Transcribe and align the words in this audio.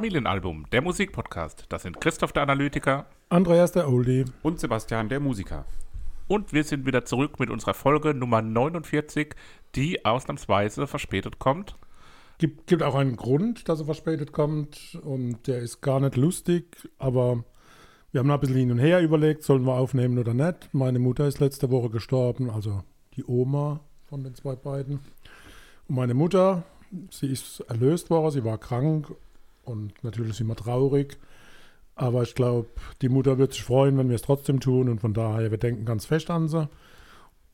Familienalbum, 0.00 0.64
der 0.72 0.80
Musikpodcast. 0.80 1.66
Das 1.68 1.82
sind 1.82 2.00
Christoph 2.00 2.32
der 2.32 2.44
Analytiker 2.44 3.04
Andreas 3.28 3.72
der 3.72 3.86
Oldie. 3.86 4.24
Und 4.42 4.58
Sebastian, 4.58 5.10
der 5.10 5.20
Musiker. 5.20 5.66
und 6.26 6.54
wir 6.54 6.64
sind 6.64 6.86
wieder 6.86 7.04
zurück 7.04 7.38
mit 7.38 7.50
unserer 7.50 7.74
Folge 7.74 8.14
Nummer 8.14 8.40
49, 8.40 9.34
die 9.74 10.02
ausnahmsweise 10.06 10.86
verspätet 10.86 11.38
kommt. 11.38 11.76
Gibt, 12.38 12.66
gibt 12.66 12.82
auch 12.82 12.94
einen 12.94 13.16
Grund, 13.16 13.68
dass 13.68 13.80
er 13.80 13.84
verspätet 13.84 14.32
kommt 14.32 14.98
und 15.02 15.46
der 15.46 15.58
ist 15.58 15.82
gar 15.82 16.00
nicht 16.00 16.16
lustig, 16.16 16.88
aber 16.96 17.44
wir 18.10 18.20
haben 18.20 18.30
ein 18.30 18.40
bisschen 18.40 18.56
hin 18.56 18.70
und 18.70 18.78
her 18.78 19.02
überlegt, 19.02 19.42
sollen 19.42 19.66
wir 19.66 19.74
aufnehmen 19.74 20.18
oder 20.18 20.32
nicht. 20.32 20.72
Meine 20.72 20.98
Mutter 20.98 21.28
ist 21.28 21.40
letzte 21.40 21.70
Woche 21.70 21.90
gestorben, 21.90 22.48
also 22.48 22.84
die 23.16 23.24
Oma 23.26 23.80
von 24.06 24.24
den 24.24 24.34
zwei 24.34 24.56
beiden. 24.56 25.00
Und 25.88 25.94
meine 25.94 26.14
Mutter, 26.14 26.62
sie 27.10 27.26
ist 27.26 27.60
erlöst 27.68 28.08
worden, 28.08 28.30
sie 28.30 28.44
war 28.44 28.56
krank 28.56 29.14
und 29.70 30.04
natürlich 30.04 30.36
sind 30.36 30.48
wir 30.48 30.56
traurig. 30.56 31.18
Aber 31.94 32.22
ich 32.22 32.34
glaube, 32.34 32.68
die 33.02 33.08
Mutter 33.08 33.38
wird 33.38 33.52
sich 33.52 33.62
freuen, 33.62 33.98
wenn 33.98 34.08
wir 34.08 34.16
es 34.16 34.22
trotzdem 34.22 34.60
tun 34.60 34.88
und 34.88 35.00
von 35.00 35.14
daher, 35.14 35.50
wir 35.50 35.58
denken 35.58 35.84
ganz 35.84 36.06
fest 36.06 36.30
an 36.30 36.48
sie 36.48 36.68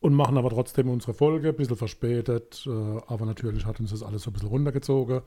und 0.00 0.14
machen 0.14 0.38
aber 0.38 0.50
trotzdem 0.50 0.88
unsere 0.88 1.14
Folge, 1.14 1.48
ein 1.48 1.56
bisschen 1.56 1.76
verspätet, 1.76 2.64
äh, 2.66 2.70
aber 2.70 3.26
natürlich 3.26 3.66
hat 3.66 3.80
uns 3.80 3.90
das 3.90 4.02
alles 4.02 4.22
so 4.22 4.30
ein 4.30 4.34
bisschen 4.34 4.48
runtergezogen. 4.48 5.22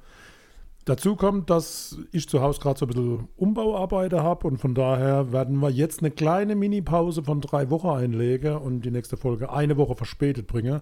Dazu 0.85 1.15
kommt, 1.15 1.49
dass 1.49 1.97
ich 2.11 2.29
zu 2.29 2.41
Hause 2.41 2.61
gerade 2.61 2.79
so 2.79 2.85
ein 2.85 2.87
bisschen 2.87 3.27
Umbauarbeiter 3.35 4.23
habe 4.23 4.47
und 4.47 4.57
von 4.57 4.73
daher 4.73 5.31
werden 5.31 5.59
wir 5.59 5.69
jetzt 5.69 5.99
eine 5.99 6.11
kleine 6.11 6.55
Mini-Pause 6.55 7.23
von 7.23 7.41
drei 7.41 7.69
Wochen 7.69 7.89
einlegen 7.89 8.57
und 8.57 8.81
die 8.81 8.91
nächste 8.91 9.17
Folge 9.17 9.51
eine 9.51 9.77
Woche 9.77 9.95
verspätet 9.95 10.47
bringen. 10.47 10.81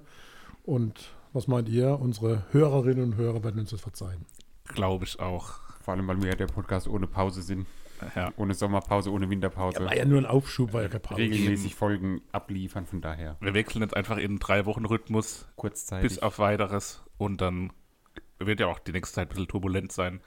Und 0.63 1.09
was 1.33 1.47
meint 1.47 1.67
ihr? 1.67 1.99
Unsere 1.99 2.45
Hörerinnen 2.51 3.03
und 3.03 3.15
Hörer 3.15 3.43
werden 3.43 3.59
uns 3.59 3.71
das 3.71 3.81
verzeihen. 3.81 4.25
Glaube 4.65 5.05
ich 5.05 5.19
auch. 5.19 5.66
Vor 5.87 5.93
allem, 5.93 6.05
weil 6.09 6.21
wir 6.21 6.31
ja 6.31 6.35
der 6.35 6.47
Podcast 6.47 6.85
ohne 6.89 7.07
Pause 7.07 7.41
sind. 7.41 7.65
Ja. 8.13 8.33
Ohne 8.35 8.53
Sommerpause, 8.53 9.09
ohne 9.09 9.29
Winterpause. 9.29 9.79
War 9.79 9.95
ja 9.95 10.03
nur 10.03 10.17
ein 10.17 10.25
Aufschub, 10.25 10.73
ja 10.73 10.85
keine 10.89 10.99
Pause. 10.99 11.21
regelmäßig 11.21 11.75
Folgen 11.75 12.19
abliefern, 12.33 12.85
von 12.85 12.99
daher 12.99 13.37
Wir 13.39 13.53
wechseln 13.53 13.83
jetzt 13.83 13.95
einfach 13.95 14.17
in 14.17 14.37
drei 14.37 14.65
Wochen 14.65 14.83
Rhythmus 14.83 15.47
kurzzeitig. 15.55 16.09
bis 16.09 16.19
auf 16.19 16.39
weiteres 16.39 17.05
und 17.17 17.39
dann 17.39 17.71
wird 18.37 18.59
ja 18.59 18.67
auch 18.67 18.79
die 18.79 18.91
nächste 18.91 19.15
Zeit 19.15 19.27
ein 19.27 19.29
bisschen 19.29 19.47
turbulent 19.47 19.93
sein. 19.93 20.19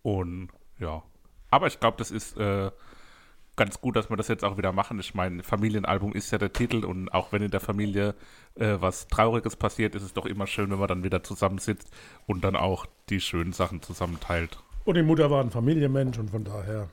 Und 0.00 0.48
ja, 0.78 1.02
aber 1.50 1.66
ich 1.66 1.78
glaube, 1.78 1.98
das 1.98 2.10
ist 2.10 2.38
äh, 2.38 2.70
ganz 3.54 3.82
gut, 3.82 3.96
dass 3.96 4.08
wir 4.08 4.16
das 4.16 4.28
jetzt 4.28 4.44
auch 4.44 4.56
wieder 4.56 4.72
machen. 4.72 4.98
Ich 4.98 5.12
meine, 5.12 5.42
Familienalbum 5.42 6.14
ist 6.14 6.30
ja 6.30 6.38
der 6.38 6.54
Titel 6.54 6.86
und 6.86 7.10
auch 7.10 7.32
wenn 7.32 7.42
in 7.42 7.50
der 7.50 7.60
Familie 7.60 8.14
äh, 8.54 8.76
was 8.78 9.08
Trauriges 9.08 9.56
passiert, 9.56 9.94
ist 9.94 10.04
es 10.04 10.14
doch 10.14 10.24
immer 10.24 10.46
schön, 10.46 10.70
wenn 10.70 10.78
man 10.78 10.88
dann 10.88 11.04
wieder 11.04 11.22
zusammensitzt 11.22 11.90
und 12.26 12.42
dann 12.44 12.56
auch 12.56 12.86
die 13.10 13.20
schönen 13.20 13.52
Sachen 13.52 13.82
zusammenteilt. 13.82 14.58
Und 14.84 14.96
die 14.96 15.02
Mutter 15.02 15.30
war 15.30 15.42
ein 15.42 15.50
Familienmensch 15.50 16.18
und 16.18 16.30
von 16.30 16.44
daher 16.44 16.88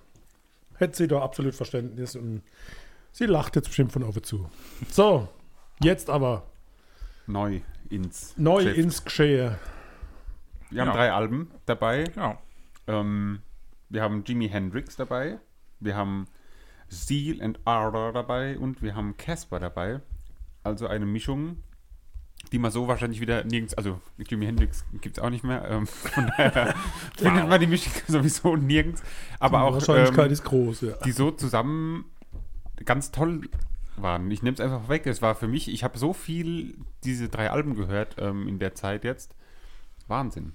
hätte 0.78 0.96
sie 0.98 1.08
da 1.08 1.22
absolut 1.22 1.56
Verständnis 1.56 2.16
und 2.16 2.42
sie 3.12 3.26
lacht 3.26 3.56
jetzt 3.56 3.68
bestimmt 3.68 3.92
von 3.92 4.04
oben 4.04 4.24
zu. 4.24 4.50
So, 4.90 5.28
jetzt 5.82 6.10
aber 6.10 6.44
Neu 7.28 7.62
ins 7.90 8.34
neu 8.38 8.64
Geschäft. 8.64 8.78
ins 8.78 9.04
Geschehen. 9.04 9.56
Wir 10.70 10.82
haben 10.82 10.90
Ja. 10.90 10.94
drei 10.94 11.12
Alben 11.12 11.52
dabei. 11.66 12.06
Ja, 12.16 12.38
Ähm, 12.88 13.42
wir 13.90 14.02
haben 14.02 14.24
Jimi 14.26 14.50
Hendrix 14.50 14.96
dabei. 14.96 15.40
Wir 15.80 15.96
haben 15.96 16.28
Seal 16.88 17.40
and 17.42 17.60
Ardor 17.66 18.14
dabei. 18.14 18.58
Und 18.58 18.82
wir 18.82 18.96
haben 18.96 19.16
Casper 19.18 19.60
dabei. 19.60 20.02
Also 20.64 20.88
eine 20.88 21.06
Mischung, 21.06 21.64
die 22.52 22.60
man 22.60 22.72
so 22.72 22.88
wahrscheinlich 22.88 23.22
wieder 23.22 23.44
nirgends, 23.44 23.74
also 23.76 24.00
Jimi 24.18 24.46
Hendrix 24.46 24.84
gibt 25.02 25.18
es 25.18 25.24
auch 25.24 25.30
nicht 25.30 25.44
mehr. 25.44 25.66
Ähm, 25.70 25.88
von 25.88 26.28
daher 26.38 26.76
findet 27.18 27.48
man 27.48 27.60
die 27.60 27.68
Mischung 27.68 27.94
sowieso 28.08 28.56
nirgends. 28.56 29.04
Aber 29.40 29.60
die 29.60 29.64
auch 29.64 29.74
Wahrscheinlichkeit 29.74 30.28
ähm, 30.28 30.32
ist 30.34 30.44
groß, 30.44 30.82
ja. 30.82 30.94
die 31.06 31.12
so 31.12 31.32
zusammen 31.32 32.06
ganz 32.86 33.12
toll 33.12 33.50
waren. 33.98 34.32
Ich 34.32 34.42
nehme 34.42 34.56
es 34.56 34.62
einfach 34.62 34.90
weg. 34.90 35.06
Es 35.06 35.22
war 35.22 35.36
für 35.36 35.48
mich, 35.48 35.68
ich 35.68 35.84
habe 35.84 35.98
so 35.98 36.14
viel 36.14 36.78
diese 37.04 37.30
drei 37.30 37.52
Alben 37.52 37.76
gehört 37.76 38.16
ähm, 38.18 38.48
in 38.48 38.60
der 38.60 38.74
Zeit 38.76 39.04
jetzt. 39.04 39.36
Wahnsinn. 40.08 40.54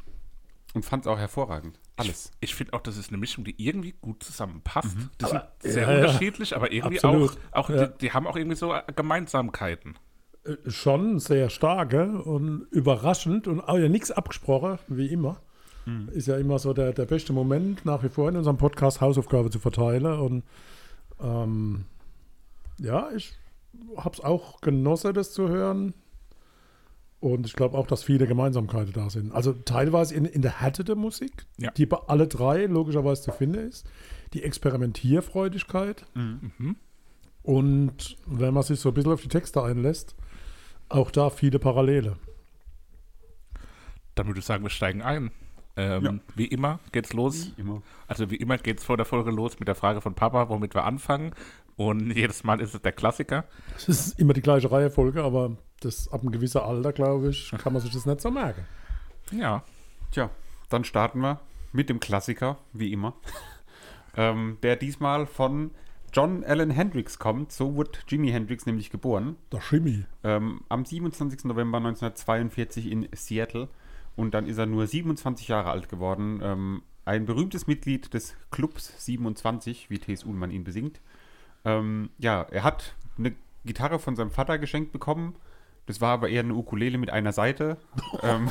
Und 0.73 0.85
fand 0.85 1.05
es 1.05 1.07
auch 1.07 1.19
hervorragend. 1.19 1.79
Alles. 1.97 2.33
ich 2.41 2.57
finde 2.57 2.73
auch, 2.73 2.81
das 2.81 2.97
ist 2.97 3.11
eine 3.11 3.19
Mischung, 3.19 3.45
die 3.45 3.55
irgendwie 3.57 3.95
gut 4.01 4.25
zusammenpasst. 4.25 4.97
Das 5.19 5.31
Aber- 5.31 5.53
sind 5.61 5.73
sehr 5.75 5.83
ja, 5.85 5.93
ja. 5.93 5.99
unterschiedlich, 6.01 6.57
aber 6.57 6.73
irgendwie 6.73 6.97
Absolut. 6.97 7.39
auch, 7.53 7.69
auch 7.69 7.71
Ja. 7.71 7.87
die, 7.87 7.99
die 7.99 8.13
haben 8.13 8.27
auch 8.27 8.35
irgendwie 8.35 8.57
so 8.57 8.75
Gemeinsamkeiten. 8.97 9.97
Äh, 10.45 10.71
Schon 10.71 11.19
sehr 11.21 11.49
starke 11.51 12.23
und 12.23 12.67
überraschend 12.71 13.47
und 13.49 13.61
auch 13.61 13.79
ja 13.79 13.89
nichts 13.89 14.11
abgesprochen, 14.11 14.79
wie 14.89 15.07
immer. 15.07 15.41
Ist 16.13 16.29
ja 16.29 16.39
immer 16.39 16.59
so 16.59 16.73
der, 16.73 16.95
der 16.95 17.05
beste 17.05 17.35
Moment 17.35 17.85
nach 17.85 18.03
wie 18.03 18.09
vor 18.09 18.31
in 18.31 18.37
unserem 18.39 18.57
Podcast 18.57 19.03
Hausaufgabe 19.03 19.51
zu 19.51 19.59
verteilen. 19.59 20.07
Und 20.19 20.43
ähm, 21.21 21.85
ja, 22.79 23.11
ich 23.15 23.35
habe 23.99 24.15
es 24.15 24.21
auch 24.25 24.63
genossen, 24.63 25.13
das 25.13 25.33
zu 25.35 25.49
hören. 25.49 25.93
Und 27.21 27.45
ich 27.47 27.53
glaube 27.53 27.77
auch, 27.77 27.87
dass 27.87 28.03
viele 28.03 28.27
Gemeinsamkeiten 28.27 28.95
da 28.95 29.11
sind. 29.11 29.33
Also 29.35 29.53
teilweise 29.53 30.15
in, 30.15 30.25
in 30.25 30.41
der 30.41 30.59
Härte 30.63 30.85
der 30.85 30.97
Musik, 30.97 31.45
Ja. 31.59 31.71
die 31.73 31.85
bei 31.85 31.99
alle 32.07 32.29
drei 32.29 32.65
logischerweise 32.65 33.21
zu 33.21 33.33
finden 33.33 33.69
ist. 33.69 33.87
Die 34.33 34.43
Experimentierfreudigkeit. 34.43 36.07
Und 37.43 38.17
wenn 38.27 38.55
man 38.55 38.63
sich 38.63 38.81
so 38.81 38.89
ein 38.89 38.95
bisschen 38.95 39.13
auf 39.13 39.21
die 39.23 39.29
Texte 39.29 39.63
einlässt, 39.63 40.15
auch 40.89 41.11
da 41.11 41.31
viele 41.31 41.59
Parallele. 41.59 42.17
Dann 44.15 44.27
würde 44.27 44.41
ich 44.41 44.47
sagen, 44.47 44.63
wir 44.63 44.71
steigen 44.71 45.03
ein. 45.03 45.31
Ähm, 45.77 46.05
Ja. 46.05 46.15
Wie 46.37 46.47
immer 46.47 46.79
geht's 46.93 47.13
los. 47.13 47.53
Immer. 47.57 47.83
Also 48.07 48.31
wie 48.31 48.37
immer 48.37 48.59
geht's 48.59 48.85
vor 48.85 48.97
der 48.97 49.07
Folge 49.07 49.31
los 49.31 49.59
mit 49.59 49.67
der 49.67 49.75
Frage 49.75 50.01
von 50.01 50.15
Papa, 50.15 50.49
womit 50.49 50.75
wir 50.75 50.85
anfangen. 50.85 51.35
Und 51.77 52.11
jedes 52.17 52.45
Mal 52.45 52.61
ist 52.61 52.75
es 52.75 52.83
der 52.83 52.93
Klassiker. 52.93 53.45
Es 53.77 53.89
ist 53.89 54.21
immer 54.21 54.33
die 54.33 54.43
gleiche 54.43 54.71
Reihenfolge, 54.71 55.25
aber 55.25 55.57
das 55.81 56.09
ab 56.13 56.21
einem 56.23 56.31
gewissen 56.31 56.61
Alter, 56.61 56.93
glaube 56.93 57.31
ich, 57.31 57.51
kann 57.59 57.73
man 57.73 57.83
sich 57.83 57.93
das 57.93 58.07
nicht 58.07 58.21
so 58.21 58.31
merken. 58.31 58.65
Ja, 59.33 59.65
Tja, 60.15 60.31
dann 60.69 60.85
starten 60.85 61.19
wir 61.21 61.41
mit 61.73 61.89
dem 61.89 61.99
Klassiker, 61.99 62.59
wie 62.73 62.93
immer. 62.93 63.15
ähm, 64.17 64.59
der 64.63 64.77
diesmal 64.77 65.27
von 65.27 65.73
John 66.15 66.45
Allen 66.45 66.71
Hendrix 66.71 67.19
kommt. 67.19 67.51
So 67.51 67.75
wurde 67.75 67.99
Jimi 68.07 68.31
Hendrix 68.31 68.67
nämlich 68.67 68.91
geboren. 68.91 69.37
Der 69.53 69.61
Chemie. 69.61 70.05
Ähm, 70.23 70.61
am 70.69 70.85
27. 70.85 71.45
November 71.45 71.79
1942 71.79 72.91
in 72.91 73.09
Seattle. 73.13 73.69
Und 74.17 74.33
dann 74.33 74.47
ist 74.47 74.59
er 74.59 74.67
nur 74.67 74.87
27 74.87 75.49
Jahre 75.49 75.71
alt 75.71 75.89
geworden. 75.89 76.41
Ähm, 76.43 76.83
ein 77.05 77.27
berühmtes 77.27 77.67
Mitglied 77.67 78.15
des 78.15 78.37
Clubs 78.51 79.05
27, 79.05 79.91
wie 79.91 79.99
T.S. 79.99 80.25
Ullmann 80.25 80.53
ihn 80.53 80.63
besingt. 80.63 81.01
Ähm, 81.65 82.11
ja, 82.19 82.47
er 82.51 82.63
hat 82.63 82.95
eine 83.19 83.35
Gitarre 83.65 83.99
von 83.99 84.15
seinem 84.15 84.31
Vater 84.31 84.59
geschenkt 84.59 84.93
bekommen. 84.93 85.35
Das 85.87 86.01
war 86.01 86.13
aber 86.13 86.29
eher 86.29 86.41
eine 86.41 86.55
Ukulele 86.55 86.97
mit 86.97 87.11
einer 87.11 87.33
Seite. 87.33 87.77
ähm, 88.23 88.51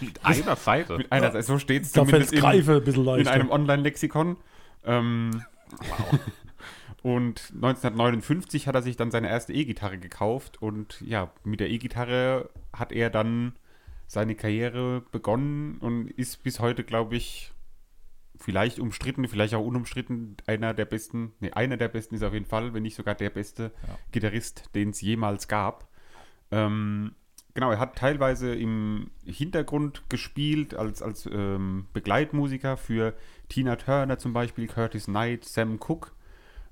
mit 0.00 0.24
einer 0.24 0.56
Seite. 0.56 0.98
mit 0.98 1.10
einer 1.10 1.32
Seite. 1.32 1.42
So 1.42 1.58
steht 1.58 1.84
es 1.84 1.92
zumindest 1.92 2.26
es 2.26 2.32
in, 2.32 2.40
greife 2.40 2.76
ein 2.76 2.84
bisschen 2.84 3.06
in 3.16 3.28
einem 3.28 3.50
Online-Lexikon. 3.50 4.36
Ähm, 4.84 5.42
und 7.02 7.52
1959 7.54 8.66
hat 8.66 8.74
er 8.74 8.82
sich 8.82 8.96
dann 8.96 9.10
seine 9.10 9.28
erste 9.28 9.52
E-Gitarre 9.52 9.98
gekauft 9.98 10.60
und 10.60 11.00
ja, 11.00 11.30
mit 11.44 11.60
der 11.60 11.70
E-Gitarre 11.70 12.50
hat 12.72 12.92
er 12.92 13.10
dann 13.10 13.52
seine 14.06 14.34
Karriere 14.34 15.02
begonnen 15.12 15.78
und 15.78 16.10
ist 16.10 16.42
bis 16.42 16.60
heute, 16.60 16.82
glaube 16.82 17.16
ich, 17.16 17.52
vielleicht 18.36 18.78
umstritten, 18.78 19.28
vielleicht 19.28 19.54
auch 19.54 19.64
unumstritten, 19.64 20.36
einer 20.46 20.74
der 20.74 20.86
besten, 20.86 21.32
nee, 21.40 21.50
einer 21.50 21.76
der 21.76 21.88
besten 21.88 22.14
ist 22.14 22.22
auf 22.22 22.32
jeden 22.32 22.46
Fall, 22.46 22.72
wenn 22.72 22.82
nicht 22.82 22.94
sogar 22.94 23.14
der 23.14 23.30
beste 23.30 23.72
Ja. 23.86 23.98
Gitarrist, 24.12 24.74
den 24.74 24.90
es 24.90 25.00
jemals 25.00 25.48
gab. 25.48 25.88
Ähm, 26.50 27.12
genau, 27.54 27.70
er 27.70 27.78
hat 27.78 27.96
teilweise 27.96 28.54
im 28.54 29.10
Hintergrund 29.24 30.08
gespielt 30.08 30.74
als, 30.74 31.02
als 31.02 31.28
ähm, 31.30 31.86
Begleitmusiker 31.92 32.76
für 32.76 33.14
Tina 33.48 33.76
Turner 33.76 34.18
zum 34.18 34.32
Beispiel, 34.32 34.66
Curtis 34.66 35.04
Knight, 35.04 35.44
Sam 35.44 35.78
Cooke. 35.80 36.12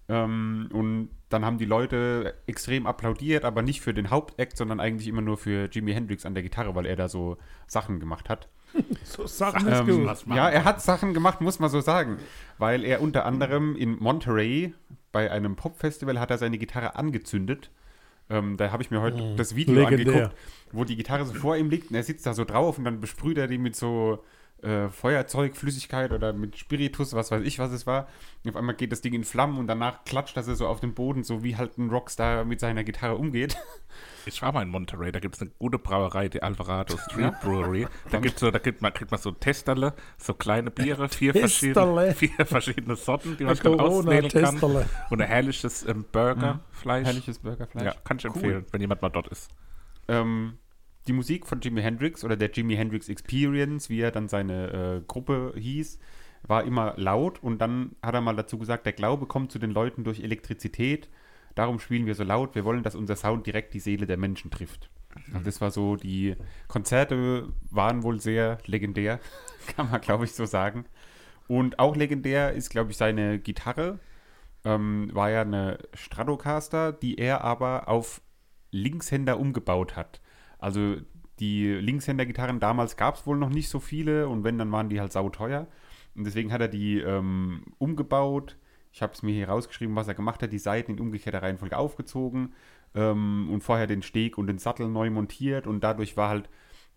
Ähm, 0.08 0.68
und 0.72 1.10
dann 1.28 1.44
haben 1.44 1.58
die 1.58 1.64
Leute 1.64 2.34
extrem 2.46 2.86
applaudiert, 2.86 3.44
aber 3.44 3.62
nicht 3.62 3.80
für 3.80 3.92
den 3.92 4.10
Hauptakt, 4.10 4.56
sondern 4.56 4.78
eigentlich 4.78 5.08
immer 5.08 5.22
nur 5.22 5.36
für 5.36 5.68
Jimi 5.70 5.92
Hendrix 5.92 6.24
an 6.24 6.34
der 6.34 6.42
Gitarre, 6.42 6.74
weil 6.74 6.86
er 6.86 6.96
da 6.96 7.08
so 7.08 7.36
Sachen 7.66 7.98
gemacht 7.98 8.28
hat. 8.28 8.48
so 9.02 9.26
Sachen 9.26 9.66
ist 9.66 9.80
Ähm, 9.80 10.04
machen 10.04 10.36
ja, 10.36 10.48
er 10.48 10.64
hat 10.64 10.82
Sachen 10.82 11.14
gemacht, 11.14 11.40
muss 11.40 11.58
man 11.58 11.70
so 11.70 11.80
sagen. 11.80 12.18
Weil 12.58 12.84
er 12.84 13.00
unter 13.00 13.24
anderem 13.24 13.74
in 13.74 13.98
Monterey 13.98 14.74
bei 15.12 15.30
einem 15.30 15.56
Popfestival 15.56 16.20
hat 16.20 16.30
er 16.30 16.38
seine 16.38 16.58
Gitarre 16.58 16.94
angezündet. 16.96 17.70
Ähm, 18.28 18.56
da 18.56 18.70
habe 18.72 18.82
ich 18.82 18.90
mir 18.90 19.00
heute 19.00 19.34
das 19.36 19.54
Video 19.54 19.74
Legendär. 19.74 20.14
angeguckt, 20.14 20.36
wo 20.72 20.84
die 20.84 20.96
Gitarre 20.96 21.24
so 21.24 21.34
vor 21.34 21.56
ihm 21.56 21.70
liegt 21.70 21.90
und 21.90 21.96
er 21.96 22.02
sitzt 22.02 22.26
da 22.26 22.34
so 22.34 22.44
drauf 22.44 22.76
und 22.76 22.84
dann 22.84 23.00
besprüht 23.00 23.38
er 23.38 23.46
die 23.46 23.58
mit 23.58 23.76
so, 23.76 24.24
äh, 24.62 24.88
Feuerzeugflüssigkeit 24.88 26.12
oder 26.12 26.32
mit 26.32 26.56
Spiritus, 26.56 27.12
was 27.12 27.30
weiß 27.30 27.42
ich, 27.44 27.58
was 27.58 27.72
es 27.72 27.86
war. 27.86 28.08
Und 28.44 28.50
auf 28.50 28.56
einmal 28.56 28.74
geht 28.74 28.92
das 28.92 29.00
Ding 29.00 29.12
in 29.12 29.24
Flammen 29.24 29.58
und 29.58 29.66
danach 29.66 30.04
klatscht 30.04 30.36
das 30.36 30.46
so 30.46 30.66
auf 30.66 30.80
den 30.80 30.94
Boden, 30.94 31.24
so 31.24 31.42
wie 31.42 31.56
halt 31.56 31.78
ein 31.78 31.90
Rockstar 31.90 32.44
mit 32.44 32.60
seiner 32.60 32.84
Gitarre 32.84 33.16
umgeht. 33.16 33.56
Ich 34.28 34.42
war 34.42 34.50
mal 34.50 34.62
in 34.62 34.68
Monterey, 34.68 35.12
da 35.12 35.20
gibt 35.20 35.36
es 35.36 35.40
eine 35.40 35.52
gute 35.58 35.78
Brauerei, 35.78 36.28
die 36.28 36.42
Alvarado 36.42 36.96
Street 37.08 37.32
Brewery. 37.40 37.86
Da, 38.10 38.18
gibt's 38.18 38.40
so, 38.40 38.50
da 38.50 38.58
gibt 38.58 38.82
man, 38.82 38.92
kriegt 38.92 39.12
man 39.12 39.20
so 39.20 39.30
Testerle, 39.30 39.94
so 40.18 40.34
kleine 40.34 40.72
Biere, 40.72 41.08
vier, 41.08 41.32
verschiedene, 41.32 42.12
vier 42.12 42.44
verschiedene 42.44 42.96
Sorten, 42.96 43.36
die 43.36 43.44
man 43.44 43.56
dann 43.56 43.80
auswählen 43.80 44.28
kann. 44.28 44.60
Und 45.10 45.22
ein 45.22 45.28
herrliches 45.28 45.86
ähm, 45.86 46.04
Burgerfleisch. 46.10 47.02
Mhm. 47.02 47.06
Herrliches 47.06 47.38
Burgerfleisch. 47.38 47.84
Ja, 47.84 47.94
kann 48.02 48.18
ich 48.18 48.24
cool. 48.24 48.34
empfehlen, 48.34 48.66
wenn 48.72 48.80
jemand 48.80 49.00
mal 49.00 49.10
dort 49.10 49.28
ist. 49.28 49.48
Ähm, 50.08 50.58
die 51.06 51.12
Musik 51.12 51.46
von 51.46 51.60
Jimi 51.60 51.82
Hendrix 51.82 52.24
oder 52.24 52.36
der 52.36 52.50
Jimi 52.50 52.76
Hendrix 52.76 53.08
Experience, 53.08 53.90
wie 53.90 54.00
er 54.00 54.10
dann 54.10 54.28
seine 54.28 55.00
äh, 55.00 55.00
Gruppe 55.06 55.54
hieß, 55.56 55.98
war 56.42 56.64
immer 56.64 56.94
laut 56.96 57.42
und 57.42 57.58
dann 57.58 57.96
hat 58.02 58.14
er 58.14 58.20
mal 58.20 58.36
dazu 58.36 58.58
gesagt, 58.58 58.86
der 58.86 58.92
Glaube 58.92 59.26
kommt 59.26 59.50
zu 59.52 59.58
den 59.58 59.70
Leuten 59.70 60.04
durch 60.04 60.20
Elektrizität 60.20 61.08
Darum 61.56 61.80
spielen 61.80 62.04
wir 62.04 62.14
so 62.14 62.22
laut. 62.22 62.54
Wir 62.54 62.64
wollen, 62.64 62.82
dass 62.82 62.94
unser 62.94 63.16
Sound 63.16 63.46
direkt 63.46 63.72
die 63.72 63.80
Seele 63.80 64.06
der 64.06 64.18
Menschen 64.18 64.52
trifft. 64.52 64.90
Mhm. 65.32 65.42
das 65.44 65.62
war 65.62 65.70
so, 65.70 65.96
die 65.96 66.36
Konzerte 66.68 67.48
waren 67.70 68.02
wohl 68.02 68.20
sehr 68.20 68.58
legendär, 68.66 69.18
kann 69.74 69.90
man 69.90 70.02
glaube 70.02 70.26
ich 70.26 70.32
so 70.32 70.44
sagen. 70.44 70.84
Und 71.48 71.78
auch 71.78 71.96
legendär 71.96 72.52
ist, 72.52 72.68
glaube 72.70 72.90
ich, 72.90 72.98
seine 72.98 73.38
Gitarre. 73.38 73.98
Ähm, 74.64 75.10
war 75.12 75.30
ja 75.30 75.42
eine 75.42 75.78
Stratocaster, 75.94 76.92
die 76.92 77.18
er 77.18 77.42
aber 77.42 77.88
auf 77.88 78.20
Linkshänder 78.72 79.38
umgebaut 79.38 79.96
hat. 79.96 80.20
Also 80.58 80.96
die 81.38 81.66
Linkshänder-Gitarren 81.66 82.60
damals 82.60 82.96
gab 82.96 83.16
es 83.16 83.26
wohl 83.26 83.36
noch 83.36 83.50
nicht 83.50 83.68
so 83.68 83.80
viele 83.80 84.28
und 84.28 84.44
wenn, 84.44 84.58
dann 84.58 84.72
waren 84.72 84.88
die 84.88 85.00
halt 85.00 85.12
sauteuer. 85.12 85.66
Und 86.14 86.24
deswegen 86.24 86.52
hat 86.52 86.60
er 86.60 86.68
die 86.68 86.98
ähm, 87.00 87.62
umgebaut, 87.78 88.56
ich 88.92 89.02
habe 89.02 89.12
es 89.12 89.22
mir 89.22 89.34
hier 89.34 89.50
rausgeschrieben, 89.50 89.94
was 89.94 90.08
er 90.08 90.14
gemacht 90.14 90.42
hat. 90.42 90.52
Die 90.52 90.58
Seiten 90.58 90.92
in 90.92 91.00
umgekehrter 91.00 91.42
Reihenfolge 91.42 91.76
aufgezogen 91.76 92.54
ähm, 92.94 93.48
und 93.52 93.62
vorher 93.62 93.86
den 93.86 94.02
Steg 94.02 94.38
und 94.38 94.46
den 94.46 94.58
Sattel 94.58 94.88
neu 94.88 95.10
montiert 95.10 95.66
und 95.66 95.84
dadurch 95.84 96.16
war 96.16 96.30
halt 96.30 96.48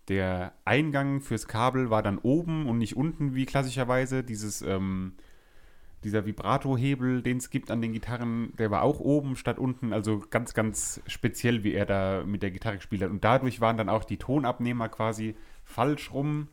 der 0.08 0.54
Eingang 0.64 1.20
fürs 1.20 1.46
Kabel 1.46 1.90
war 1.90 2.02
dann 2.02 2.18
oben 2.18 2.66
und 2.66 2.78
nicht 2.78 2.96
unten 2.96 3.34
wie 3.34 3.46
klassischerweise. 3.46 4.24
Dieses, 4.24 4.62
ähm, 4.62 5.12
dieser 6.04 6.24
Vibrato-Hebel, 6.24 7.22
den 7.22 7.36
es 7.36 7.50
gibt 7.50 7.70
an 7.70 7.82
den 7.82 7.92
Gitarren, 7.92 8.52
der 8.58 8.70
war 8.70 8.82
auch 8.82 9.00
oben 9.00 9.36
statt 9.36 9.58
unten. 9.58 9.92
Also 9.92 10.22
ganz, 10.30 10.54
ganz 10.54 11.00
speziell, 11.06 11.62
wie 11.62 11.74
er 11.74 11.86
da 11.86 12.22
mit 12.24 12.42
der 12.42 12.50
Gitarre 12.50 12.76
gespielt 12.76 13.02
hat. 13.02 13.10
Und 13.10 13.24
dadurch 13.24 13.60
waren 13.60 13.76
dann 13.76 13.88
auch 13.88 14.04
die 14.04 14.16
Tonabnehmer 14.16 14.88
quasi 14.88 15.36
falsch 15.64 16.12
rum 16.12 16.48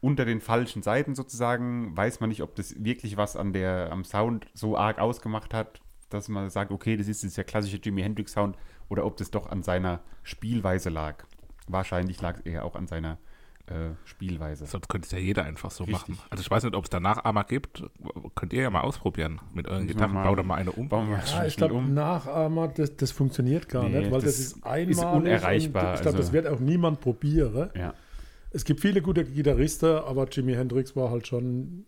unter 0.00 0.24
den 0.24 0.40
falschen 0.40 0.82
Seiten 0.82 1.14
sozusagen, 1.14 1.96
weiß 1.96 2.20
man 2.20 2.28
nicht, 2.28 2.42
ob 2.42 2.54
das 2.54 2.82
wirklich 2.84 3.16
was 3.16 3.36
an 3.36 3.52
der, 3.52 3.90
am 3.90 4.04
Sound 4.04 4.46
so 4.54 4.76
arg 4.76 4.98
ausgemacht 4.98 5.52
hat, 5.52 5.80
dass 6.10 6.28
man 6.28 6.48
sagt, 6.50 6.70
okay, 6.70 6.96
das 6.96 7.08
ist 7.08 7.24
jetzt 7.24 7.36
der 7.36 7.44
klassische 7.44 7.78
Jimi 7.78 8.02
Hendrix 8.02 8.32
Sound 8.32 8.56
oder 8.88 9.04
ob 9.04 9.16
das 9.16 9.30
doch 9.30 9.48
an 9.48 9.62
seiner 9.62 10.00
Spielweise 10.22 10.90
lag. 10.90 11.24
Wahrscheinlich 11.66 12.20
lag 12.20 12.38
es 12.38 12.46
eher 12.46 12.64
auch 12.64 12.76
an 12.76 12.86
seiner 12.86 13.18
äh, 13.66 13.94
Spielweise. 14.04 14.66
Sonst 14.66 14.88
könnte 14.88 15.06
es 15.06 15.12
ja 15.12 15.18
jeder 15.18 15.44
einfach 15.44 15.70
so 15.70 15.84
Richtig. 15.84 16.16
machen. 16.16 16.18
Also 16.30 16.42
ich 16.42 16.50
weiß 16.50 16.64
nicht, 16.64 16.74
ob 16.74 16.84
es 16.84 16.90
da 16.90 17.00
Nachahmer 17.00 17.44
gibt. 17.44 17.84
Könnt 18.34 18.52
ihr 18.52 18.62
ja 18.62 18.70
mal 18.70 18.82
ausprobieren 18.82 19.40
mit 19.54 19.68
euren 19.68 19.86
Gitarren. 19.86 20.14
Bau 20.14 20.34
da 20.34 20.42
mal 20.42 20.56
eine 20.56 20.72
um. 20.72 20.88
Ja, 20.90 21.46
ich 21.46 21.56
glaube, 21.56 21.74
um. 21.74 21.94
Nachahmer, 21.94 22.68
das, 22.68 22.96
das 22.96 23.12
funktioniert 23.12 23.68
gar 23.68 23.88
nee, 23.88 23.98
nicht, 23.98 24.10
weil 24.10 24.20
das, 24.20 24.36
das 24.36 24.38
ist 24.38 24.64
einmal 24.64 24.90
ist 24.90 25.04
unerreichbar. 25.04 25.94
ich 25.94 26.02
glaube, 26.02 26.16
also, 26.16 26.18
das 26.18 26.32
wird 26.32 26.46
auch 26.46 26.60
niemand 26.60 27.00
probieren. 27.00 27.70
Ja 27.74 27.94
es 28.56 28.64
gibt 28.64 28.80
viele 28.80 29.02
gute 29.02 29.24
Gitarristen, 29.24 29.98
aber 29.98 30.26
Jimi 30.28 30.54
Hendrix 30.54 30.96
war 30.96 31.10
halt 31.10 31.26
schon 31.26 31.84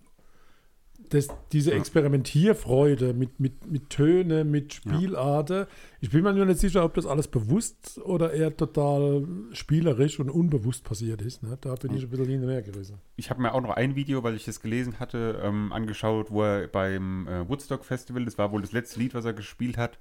das, 1.09 1.29
diese 1.53 1.73
Experimentierfreude 1.73 3.15
mit, 3.15 3.41
mit, 3.41 3.71
mit 3.71 3.91
Töne, 3.91 4.45
mit 4.45 4.75
Spielarten. 4.75 5.61
Ja. 5.61 5.67
Ich 6.01 6.11
bin 6.11 6.23
mir 6.23 6.33
nur 6.33 6.45
nicht 6.45 6.61
sicher, 6.61 6.85
ob 6.85 6.95
das 6.95 7.07
alles 7.07 7.29
bewusst 7.29 8.01
oder 8.05 8.33
eher 8.33 8.57
total 8.57 9.27
spielerisch 9.53 10.21
und 10.21 10.31
unbewusst 10.31 10.85
passiert 10.85 11.23
ist. 11.23 11.43
Ne? 11.43 11.59
Da 11.61 11.75
bin 11.75 11.95
ich 11.95 12.05
ein 12.05 12.11
bisschen 12.11 12.27
hin 12.27 12.43
und 12.43 12.51
her 12.51 12.63
gerissen. 12.63 12.99
Ich 13.17 13.31
habe 13.31 13.43
mir 13.43 13.53
auch 13.55 13.61
noch 13.61 13.71
ein 13.71 13.97
Video, 13.97 14.23
weil 14.23 14.35
ich 14.35 14.45
das 14.45 14.61
gelesen 14.61 15.01
hatte, 15.01 15.41
ähm, 15.43 15.73
angeschaut, 15.73 16.31
wo 16.31 16.43
er 16.43 16.69
beim 16.69 17.27
äh, 17.27 17.49
Woodstock 17.49 17.85
Festival, 17.85 18.25
das 18.25 18.39
war 18.39 18.53
wohl 18.53 18.63
das 18.63 18.73
letzte 18.73 19.01
Lied, 19.01 19.15
was 19.15 19.25
er 19.25 19.33
gespielt 19.33 19.77
hat, 19.77 19.99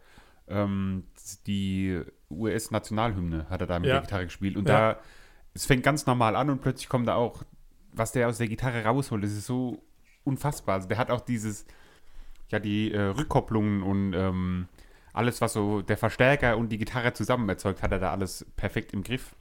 ähm, 0.47 1.03
die 1.45 2.01
US-Nationalhymne 2.29 3.49
hat 3.49 3.61
er 3.61 3.67
da 3.67 3.79
mit 3.79 3.89
ja. 3.89 3.95
der 3.95 4.01
Gitarre 4.03 4.25
gespielt. 4.25 4.55
Und 4.55 4.67
ja. 4.67 4.93
da 4.93 4.99
es 5.57 5.65
fängt 5.65 5.83
ganz 5.83 6.05
normal 6.05 6.35
an 6.35 6.49
und 6.51 6.61
plötzlich 6.61 6.87
kommt 6.87 7.07
da 7.07 7.15
auch, 7.15 7.43
was 7.91 8.11
der 8.11 8.27
aus 8.29 8.37
der 8.37 8.47
Gitarre 8.47 8.83
rausholt. 8.83 9.23
Das 9.23 9.31
ist 9.31 9.47
so 9.47 9.81
unfassbar. 10.27 10.75
Also 10.75 10.87
der 10.87 10.97
hat 10.97 11.09
auch 11.09 11.21
dieses, 11.21 11.65
ja, 12.49 12.59
die 12.59 12.91
äh, 12.91 13.01
Rückkopplungen 13.01 13.81
und 13.81 14.13
ähm, 14.13 14.67
alles, 15.13 15.41
was 15.41 15.53
so 15.53 15.81
der 15.81 15.97
Verstärker 15.97 16.57
und 16.57 16.69
die 16.69 16.77
Gitarre 16.77 17.13
zusammen 17.13 17.49
erzeugt, 17.49 17.81
hat 17.81 17.91
er 17.91 17.99
da 17.99 18.11
alles 18.11 18.45
perfekt 18.55 18.93
im 18.93 19.03
Griff. 19.03 19.35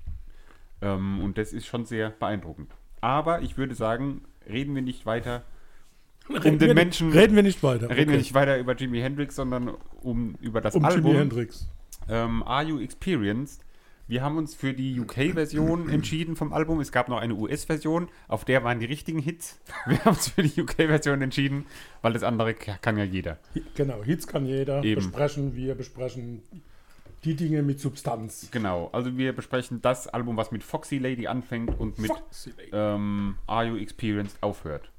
Ähm, 0.80 1.20
und 1.20 1.36
das 1.36 1.52
ist 1.52 1.66
schon 1.66 1.84
sehr 1.84 2.10
beeindruckend. 2.10 2.72
Aber 3.00 3.42
ich 3.42 3.58
würde 3.58 3.74
sagen, 3.74 4.22
reden 4.48 4.74
wir 4.74 4.82
nicht 4.82 5.04
weiter 5.04 5.44
reden 6.30 6.54
um 6.54 6.58
den 6.58 6.74
Menschen. 6.74 7.12
Reden 7.12 7.36
wir 7.36 7.42
nicht 7.42 7.62
weiter. 7.62 7.90
Reden 7.90 8.00
okay. 8.00 8.10
wir 8.10 8.18
nicht 8.18 8.34
weiter 8.34 8.58
über 8.58 8.74
Jimi 8.74 9.00
Hendrix, 9.00 9.36
sondern 9.36 9.70
um 10.02 10.34
über 10.40 10.60
das 10.60 10.74
um 10.74 10.84
Album. 10.84 11.06
Jimi 11.06 11.18
Hendrix. 11.18 11.68
Ähm, 12.08 12.42
Are 12.42 12.64
You 12.64 12.78
Experienced? 12.80 13.65
Wir 14.08 14.22
haben 14.22 14.38
uns 14.38 14.54
für 14.54 14.72
die 14.72 15.00
UK-Version 15.00 15.88
entschieden 15.90 16.36
vom 16.36 16.52
Album. 16.52 16.80
Es 16.80 16.92
gab 16.92 17.08
noch 17.08 17.18
eine 17.18 17.34
US-Version, 17.34 18.08
auf 18.28 18.44
der 18.44 18.62
waren 18.62 18.78
die 18.78 18.86
richtigen 18.86 19.18
Hits. 19.18 19.58
Wir 19.86 19.98
haben 20.04 20.14
uns 20.14 20.28
für 20.28 20.44
die 20.44 20.60
UK-Version 20.60 21.20
entschieden, 21.22 21.66
weil 22.02 22.12
das 22.12 22.22
andere 22.22 22.54
kann 22.54 22.96
ja 22.96 23.04
jeder. 23.04 23.38
Genau, 23.74 24.04
Hits 24.04 24.28
kann 24.28 24.46
jeder. 24.46 24.84
Eben. 24.84 24.96
Besprechen 24.96 25.56
wir 25.56 25.74
besprechen 25.74 26.42
die 27.24 27.34
Dinge 27.34 27.62
mit 27.62 27.80
Substanz. 27.80 28.48
Genau, 28.52 28.90
also 28.92 29.16
wir 29.16 29.32
besprechen 29.32 29.82
das 29.82 30.06
Album, 30.06 30.36
was 30.36 30.52
mit 30.52 30.62
Foxy 30.62 30.98
Lady 30.98 31.26
anfängt 31.26 31.78
und 31.80 31.98
mit 31.98 32.12
ähm, 32.72 33.36
Are 33.46 33.66
You 33.66 33.76
Experienced 33.76 34.40
aufhört. 34.40 34.92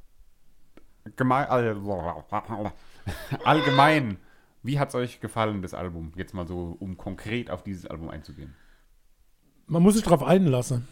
Geme 1.15 1.49
allgemein, 3.45 4.17
wie 4.63 4.79
hat 4.79 4.89
es 4.89 4.95
euch 4.95 5.21
gefallen, 5.21 5.61
das 5.61 5.73
Album? 5.73 6.11
Jetzt 6.17 6.33
mal 6.33 6.45
so, 6.45 6.75
um 6.77 6.97
konkret 6.97 7.49
auf 7.49 7.63
dieses 7.63 7.85
Album 7.85 8.09
einzugehen 8.09 8.53
man 9.67 9.83
muss 9.83 9.95
sich 9.95 10.03
darauf 10.03 10.23
einlassen. 10.23 10.87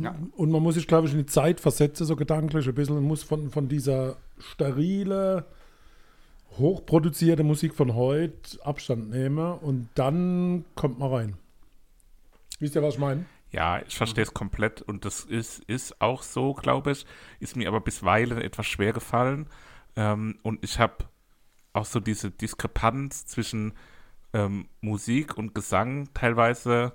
Ja. 0.00 0.16
Und 0.36 0.50
man 0.50 0.62
muss 0.62 0.74
sich, 0.74 0.86
glaube 0.86 1.06
ich, 1.06 1.12
in 1.12 1.20
die 1.20 1.26
Zeit 1.26 1.60
versetzen, 1.60 2.04
so 2.04 2.16
gedanklich 2.16 2.66
ein 2.66 2.74
bisschen. 2.74 2.96
Man 2.96 3.04
muss 3.04 3.22
von, 3.22 3.50
von 3.50 3.68
dieser 3.68 4.16
sterile, 4.38 5.46
hochproduzierte 6.58 7.44
Musik 7.44 7.74
von 7.74 7.94
heute 7.94 8.64
Abstand 8.64 9.10
nehmen 9.10 9.58
und 9.58 9.88
dann 9.94 10.64
kommt 10.74 10.98
man 10.98 11.12
rein. 11.12 11.36
Wisst 12.58 12.74
ihr, 12.74 12.82
was 12.82 12.94
ich 12.94 13.00
meine? 13.00 13.24
Ja, 13.52 13.80
ich 13.86 13.96
verstehe 13.96 14.24
es 14.24 14.34
komplett 14.34 14.82
und 14.82 15.04
das 15.04 15.24
ist, 15.24 15.64
ist 15.64 16.00
auch 16.00 16.22
so, 16.22 16.54
glaube 16.54 16.92
ich. 16.92 17.06
Ist 17.40 17.56
mir 17.56 17.68
aber 17.68 17.80
bisweilen 17.80 18.38
etwas 18.38 18.66
schwer 18.66 18.92
gefallen. 18.92 19.46
Ähm, 19.96 20.38
und 20.42 20.62
ich 20.64 20.78
habe 20.78 21.04
auch 21.72 21.84
so 21.84 22.00
diese 22.00 22.30
Diskrepanz 22.30 23.26
zwischen 23.26 23.72
ähm, 24.32 24.68
Musik 24.80 25.36
und 25.36 25.54
Gesang 25.54 26.08
teilweise 26.14 26.92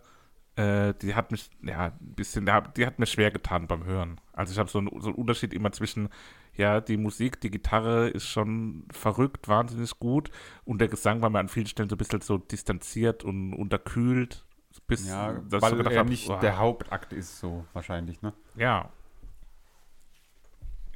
äh, 0.55 0.93
die 1.01 1.15
hat 1.15 1.31
mich, 1.31 1.49
ja, 1.61 1.87
ein 1.87 2.15
bisschen, 2.15 2.45
die 2.77 2.85
hat 2.85 2.99
mir 2.99 3.05
schwer 3.05 3.31
getan 3.31 3.67
beim 3.67 3.83
Hören. 3.83 4.21
Also 4.33 4.53
ich 4.53 4.59
habe 4.59 4.69
so, 4.69 4.79
so 4.99 5.09
einen 5.09 5.15
Unterschied 5.15 5.53
immer 5.53 5.71
zwischen, 5.71 6.09
ja, 6.55 6.79
die 6.79 6.97
Musik, 6.97 7.41
die 7.41 7.51
Gitarre 7.51 8.09
ist 8.09 8.25
schon 8.25 8.85
verrückt, 8.91 9.47
wahnsinnig 9.47 9.99
gut 9.99 10.31
und 10.63 10.79
der 10.79 10.87
Gesang 10.87 11.21
war 11.21 11.29
mir 11.29 11.39
an 11.39 11.49
vielen 11.49 11.67
Stellen 11.67 11.89
so 11.89 11.95
ein 11.95 11.97
bisschen 11.97 12.21
so 12.21 12.37
distanziert 12.37 13.23
und 13.23 13.53
unterkühlt. 13.53 14.45
Bis, 14.87 15.07
ja, 15.07 15.41
weil 15.49 15.87
er 15.87 15.99
hab, 15.99 16.09
nicht 16.09 16.29
oh. 16.29 16.37
der 16.41 16.57
Hauptakt 16.57 17.13
ist 17.13 17.39
so 17.39 17.65
wahrscheinlich, 17.71 18.21
ne? 18.21 18.33
Ja. 18.55 18.89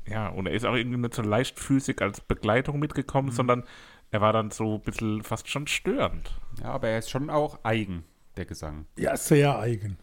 Ja, 0.05 0.27
und 0.27 0.47
er 0.47 0.53
ist 0.53 0.65
auch 0.65 0.75
irgendwie 0.75 0.97
nicht 0.97 1.13
so 1.13 1.21
leichtfüßig 1.21 2.01
als 2.01 2.19
Begleitung 2.19 2.79
mitgekommen, 2.79 3.29
mhm. 3.29 3.33
sondern 3.33 3.63
er 4.11 4.21
war 4.21 4.33
dann 4.33 4.51
so 4.51 4.75
ein 4.75 4.81
bisschen 4.81 5.23
fast 5.23 5.47
schon 5.47 5.67
störend. 5.67 6.39
Ja, 6.61 6.71
aber 6.71 6.89
er 6.89 6.99
ist 6.99 7.09
schon 7.09 7.29
auch 7.29 7.59
eigen 7.63 8.03
der 8.39 8.45
Gesang. 8.45 8.85
Ja, 8.97 9.15
sehr 9.15 9.59
eigen. 9.59 9.97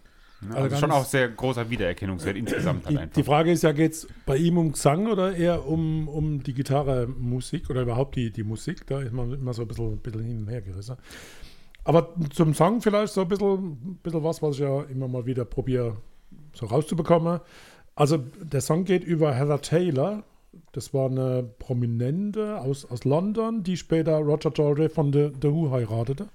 Ja, 0.48 0.56
also, 0.56 0.76
schon 0.76 0.90
auch 0.90 1.04
sehr 1.04 1.28
großer 1.30 1.70
Wiedererkennungswert 1.70 2.36
insgesamt 2.36 2.86
halt 2.86 2.98
einfach. 2.98 3.14
Die 3.14 3.22
Frage 3.22 3.52
ist 3.52 3.62
ja, 3.62 3.72
geht 3.72 3.92
es 3.92 4.06
bei 4.26 4.36
ihm 4.36 4.58
um 4.58 4.72
Gesang 4.72 5.06
oder 5.06 5.34
eher 5.34 5.66
um, 5.66 6.08
um 6.08 6.42
die 6.42 6.52
Gitarre, 6.52 7.06
Musik 7.06 7.70
oder 7.70 7.82
überhaupt 7.82 8.16
die, 8.16 8.30
die 8.30 8.44
Musik? 8.44 8.86
Da 8.86 9.00
ist 9.00 9.12
man 9.12 9.32
immer 9.32 9.54
so 9.54 9.62
ein 9.62 9.68
bisschen, 9.68 9.92
ein 9.94 9.98
bisschen 9.98 10.22
hin 10.22 10.38
und 10.40 10.48
her 10.48 10.60
gerissen. 10.60 10.96
Aber 11.84 12.14
zum 12.30 12.52
Song 12.52 12.82
vielleicht 12.82 13.14
so 13.14 13.22
ein 13.22 13.28
bisschen, 13.28 13.98
bisschen 14.02 14.22
was, 14.22 14.42
was 14.42 14.56
ich 14.56 14.60
ja 14.60 14.82
immer 14.82 15.08
mal 15.08 15.24
wieder 15.24 15.44
probiere 15.44 15.96
so 16.52 16.66
rauszubekommen. 16.66 17.40
Also 17.94 18.18
der 18.18 18.60
Song 18.60 18.84
geht 18.84 19.04
über 19.04 19.32
Heather 19.34 19.62
Taylor. 19.62 20.24
Das 20.72 20.92
war 20.92 21.08
eine 21.08 21.48
Prominente 21.58 22.60
aus, 22.60 22.84
aus 22.84 23.04
London, 23.04 23.62
die 23.62 23.76
später 23.76 24.18
Roger 24.18 24.50
Daltrey 24.50 24.88
von 24.88 25.12
The, 25.12 25.30
The 25.40 25.48
Who 25.48 25.70
heiratete. 25.70 26.28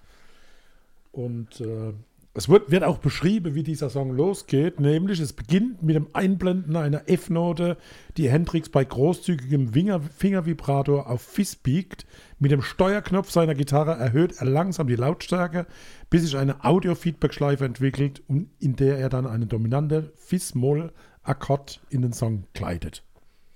Und 1.12 1.60
äh, 1.62 1.94
es 2.34 2.48
wird, 2.48 2.72
wird 2.72 2.86
auch 2.86 3.00
beschrieben, 3.00 3.56
wie 3.56 3.64
dieser 3.64 3.90
Song 3.90 4.12
losgeht, 4.16 4.80
nämlich 4.80 5.20
es 5.20 5.34
beginnt 5.34 5.84
mit 5.84 5.96
dem 5.98 6.08
Einblenden 6.14 6.78
einer 6.78 7.10
F-Note, 7.10 7.76
die 8.16 8.30
Hendrix 8.30 8.70
bei 8.70 8.86
großzügigem 8.86 9.74
Finger, 9.74 10.00
Fingervibrator 10.00 11.10
auf 11.10 11.22
Fis 11.22 11.58
biegt. 11.58 12.06
Mit 12.40 12.52
dem 12.52 12.62
Steuerknopf 12.62 13.30
seiner 13.32 13.54
Gitarre 13.54 13.92
erhöht 13.98 14.36
er 14.40 14.46
langsam 14.48 14.88
die 14.88 14.96
Lautstärke, 14.96 15.68
bis 16.10 16.22
sich 16.24 16.38
eine 16.38 16.64
Audio-Feedback-Schleife 16.64 17.66
entwickelt, 17.66 18.24
und 18.28 18.50
in 18.60 18.78
der 18.78 18.98
er 18.98 19.10
dann 19.10 19.28
eine 19.28 19.46
dominante 19.48 20.14
Fis-Moll-Akkord 20.16 21.82
in 21.90 22.02
den 22.02 22.14
Song 22.14 22.46
gleitet. 22.54 23.04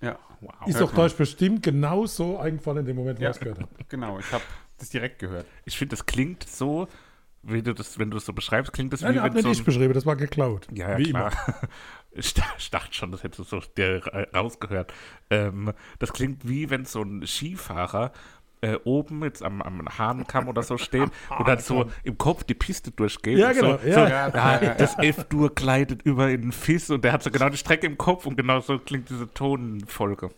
Ja, 0.01 0.19
Wow. 0.41 0.67
Ist 0.67 0.79
doch 0.81 0.95
euch 0.97 1.15
bestimmt 1.15 1.63
genau 1.63 2.05
so 2.05 2.37
eingefallen 2.37 2.79
in 2.79 2.85
dem 2.85 2.97
Moment, 2.97 3.19
wo 3.19 3.23
Ja. 3.23 3.29
ich 3.29 3.37
es 3.37 3.39
gehört 3.39 3.59
habe. 3.61 3.69
genau. 3.89 4.19
Ich 4.19 4.31
habe 4.31 4.43
das 4.77 4.89
direkt 4.89 5.17
gehört. 5.19 5.45
Ich 5.63 5.77
finde, 5.77 5.95
das 5.95 6.05
klingt 6.05 6.43
so, 6.43 6.87
wie 7.47 7.61
du 7.61 7.73
das, 7.73 7.97
wenn 7.99 8.09
du 8.11 8.17
es 8.17 8.25
so 8.25 8.33
beschreibst, 8.33 8.73
klingt 8.73 8.91
das 8.93 9.01
Nein, 9.01 9.15
wie 9.15 9.23
wenn 9.23 9.33
nicht 9.33 9.43
so 9.43 9.51
ich 9.51 9.59
ein, 9.59 9.65
beschrieben, 9.65 9.93
das 9.93 10.05
war 10.05 10.15
geklaut. 10.15 10.67
Ja, 10.73 10.91
ja 10.91 10.97
Wie 10.97 11.09
klar. 11.11 11.31
Ich, 12.17 12.33
da- 12.33 12.43
ich 12.57 12.71
dachte 12.71 12.93
schon, 12.93 13.11
das 13.11 13.23
hättest 13.23 13.39
du 13.39 13.43
so 13.43 13.59
dir 13.75 14.01
ra- 14.07 14.25
rausgehört. 14.39 14.93
Ähm, 15.29 15.73
das 15.99 16.13
klingt 16.13 16.47
wie 16.47 16.69
wenn 16.69 16.85
so 16.85 17.01
ein 17.01 17.27
Skifahrer 17.27 18.13
äh, 18.61 18.77
oben 18.85 19.21
jetzt 19.23 19.43
am, 19.43 19.61
am 19.61 19.85
Hahnkamm 19.97 20.47
oder 20.47 20.63
so 20.63 20.77
steht 20.77 21.09
und 21.37 21.45
dann 21.45 21.59
so 21.59 21.91
im 22.03 22.17
Kopf 22.17 22.45
die 22.45 22.53
Piste 22.53 22.91
durchgeht. 22.91 23.37
Ja, 23.37 23.51
genau, 23.51 23.77
So, 23.79 23.87
ja. 23.89 23.93
so, 23.93 23.99
Ja, 24.09 24.25
ah, 24.33 24.63
ja. 24.63 24.73
das 24.77 24.97
F-Dur 24.97 25.53
gleitet 25.53 26.03
über 26.03 26.29
in 26.29 26.41
den 26.43 26.51
Fiss 26.53 26.89
und 26.89 27.03
der 27.03 27.11
hat 27.11 27.21
so 27.21 27.29
genau 27.31 27.49
die 27.49 27.57
Strecke 27.57 27.85
im 27.85 27.97
Kopf 27.97 28.25
und 28.25 28.37
genau 28.37 28.61
so 28.61 28.79
klingt 28.79 29.09
diese 29.09 29.29
Tonfolge. 29.33 30.31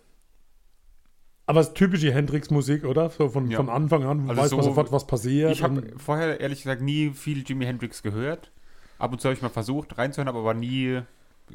Aber 1.48 1.62
es 1.62 1.70
ist 1.70 1.76
typische 1.76 2.14
Hendrix-Musik, 2.14 2.84
oder? 2.84 3.10
So 3.10 3.30
von, 3.30 3.50
Ja. 3.50 3.58
von 3.58 3.70
Anfang 3.70 4.04
an 4.04 4.30
Also 4.30 4.42
weiß 4.42 4.50
so- 4.52 4.56
man 4.58 4.66
sofort, 4.66 4.92
was 4.92 5.08
passiert. 5.08 5.52
Ich 5.52 5.64
habe 5.64 5.82
vorher 5.98 6.40
ehrlich 6.42 6.62
gesagt 6.64 6.82
nie 6.82 7.12
viel 7.12 7.44
Jimi 7.48 7.66
Hendrix 7.66 8.04
gehört. 8.04 8.52
Ab 9.00 9.14
und 9.14 9.22
zu 9.22 9.30
habe 9.30 9.36
ich 9.36 9.42
mal 9.42 9.50
versucht 9.50 9.98
reinzuhören, 9.98 10.28
habe 10.28 10.40
aber 10.40 10.54
nie, 10.54 11.02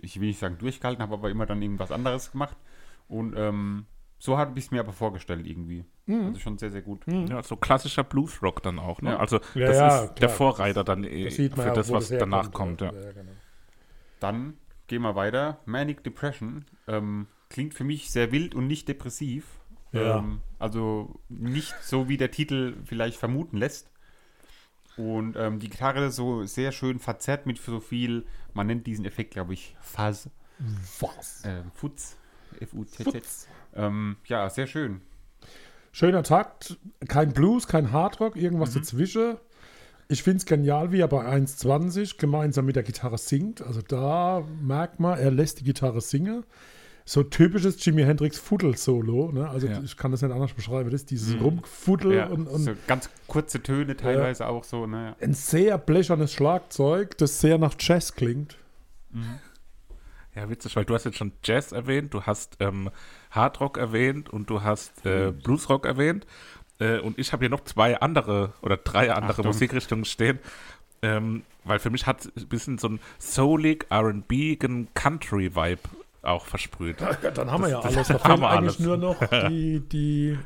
ich 0.01 0.19
will 0.19 0.29
nicht 0.29 0.39
sagen 0.39 0.57
durchgehalten, 0.59 1.03
habe 1.03 1.15
aber 1.15 1.29
immer 1.31 1.45
dann 1.45 1.61
irgendwas 1.61 1.93
anderes 1.93 2.33
gemacht. 2.33 2.57
Und 3.09 3.35
ähm, 3.37 3.85
so 4.19 4.39
habe 4.39 4.59
ich 4.59 4.65
es 4.67 4.71
mir 4.71 4.81
aber 4.81 4.93
vorgestellt 4.93 5.47
irgendwie. 5.47 5.85
Mhm. 6.07 6.29
Also 6.29 6.41
schon 6.41 6.57
sehr, 6.57 6.71
sehr 6.71 6.83
gut. 6.83 7.03
Ja, 7.07 7.43
so 7.43 7.57
klassischer 7.57 8.05
Bluesrock 8.05 8.63
dann 8.63 8.79
auch. 8.79 9.03
Ne? 9.03 9.11
Ja. 9.11 9.17
Also 9.19 9.39
das 9.41 9.55
ja, 9.57 9.99
ist 10.05 10.09
der 10.15 10.29
klar. 10.29 10.31
Vorreiter 10.31 10.85
dann 10.85 11.05
eh 11.05 11.25
das 11.25 11.35
sieht 11.35 11.55
man 11.57 11.67
für 11.69 11.75
das, 11.75 11.91
wo 11.91 11.95
was 11.95 12.09
danach 12.09 12.51
kommt. 12.53 12.81
Ja. 12.81 12.93
Ja, 12.95 13.13
genau. 13.13 13.33
Dann 14.21 14.55
gehen 14.87 15.03
wir 15.03 15.17
weiter. 15.17 15.59
Manic 15.67 16.03
Depression 16.05 16.65
ähm, 16.89 17.27
klingt 17.51 17.75
für 17.75 17.85
mich 17.85 18.11
sehr 18.11 18.33
wild 18.33 18.55
und 18.55 18.67
nicht 18.69 18.89
depressiv. 18.89 19.45
Ja. 19.93 20.19
Ähm, 20.19 20.41
also 20.59 21.21
nicht 21.29 21.75
so, 21.83 22.09
wie 22.09 22.17
der 22.17 22.31
Titel 22.31 22.77
vielleicht 22.85 23.17
vermuten 23.17 23.57
lässt. 23.57 23.91
Und 24.97 25.37
ähm, 25.37 25.59
die 25.59 25.71
Gitarre 25.71 26.11
so 26.11 26.45
sehr 26.45 26.73
schön 26.73 26.99
verzerrt 26.99 27.47
mit 27.47 27.59
so 27.59 27.81
viel, 27.81 28.27
man 28.53 28.67
nennt 28.67 28.87
diesen 28.87 29.05
Effekt, 29.05 29.33
glaube 29.33 29.55
ich, 29.55 29.75
Fuzz. 29.81 30.29
Ähm, 31.47 31.71
Futz. 31.75 32.17
F-U-Z-Z. 32.61 33.49
Ähm, 33.75 34.17
ja, 34.27 34.49
sehr 34.51 34.67
schön. 34.67 35.01
Schöner 35.93 36.23
Takt, 36.23 36.79
kein 37.09 37.33
Blues, 37.33 37.67
kein 37.67 37.93
Hardrock, 37.93 38.37
irgendwas 38.37 38.73
dazwischen. 38.75 39.37
Ich 40.09 40.23
finde 40.23 40.39
es 40.39 40.47
genial, 40.47 40.93
wie 40.93 41.01
er 41.01 41.09
bei 41.09 41.25
1,20 41.25 42.19
gemeinsam 42.19 42.67
mit 42.67 42.77
der 42.77 42.83
Gitarre 42.83 43.19
singt. 43.19 43.63
Also 43.63 43.81
da 43.83 44.47
merkt 44.61 45.01
man, 45.01 45.19
er 45.19 45.31
lässt 45.31 45.61
die 45.61 45.65
Gitarre 45.65 46.01
singen. 46.01 46.45
So 47.05 47.23
typisches 47.25 47.85
Jimi 47.85 48.03
Hendrix 48.03 48.39
Fuddle-Solo. 48.39 49.33
Ne? 49.33 49.49
Also 49.49 49.67
Ja. 49.67 49.81
ich 49.83 49.97
kann 49.97 50.11
das 50.13 50.23
nicht 50.23 50.31
anders 50.33 50.53
beschreiben. 50.53 50.91
Das 50.91 51.03
ist 51.03 51.11
dieses 51.11 51.41
Rumgefuddel 51.41 52.15
Ja, 52.15 52.27
und, 52.27 52.47
und 52.47 52.61
so 52.63 52.73
ganz 52.87 53.11
kurze 53.27 53.63
Töne 53.63 53.97
teilweise 53.97 54.47
auch 54.47 54.65
so. 54.65 54.87
Ne? 54.87 55.17
ein 55.21 55.35
sehr 55.35 55.79
blechernes 55.79 56.33
Schlagzeug, 56.33 57.19
das 57.19 57.41
sehr 57.41 57.59
nach 57.59 57.75
Jazz 57.79 58.15
klingt. 58.15 58.57
Ja, 60.35 60.49
witzig, 60.49 60.75
weil 60.77 60.85
du 60.87 60.95
hast 60.95 61.05
jetzt 61.05 61.19
schon 61.19 61.33
Jazz 61.45 61.73
erwähnt, 61.73 62.15
du 62.15 62.23
hast 62.23 62.57
ähm, 62.61 62.89
Hardrock 63.31 63.77
erwähnt 63.77 64.31
und 64.31 64.49
du 64.49 64.63
hast 64.63 65.05
äh, 65.05 65.33
Bluesrock 65.33 65.85
erwähnt. 65.85 66.27
Äh, 66.79 67.01
und 67.01 67.19
ich 67.19 67.33
habe 67.33 67.41
hier 67.43 67.51
noch 67.51 67.65
zwei 67.65 68.01
andere 68.01 68.55
oder 68.63 68.79
drei 68.79 69.13
andere 69.13 69.33
Achtung. 69.33 69.47
Musikrichtungen 69.47 70.05
stehen. 70.07 70.39
Ähm, 71.03 71.43
weil 71.65 71.81
für 71.81 71.91
mich 71.91 72.07
hat 72.07 72.29
ein 72.37 72.47
bisschen 72.47 72.79
so 72.79 72.89
ein 72.89 73.01
soulig, 73.19 73.87
R&B, 73.91 74.57
Country-Vibe 74.95 75.81
auch 76.23 76.47
versprüht. 76.47 77.01
Ja, 77.01 77.31
dann 77.31 77.51
haben 77.51 77.65
wir 77.65 77.71
ja 77.71 77.81
das 77.81 77.97
alles. 77.97 78.09
Da 78.09 78.25
haben 78.25 78.41
wir 78.41 78.51
eigentlich 78.51 78.77
alles. 78.77 78.81
nur 78.81 78.97
noch 78.97 79.17
die, 79.49 79.81
die 79.81 80.39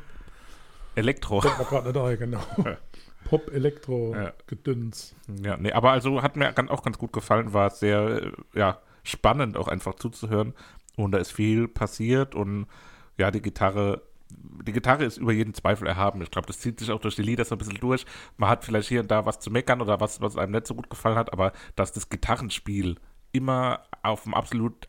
Elektro. 0.95 1.39
gerade 1.39 1.87
nicht 1.87 1.97
ein, 1.97 2.17
genau. 2.19 2.39
Pop, 3.25 3.51
Elektro, 3.53 4.15
Ja. 5.43 5.57
Nee, 5.57 5.71
aber 5.73 5.91
also 5.91 6.21
hat 6.21 6.35
mir 6.35 6.53
auch 6.69 6.83
ganz 6.83 6.97
gut 6.97 7.13
gefallen, 7.13 7.53
war 7.53 7.69
sehr 7.69 8.23
äh, 8.23 8.31
ja, 8.53 8.79
spannend 9.03 9.57
auch 9.57 9.67
einfach 9.67 9.95
zuzuhören. 9.95 10.53
Und 10.95 11.11
da 11.11 11.19
ist 11.19 11.31
viel 11.31 11.67
passiert 11.67 12.33
und 12.33 12.67
ja, 13.17 13.29
die 13.29 13.41
Gitarre, 13.41 14.01
die 14.29 14.71
Gitarre 14.71 15.05
ist 15.05 15.17
über 15.17 15.31
jeden 15.31 15.53
Zweifel 15.53 15.87
erhaben. 15.87 16.21
Ich 16.21 16.31
glaube, 16.31 16.47
das 16.47 16.59
zieht 16.59 16.79
sich 16.79 16.89
auch 16.89 16.99
durch 16.99 17.15
die 17.15 17.21
Lieder 17.21 17.45
so 17.45 17.55
ein 17.55 17.57
bisschen 17.59 17.79
durch. 17.79 18.05
Man 18.37 18.49
hat 18.49 18.65
vielleicht 18.65 18.89
hier 18.89 19.01
und 19.01 19.11
da 19.11 19.25
was 19.25 19.39
zu 19.39 19.51
meckern 19.51 19.81
oder 19.81 19.99
was, 19.99 20.21
was 20.21 20.37
einem 20.37 20.53
nicht 20.53 20.65
so 20.67 20.73
gut 20.73 20.89
gefallen 20.89 21.17
hat, 21.17 21.33
aber 21.33 21.51
dass 21.75 21.91
das 21.91 22.09
Gitarrenspiel 22.09 22.95
immer 23.31 23.83
auf 24.01 24.25
einem 24.25 24.33
absolut 24.33 24.87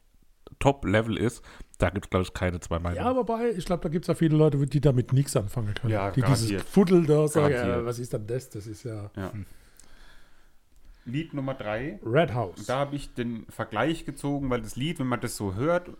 Top-Level 0.58 1.16
ist, 1.16 1.42
da 1.78 1.90
gibt 1.90 2.06
es, 2.06 2.10
glaube 2.10 2.24
ich, 2.24 2.34
keine 2.34 2.60
zwei 2.60 2.78
Meinungen. 2.78 3.04
Ja, 3.04 3.14
wobei, 3.14 3.50
ich 3.50 3.64
glaube, 3.64 3.82
da 3.82 3.88
gibt 3.88 4.04
es 4.04 4.08
ja 4.08 4.14
viele 4.14 4.36
Leute, 4.36 4.58
die 4.66 4.80
damit 4.80 5.12
nichts 5.12 5.36
anfangen 5.36 5.74
können. 5.74 5.92
Ja, 5.92 6.10
die 6.10 6.22
dieses. 6.22 6.62
Fuddel 6.64 7.06
da 7.06 7.28
sagen, 7.28 7.54
ja, 7.54 7.84
was 7.84 7.98
ist 7.98 8.12
denn 8.12 8.26
das? 8.26 8.50
Das 8.50 8.66
ist 8.66 8.84
ja 8.84 9.10
Ja. 9.16 9.32
Lied 11.04 11.32
Nummer 11.32 11.54
drei. 11.54 11.98
Red 12.04 12.34
House. 12.34 12.66
Da 12.66 12.78
habe 12.80 12.96
ich 12.96 13.14
den 13.14 13.46
Vergleich 13.48 14.04
gezogen, 14.04 14.50
weil 14.50 14.60
das 14.60 14.76
Lied, 14.76 14.98
wenn 14.98 15.06
man 15.06 15.20
das 15.20 15.36
so 15.36 15.54
hört, 15.54 15.90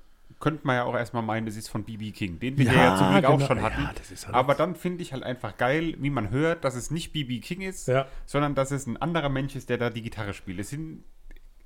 könnte 0.40 0.66
man 0.66 0.76
ja 0.76 0.84
auch 0.84 0.94
erstmal 0.94 1.22
meinen, 1.22 1.46
das 1.46 1.56
ist 1.56 1.68
von 1.68 1.84
B.B. 1.84 2.12
King, 2.12 2.38
den 2.38 2.58
wir 2.58 2.66
ja, 2.66 2.72
ja 2.72 2.96
zum 2.96 3.10
Glück 3.12 3.24
auch 3.24 3.36
genau. 3.36 3.46
schon 3.46 3.62
hatten. 3.62 3.82
Ja, 3.82 3.92
das 3.96 4.10
ist 4.10 4.26
halt 4.26 4.36
Aber 4.36 4.54
dann 4.54 4.76
finde 4.76 5.02
ich 5.02 5.12
halt 5.12 5.22
einfach 5.22 5.56
geil, 5.56 5.94
wie 5.98 6.10
man 6.10 6.30
hört, 6.30 6.64
dass 6.64 6.74
es 6.76 6.90
nicht 6.90 7.12
B.B. 7.12 7.40
King 7.40 7.62
ist, 7.62 7.88
Ja. 7.88 8.06
sondern 8.26 8.54
dass 8.54 8.70
es 8.70 8.86
ein 8.86 8.96
anderer 8.98 9.30
Mensch 9.30 9.56
ist, 9.56 9.68
der 9.70 9.78
da 9.78 9.90
die 9.90 10.02
Gitarre 10.02 10.34
spielt. 10.34 10.60
Es 10.60 10.68
sind 10.70 11.04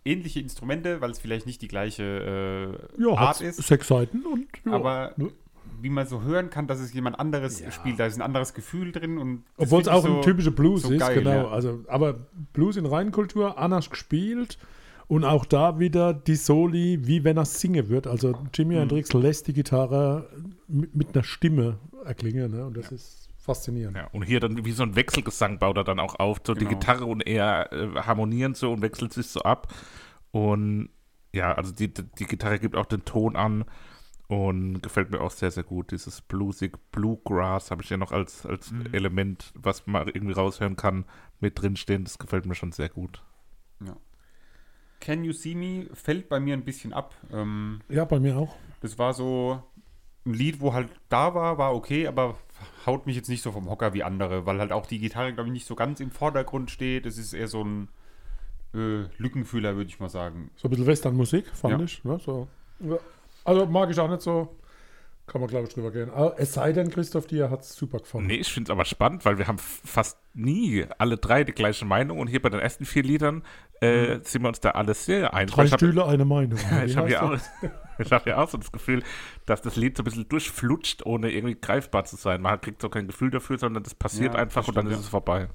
ähnliche 0.05 0.41
Instrumente, 0.41 1.01
weil 1.01 1.11
es 1.11 1.19
vielleicht 1.19 1.47
nicht 1.47 1.63
die 1.63 1.69
gleiche 1.69 2.03
äh, 2.99 3.03
ja, 3.03 3.11
Art 3.17 3.37
hat 3.37 3.41
ist, 3.41 3.57
sechs 3.67 3.89
Seiten 3.89 4.25
und 4.27 4.47
ja, 4.65 4.73
aber 4.73 5.13
ne? 5.17 5.29
wie 5.81 5.89
man 5.91 6.07
so 6.07 6.23
hören 6.23 6.51
kann, 6.51 6.67
dass 6.67 6.81
es 6.81 6.93
jemand 6.93 7.19
anderes 7.19 7.61
Ja. 7.61 7.71
spielt, 7.73 7.99
da 7.99 8.07
ist 8.07 8.17
ein 8.17 8.23
anderes 8.23 8.55
Gefühl 8.55 8.93
drin 8.93 9.19
und 9.19 9.43
Obwohl 9.57 9.81
es 9.83 9.89
auch 9.89 10.05
ein 10.05 10.13
so- 10.17 10.21
typischer 10.23 10.51
Blues 10.53 10.83
so 10.83 10.93
ist, 10.93 11.01
geil, 11.01 11.19
genau. 11.19 11.31
ja. 11.31 11.49
Also, 11.49 11.85
aber 11.89 12.15
Blues 12.53 12.77
in 12.77 12.87
Reinkultur, 12.87 13.59
anders 13.59 13.91
gespielt 13.91 14.59
und 15.09 15.25
auch 15.25 15.45
da 15.45 15.79
wieder 15.81 16.15
die 16.15 16.37
Soli, 16.37 17.01
wie 17.07 17.25
wenn 17.25 17.37
er 17.37 17.45
singen 17.45 17.89
wird. 17.89 18.07
Also 18.07 18.35
Jimi 18.55 18.75
Mhm. 18.75 18.79
Hendrix 18.81 19.13
lässt 19.13 19.49
die 19.49 19.53
Gitarre 19.53 20.29
mit, 20.69 20.95
mit 20.95 21.15
einer 21.15 21.25
Stimme 21.25 21.79
erklingen 22.05 22.51
ne? 22.53 22.65
und 22.67 22.77
das 22.77 22.91
ist 22.93 23.22
faszinierend. 23.43 23.97
Ja, 23.97 24.07
und 24.13 24.23
hier 24.23 24.41
dann 24.41 24.65
wie 24.65 24.73
so 24.73 24.83
ein 24.83 24.97
Wechselgesang 24.97 25.59
baut 25.59 25.77
er 25.77 25.85
dann 25.85 25.99
auch 26.01 26.17
auf. 26.19 26.39
So 26.47 26.55
die 26.55 26.61
Genau. 26.61 26.71
Gitarre 26.79 27.05
und 27.07 27.21
er 27.27 27.73
äh, 27.73 27.89
harmonieren 28.03 28.55
so 28.55 28.73
und 28.73 28.83
wechselt 28.83 29.13
sich 29.13 29.27
so 29.27 29.41
ab. 29.43 29.73
Und 30.31 30.91
ja, 31.33 31.53
also 31.53 31.73
die, 31.73 31.93
die 31.93 32.25
Gitarre 32.27 32.59
gibt 32.59 32.77
auch 32.77 32.87
den 32.87 33.05
Ton 33.05 33.37
an 33.37 33.65
und 34.29 34.83
gefällt 34.83 35.11
mir 35.11 35.21
auch 35.21 35.31
sehr, 35.31 35.51
sehr 35.51 35.63
gut. 35.65 35.91
Dieses 35.93 36.21
bluesig 36.23 36.79
Bluegrass 36.91 37.71
habe 37.71 37.83
ich 37.83 37.91
ja 37.91 37.97
noch 37.97 38.13
als, 38.13 38.47
als 38.47 38.71
Mhm. 38.71 38.87
Element, 38.93 39.53
was 39.55 39.87
man 39.87 40.09
irgendwie 40.09 40.33
raushören 40.35 40.77
kann, 40.77 41.05
mit 41.41 41.61
drinstehen. 41.61 42.05
Das 42.05 42.19
gefällt 42.19 42.47
mir 42.47 42.55
schon 42.55 42.73
sehr 42.73 42.89
gut. 42.89 43.23
Ja. 43.85 43.97
Can 45.01 45.25
You 45.25 45.33
See 45.33 45.55
Me 45.55 45.89
fällt 45.95 46.29
bei 46.29 46.39
mir 46.39 46.55
ein 46.55 46.65
bisschen 46.65 46.93
ab. 46.93 47.15
Ähm, 47.33 47.81
Ja, 47.89 48.05
bei 48.05 48.21
mir 48.21 48.37
auch. 48.37 48.55
das 48.81 48.99
war 48.99 49.13
so 49.15 49.63
ein 50.25 50.35
Lied, 50.35 50.61
wo 50.61 50.73
halt 50.73 50.89
da 51.09 51.35
war, 51.35 51.59
war 51.59 51.75
okay, 51.75 52.07
aber 52.07 52.37
haut 52.87 53.07
mich 53.07 53.17
jetzt 53.17 53.29
nicht 53.29 53.43
so 53.43 53.53
vom 53.53 53.69
Hocker 53.71 53.95
wie 53.95 54.03
andere, 54.03 54.47
weil 54.47 54.59
halt 54.59 54.73
auch 54.73 54.87
die 54.87 54.99
Gitarre, 54.99 55.33
glaube 55.33 55.49
ich, 55.49 55.53
nicht 55.53 55.67
so 55.67 55.75
ganz 55.75 56.01
im 56.01 56.11
Vordergrund 56.11 56.71
steht. 56.71 57.07
Es 57.07 57.19
ist 57.19 57.33
eher 57.33 57.49
so 57.49 57.63
ein 57.65 57.89
äh, 58.75 59.05
Lückenfühler, 59.19 59.77
würde 59.77 59.89
ich 59.89 60.01
mal 60.01 60.09
sagen. 60.09 60.51
So 60.57 60.69
ein 60.69 60.71
bisschen 60.71 60.87
Westernmusik, 60.87 61.47
fand 61.49 61.79
Ja. 61.79 61.85
ich. 61.85 62.05
Ne? 62.05 62.19
So. 62.25 62.49
Also 63.45 63.67
mag 63.67 63.91
ich 63.91 63.99
auch 63.99 64.09
nicht 64.11 64.23
so. 64.23 64.49
Kann 65.29 65.41
man, 65.41 65.49
glaube 65.49 65.69
ich, 65.69 65.73
drüber 65.73 65.93
gehen. 65.93 66.11
Aber 66.11 66.35
es 66.39 66.53
sei 66.53 66.73
denn, 66.73 66.91
Christoph, 66.91 67.27
dir 67.29 67.49
hat 67.49 67.61
es 67.63 67.75
super 67.77 67.99
gefallen. 68.01 68.27
Nee, 68.27 68.35
ich 68.37 68.53
finde 68.53 68.69
es 68.69 68.71
aber 68.71 68.85
spannend, 68.85 69.25
weil 69.25 69.39
wir 69.39 69.47
haben 69.47 69.57
fast 69.59 70.19
nie 70.35 70.85
alle 70.99 71.17
drei 71.17 71.45
die 71.45 71.53
gleiche 71.53 71.85
Meinung 71.85 72.19
und 72.19 72.27
hier 72.27 72.43
bei 72.43 72.49
den 72.49 72.59
ersten 72.61 72.85
vier 72.85 73.05
Liedern 73.05 73.43
äh, 73.81 74.19
sind 74.25 74.43
wir 74.43 74.49
uns 74.49 74.59
da 74.61 74.73
alle 74.73 74.95
sehr 74.95 75.33
einig. 75.33 75.55
Drei 75.55 75.65
Ich 75.65 75.73
hab- 75.73 75.79
Stühle, 75.79 76.07
eine 76.07 76.25
Meinung. 76.25 76.59
Ja, 76.71 76.85
ich 76.85 76.97
habe 76.97 77.11
ja, 77.11 77.23
auch- 77.23 77.39
ich 77.99 78.11
hab 78.13 78.27
ja 78.27 78.39
auch 78.43 78.49
so 78.49 78.59
das 78.59 78.73
Gefühl, 78.73 79.05
dass 79.47 79.63
das 79.63 79.77
Lied 79.77 79.97
so 79.97 80.03
ein 80.03 80.05
bisschen 80.05 80.29
durchflutscht, 80.29 81.07
ohne 81.07 81.31
irgendwie 81.31 81.55
greifbar 81.59 82.05
zu 82.05 82.17
sein. 82.17 82.43
Man 82.43 82.61
kriegt 82.61 82.83
so 82.83 82.89
kein 82.89 83.07
Gefühl 83.07 83.31
dafür, 83.31 83.59
sondern 83.59 83.85
das 83.85 83.95
passiert 83.95 84.35
Ja, 84.35 84.41
einfach 84.41 84.63
das 84.63 84.69
und 84.69 84.77
dann 84.77 84.87
stimmt, 84.87 84.95
ist 84.95 85.03
ja. 85.03 85.07
es 85.07 85.11
vorbei. 85.11 85.49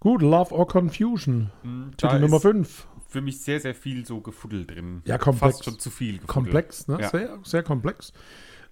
Gut, 0.00 0.22
Love 0.22 0.54
or 0.54 0.66
Confusion. 0.66 1.50
Da 1.96 2.08
Titel 2.08 2.20
Nummer 2.22 2.36
ist 2.36 2.42
5. 2.42 2.86
Für 3.10 3.20
mich 3.20 3.40
sehr, 3.42 3.60
sehr 3.60 3.74
viel 3.74 4.06
so 4.06 4.20
gefuddelt 4.20 4.70
drin. 4.70 5.02
Ja, 5.04 5.18
komplex. 5.18 5.56
Fast 5.56 5.64
schon 5.64 5.78
zu 5.78 5.90
viel 5.90 6.14
gefuddelt. 6.14 6.28
Komplex, 6.28 6.88
ne? 6.88 6.98
Ja. 7.00 7.08
Sehr, 7.10 7.38
sehr 7.42 7.62
komplex. 7.62 8.12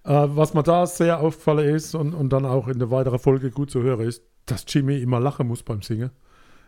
Äh, 0.04 0.11
was 0.28 0.54
mir 0.54 0.62
da 0.62 0.87
sehr 0.87 1.21
aufgefallen 1.21 1.75
ist 1.75 1.95
und, 1.95 2.14
und 2.14 2.30
dann 2.33 2.47
auch 2.47 2.68
in 2.68 2.78
der 2.78 2.90
weiteren 2.90 3.18
Folge 3.18 3.50
gut 3.50 3.71
zu 3.71 3.83
hören 3.83 4.07
ist, 4.07 4.23
dass 4.47 4.64
Jimmy 4.68 4.99
immer 4.99 5.21
lachen 5.21 5.47
muss 5.49 5.62
beim 5.62 5.83
Singen. 5.83 6.11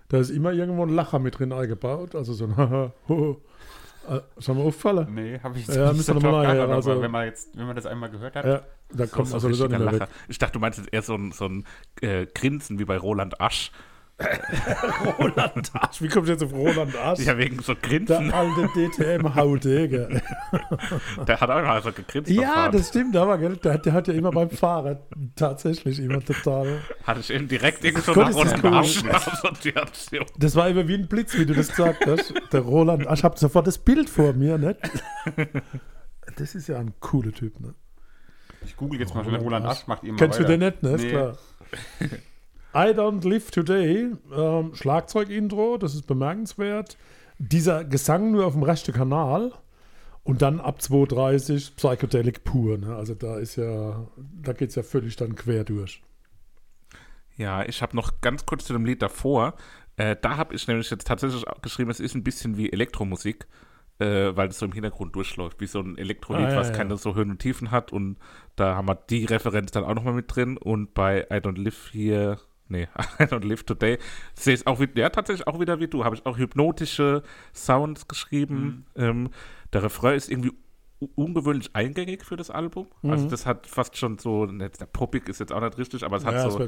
da 0.09 0.19
ist 0.19 0.31
immer 0.31 0.53
irgendwo 0.53 0.83
ein 0.83 0.89
Lacher 0.91 1.19
mit 1.21 1.39
drin 1.39 1.53
eingebaut. 1.53 2.15
Also 2.17 2.33
so 2.35 2.45
ein 2.45 2.57
Haha, 2.57 2.93
ho. 3.09 3.41
Äh, 4.09 4.21
Schon 4.43 4.57
mal 4.59 4.65
auffallen? 4.65 5.15
Nee, 5.15 5.39
habe 5.41 5.59
ich 5.59 5.67
Ja, 5.69 5.93
müssen 5.93 6.21
wir 6.21 6.23
mal 6.31 6.43
nachher, 6.43 6.55
geachtet, 6.57 6.63
aber 6.65 6.75
also- 6.75 7.03
wenn 7.03 7.11
man 7.11 7.27
jetzt, 7.27 7.57
wenn 7.57 7.67
man 7.67 7.77
das 7.77 7.87
einmal 7.87 8.11
gehört 8.11 8.35
hat, 8.35 8.45
Ja, 8.45 8.63
da 8.93 9.07
kommt 9.07 9.29
So 9.29 9.37
man 9.37 9.45
ein 9.47 9.51
nicht 9.51 9.79
Lacher. 9.79 10.01
weg. 10.01 10.09
Ich 10.29 10.39
dachte, 10.39 10.55
du 10.55 10.59
meinst 10.59 10.79
jetzt 10.79 10.93
eher 10.93 11.03
so 11.03 11.15
ein, 11.15 11.31
so 11.33 11.45
ein 11.47 11.65
äh, 12.01 12.27
Grinsen 12.27 12.79
wie 12.81 12.85
bei 12.85 12.97
Roland 12.99 13.41
Asch. 13.41 13.71
Roland 15.19 15.71
Arsch, 15.75 16.03
wie 16.03 16.09
kommst 16.09 16.29
du 16.29 16.33
jetzt 16.33 16.43
auf 16.45 16.53
Roland 16.53 16.95
Arsch? 16.97 17.21
Ja, 17.21 17.37
wegen 17.39 17.61
so 17.63 17.75
Der 17.75 17.89
Grinsen. 17.89 18.33
alte 18.33 18.69
DTM-Haudege. 18.75 20.21
Der 21.27 21.41
hat 21.41 21.51
auch 21.51 21.63
noch 21.63 21.83
so 21.83 21.93
gegrinst. 21.93 22.31
Ja, 22.31 22.69
das 22.69 22.89
stimmt 22.89 23.17
aber, 23.17 23.39
gell? 23.39 23.57
Der, 23.57 23.75
hat- 23.75 23.87
der 23.87 23.93
hat 23.93 24.09
ja 24.09 24.15
immer 24.15 24.31
beim 24.31 24.51
Fahrrad 24.51 25.03
tatsächlich 25.37 25.99
immer 26.01 26.21
total. 26.25 26.81
Hatte 27.05 27.21
ich 27.21 27.31
eben 27.31 27.49
direkt 27.49 27.85
irgendwie 27.85 28.03
so 28.05 28.13
nach 28.21 28.35
Roland 28.35 28.65
cool. 28.65 28.75
Asch 28.75 29.05
Assoziation. 29.05 30.27
Das 30.39 30.55
war 30.57 30.69
immer 30.69 30.87
wie 30.89 30.95
ein 30.95 31.09
Blitz, 31.09 31.37
wie 31.39 31.47
du 31.47 31.55
das 31.55 31.69
gesagt 31.69 32.07
hast. 32.07 32.33
Der 32.53 32.61
Roland 32.61 33.07
Asch, 33.07 33.21
ich 33.21 33.25
habe 33.25 33.39
sofort 33.39 33.67
das 33.67 33.79
Bild 33.79 34.09
vor 34.11 34.33
mir, 34.33 34.59
nicht? 34.59 34.79
Das 36.37 36.55
ist 36.55 36.69
ja 36.69 36.79
ein 36.79 36.95
cooler 37.01 37.33
Typ, 37.33 37.59
ne? 37.61 37.75
ich 38.65 38.77
google 38.77 39.01
jetzt 39.01 39.15
mal 39.15 39.25
schnell 39.25 39.37
Roland 39.41 39.65
Roland 39.65 39.79
Asch. 39.79 39.87
Macht 39.89 40.05
ihr 40.05 40.13
mal 40.13 40.19
Kennst 40.19 40.39
du 40.39 40.45
weiter. 40.45 40.57
den 40.59 40.61
nicht, 40.61 40.83
ne? 40.83 40.91
Ist 40.93 41.03
Nee. 41.03 41.11
klar. 41.11 41.37
I 42.75 42.93
Don't 42.95 43.29
Live 43.29 43.51
Today, 43.51 44.13
ähm, 44.33 44.75
Schlagzeug-Intro, 44.75 45.77
das 45.79 45.95
ist 45.95 46.07
bemerkenswert. 46.07 46.97
Dieser 47.39 47.85
Gesang 47.85 48.31
nur 48.31 48.47
auf 48.47 48.53
dem 48.53 48.63
rechten 48.63 48.93
Kanal 48.93 49.53
und 50.23 50.43
dann 50.43 50.61
ab 50.61 50.79
2.30 50.81 51.75
Psychedelic 51.77 52.45
pur. 52.45 52.79
Ne? 52.79 52.95
Also 52.95 53.15
da 53.15 53.39
ist 53.39 53.57
ja, 53.57 54.07
da 54.17 54.53
geht 54.53 54.69
es 54.71 54.77
ja 54.77 54.83
völlig 54.83 55.17
dann 55.17 55.35
quer 55.35 55.65
durch. 55.65 56.03
Ja, 57.37 57.65
ich 57.65 57.83
habe 57.83 57.97
noch 57.97 58.21
ganz 58.21 58.47
kurz 58.47 58.67
zu 58.67 58.73
dem 58.73 58.85
Lied 58.85 59.03
davor. 59.03 59.55
Äh, 59.97 60.15
da 60.21 60.37
habe 60.37 60.55
ich 60.55 60.69
nämlich 60.69 60.91
jetzt 60.91 61.07
tatsächlich 61.07 61.49
auch 61.49 61.63
geschrieben, 61.63 61.91
es 61.91 61.99
ist 61.99 62.15
ein 62.15 62.23
bisschen 62.23 62.57
wie 62.57 62.71
Elektromusik, 62.71 63.47
äh, 63.99 64.37
weil 64.37 64.49
es 64.49 64.59
so 64.59 64.67
im 64.67 64.73
Hintergrund 64.73 65.17
durchläuft, 65.17 65.61
wie 65.61 65.67
so 65.67 65.81
ein 65.81 65.99
Elektrolied, 65.99 66.47
Ah, 66.47 66.51
ja, 66.51 66.57
was 66.57 66.69
ja. 66.69 66.75
keine 66.75 66.97
so 66.99 67.15
Höhen 67.15 67.31
und 67.31 67.39
Tiefen 67.39 67.71
hat. 67.71 67.93
Und 67.93 68.19
da 68.57 68.77
haben 68.77 68.87
wir 68.87 68.95
die 68.95 69.25
Referenz 69.25 69.73
dann 69.73 69.85
auch 69.85 69.95
nochmal 69.95 70.13
mit 70.15 70.35
drin. 70.35 70.57
Und 70.59 70.95
bei 70.95 71.23
I 71.31 71.37
Don't 71.37 71.59
Live 71.61 71.89
hier, 71.91 72.39
nee, 72.71 72.89
I 73.21 73.25
Don't 73.25 73.47
Live 73.47 73.65
Today, 73.65 73.99
sehe 74.35 74.55
ich 74.55 74.67
auch 74.67 74.81
wieder, 74.81 75.01
ja, 75.03 75.11
tatsächlich 75.11 75.47
auch 75.47 75.61
wieder 75.61 75.81
wie 75.81 75.89
du, 75.89 76.05
habe 76.05 76.17
ich 76.17 76.25
auch 76.25 76.39
hypnotische 76.39 77.23
Sounds 77.55 78.09
geschrieben. 78.09 78.87
Mhm. 78.95 79.03
Ähm, 79.03 79.31
der 79.73 79.83
Refrain 79.83 80.17
ist 80.17 80.31
irgendwie 80.31 80.53
ungewöhnlich 81.15 81.71
eingängig 81.75 82.25
für 82.25 82.37
das 82.37 82.51
Album. 82.51 82.87
Also 83.03 83.29
das 83.29 83.47
hat 83.47 83.67
fast 83.67 83.97
schon 83.97 84.19
so, 84.19 84.45
jetzt, 84.47 84.81
der 84.81 84.87
poppig 84.87 85.29
ist 85.29 85.41
jetzt 85.41 85.53
auch 85.53 85.61
nicht 85.61 85.79
richtig, 85.79 86.05
aber 86.05 86.17
es 86.19 86.25
hat 86.27 86.35
Mhm. 86.35 86.39
Ja, 86.41 86.51
so. 86.51 86.61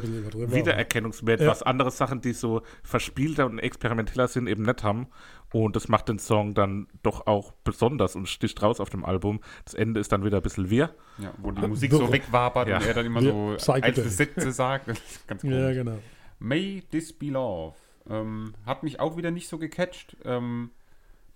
Wiedererkennungswert, 0.55 1.41
Ja. 1.41 1.49
was 1.49 1.63
andere 1.63 1.91
Sachen, 1.91 2.21
die 2.21 2.33
so 2.33 2.63
verspielter 2.83 3.47
und 3.47 3.59
experimenteller 3.59 4.29
sind, 4.29 4.47
eben 4.47 4.63
nicht 4.65 4.83
haben. 4.83 5.07
Und 5.53 5.77
das 5.77 5.89
macht 5.89 6.09
den 6.09 6.19
Song 6.19 6.55
dann 6.55 6.89
doch 7.03 7.27
auch 7.27 7.53
besonders 7.65 8.17
und 8.17 8.27
sticht 8.29 8.63
raus 8.63 8.81
auf 8.81 8.89
dem 8.89 9.05
Album. 9.05 9.41
Das 9.65 9.75
Ende 9.75 10.01
ist 10.01 10.11
dann 10.13 10.25
wieder 10.25 10.39
ein 10.39 10.43
bisschen 10.43 10.71
wir. 10.71 10.95
Ja, 11.19 11.33
wo 11.39 11.51
die 11.51 11.67
Musik 11.67 11.93
so 11.93 12.11
wegwabert 12.11 12.69
Ja. 12.69 12.79
und 12.79 12.87
er 12.87 12.95
dann 12.95 13.07
immer 13.07 13.21
Wir- 13.21 13.59
so 13.59 13.73
einzelne 13.73 14.09
Sätze 14.09 14.51
sagt. 14.53 14.87
Ganz 15.27 15.43
Ja, 15.43 15.51
komisch. 15.51 15.75
genau. 15.77 15.99
May 16.39 16.83
This 16.91 17.13
Be 17.13 17.27
Love. 17.27 17.75
Ähm, 18.09 18.55
hat 18.67 18.83
mich 18.83 18.99
auch 18.99 19.17
wieder 19.17 19.31
nicht 19.31 19.47
so 19.49 19.59
gecatcht. 19.59 20.17
Ähm, 20.25 20.71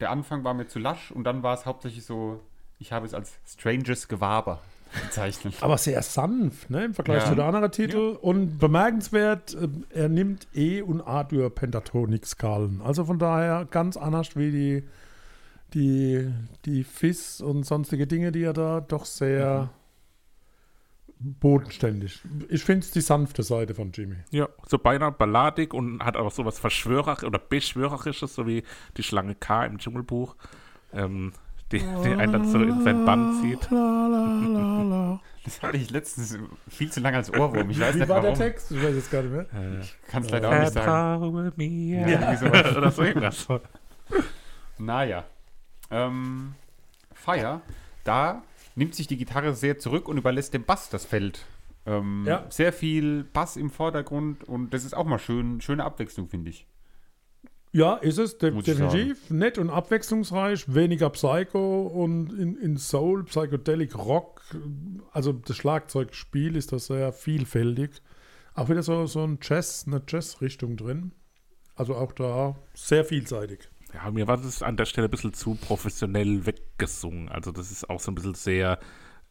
der 0.01 0.11
Anfang 0.11 0.45
war 0.45 0.55
mir 0.55 0.67
zu 0.67 0.79
lasch 0.79 1.11
und 1.13 1.25
dann 1.25 1.43
war 1.43 1.55
es 1.55 1.65
hauptsächlich 1.67 2.05
so, 2.05 2.41
ich 2.79 2.93
habe 2.93 3.07
es 3.07 3.15
als 3.15 3.33
Strangers 3.47 4.09
Gewaber 4.09 4.61
bezeichnet. 5.05 5.55
Aber 5.61 5.79
sehr 5.79 6.01
sanft, 6.03 6.71
ne, 6.71 6.85
im 6.87 6.95
Vergleich 6.95 7.23
Ja. 7.23 7.29
zu 7.31 7.35
den 7.35 7.45
anderen 7.45 7.71
Titeln. 7.73 8.17
Und 8.17 8.59
bemerkenswert, 8.59 9.55
äh, 9.55 9.69
er 9.91 10.09
nimmt 10.09 10.47
E- 10.55 10.81
und 10.83 11.01
A-Dur 11.03 11.55
Pentatonik-Skalen. 11.55 12.81
Also 12.83 13.05
von 13.05 13.19
daher 13.19 13.67
ganz 13.71 13.97
anders 13.97 14.37
wie 14.37 14.51
die, 14.51 14.89
die, 15.75 16.33
die 16.65 16.85
Fizz 16.85 17.41
und 17.41 17.65
sonstige 17.65 18.07
Dinge, 18.07 18.33
die 18.33 18.43
er 18.45 18.53
da 18.53 18.81
doch 18.81 19.05
sehr 19.05 19.71
bodenständig. 21.19 22.21
Ich 22.49 22.63
finde 22.65 22.85
es 22.85 22.91
die 22.93 23.01
sanfte 23.01 23.43
Seite 23.43 23.75
von 23.75 23.91
Jimmy. 23.93 24.17
Ja, 24.31 24.49
so 24.67 24.79
beinahe 24.79 25.13
balladig 25.13 25.73
und 25.73 26.05
hat 26.05 26.17
auch 26.17 26.31
sowas 26.31 26.59
Verschwörer- 26.59 27.25
oder 27.25 27.39
Beschwörerisches, 27.39 28.35
so 28.35 28.47
wie 28.47 28.63
die 28.97 29.03
Schlange 29.03 29.35
K 29.35 29.65
im 29.65 29.79
Dschungelbuch, 29.79 30.37
ähm, 30.93 31.33
die, 31.73 31.79
die 31.79 32.15
einen 32.15 32.33
dann 32.33 32.45
so 32.49 32.59
in 32.59 32.83
sein 32.83 33.05
Bann 33.05 33.41
zieht. 33.41 33.71
La, 33.71 34.07
la, 34.07 34.25
la, 34.49 34.83
la. 34.83 35.21
Das 35.45 35.63
hatte 35.63 35.77
ich 35.77 35.91
letztens 35.91 36.37
viel 36.69 36.91
zu 36.91 36.99
lange 36.99 37.19
als 37.19 37.33
Ohrwurm. 37.33 37.71
Ich 37.71 37.79
weiß 37.79 37.95
Wie 37.95 38.01
nicht 38.01 38.09
war 38.09 38.21
der 38.21 38.31
warum. 38.33 38.39
Text? 38.39 38.73
Ich 38.73 38.83
weiß 38.83 38.97
jetzt 38.97 39.13
gar 39.13 39.23
nicht 39.23 39.31
mehr. 39.33 39.47
Kann 40.09 40.25
es 40.25 40.31
leider 40.31 40.49
auch 40.49 40.59
nicht 40.59 40.73
sagen. 40.73 41.53
Mir. 41.57 42.09
Ja, 42.09 42.37
sowas. 42.37 42.77
oder 42.77 42.91
so 42.91 43.03
irgendwas. 43.03 43.47
Naja. 44.79 45.23
Ähm, 45.93 46.55
Fire, 47.15 47.61
da 48.03 48.43
nimmt 48.75 48.97
sich 48.97 49.07
die 49.07 49.17
Gitarre 49.17 49.55
sehr 49.55 49.79
zurück 49.79 50.09
und 50.09 50.17
überlässt 50.19 50.53
dem 50.53 50.65
Bass 50.65 50.89
das 50.91 51.05
Feld. 51.05 51.47
Ähm, 51.87 52.25
Ja. 52.27 52.45
Sehr 52.49 52.73
viel 52.73 53.23
Bass 53.23 53.57
im 53.57 53.71
Vordergrund 53.71 54.43
und 54.45 54.75
das 54.75 54.85
ist 54.85 54.97
auch 54.97 55.07
mal 55.07 55.21
schön, 55.21 55.61
schöne 55.61 55.85
Abwechslung, 55.85 56.29
finde 56.29 56.51
ich. 56.51 56.67
Ja, 57.73 57.95
ist 57.97 58.19
es 58.19 58.39
de 58.39 58.51
definitiv. 58.53 59.31
Nett 59.31 59.59
und 59.59 59.71
abwechslungsreich, 59.71 60.73
weniger 60.73 61.11
Psycho 61.11 61.83
und 61.83 62.33
in, 62.33 62.57
in 62.57 62.77
Soul, 62.79 63.25
Psychedelic 63.25 63.97
Rock. 63.97 64.41
Also 65.13 65.33
das 65.33 65.57
Schlagzeugspiel 65.57 66.57
ist 66.57 66.73
das 66.73 66.87
sehr 66.87 67.13
vielfältig. 67.13 67.91
Auch 68.55 68.71
wieder 68.71 68.83
so, 68.83 69.05
so 69.07 69.23
ein 69.23 69.39
Jazz, 69.43 69.85
eine 69.87 70.01
Jazz-Richtung 70.07 70.77
drin. 70.77 71.13
Also 71.75 71.95
auch 71.95 72.13
da 72.13 72.57
sehr 72.73 73.05
vielseitig. 73.05 73.69
Ja, 73.93 74.11
mir 74.11 74.27
war 74.27 74.39
das 74.39 74.63
an 74.63 74.77
der 74.77 74.87
Stelle 74.87 75.09
ein 75.09 75.11
bisschen 75.11 75.35
zu 75.35 75.55
professionell 75.55 76.47
weggesungen. 76.47 77.29
Also 77.29 77.53
das 77.53 77.71
ist 77.71 77.91
auch 77.91 78.01
so 78.01 78.11
ein 78.11 78.15
bisschen 78.15 78.35
sehr 78.35 78.79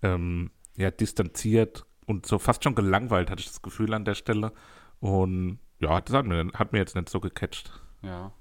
ähm, 0.04 0.52
ja, 0.76 0.92
distanziert 0.92 1.86
und 2.06 2.26
so 2.26 2.38
fast 2.38 2.64
schon 2.64 2.76
gelangweilt, 2.76 3.32
hatte 3.32 3.40
ich 3.40 3.48
das 3.48 3.62
Gefühl 3.62 3.94
an 3.94 4.06
der 4.06 4.16
Stelle. 4.16 4.52
Und 5.00 5.60
ja, 5.80 6.00
das 6.02 6.16
hat 6.16 6.26
mir, 6.26 6.48
hat 6.54 6.74
mir 6.74 6.80
jetzt 6.80 6.96
nicht 6.96 7.10
so 7.10 7.20
gecatcht. 7.20 7.72
Ja. 8.06 8.32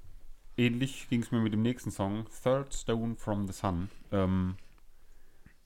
Ähnlich 0.57 1.09
ging 1.09 1.21
es 1.21 1.31
mir 1.31 1.39
mit 1.39 1.53
dem 1.53 1.61
nächsten 1.61 1.91
Song, 1.91 2.25
Third 2.43 2.73
Stone 2.73 3.15
from 3.17 3.47
the 3.47 3.53
Sun. 3.53 3.89
Ähm, 4.11 4.55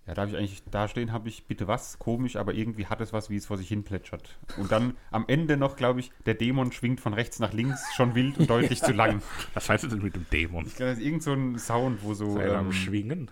ja, 0.08 0.16
da 0.16 0.24
habe 0.24 0.32
ich 0.32 0.38
eigentlich, 0.38 0.64
da 0.72 0.88
stehen 0.88 1.12
habe 1.12 1.30
ich, 1.30 1.46
bitte 1.46 1.68
was, 1.68 2.00
komisch, 2.00 2.36
aber 2.36 2.56
irgendwie 2.56 2.88
hat 2.88 3.00
es 3.00 3.14
was, 3.14 3.30
wie 3.30 3.36
es 3.36 3.46
vor 3.46 3.58
sich 3.58 3.68
hin 3.68 3.84
plätschert. 3.84 4.40
Und 4.58 4.72
dann 4.72 4.98
am 5.12 5.26
Ende 5.28 5.58
noch, 5.58 5.76
glaube 5.76 6.00
ich, 6.00 6.12
der 6.26 6.34
Dämon 6.34 6.72
schwingt 6.72 7.00
von 7.00 7.14
rechts 7.14 7.38
nach 7.38 7.54
links, 7.54 7.80
schon 7.96 8.16
wild 8.16 8.40
und 8.40 8.50
deutlich 8.50 8.82
zu 8.84 8.92
lang. 8.92 9.22
Was 9.54 9.70
heißt 9.70 9.84
denn 9.84 10.02
mit 10.02 10.16
dem 10.16 10.28
Dämon? 10.32 10.66
Das 10.80 10.98
ist 10.98 11.04
irgend 11.04 11.22
so 11.22 11.34
ein 11.34 11.60
Sound, 11.60 12.02
wo 12.02 12.16
so, 12.16 12.34
Sei 12.34 12.50
am 12.56 12.68
ähm, 12.68 12.72
Schwingen. 12.72 13.30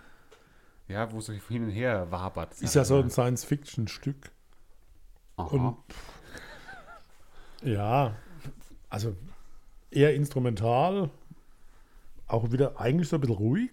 ja, 0.86 1.10
wo 1.10 1.20
so 1.20 1.32
hin 1.32 1.64
und 1.64 1.70
her 1.70 2.12
wabert. 2.12 2.60
Ist 2.60 2.76
ja 2.76 2.84
so 2.84 3.00
ein 3.00 3.10
Science-Fiction-Stück. 3.10 4.30
Aha. 5.36 5.48
Und 5.48 5.76
ja, 7.64 8.14
also 8.88 9.16
eher 9.90 10.14
instrumental, 10.14 11.10
auch 12.26 12.52
wieder 12.52 12.80
eigentlich 12.80 13.08
so 13.08 13.16
ein 13.16 13.20
bisschen 13.20 13.36
ruhig. 13.36 13.70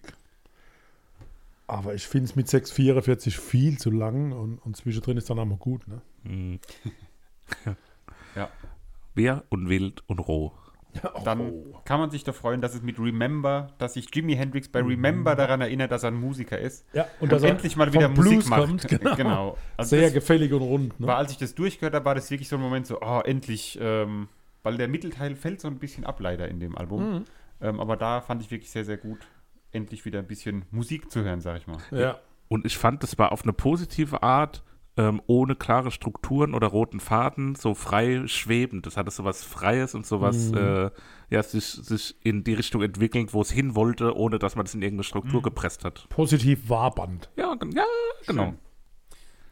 Aber 1.68 1.96
ich 1.96 2.08
finde 2.08 2.26
es 2.26 2.36
mit 2.36 2.48
6,44 2.48 3.40
viel 3.40 3.80
zu 3.80 3.90
lang 3.90 4.32
und, 4.32 4.60
und 4.60 4.78
zwischendrin 4.78 5.18
ist 5.18 5.30
dann 5.30 5.40
auch 5.40 5.46
mal 5.46 5.58
gut. 5.58 5.88
Ne? 5.88 6.02
Hm. 6.24 6.60
Ja. 8.36 8.50
Wer 9.14 9.44
und 9.50 9.70
wild 9.70 10.04
und 10.08 10.20
roh. 10.20 10.52
Dann 11.24 11.52
kann 11.84 12.00
man 12.00 12.10
sich 12.10 12.24
doch 12.24 12.36
freuen, 12.36 12.62
dass 12.62 12.74
es 12.74 12.82
mit 12.82 13.00
Remember, 13.00 13.68
dass 13.78 13.96
sich 13.96 14.08
Jimi 14.14 14.36
Hendrix 14.36 14.70
bei 14.70 14.82
Remember 14.82 15.36
daran 15.36 15.62
erinnert, 15.62 15.92
dass 15.92 16.04
er 16.04 16.12
ein 16.12 16.16
Musiker 16.16 16.58
ist. 16.58 16.86
Ja, 16.94 17.04
und 17.20 17.24
Und 17.24 17.32
dass 17.32 17.44
er 17.44 17.50
endlich 17.50 17.76
mal 17.76 17.92
wieder 17.92 18.10
Blues 18.10 18.26
Musik 18.26 18.50
macht. 18.50 18.62
kommt, 18.62 18.88
genau. 18.88 19.16
genau. 19.16 19.58
Also 19.78 19.96
Sehr 19.96 20.12
gefällig 20.12 20.54
und 20.54 20.62
rund. 20.62 21.00
Ne? 21.00 21.08
war, 21.08 21.18
als 21.18 21.32
ich 21.32 21.38
das 21.38 21.54
durchgehört 21.54 21.94
habe, 21.94 22.06
war 22.06 22.16
das 22.16 22.32
wirklich 22.32 22.48
so 22.48 22.56
ein 22.56 22.62
Moment 22.62 22.88
so, 22.88 23.02
oh, 23.02 23.22
endlich, 23.26 23.78
ähm, 23.82 24.28
weil 24.66 24.78
der 24.78 24.88
Mittelteil 24.88 25.36
fällt 25.36 25.62
so 25.62 25.68
ein 25.68 25.78
bisschen 25.78 26.06
ab 26.06 26.20
leider 26.20 26.48
in 26.48 26.60
dem 26.60 26.76
Album. 26.76 27.14
Mhm. 27.14 27.26
Ähm, 27.62 27.80
aber 27.80 27.96
da 27.96 28.20
fand 28.20 28.42
ich 28.42 28.50
wirklich 28.52 28.72
sehr, 28.72 28.84
sehr 28.84 28.98
gut, 28.98 29.20
endlich 29.72 30.06
wieder 30.06 30.20
ein 30.20 30.28
bisschen 30.28 30.66
Musik 30.72 31.12
zu 31.12 31.24
hören, 31.24 31.40
sag 31.40 31.58
ich 31.58 31.68
mal. 31.68 31.78
Ja. 31.92 32.20
Und 32.48 32.66
ich 32.66 32.78
fand, 32.78 33.04
das 33.04 33.18
war 33.18 33.32
auf 33.32 33.44
eine 33.44 33.54
positive 33.54 34.24
Art, 34.24 34.64
ähm, 34.98 35.22
ohne 35.28 35.56
klare 35.56 35.92
Strukturen 35.92 36.54
oder 36.54 36.68
roten 36.68 37.00
Faden, 37.00 37.56
so 37.56 37.74
frei 37.76 38.24
schwebend. 38.28 38.86
Das 38.88 38.98
hatte 38.98 39.12
so 39.12 39.24
was 39.24 39.44
Freies 39.44 39.94
und 39.94 40.06
sowas, 40.06 40.52
Mhm. 40.52 40.58
äh, 40.58 40.92
ja, 41.30 41.44
sich, 41.44 41.66
sich 41.66 42.16
in 42.24 42.44
die 42.44 42.54
Richtung 42.54 42.82
entwickelt, 42.82 43.34
wo 43.34 43.42
es 43.42 43.52
hin 43.52 43.76
wollte, 43.76 44.16
ohne 44.16 44.40
dass 44.40 44.56
man 44.56 44.66
es 44.66 44.74
in 44.74 44.82
irgendeine 44.82 45.04
Struktur 45.04 45.42
gepresst 45.42 45.86
hat. 45.86 46.08
Positiv 46.10 46.70
wabernd. 46.70 47.30
Ja, 47.36 47.50
ja 47.50 47.56
genau. 48.26 48.46
Schön. 48.46 48.58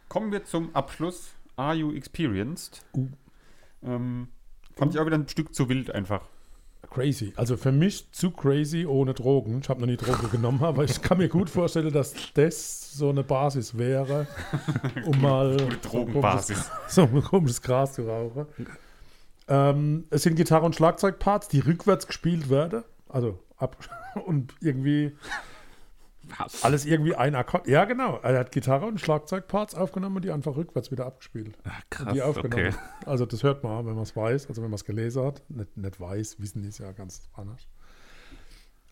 Kommen 0.09 0.31
wir 0.31 0.43
zum 0.43 0.73
Abschluss. 0.75 1.35
Are 1.55 1.75
You 1.75 1.91
Experienced? 1.93 2.83
Uh. 2.95 3.09
Ähm, 3.83 4.29
fand 4.75 4.93
ich 4.93 4.99
auch 4.99 5.05
wieder 5.05 5.17
ein 5.17 5.27
Stück 5.27 5.53
zu 5.53 5.69
wild 5.69 5.91
einfach. 5.91 6.21
Crazy. 6.89 7.33
Also 7.35 7.57
für 7.57 7.71
mich 7.71 8.11
zu 8.11 8.29
crazy 8.29 8.85
ohne 8.85 9.13
Drogen. 9.13 9.59
Ich 9.61 9.69
habe 9.69 9.79
noch 9.79 9.87
nie 9.87 9.97
Drogen 9.97 10.29
genommen, 10.31 10.63
aber 10.63 10.83
ich 10.83 11.01
kann 11.01 11.17
mir 11.17 11.29
gut 11.29 11.49
vorstellen, 11.49 11.91
dass 11.91 12.13
das 12.33 12.93
so 12.93 13.09
eine 13.09 13.23
Basis 13.23 13.77
wäre, 13.77 14.27
um 15.05 15.19
mal 15.19 15.57
Drogenbasis. 15.81 16.69
so 16.87 17.03
ein 17.03 17.23
komisches 17.23 17.61
Gras 17.61 17.93
zu 17.93 18.07
rauchen. 18.07 18.45
Ähm, 19.47 20.05
es 20.09 20.23
sind 20.23 20.35
Gitarre- 20.35 20.65
und 20.65 20.75
Schlagzeugparts, 20.75 21.47
die 21.47 21.59
rückwärts 21.59 22.05
gespielt 22.05 22.49
werden. 22.49 22.83
Also 23.09 23.39
ab 23.57 23.77
und 24.25 24.53
irgendwie 24.61 25.13
Was? 26.37 26.63
alles 26.63 26.85
irgendwie 26.85 27.15
ein 27.15 27.35
Akkord. 27.35 27.67
Ja, 27.67 27.83
genau. 27.85 28.17
Er 28.23 28.39
hat 28.39 28.51
Gitarre 28.51 28.85
und 28.85 28.99
Schlagzeugparts 28.99 29.75
aufgenommen 29.75 30.15
und 30.17 30.25
die 30.25 30.31
einfach 30.31 30.55
rückwärts 30.55 30.89
wieder 30.91 31.05
abgespielt. 31.05 31.57
Ah, 31.65 31.71
krass, 31.89 32.13
die 32.13 32.21
aufgenommen. 32.21 32.67
okay. 32.67 32.75
Also 33.05 33.25
das 33.25 33.43
hört 33.43 33.63
man, 33.63 33.85
wenn 33.85 33.93
man 33.95 34.03
es 34.03 34.15
weiß, 34.15 34.47
also 34.47 34.61
wenn 34.61 34.69
man 34.69 34.75
es 34.75 34.85
gelesen 34.85 35.23
hat. 35.25 35.41
Nicht, 35.49 35.75
nicht 35.75 35.99
weiß, 35.99 36.39
wissen 36.39 36.63
ist 36.63 36.77
ja 36.79 36.91
ganz 36.93 37.29
anders. 37.33 37.67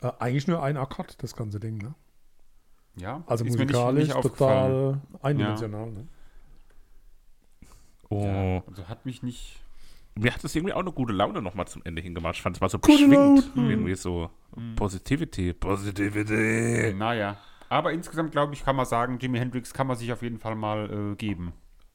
Äh, 0.01 0.11
eigentlich 0.19 0.47
nur 0.47 0.61
ein 0.61 0.75
Akkord, 0.77 1.23
das 1.23 1.35
ganze 1.35 1.59
Ding. 1.59 1.77
Ne? 1.77 1.93
Ja, 2.97 3.23
Also 3.27 3.45
ist 3.45 3.53
mir 3.53 3.59
nicht- 3.65 3.71
musikalisch 3.73 4.07
nicht 4.09 4.15
aufgefallen. 4.15 5.01
total 5.01 5.01
eindimensional. 5.21 5.91
Ne? 5.91 6.07
Oh. 8.09 8.25
Ja, 8.25 8.63
also 8.67 8.87
hat 8.89 9.05
mich 9.05 9.23
nicht. 9.23 9.61
Mir 10.15 10.33
hat 10.33 10.43
es 10.43 10.55
irgendwie 10.55 10.73
auch 10.73 10.79
eine 10.81 10.91
gute 10.91 11.13
Laune 11.13 11.41
nochmal 11.41 11.67
zum 11.67 11.81
Ende 11.85 12.01
hingemacht. 12.01 12.35
Ich 12.35 12.41
fand 12.41 12.57
es 12.57 12.61
war 12.61 12.69
so 12.69 12.79
Gute 12.79 13.07
beschwingt. 13.07 13.55
Laune. 13.55 13.69
Irgendwie 13.71 13.95
so 13.95 14.29
Positivity. 14.75 15.53
Positivity. 15.53 16.93
Naja. 16.97 17.37
Aber 17.69 17.93
insgesamt, 17.93 18.31
glaube 18.31 18.53
ich, 18.53 18.65
kann 18.65 18.75
man 18.75 18.85
sagen, 18.85 19.17
Jimi 19.19 19.37
Hendrix 19.39 19.73
kann 19.73 19.87
man 19.87 19.95
sich 19.95 20.11
auf 20.11 20.21
jeden 20.21 20.39
Fall 20.39 20.55
mal 20.55 21.11
äh, 21.13 21.15
geben. 21.15 21.53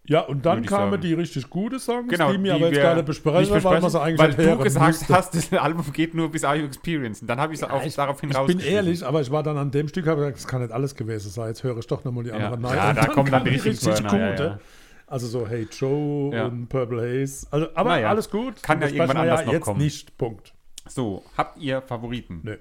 Ja, 0.09 0.21
und 0.21 0.47
dann 0.47 0.65
kamen 0.65 0.93
sagen. 0.93 1.03
die 1.03 1.15
richtig 1.15 1.51
gute 1.51 1.81
Songs, 1.81 2.09
Genau, 2.09 2.31
die 2.31 2.39
mir 2.39 2.55
aber 2.55 2.69
jetzt 2.69 2.81
gar 2.81 2.95
nicht 2.95 3.07
besprechen, 3.07 3.63
weil 3.65 3.97
eigentlich 3.97 4.19
weil 4.39 4.57
du 4.57 4.63
gesagt 4.63 4.87
müsste. 4.87 5.15
hast, 5.15 5.35
das 5.35 5.53
Album 5.53 5.85
geht 5.93 6.15
nur 6.15 6.31
bis 6.31 6.45
Are 6.45 6.57
You 6.57 6.65
Experience. 6.65 7.23
Und 7.23 7.27
dann 7.29 7.41
habe 7.41 7.53
ich 7.55 7.61
es 7.61 7.69
auch 7.69 7.85
ich, 7.85 7.95
daraufhin 7.95 8.31
ich 8.31 8.39
bin 8.47 8.61
ehrlich, 8.61 9.05
aber 9.05 9.21
ich 9.21 9.31
war 9.33 9.43
dann 9.43 9.59
an 9.59 9.71
dem 9.73 9.89
Stück, 9.89 10.07
habe 10.07 10.21
gesagt, 10.21 10.37
das 10.39 10.47
kann 10.47 10.63
nicht 10.63 10.73
alles 10.73 10.95
gewesen 10.95 11.31
sein. 11.31 11.49
Jetzt 11.49 11.65
höre 11.65 11.77
ich 11.79 11.87
doch 11.89 12.05
nochmal 12.05 12.23
die 12.23 12.31
Ja, 12.31 12.37
anderen 12.37 12.63
ja 12.63 12.91
Und 12.91 12.99
da 12.99 13.07
kommen 13.07 13.31
dann 13.33 13.45
die 13.45 13.51
richtig 13.57 13.83
ja, 13.99 14.01
gute. 14.01 14.45
ja. 14.45 14.59
Also 15.07 15.27
so 15.29 15.47
Hey 15.47 15.69
Joe 15.71 16.35
Ja. 16.35 16.47
und 16.47 16.69
Purple 16.69 17.01
Haze. 17.23 17.47
Also, 17.51 17.69
aber 17.75 17.91
Naja, 17.91 18.09
alles 18.11 18.29
gut. 18.31 18.63
kann 18.63 18.81
ja 18.81 18.87
Das 18.89 18.93
irgendwann 18.97 19.17
anders 19.19 19.45
noch 19.47 19.53
jetzt 19.53 19.63
kommen. 19.65 19.81
nicht. 19.81 20.17
Punkt. 20.19 20.53
So, 20.89 21.25
habt 21.37 21.59
ihr 21.59 21.81
Favoriten? 21.83 22.41
Nö. 22.43 22.57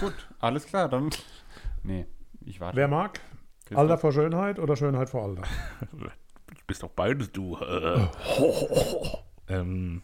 Gut, 0.00 0.14
alles 0.40 0.66
klar, 0.66 0.88
dann. 0.88 1.10
Nee, 1.84 2.06
ich 2.44 2.60
warte. 2.60 2.76
Wer 2.76 2.88
mag? 2.88 3.20
Christoph? 3.64 3.78
Alter 3.78 3.98
vor 3.98 4.12
Schönheit 4.12 4.58
oder 4.58 4.76
Schönheit 4.76 5.10
vor 5.10 5.24
Alter? 5.24 5.42
Du 5.92 6.08
bist 6.66 6.82
doch 6.82 6.90
beides, 6.90 7.30
du. 7.32 7.56
Äh. 7.56 8.06
ähm, 9.48 10.02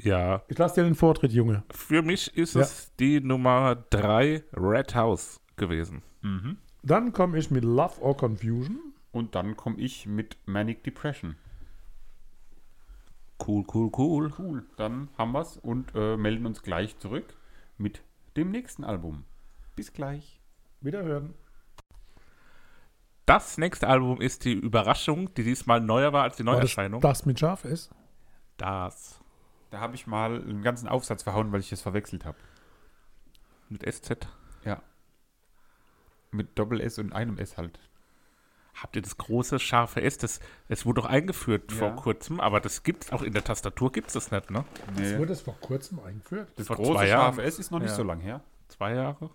ja, 0.00 0.42
Ich 0.48 0.58
lasse 0.58 0.76
dir 0.80 0.84
den 0.84 0.94
Vortritt, 0.94 1.32
Junge. 1.32 1.62
für 1.72 2.02
mich 2.02 2.36
ist 2.36 2.54
Ja. 2.54 2.62
es 2.62 2.94
die 2.96 3.20
Nummer 3.20 3.76
3 3.90 4.42
Red 4.54 4.94
House 4.94 5.40
gewesen. 5.56 6.02
Mhm. 6.22 6.58
Dann 6.82 7.12
komme 7.12 7.38
ich 7.38 7.50
mit 7.50 7.64
Love 7.64 8.00
or 8.00 8.16
Confusion. 8.16 8.91
Und 9.12 9.34
dann 9.34 9.56
komme 9.56 9.78
ich 9.78 10.06
mit 10.06 10.36
Manic 10.46 10.82
Depression. 10.84 11.36
Cool, 13.46 13.64
cool, 13.74 13.90
cool. 13.96 14.32
Cool, 14.38 14.66
dann 14.76 15.08
haben 15.18 15.32
wir's 15.32 15.56
und 15.56 15.92
äh, 15.94 16.16
melden 16.16 16.46
uns 16.46 16.62
gleich 16.62 16.98
zurück 16.98 17.36
mit 17.76 18.02
dem 18.36 18.50
nächsten 18.50 18.84
Album. 18.84 19.24
Bis 19.76 19.92
gleich. 19.92 20.40
Wiederhören. 20.80 21.34
Das 23.26 23.56
nächste 23.58 23.88
Album 23.88 24.20
ist 24.20 24.44
die 24.44 24.52
Überraschung, 24.52 25.32
die 25.34 25.44
diesmal 25.44 25.80
neuer 25.80 26.12
war 26.12 26.24
als 26.24 26.36
die 26.36 26.44
War 26.44 26.54
das, 26.54 26.60
Neuerscheinung. 26.62 27.00
das 27.00 27.24
mit 27.24 27.38
Schaf 27.38 27.64
ist? 27.64 27.90
Das. 28.56 29.20
Da 29.70 29.80
habe 29.80 29.94
ich 29.94 30.06
mal 30.06 30.42
einen 30.42 30.62
ganzen 30.62 30.88
Aufsatz 30.88 31.22
verhauen, 31.22 31.52
weil 31.52 31.60
ich 31.60 31.70
das 31.70 31.80
verwechselt 31.82 32.24
habe. 32.24 32.36
Mit 33.68 33.82
SZ. 33.90 34.28
Ja. 34.64 34.82
Mit 36.30 36.58
Doppel 36.58 36.80
S 36.80 36.98
und 36.98 37.12
einem 37.12 37.38
S 37.38 37.56
halt. 37.56 37.78
Habt 38.74 38.96
ihr 38.96 39.02
das 39.02 39.16
große 39.18 39.58
scharfe 39.58 40.00
S? 40.02 40.16
Das, 40.18 40.40
es 40.68 40.86
wurde 40.86 41.02
doch 41.02 41.08
eingeführt 41.08 41.70
Ja. 41.72 41.78
vor 41.78 41.96
kurzem, 41.96 42.40
aber 42.40 42.60
das 42.60 42.82
gibt's 42.82 43.12
auch 43.12 43.22
in 43.22 43.32
der 43.34 43.44
Tastatur 43.44 43.92
gibt's 43.92 44.14
das 44.14 44.30
nicht, 44.30 44.50
ne? 44.50 44.64
Das 44.96 45.18
wurde 45.18 45.32
es 45.34 45.42
vor 45.42 45.56
kurzem 45.60 46.00
eingeführt. 46.00 46.50
Das 46.56 46.66
vor 46.68 46.76
große 46.76 47.06
scharfe 47.06 47.42
S 47.42 47.58
ist 47.58 47.70
noch 47.70 47.78
nicht 47.80 47.90
Ja. 47.90 47.96
so 47.96 48.02
lang 48.02 48.20
her. 48.20 48.42
Zwei 48.68 48.94
Jahre 48.94 49.30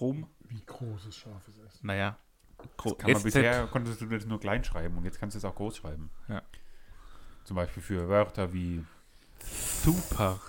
rum. 0.00 0.26
Wie 0.40 0.60
großes 0.64 1.14
Schaf 1.14 1.46
ist 1.48 1.58
es? 1.58 1.82
Naja. 1.82 2.16
Gro- 2.76 2.94
Kann 2.94 3.12
man 3.12 3.22
bisher 3.22 3.66
konntest 3.68 4.00
du 4.00 4.06
das 4.06 4.26
nur 4.26 4.40
klein 4.40 4.64
schreiben 4.64 4.98
und 4.98 5.04
jetzt 5.04 5.18
kannst 5.20 5.34
du 5.34 5.38
es 5.38 5.44
auch 5.44 5.54
groß 5.54 5.76
schreiben. 5.78 6.10
Ja. 6.28 6.42
Zum 7.44 7.56
Beispiel 7.56 7.82
für 7.82 8.08
Wörter 8.08 8.52
wie 8.52 8.84
Super. 9.82 10.40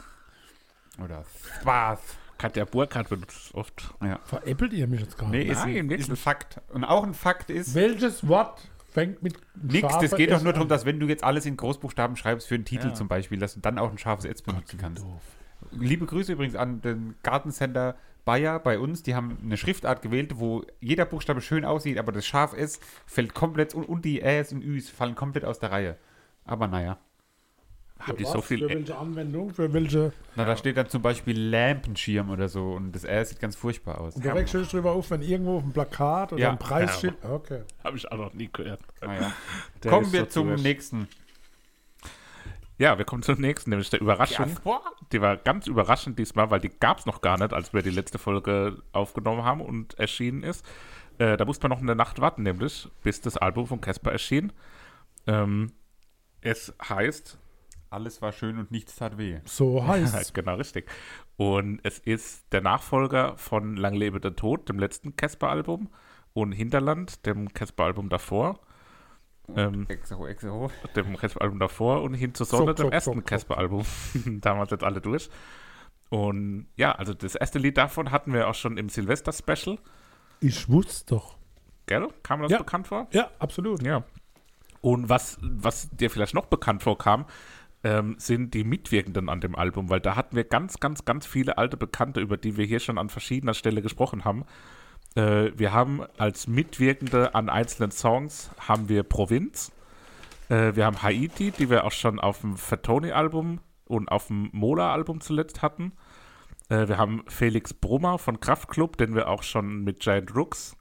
oder 1.01 1.23
Spaß. 1.61 1.99
Katja 2.41 2.65
Burkhardt 2.65 3.09
benutzt 3.09 3.45
es 3.45 3.53
oft. 3.53 3.93
Ja. 4.01 4.19
Veräppelt 4.23 4.73
ihr 4.73 4.87
mich 4.87 5.01
jetzt 5.01 5.15
gerade? 5.15 5.31
Nee, 5.31 5.43
ist, 5.43 5.63
Nein, 5.63 5.77
ein, 5.77 5.91
ist 5.91 6.09
ein 6.09 6.15
Fakt. 6.15 6.59
Und 6.73 6.83
auch 6.83 7.03
ein 7.03 7.13
Fakt 7.13 7.51
ist, 7.51 7.75
Welches 7.75 8.27
Wort 8.27 8.67
fängt 8.89 9.21
mit 9.21 9.35
nix, 9.61 9.87
das 9.99 10.15
geht 10.15 10.31
doch 10.31 10.41
nur 10.41 10.51
darum, 10.51 10.67
dass 10.67 10.83
wenn 10.83 10.99
du 10.99 11.07
jetzt 11.07 11.23
alles 11.23 11.45
in 11.45 11.55
Großbuchstaben 11.55 12.15
schreibst 12.15 12.47
für 12.47 12.55
einen 12.55 12.65
Titel 12.65 12.87
Ja. 12.87 12.93
zum 12.95 13.07
Beispiel, 13.07 13.37
dass 13.37 13.53
du 13.53 13.59
dann 13.59 13.77
auch 13.77 13.91
ein 13.91 13.99
scharfes 13.99 14.25
S 14.25 14.41
benutzen 14.41 14.79
kannst. 14.79 15.03
Doof. 15.03 15.21
Liebe 15.69 16.07
Grüße 16.07 16.33
übrigens 16.33 16.55
an 16.55 16.81
den 16.81 17.13
Gartencenter 17.21 17.95
Bayer 18.25 18.57
bei 18.57 18.79
uns. 18.79 19.03
Die 19.03 19.13
haben 19.13 19.37
eine 19.43 19.55
Schriftart 19.55 20.01
gewählt, 20.01 20.39
wo 20.39 20.63
jeder 20.79 21.05
Buchstabe 21.05 21.41
schön 21.41 21.63
aussieht, 21.63 21.99
aber 21.99 22.11
das 22.11 22.25
scharf 22.25 22.53
S 22.53 22.79
fällt 23.05 23.35
komplett 23.35 23.75
und, 23.75 23.85
und 23.85 24.03
die 24.03 24.21
Äs 24.21 24.51
und 24.51 24.63
Üs 24.63 24.89
fallen 24.89 25.13
komplett 25.13 25.45
aus 25.45 25.59
der 25.59 25.71
Reihe. 25.71 25.97
Aber 26.45 26.65
naja. 26.67 26.97
Habt 28.07 28.19
ihr 28.19 28.25
Für 28.25 28.31
so 28.33 28.41
viel. 28.41 28.59
Für 28.59 28.69
welche 28.69 28.97
Anwendung? 28.97 29.53
Für 29.53 29.71
welche? 29.73 30.11
Na, 30.35 30.45
da 30.45 30.55
steht 30.57 30.77
dann 30.77 30.89
zum 30.89 31.01
Beispiel 31.01 31.39
Lampenschirm 31.39 32.29
oder 32.29 32.47
so 32.49 32.73
und 32.73 32.91
das 32.93 33.03
R 33.03 33.23
sieht 33.25 33.39
ganz 33.39 33.55
furchtbar 33.55 34.01
aus. 34.01 34.15
Und 34.15 34.25
du 34.25 34.33
dich 34.43 34.69
drüber 34.69 34.91
auf, 34.93 35.11
wenn 35.11 35.21
irgendwo 35.21 35.57
auf 35.57 35.63
dem 35.63 35.71
Plakat 35.73 36.33
oder 36.33 36.41
Ja. 36.41 36.51
ein 36.51 36.59
Preisschild. 36.59 37.15
Okay. 37.23 37.61
Habe 37.83 37.97
ich 37.97 38.11
auch 38.11 38.17
noch 38.17 38.33
nie 38.33 38.49
gehört. 38.51 38.81
Naja. 39.01 39.31
Der 39.83 39.91
Kommen 39.91 40.11
wir 40.11 40.21
so 40.21 40.25
zum 40.27 40.47
zurecht. 40.47 40.63
nächsten. 40.63 41.07
Ja, 42.77 42.97
wir 42.97 43.05
kommen 43.05 43.21
zum 43.21 43.39
nächsten, 43.39 43.69
nämlich 43.69 43.91
der 43.91 44.01
Überraschung. 44.01 44.47
Die 45.11 45.21
war 45.21 45.37
ganz 45.37 45.67
überraschend 45.67 46.17
diesmal, 46.17 46.49
weil 46.49 46.59
die 46.59 46.69
gab 46.69 46.97
es 46.97 47.05
noch 47.05 47.21
gar 47.21 47.37
nicht, 47.37 47.53
als 47.53 47.73
wir 47.73 47.83
die 47.83 47.91
letzte 47.91 48.17
Folge 48.17 48.81
aufgenommen 48.91 49.43
haben 49.43 49.61
und 49.61 49.99
erschienen 49.99 50.41
ist. 50.41 50.65
Äh, 51.19 51.37
da 51.37 51.45
musste 51.45 51.67
man 51.67 51.77
noch 51.77 51.83
eine 51.83 51.95
Nacht 51.95 52.19
warten, 52.19 52.41
nämlich, 52.41 52.89
bis 53.03 53.21
das 53.21 53.37
Album 53.37 53.67
von 53.67 53.81
Casper 53.81 54.11
erschien. 54.11 54.51
Ähm, 55.27 55.73
es 56.41 56.73
heißt, 56.89 57.37
Alles 57.91 58.21
war 58.21 58.31
schön 58.31 58.57
und 58.57 58.71
nichts 58.71 58.95
tat 58.95 59.17
weh. 59.17 59.39
So 59.45 59.85
heißt 59.87 60.33
genau 60.33 60.55
richtig. 60.55 60.89
Und 61.37 61.81
es 61.83 61.99
ist 61.99 62.51
der 62.53 62.61
Nachfolger 62.61 63.35
von 63.37 63.75
Lang 63.75 63.93
lebe 63.95 64.19
der 64.21 64.35
Tod, 64.35 64.69
dem 64.69 64.79
letzten 64.79 65.15
Casper-Album, 65.15 65.89
und 66.33 66.53
Hinterland, 66.53 67.25
dem 67.25 67.53
Casper-Album 67.53 68.07
davor. 68.07 68.59
Ähm, 69.53 69.85
Exo, 69.89 70.25
exo. 70.25 70.71
dem 70.95 71.17
Casper-Album 71.17 71.59
davor 71.59 72.01
und 72.03 72.13
hin 72.13 72.33
zur 72.33 72.45
Sonne, 72.45 72.67
Zuck, 72.67 72.77
dem 72.77 72.85
zuck, 72.85 72.93
ersten. 72.93 73.25
Casper-Album. 73.25 73.83
da 74.39 74.51
waren 74.51 74.59
wir 74.59 74.67
jetzt 74.71 74.83
alle 74.85 75.01
durch. 75.01 75.29
Und 76.09 76.67
ja, 76.77 76.93
also 76.93 77.13
das 77.13 77.35
erste 77.35 77.59
Lied 77.59 77.77
davon 77.77 78.11
hatten 78.11 78.33
wir 78.33 78.47
auch 78.47 78.55
schon 78.55 78.77
im 78.77 78.87
Silvester-Special. 78.87 79.77
Ich 80.39 80.69
wusste 80.69 81.15
doch. 81.15 81.37
Gell? 81.87 82.07
Kam 82.23 82.41
das 82.41 82.51
Ja. 82.51 82.59
bekannt 82.59 82.87
vor? 82.87 83.07
Ja, 83.11 83.29
absolut. 83.39 83.83
Ja. 83.83 84.03
Und 84.79 85.09
was, 85.09 85.37
was 85.41 85.89
dir 85.91 86.09
vielleicht 86.09 86.33
noch 86.33 86.45
bekannt 86.45 86.81
vorkam, 86.83 87.25
ähm, 87.83 88.15
sind 88.17 88.53
die 88.53 88.63
Mitwirkenden 88.63 89.29
an 89.29 89.41
dem 89.41 89.55
Album, 89.55 89.89
weil 89.89 89.99
da 89.99 90.15
hatten 90.15 90.35
wir 90.35 90.43
ganz, 90.43 90.79
ganz, 90.79 91.05
ganz 91.05 91.25
viele 91.25 91.57
alte 91.57 91.77
Bekannte, 91.77 92.19
über 92.19 92.37
die 92.37 92.57
wir 92.57 92.65
hier 92.65 92.79
schon 92.79 92.97
an 92.97 93.09
verschiedener 93.09 93.53
Stelle 93.53 93.81
gesprochen 93.81 94.23
haben. 94.23 94.45
Äh, 95.15 95.51
wir 95.55 95.73
haben 95.73 96.01
als 96.17 96.47
Mitwirkende 96.47 97.35
an 97.35 97.49
einzelnen 97.49 97.91
Songs 97.91 98.51
haben 98.59 98.89
wir 98.89 99.03
Provinz, 99.03 99.71
äh, 100.49 100.75
wir 100.75 100.85
haben 100.85 101.01
Haiti, 101.01 101.51
die 101.51 101.69
wir 101.69 101.85
auch 101.85 101.91
schon 101.91 102.19
auf 102.19 102.41
dem 102.41 102.57
Fatoni-Album 102.57 103.59
und 103.85 104.11
auf 104.11 104.27
dem 104.27 104.49
Mola-Album 104.51 105.21
zuletzt 105.21 105.61
hatten. 105.61 105.93
Äh, 106.69 106.87
wir 106.87 106.97
haben 106.97 107.23
Felix 107.27 107.73
Brummer 107.73 108.17
von 108.19 108.39
Kraftklub, 108.39 108.97
den 108.97 109.15
wir 109.15 109.27
auch 109.27 109.43
schon 109.43 109.83
mit 109.83 110.01
Giant 110.01 110.35
Rooks 110.35 110.75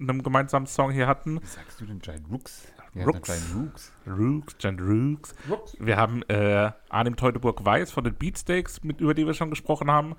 einem 0.00 0.22
gemeinsamen 0.22 0.66
Song 0.66 0.90
hier 0.90 1.06
hatten. 1.06 1.40
Wie 1.40 1.46
sagst 1.46 1.80
du 1.80 1.86
denn 1.86 2.00
Giant 2.00 2.28
Rooks? 2.30 2.66
Ja, 2.94 3.04
Rooks. 3.04 3.52
Rooks. 3.54 3.92
Rooks, 4.06 4.58
Giant 4.58 4.80
Rooks. 4.80 5.34
Wir 5.78 5.96
haben 5.96 6.22
äh, 6.28 6.70
Arnim 6.88 7.16
Teutoburg-Weiß 7.16 7.90
von 7.90 8.04
den 8.04 8.14
Beatsteaks, 8.14 8.84
mit, 8.84 9.00
über 9.00 9.14
die 9.14 9.26
wir 9.26 9.34
schon 9.34 9.50
gesprochen 9.50 9.90
haben. 9.90 10.14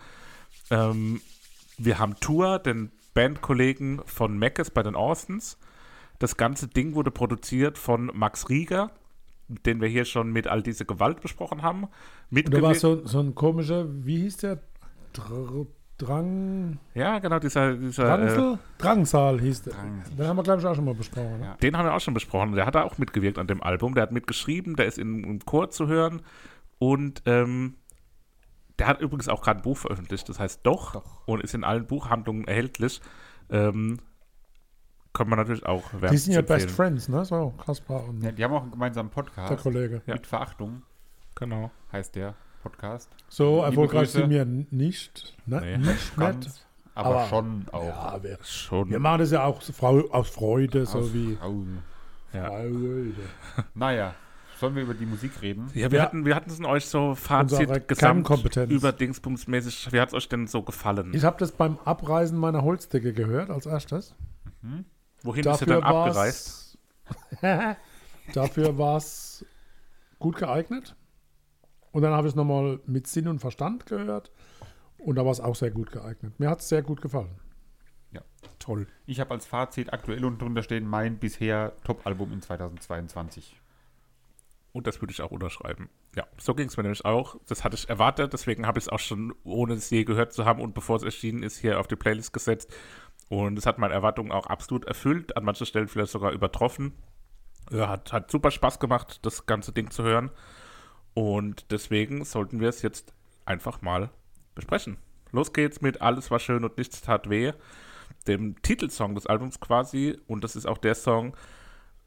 Ähm, 0.69 1.21
wir 1.77 1.99
haben 1.99 2.19
Tour, 2.19 2.59
den 2.59 2.91
Bandkollegen 3.13 4.01
von 4.05 4.38
Meckes 4.38 4.71
bei 4.71 4.83
den 4.83 4.95
Austins. 4.95 5.57
Das 6.19 6.38
ganze 6.38 6.67
Ding 6.67 6.95
wurde 6.95 7.11
produziert 7.11 7.77
von 7.77 8.11
Max 8.13 8.49
Rieger, 8.49 8.91
den 9.47 9.79
wir 9.79 9.88
hier 9.88 10.05
schon 10.05 10.31
mit 10.31 10.47
all 10.47 10.61
diese 10.61 10.85
Gewalt 10.85 11.21
besprochen 11.21 11.61
haben. 11.61 11.88
Und 12.31 12.53
da 12.53 12.61
war 12.61 12.75
so, 12.75 13.05
so 13.05 13.19
ein 13.19 13.35
komischer, 13.35 13.85
wie 14.05 14.21
hieß 14.21 14.38
der? 14.38 14.59
Dr 15.13 15.67
Drang. 15.97 16.79
ja, 16.93 17.19
genau, 17.19 17.39
dieser, 17.39 17.73
dieser 17.75 18.03
äh, 18.03 18.17
Drangsal? 18.17 18.60
Drangsal 18.77 19.39
hieß 19.39 19.63
der. 19.63 19.73
Drangsal. 19.73 20.15
Den 20.17 20.27
haben 20.27 20.38
wir, 20.38 20.43
glaube 20.43 20.62
ich, 20.62 20.67
auch 20.67 20.75
schon 20.75 20.86
mal 20.86 20.93
besprochen. 20.93 21.39
Ne? 21.39 21.45
Ja. 21.45 21.55
Den 21.55 21.77
haben 21.77 21.86
wir 21.86 21.93
auch 21.93 22.01
schon 22.01 22.13
besprochen. 22.13 22.51
Der 22.53 22.65
hat 22.65 22.75
da 22.75 22.84
auch 22.84 22.97
mitgewirkt 22.97 23.38
an 23.38 23.47
dem 23.47 23.63
Album. 23.63 23.93
Der 23.95 24.03
hat 24.03 24.12
mitgeschrieben, 24.12 24.75
der 24.75 24.88
ist 24.88 24.97
in, 24.97 25.23
im 25.23 25.39
Chor 25.45 25.69
zu 25.69 25.88
hören. 25.88 26.21
Und 26.79 27.21
ähm, 27.25 27.75
der 28.77 28.88
hat 28.88 28.99
übrigens 28.99 29.29
auch 29.29 29.41
gerade 29.41 29.62
ein 29.62 29.63
Buch 29.63 29.77
veröffentlicht, 29.77 30.27
das 30.27 30.38
heißt 30.38 30.62
Doch, 30.63 30.93
Doch. 30.93 31.27
und 31.27 31.41
ist 31.41 31.53
in 31.53 31.63
allen 31.63 31.88
Buchhandlungen 31.88 32.45
erhältlich. 32.45 32.99
Ähm, 33.49 33.99
kann 35.13 35.29
man 35.29 35.39
natürlich 35.39 35.65
auch 35.65 35.91
Die 35.91 36.01
wärmstens 36.01 36.25
sind 36.25 36.34
ja 36.34 36.41
Best. 36.41 36.69
Friends, 36.71 37.08
ne? 37.08 37.23
So, 37.23 37.51
Kaspar 37.65 38.03
und 38.03 38.21
Ja, 38.21 38.34
die 38.34 38.43
haben 38.43 38.53
auch 38.53 38.63
einen 38.63 38.71
gemeinsamen 38.71 39.10
der 39.10 39.15
Podcast. 39.15 39.63
Kollege. 39.63 40.01
Ja. 40.05 40.15
Mit 40.15 40.27
Verachtung 40.27 40.81
Genau. 41.36 41.71
heißt 41.93 42.15
der 42.17 42.36
Podcast. 42.69 43.10
So 43.30 43.56
Liebe 43.58 43.65
erfolgreich 43.67 44.01
Grüße. 44.12 44.17
sind 44.19 44.30
wir 44.32 44.45
nicht. 44.45 45.36
Ne? 45.45 45.62
Nee. 45.62 45.78
Nicht, 45.78 46.15
Ganz, 46.17 46.45
nicht. 46.45 46.65
aber, 46.95 47.10
Aber- 47.10 47.28
schon 47.28 47.65
auch. 47.71 47.84
Ja, 47.86 48.23
wir, 48.23 48.38
Schon. 48.43 48.89
wir 48.89 48.99
machen 48.99 49.19
das 49.19 49.30
ja 49.32 49.43
auch 49.43 49.62
so 49.62 49.71
aus 50.12 50.30
Freude, 50.30 50.86
so 50.88 50.99
Aus- 50.99 51.13
wie. 51.13 51.38
Au. 51.41 51.63
ja. 52.34 52.45
Freude. 52.47 53.13
Naja, 53.75 54.15
sollen 54.60 54.75
wir 54.75 54.82
über 54.84 54.95
die 54.95 55.06
Musik 55.06 55.41
reden? 55.43 55.69
Ja, 55.75 55.91
wir 55.91 55.99
Ja. 55.99 56.06
hatten, 56.06 56.25
wir 56.25 56.34
hatten 56.36 56.49
es 56.49 56.58
in 56.58 56.65
euch 56.65 56.88
so 56.88 57.13
Fazit 57.13 57.88
gesamt 57.88 58.28
über 58.69 58.91
Dingsbumsmäßig. 58.91 59.91
Wie 59.93 59.99
hat 59.99 60.08
es 60.10 60.13
euch 60.15 60.28
denn 60.28 60.47
so 60.47 60.63
gefallen? 60.63 61.12
Ich 61.13 61.23
habe 61.23 61.38
das 61.38 61.51
beim 61.51 61.78
Abreisen 61.86 62.38
meiner 62.39 62.63
Holzdecke 62.63 63.13
gehört 63.13 63.49
als 63.51 63.67
erstes. 63.67 64.15
Wohin 65.21 65.45
ist 65.45 65.62
ihr 65.62 65.67
dann 65.67 65.84
war's- 65.84 66.08
abgereist? 66.08 66.78
Dafür 68.34 68.78
war 68.80 68.97
es 68.97 69.45
gut 70.17 70.38
geeignet. 70.38 70.95
Und 71.95 72.01
dann 72.01 72.12
habe 72.12 72.27
ich 72.27 72.34
es 72.34 72.36
nochmal 72.36 72.81
mit 72.88 73.08
Sinn 73.08 73.29
und 73.29 73.39
Verstand 73.39 73.86
gehört. 73.86 74.29
Und 74.97 75.15
da 75.15 75.23
war 75.23 75.31
es 75.31 75.39
auch 75.39 75.55
sehr 75.55 75.71
gut 75.71 75.93
geeignet. 75.93 76.38
Mir 76.41 76.49
hat 76.49 76.60
es 76.60 76.67
sehr 76.67 76.81
gut 76.81 77.01
gefallen. 77.01 77.39
Ja. 78.12 78.19
Toll. 78.60 78.88
Ich 79.05 79.21
habe 79.21 79.31
als 79.31 79.45
Fazit 79.45 79.93
aktuell 79.93 80.25
unten 80.25 80.39
drunter 80.39 80.62
stehen, 80.62 80.86
mein 80.86 81.19
bisher 81.19 81.71
Top-Album 81.86 82.34
in 82.34 82.41
2022. 82.41 83.62
Und 84.73 84.88
das 84.88 85.01
würde 85.01 85.13
ich 85.13 85.21
auch 85.21 85.31
unterschreiben. 85.31 85.89
Ja, 86.17 86.27
so 86.38 86.53
ging 86.53 86.67
es 86.67 86.75
mir 86.75 86.84
nämlich 86.84 87.05
auch. 87.05 87.38
Das 87.47 87.63
hatte 87.63 87.77
ich 87.77 87.88
erwartet, 87.88 88.34
deswegen 88.34 88.67
habe 88.67 88.77
ich 88.77 88.88
es 88.88 88.89
auch 88.89 88.99
schon, 88.99 89.34
ohne 89.45 89.75
es 89.75 89.89
je 89.89 90.03
gehört 90.03 90.34
zu 90.34 90.43
haben 90.43 90.62
und 90.62 90.73
bevor 90.73 90.97
es 90.97 91.03
erschienen 91.03 91.43
ist, 91.43 91.60
hier 91.60 91.79
auf 91.79 91.88
die 91.88 91.95
Playlist 91.95 92.34
gesetzt. 92.34 92.75
Und 93.29 93.58
es 93.58 93.65
hat 93.65 93.77
meine 93.77 93.93
Erwartungen 93.93 94.34
auch 94.34 94.47
absolut 94.47 94.84
erfüllt, 94.84 95.38
an 95.38 95.45
manchen 95.45 95.65
Stellen 95.65 95.88
vielleicht 95.88 96.12
sogar 96.12 96.34
übertroffen. 96.34 96.91
Ja, 97.71 97.88
hat, 97.88 98.12
hat 98.12 98.29
super 98.29 98.51
Spaß 98.51 98.81
gemacht, 98.81 99.25
das 99.25 99.45
ganze 99.45 99.71
Ding 99.71 99.91
zu 99.91 100.03
hören. 100.03 100.29
Und 101.15 101.71
deswegen 101.71 102.23
sollten 102.25 102.60
wir 102.60 102.69
es 102.69 102.84
jetzt 102.84 103.15
einfach 103.45 103.82
mal 103.82 104.12
besprechen. 104.54 104.97
Los 105.32 105.54
geht's 105.54 105.82
mit 105.82 106.01
Alles 106.01 106.30
war 106.30 106.39
schön 106.39 106.63
und 106.63 106.78
nichts 106.78 107.01
tat 107.01 107.30
weh, 107.30 107.54
dem 108.28 108.62
Titelsong 108.62 109.15
des 109.15 109.25
Albums 109.25 109.60
quasi. 109.60 110.19
Und 110.28 110.43
das 110.43 110.56
ist 110.56 110.67
auch 110.67 110.78
der 110.78 110.93
Song, 110.93 111.36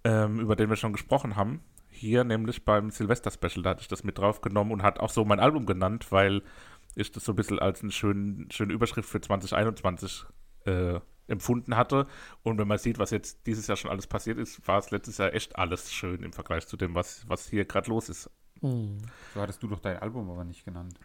ähm, 0.05 0.39
über 0.39 0.57
den 0.57 0.69
wir 0.69 0.77
schon 0.77 0.93
gesprochen 0.93 1.37
haben. 1.37 1.63
Hier 1.89 2.23
nämlich 2.23 2.65
beim 2.65 2.91
Silvester-Special, 2.91 3.63
da 3.63 3.71
hatte 3.71 3.81
ich 3.81 3.89
das 3.89 4.05
mit 4.05 4.19
draufgenommen 4.19 4.73
und 4.73 4.83
hat 4.83 5.01
auch 5.01 5.11
so 5.11 5.25
mein 5.25 5.41
Album 5.41 5.67
genannt, 5.67 6.13
weil 6.13 6.43
ich 6.95 7.11
das 7.11 7.25
so 7.25 7.33
ein 7.33 7.37
bisschen 7.37 7.59
als 7.59 7.83
eine 7.83 7.93
schöne, 7.93 8.47
schöne 8.51 8.73
Überschrift 8.73 9.09
für 9.09 9.21
2021 9.21 10.27
äh, 10.67 11.01
empfunden 11.29 11.77
hatte. 11.77 12.07
Und 12.43 12.59
wenn 12.59 12.69
man 12.69 12.79
sieht, 12.79 12.99
was 12.99 13.11
jetzt 13.11 13.47
dieses 13.47 13.67
Jahr 13.67 13.77
schon 13.77 13.91
alles 13.91 14.07
passiert 14.07 14.39
ist, 14.39 14.67
war 14.69 14.79
es 14.79 14.91
letztes 14.91 15.19
Jahr 15.19 15.33
echt 15.33 15.57
alles 15.57 15.93
schön 15.93 16.23
im 16.23 16.33
Vergleich 16.33 16.67
zu 16.67 16.77
dem, 16.77 16.95
was, 16.95 17.29
was 17.29 17.49
hier 17.49 17.65
gerade 17.65 17.89
los 17.89 18.09
ist. 18.09 18.31
So 18.61 19.41
hattest 19.41 19.63
du 19.63 19.69
doch 19.69 19.81
dein 19.81 19.99
Album 19.99 20.31
aber 20.31 20.45
nicht 20.45 20.65
genannt. 20.65 20.99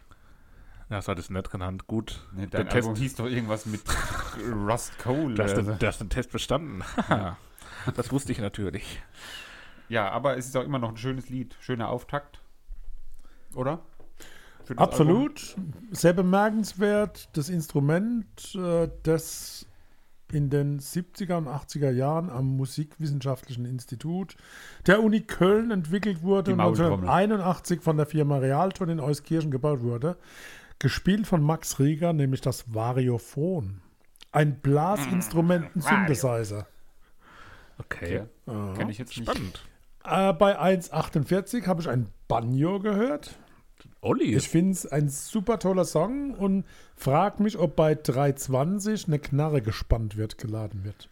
Ja, 0.90 0.96
das 0.96 1.08
hat 1.08 1.18
es 1.18 1.30
nicht 1.30 1.50
genannt. 1.50 1.86
Gut. 1.86 2.26
Nee, 2.32 2.46
Der 2.46 2.60
dein 2.64 2.68
Test- 2.68 2.86
Album 2.88 2.96
hieß 3.00 3.14
doch 3.16 3.26
irgendwas 3.26 3.66
mit 3.66 3.82
Rust 4.52 4.98
Cole. 4.98 5.34
Du 5.34 5.42
hast, 5.42 5.54
den, 5.56 5.78
du 5.78 5.86
hast 5.86 6.00
den 6.00 6.10
Test 6.10 6.30
bestanden. 6.32 6.82
das 7.96 8.12
wusste 8.12 8.32
ich 8.32 8.38
natürlich. 8.38 9.00
Ja, 9.88 10.10
aber 10.10 10.36
es 10.36 10.46
ist 10.46 10.56
auch 10.56 10.64
immer 10.64 10.78
noch 10.78 10.90
ein 10.90 10.96
schönes 10.96 11.28
Lied. 11.30 11.56
Schöner 11.60 11.88
Auftakt. 11.88 12.40
Oder? 13.54 13.80
Absolut. 14.76 15.56
Sehr 15.90 16.12
bemerkenswert. 16.12 17.28
Das 17.36 17.48
Instrument, 17.48 18.54
äh, 18.54 18.88
das 19.02 19.66
in 20.32 20.50
den 20.50 20.80
70er 20.80 21.36
und 21.36 21.48
80er 21.48 21.90
Jahren 21.90 22.30
am 22.30 22.56
Musikwissenschaftlichen 22.56 23.64
Institut 23.64 24.36
der 24.86 25.02
Uni 25.02 25.20
Köln 25.20 25.70
entwickelt 25.70 26.22
wurde 26.22 26.52
und 26.52 26.58
Maultrommel. 26.58 27.08
1981 27.08 27.80
von 27.80 27.96
der 27.96 28.06
Firma 28.06 28.38
Realton 28.38 28.88
in 28.88 29.00
Euskirchen 29.00 29.50
gebaut 29.50 29.82
wurde. 29.82 30.16
Gespielt 30.78 31.26
von 31.26 31.42
Max 31.42 31.78
Rieger, 31.78 32.12
nämlich 32.12 32.40
das 32.40 32.74
Variophon. 32.74 33.80
Ein 34.32 34.60
Blasinstrumenten-Synthesizer. 34.60 36.66
Okay. 37.78 38.24
Album. 38.46 38.74
Kenn 38.74 38.88
ich 38.88 38.98
jetzt 38.98 39.16
nicht. 39.16 39.30
Spannend. 39.30 39.64
Äh, 40.04 40.32
bei 40.32 40.60
1,48 40.60 41.66
habe 41.66 41.80
ich 41.80 41.88
ein 41.88 42.08
Banjo 42.28 42.80
gehört. 42.80 43.38
Olli. 44.04 44.34
Ich 44.36 44.48
finde 44.48 44.72
es 44.72 44.86
ein 44.86 45.08
super 45.08 45.58
toller 45.58 45.84
Song 45.84 46.34
und 46.34 46.64
frage 46.96 47.42
mich, 47.42 47.58
ob 47.58 47.74
bei 47.76 47.94
320 47.94 49.06
eine 49.08 49.18
Knarre 49.18 49.62
gespannt 49.62 50.16
wird, 50.16 50.38
geladen 50.38 50.84
wird. 50.84 51.08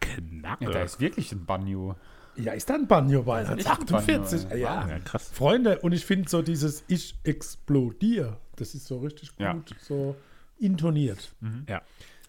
Knacke. 0.00 0.64
Ja, 0.64 0.70
da 0.70 0.82
ist 0.82 1.00
wirklich 1.00 1.32
ein 1.32 1.44
Banjo. 1.46 1.94
Ja, 2.36 2.52
ist 2.52 2.68
da 2.68 2.74
ein 2.74 2.86
Banjo 2.86 3.22
bei 3.22 3.42
echt 3.42 3.50
ein 3.50 3.58
1,48? 3.60 4.48
Banjo, 4.48 4.56
ja. 4.64 4.88
ja, 4.88 4.98
krass. 5.00 5.30
Freunde, 5.32 5.78
und 5.80 5.92
ich 5.92 6.04
finde 6.04 6.28
so 6.28 6.42
dieses 6.42 6.84
Ich 6.88 7.16
explodiere, 7.24 8.36
das 8.56 8.74
ist 8.74 8.86
so 8.86 8.98
richtig 8.98 9.30
gut, 9.30 9.40
Ja. 9.40 9.56
so 9.80 10.16
intoniert. 10.58 11.32
Ja. 11.68 11.82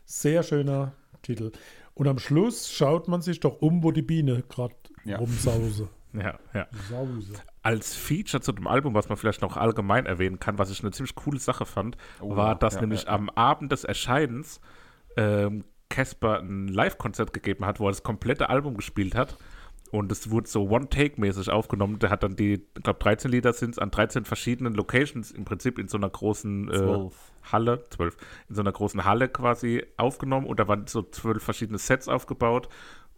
Sehr 0.06 0.43
schöner 0.43 0.93
Titel. 1.24 1.52
Und 1.93 2.08
am 2.08 2.20
Schluss 2.20 2.72
schaut 2.72 3.08
man 3.08 3.22
sich 3.22 3.39
doch 3.39 3.62
um, 3.62 3.84
wo 3.84 3.91
die 3.91 4.02
Biene 4.02 4.43
gerade 4.48 4.76
Ja. 5.04 5.17
rumsause. 5.17 5.89
Ja, 6.13 6.39
ja. 6.54 6.67
Sause. 6.89 7.34
Als 7.62 7.96
Feature 7.96 8.41
zu 8.41 8.52
dem 8.52 8.67
Album, 8.67 8.93
was 8.93 9.10
man 9.10 9.17
vielleicht 9.17 9.41
noch 9.41 9.58
allgemein 9.58 10.06
erwähnen 10.06 10.39
kann, 10.39 10.58
was 10.58 10.72
ich 10.72 10.82
eine 10.82 10.91
ziemlich 10.91 11.15
coole 11.15 11.39
Sache 11.39 11.65
fand, 11.65 11.98
Oh, 12.22 12.36
war, 12.36 12.56
dass 12.56 12.76
ja, 12.76 12.82
nämlich 12.82 13.04
ja. 13.04 13.10
am 13.10 13.30
Abend 13.30 13.72
des 13.72 13.84
Erscheinens 13.84 14.62
ähm, 15.17 15.63
Casper 15.89 16.39
ein 16.39 16.67
Live-Konzert 16.67 17.34
gegeben 17.34 17.65
hat, 17.65 17.80
wo 17.80 17.88
er 17.88 17.91
das 17.91 18.04
komplette 18.04 18.50
Album 18.50 18.76
gespielt 18.76 19.15
hat. 19.15 19.38
Und 19.91 20.12
es 20.12 20.30
wurde 20.30 20.50
so 20.50 20.70
One-Take-mäßig 20.70 21.50
aufgenommen. 21.50 22.00
Der 22.00 22.10
hat 22.10 22.24
dann 22.24 22.36
die, 22.36 22.54
ich 22.76 22.84
glaube, 22.84 23.00
13 23.00 23.32
Lieder 23.32 23.54
sind 23.54 23.72
es 23.72 23.80
an 23.80 23.89
13 23.89 24.26
verschiedenen 24.26 24.74
Locations 24.74 25.32
im 25.32 25.46
Prinzip 25.46 25.80
in 25.80 25.88
so 25.88 25.98
einer 25.98 26.10
großen 26.10 26.70
äh. 26.70 27.10
Halle, 27.52 27.84
zwölf, 27.89 28.17
in 28.50 28.56
so 28.56 28.62
einer 28.62 28.74
großen 28.74 29.06
Halle 29.06 29.30
quasi 29.30 29.86
aufgenommen 29.96 30.46
und 30.48 30.60
da 30.60 30.67
waren 30.67 30.88
so 30.88 31.04
zwölf 31.04 31.41
verschiedene 31.41 31.78
Sets 31.78 32.10
aufgebaut 32.10 32.67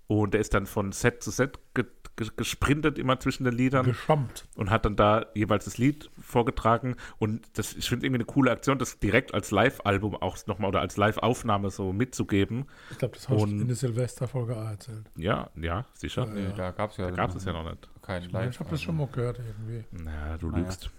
und 0.05 0.35
er 0.35 0.41
ist 0.41 0.53
dann 0.53 0.67
von 0.67 0.91
Set 0.91 1.23
zu 1.23 1.31
Set 1.31 1.59
ge 1.73 1.85
ge 1.85 1.91
gesprintet 2.35 2.97
immer 2.99 3.19
zwischen 3.19 3.43
den 3.43 3.53
Liedern 3.53 3.85
Geschammt. 3.85 4.45
und 4.55 4.69
hat 4.69 4.85
dann 4.85 4.95
da 4.95 5.25
jeweils 5.33 5.65
das 5.65 5.77
Lied 5.77 6.09
vorgetragen 6.21 6.95
und 7.17 7.41
das, 7.53 7.73
ich 7.75 7.87
finde 7.89 8.05
irgendwie 8.05 8.17
eine 8.17 8.25
coole 8.25 8.51
Aktion, 8.51 8.77
das 8.79 8.99
direkt 8.99 9.33
als 9.33 9.51
Live-Album 9.51 10.15
auch 10.15 10.37
nochmal 10.47 10.69
oder 10.69 10.81
als 10.81 10.97
Live-Aufnahme 10.97 11.69
so 11.69 11.93
mitzugeben. 11.93 12.65
Ich 12.91 12.97
glaube, 12.97 13.15
das 13.15 13.29
hast 13.29 13.41
du 13.41 13.45
in 13.47 13.67
der 13.67 13.75
Silvesterfolge 13.75 14.55
auch 14.57 14.69
erzählt. 14.69 15.03
Ja, 15.17 15.49
ja, 15.55 15.85
sicher. 15.93 16.25
Nee, 16.25 16.51
da 16.55 16.71
gab 16.71 16.91
es 16.91 16.97
ja, 16.97 17.05
Da 17.09 17.15
gab 17.15 17.35
es 17.35 17.45
ja 17.45 17.53
noch 17.53 17.63
nicht. 17.69 17.89
keinen 18.01 18.29
Ja, 18.29 18.47
ich 18.47 18.59
habe 18.59 18.69
das 18.69 18.81
schon 18.81 18.97
mal 18.97 19.07
gehört 19.07 19.39
irgendwie. 19.39 19.85
Na, 19.91 20.37
du 20.37 20.49
Naja. 20.49 20.63
lügst. 20.63 20.89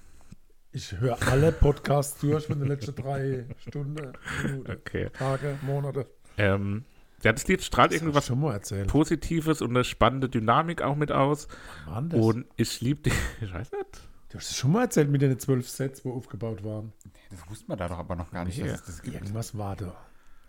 Ich 0.72 0.92
höre 1.00 1.18
alle 1.26 1.50
Podcasts 1.50 2.20
durch 2.20 2.46
von 2.46 2.60
den 2.60 2.68
letzten 2.68 2.94
drei 2.94 3.44
Stunden, 3.66 3.94
Minuten, 3.94 4.70
Okay. 4.86 5.10
Tage, 5.18 5.58
Monate. 5.62 6.06
Ähm, 6.38 6.84
ja, 7.22 7.32
das 7.32 7.46
Lied 7.48 7.62
strahlt 7.62 7.92
Das 7.92 8.00
irgendwas 8.00 8.26
schon 8.26 8.40
mal 8.40 8.52
erzählt. 8.54 8.88
Positives 8.88 9.60
und 9.62 9.70
eine 9.70 9.84
spannende 9.84 10.28
Dynamik 10.28 10.82
auch 10.82 10.96
mit 10.96 11.12
aus. 11.12 11.48
Mann, 11.86 12.08
das, 12.10 12.20
Und 12.20 12.46
ich 12.56 12.80
liebe 12.80 13.02
die, 13.02 13.12
ich 13.44 13.52
weiß 13.52 13.72
nicht. 13.72 14.00
du 14.30 14.38
hast 14.38 14.50
es 14.50 14.56
schon 14.56 14.72
mal 14.72 14.82
erzählt 14.82 15.10
mit 15.10 15.22
den 15.22 15.38
zwölf 15.38 15.68
Sets, 15.68 16.04
wo 16.04 16.12
aufgebaut 16.14 16.64
waren. 16.64 16.92
Das 17.30 17.48
wusste 17.50 17.66
man 17.68 17.78
da 17.78 17.88
doch 17.88 17.98
aber 17.98 18.16
noch 18.16 18.30
gar 18.30 18.44
nicht, 18.44 18.58
Nee. 18.58 18.68
dass 18.68 18.80
es 18.80 18.86
das 18.86 19.02
gibt. 19.02 19.14
Irgendwas 19.16 19.56
war 19.56 19.76
da. 19.76 19.94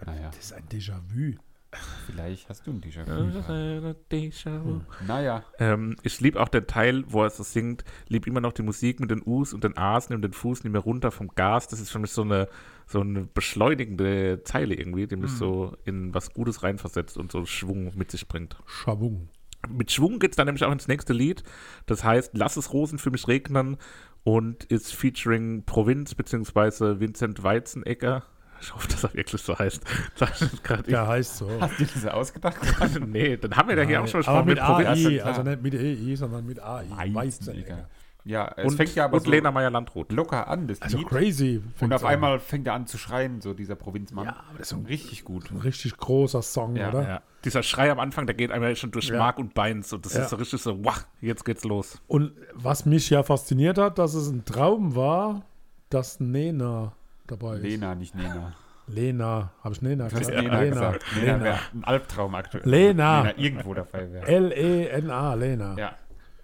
Naja, 0.05 0.29
Das 0.29 0.45
ist 0.45 0.53
ein 0.53 0.67
Déjà-vu. 0.67 1.35
Vielleicht 2.05 2.49
hast 2.49 2.67
du 2.67 2.71
ein. 2.71 2.81
Déjà-vu. 2.81 4.81
Naja, 5.07 5.43
Ähm, 5.59 5.95
ich 6.03 6.19
liebe 6.19 6.39
auch 6.39 6.49
den 6.49 6.67
Teil, 6.67 7.03
wo 7.07 7.23
er 7.23 7.29
so 7.29 7.43
singt, 7.43 7.83
lieb 8.07 8.27
immer 8.27 8.41
noch 8.41 8.53
die 8.53 8.63
Musik 8.63 8.99
mit 8.99 9.11
den 9.11 9.21
U's 9.25 9.53
und 9.53 9.63
den 9.63 9.77
A's, 9.77 10.09
nimm 10.09 10.21
den 10.21 10.33
Fuß 10.33 10.63
nicht 10.63 10.73
mehr 10.73 10.81
runter 10.81 11.11
vom 11.11 11.29
Gas. 11.29 11.67
Das 11.67 11.79
ist 11.79 11.91
für 11.91 11.99
mich 11.99 12.11
so 12.11 12.23
eine, 12.23 12.47
so 12.87 13.01
eine 13.01 13.21
beschleunigende 13.21 14.41
Zeile 14.43 14.75
irgendwie, 14.75 15.07
die 15.07 15.15
mich 15.15 15.31
so 15.31 15.75
in 15.85 16.13
was 16.13 16.33
Gutes 16.33 16.63
reinversetzt 16.63 17.17
und 17.17 17.31
so 17.31 17.45
Schwung 17.45 17.91
mit 17.95 18.11
sich 18.11 18.27
bringt. 18.27 18.57
Schabung. 18.65 19.29
Mit 19.69 19.91
Schwung 19.91 20.19
geht 20.19 20.31
es 20.31 20.37
dann 20.37 20.47
nämlich 20.47 20.63
auch 20.63 20.71
ins 20.71 20.87
nächste 20.87 21.13
Lied. 21.13 21.43
Das 21.85 22.03
heißt, 22.03 22.31
Lass 22.33 22.57
es 22.57 22.73
Rosen 22.73 22.97
für 22.97 23.11
mich 23.11 23.27
regnen 23.27 23.77
und 24.23 24.63
ist 24.65 24.93
featuring 24.93 25.63
Provinz 25.65 26.15
beziehungsweise 26.15 26.99
Vincent 26.99 27.43
Weizenegger. 27.43 28.23
Ich 28.61 28.73
hoffe, 28.73 28.87
dass 28.87 29.03
er 29.03 29.13
wirklich 29.13 29.41
so 29.41 29.57
heißt. 29.57 29.83
Sag 30.15 30.41
ich 30.41 30.63
gerade 30.63 30.83
Der 30.83 31.07
heißt 31.07 31.37
so. 31.37 31.49
hast 31.59 31.79
du 31.79 31.85
das 31.85 32.05
ausgedacht? 32.05 32.57
nee, 33.07 33.35
dann 33.37 33.55
haben 33.55 33.69
wir 33.69 33.75
da 33.75 33.81
hier 33.81 34.01
auch 34.01 34.07
schon 34.07 34.23
aber 34.25 34.43
gesprochen 34.45 34.77
mit 34.77 34.85
Provinz. 34.85 35.05
AI, 35.07 35.23
also 35.23 35.43
nicht 35.43 35.61
mit 35.61 35.73
EI, 35.73 36.15
sondern 36.15 36.45
mit 36.45 36.61
AI. 36.61 36.85
Weizenegger. 37.13 37.87
Ja, 38.23 38.53
es 38.55 38.65
Und, 38.65 38.77
fängt 38.77 38.93
ja 38.93 39.05
aber 39.05 39.17
und 39.17 39.23
so 39.23 39.31
Lena 39.31 39.49
Meyer-Landrut. 39.49 40.11
locker 40.11 40.47
an, 40.47 40.67
das 40.67 40.79
Also 40.79 40.99
Lied. 40.99 41.07
crazy. 41.07 41.63
Und 41.79 41.91
auf 41.91 42.03
an. 42.05 42.11
einmal 42.11 42.39
fängt 42.39 42.67
er 42.67 42.73
an 42.75 42.85
zu 42.85 42.99
schreien, 42.99 43.41
so 43.41 43.55
dieser 43.55 43.73
Provinzmann. 43.73 44.25
Ja, 44.25 44.31
aber 44.47 44.59
das 44.59 44.67
ist 44.67 44.69
so 44.69 44.75
ein, 44.75 44.85
Richtig 44.85 45.23
gut. 45.25 45.49
ein 45.49 45.57
richtig 45.57 45.97
großer 45.97 46.43
Song, 46.43 46.75
Ja, 46.75 46.89
oder? 46.89 47.01
Ja. 47.01 47.21
Dieser 47.43 47.63
Schrei 47.63 47.89
am 47.91 47.99
Anfang, 47.99 48.27
der 48.27 48.35
geht 48.35 48.51
einmal 48.51 48.75
schon 48.75 48.91
durch 48.91 49.07
Ja. 49.07 49.17
Mark 49.17 49.39
und 49.39 49.55
Beins 49.55 49.91
und 49.91 50.05
das 50.05 50.13
Ja. 50.13 50.21
ist 50.21 50.29
so 50.29 50.35
richtig 50.35 50.61
so, 50.61 50.85
wach, 50.85 51.05
jetzt 51.19 51.45
geht's 51.45 51.63
los. 51.63 51.99
Und 52.05 52.33
was 52.53 52.85
mich 52.85 53.09
ja 53.09 53.23
fasziniert 53.23 53.79
hat, 53.79 53.97
dass 53.97 54.13
es 54.13 54.29
ein 54.29 54.45
Traum 54.45 54.95
war, 54.95 55.41
dass 55.89 56.19
Nena 56.19 56.93
dabei 57.31 57.55
ist. 57.55 57.63
Lena, 57.63 57.95
nicht 57.95 58.15
Nena. 58.15 58.53
Lena. 58.87 59.51
Habe 59.63 59.75
ich 59.75 59.81
Nena 59.81 60.07
gesagt? 60.07 60.27
Lena, 60.29 60.63
gesagt. 60.63 61.15
Lena, 61.15 61.37
Lena. 61.37 61.59
ein 61.73 61.83
Albtraum 61.83 62.35
aktuell. 62.35 62.63
Lena. 62.69 63.21
Lena 63.21 63.37
irgendwo 63.37 63.73
dabei 63.73 64.11
wäre. 64.11 64.27
L-E-N-A, 64.27 65.33
Lena. 65.35 65.75
Ja. 65.77 65.95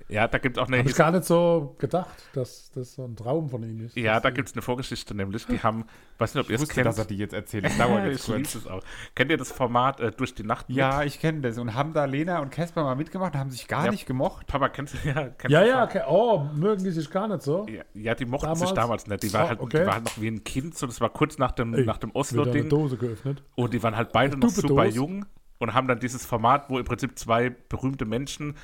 Ja, 0.09 0.25
da 0.27 0.37
gibt 0.37 0.55
es 0.55 0.63
auch 0.63 0.67
eine 0.67 0.77
Habe 0.77 0.89
ich 0.89 0.95
gar 0.95 1.11
nicht 1.11 1.25
so 1.25 1.75
gedacht, 1.79 2.15
dass 2.33 2.71
das 2.71 2.93
so 2.93 3.03
ein 3.03 3.17
Traum 3.17 3.49
von 3.49 3.61
ihm 3.63 3.85
ist. 3.85 3.97
Ja, 3.97 4.21
da 4.21 4.29
gibt 4.29 4.47
es 4.47 4.55
eine 4.55 4.61
Vorgeschichte 4.61 5.13
nämlich. 5.13 5.45
Die 5.47 5.61
haben, 5.61 5.83
weiß 6.17 6.33
nicht, 6.33 6.45
ob 6.45 6.49
ihr 6.49 6.55
es 6.55 6.69
kennt. 6.69 6.85
dass 6.85 6.97
er 6.97 7.03
die 7.03 7.17
jetzt 7.17 7.33
erzählt. 7.33 7.65
Das 7.65 7.77
dauert 7.77 8.05
jetzt 8.09 8.29
ich 8.29 8.33
kurz. 8.33 8.55
es 8.55 8.67
auch. 8.67 8.81
Kennt 9.15 9.31
ihr 9.31 9.37
das 9.37 9.51
Format 9.51 9.99
äh, 9.99 10.11
durch 10.11 10.33
die 10.33 10.43
Nacht? 10.43 10.69
mit? 10.69 10.77
Ja, 10.77 11.03
ich 11.03 11.19
kenne 11.19 11.41
das. 11.41 11.57
Und 11.57 11.73
haben 11.75 11.91
da 11.93 12.05
Lena 12.05 12.39
und 12.39 12.51
Casper 12.51 12.83
mal 12.83 12.95
mitgemacht 12.95 13.33
und 13.33 13.39
haben 13.41 13.51
sich 13.51 13.67
gar 13.67 13.83
Ja. 13.85 13.91
nicht 13.91 14.05
gemocht. 14.05 14.47
Papa, 14.47 14.69
kennst 14.69 14.93
du 14.93 14.97
ja? 15.09 15.27
Kennst 15.27 15.49
Ja, 15.51 15.61
du 15.61 15.67
ja, 15.67 15.83
okay. 15.83 16.01
oh, 16.07 16.45
mögen 16.55 16.85
die 16.85 16.91
sich 16.91 17.09
gar 17.11 17.27
nicht 17.27 17.41
so. 17.41 17.65
Ja, 17.67 17.83
ja, 17.93 18.15
die 18.15 18.25
mochten 18.25 18.45
Damals? 18.45 18.59
sich 18.61 18.71
damals 18.71 19.07
nicht. 19.07 19.23
Die 19.23 19.33
war, 19.33 19.43
Oh, 19.43 19.47
halt, 19.49 19.59
okay. 19.59 19.79
die 19.81 19.85
war 19.87 19.93
halt 19.95 20.05
noch 20.05 20.21
wie 20.21 20.27
ein 20.29 20.43
Kind. 20.45 20.77
So, 20.77 20.87
das 20.87 21.01
war 21.01 21.09
kurz 21.09 21.37
nach 21.37 21.51
dem, 21.51 21.73
Ey, 21.73 21.83
nach 21.85 21.97
dem 21.97 22.11
Wird 22.13 22.31
eine 22.31 22.41
Oslo-Ding. 22.43 22.69
Dose 22.69 22.95
geöffnet. 22.95 23.43
Und 23.55 23.73
die 23.73 23.83
waren 23.83 23.97
halt 23.97 24.13
beide 24.13 24.35
Eine 24.37 24.45
noch 24.45 24.51
super 24.51 24.85
Dose. 24.85 24.95
jung 24.95 25.25
und 25.57 25.73
haben 25.73 25.89
dann 25.89 25.99
dieses 25.99 26.25
Format, 26.25 26.69
wo 26.69 26.79
im 26.79 26.85
Prinzip 26.85 27.19
zwei 27.19 27.49
berühmte 27.49 28.05
Menschen 28.05 28.55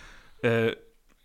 äh, 0.41 0.71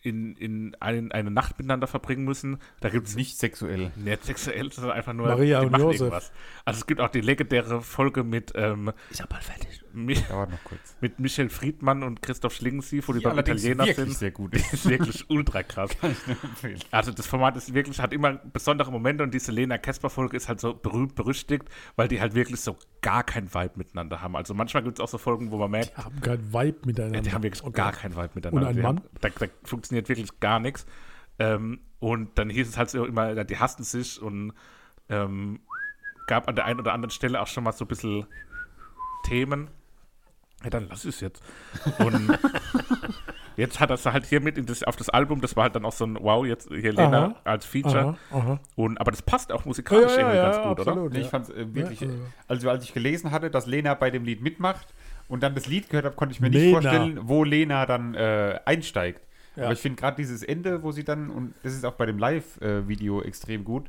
in, 0.00 0.36
in 0.36 0.76
eine, 0.80 1.12
eine 1.12 1.30
Nacht 1.30 1.58
miteinander 1.58 1.86
verbringen 1.86 2.24
müssen. 2.24 2.58
Da 2.80 2.88
gibt 2.88 3.08
es 3.08 3.16
nicht 3.16 3.36
sexuell. 3.36 3.90
nicht 3.96 4.24
sexuell, 4.24 4.72
sondern 4.72 4.92
einfach 4.96 5.12
nur 5.12 5.26
Maria 5.26 5.60
die 5.60 5.66
und 5.66 5.78
Josef. 5.78 6.00
irgendwas. 6.00 6.32
Also 6.64 6.78
es 6.78 6.86
gibt 6.86 7.00
auch 7.00 7.10
die 7.10 7.20
legendäre 7.20 7.82
Folge 7.82 8.24
mit, 8.24 8.52
ähm, 8.54 8.92
Ich 9.10 9.20
hab 9.20 9.28
bald 9.28 9.44
fertig. 9.44 9.82
Mi 10.04 10.14
Dauert 10.28 10.50
noch 10.50 10.62
kurz. 10.64 10.96
mit 11.00 11.18
Michel 11.18 11.48
Friedmann 11.48 12.02
und 12.02 12.22
Christoph 12.22 12.54
Schlingensief, 12.54 13.08
wo 13.08 13.12
die, 13.12 13.18
Die 13.20 13.26
allerdings 13.26 13.62
Italiener 13.64 13.86
wirklich 13.86 14.06
sind. 14.08 14.18
sehr 14.18 14.30
gut. 14.30 14.54
Ist 14.54 14.88
wirklich 14.88 15.24
ultra 15.30 15.62
krass. 15.62 15.90
Also 16.90 17.12
das 17.12 17.26
Format 17.26 17.56
ist 17.56 17.74
wirklich, 17.74 18.00
hat 18.00 18.12
immer 18.12 18.34
besondere 18.34 18.90
Momente 18.92 19.22
und 19.24 19.32
diese 19.34 19.52
Lena 19.52 19.78
Kesper-Folge 19.78 20.36
ist 20.36 20.48
halt 20.48 20.60
so 20.60 20.74
berühmt, 20.74 21.14
berüchtigt, 21.14 21.64
weil 21.96 22.08
die 22.08 22.20
halt 22.20 22.34
wirklich 22.34 22.60
so 22.60 22.76
gar 23.02 23.24
kein 23.24 23.52
Vibe 23.52 23.72
miteinander 23.76 24.20
haben. 24.22 24.36
Also 24.36 24.54
manchmal 24.54 24.82
gibt 24.82 24.98
es 24.98 25.02
auch 25.04 25.08
so 25.08 25.18
Folgen, 25.18 25.50
wo 25.50 25.58
man 25.58 25.70
merkt, 25.70 25.92
Die 25.96 26.02
haben 26.02 26.20
kein 26.20 26.52
Vibe 26.52 26.78
miteinander. 26.86 27.16
ja, 27.18 27.22
die 27.22 27.32
haben 27.32 27.42
wirklich 27.42 27.64
Okay. 27.64 27.76
gar 27.76 27.92
kein 27.92 28.14
Vibe 28.16 28.30
miteinander. 28.34 28.68
Und 28.70 28.76
ein 28.76 28.82
Mann? 28.82 28.96
Haben, 28.98 29.08
da, 29.20 29.28
da 29.30 29.46
funktioniert 29.64 30.08
wirklich 30.08 30.38
gar 30.40 30.60
nichts. 30.60 30.86
Ähm, 31.40 31.80
und 31.98 32.38
dann 32.38 32.50
hieß 32.50 32.68
es 32.68 32.76
halt 32.78 32.90
so 32.90 33.04
immer, 33.04 33.44
die 33.44 33.56
hassten 33.58 33.82
sich 33.84 34.20
und 34.22 34.52
ähm, 35.08 35.60
gab 36.26 36.46
an 36.48 36.54
der 36.56 36.64
einen 36.66 36.78
oder 36.80 36.92
anderen 36.92 37.10
Stelle 37.10 37.40
auch 37.40 37.46
schon 37.46 37.64
mal 37.64 37.72
so 37.72 37.84
ein 37.84 37.88
bisschen 37.88 38.26
Themen. 39.24 39.68
Ja, 40.64 40.70
dann 40.70 40.88
lass 40.88 41.04
es 41.04 41.20
jetzt. 41.20 41.42
Und 41.98 42.36
jetzt 43.56 43.80
hat 43.80 43.90
er 43.90 43.94
es 43.94 44.06
halt 44.06 44.26
hier 44.26 44.40
mit 44.40 44.58
in 44.58 44.66
das, 44.66 44.82
auf 44.82 44.96
das 44.96 45.08
Album, 45.08 45.40
das 45.40 45.56
war 45.56 45.64
halt 45.64 45.76
dann 45.76 45.84
auch 45.84 45.92
so 45.92 46.04
ein 46.04 46.16
Wow, 46.20 46.44
jetzt 46.46 46.68
hier 46.68 46.92
Lena 46.92 47.26
Aha. 47.26 47.34
als 47.44 47.64
Feature. 47.64 48.16
Aha, 48.30 48.38
aha. 48.38 48.60
Und, 48.76 49.00
aber 49.00 49.10
das 49.10 49.22
passt 49.22 49.52
auch 49.52 49.60
Ja, 49.60 49.66
musikalisch 49.66 50.12
ja, 50.12 50.18
irgendwie 50.18 50.36
ja, 50.36 50.42
ganz 50.50 50.56
gut, 50.58 50.80
oder? 50.80 50.90
absolut. 50.92 51.12
Nee, 51.12 51.18
ich 51.20 51.24
ja. 51.26 51.30
fand 51.30 51.48
es 51.48 51.54
äh, 51.54 51.74
wirklich, 51.74 52.00
Ja, 52.00 52.08
äh, 52.08 52.10
also- 52.10 52.22
also 52.48 52.70
als 52.70 52.84
ich 52.84 52.92
gelesen 52.94 53.30
hatte, 53.30 53.50
dass 53.50 53.66
Lena 53.66 53.94
bei 53.94 54.10
dem 54.10 54.24
Lied 54.24 54.42
mitmacht 54.42 54.88
und 55.28 55.42
dann 55.42 55.54
das 55.54 55.66
Lied 55.66 55.88
gehört 55.90 56.06
habe, 56.06 56.16
konnte 56.16 56.32
ich 56.32 56.40
mir 56.40 56.50
nicht 56.50 56.58
Lena. 56.60 56.80
vorstellen, 56.80 57.18
wo 57.22 57.44
Lena 57.44 57.86
dann 57.86 58.14
äh, 58.14 58.58
einsteigt. 58.64 59.22
Ja. 59.54 59.64
Aber 59.64 59.72
ich 59.72 59.80
finde 59.80 60.00
gerade 60.00 60.16
dieses 60.16 60.42
Ende, 60.42 60.82
wo 60.82 60.92
sie 60.92 61.04
dann, 61.04 61.30
und 61.30 61.54
das 61.62 61.72
ist 61.74 61.84
auch 61.84 61.94
bei 61.94 62.06
dem 62.06 62.18
Live-Video 62.18 63.22
extrem 63.22 63.64
gut, 63.64 63.86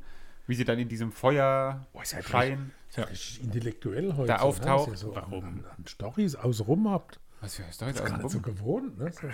wie 0.48 0.56
sie 0.56 0.66
dann 0.66 0.80
in 0.80 0.88
diesem 0.90 1.12
Feuer 1.12 1.86
ist 2.02 2.14
ja 2.14 2.22
scheinen. 2.24 2.72
Ist 2.90 2.98
ja 2.98 3.04
richtig 3.06 3.44
intellektuell 3.44 4.14
heute. 4.16 4.28
Da 4.28 4.38
ne? 4.38 4.42
auftaucht. 4.42 4.92
Dass 4.92 5.04
ihr 5.04 5.08
so 5.08 5.16
Warum? 5.16 5.44
An, 5.44 5.66
an 5.78 5.86
Storys 5.88 6.36
außenrum 6.36 6.90
habt. 6.90 7.20
Was 7.42 7.56
für 7.56 7.64
eine 7.64 7.72
Story 7.74 7.92
Das 7.94 8.02
ist 8.02 8.08
gar 8.08 8.18
nicht 8.18 8.30
so 8.32 8.40
gewohnt. 8.42 8.98
Ne? 8.98 9.12
So, 9.12 9.28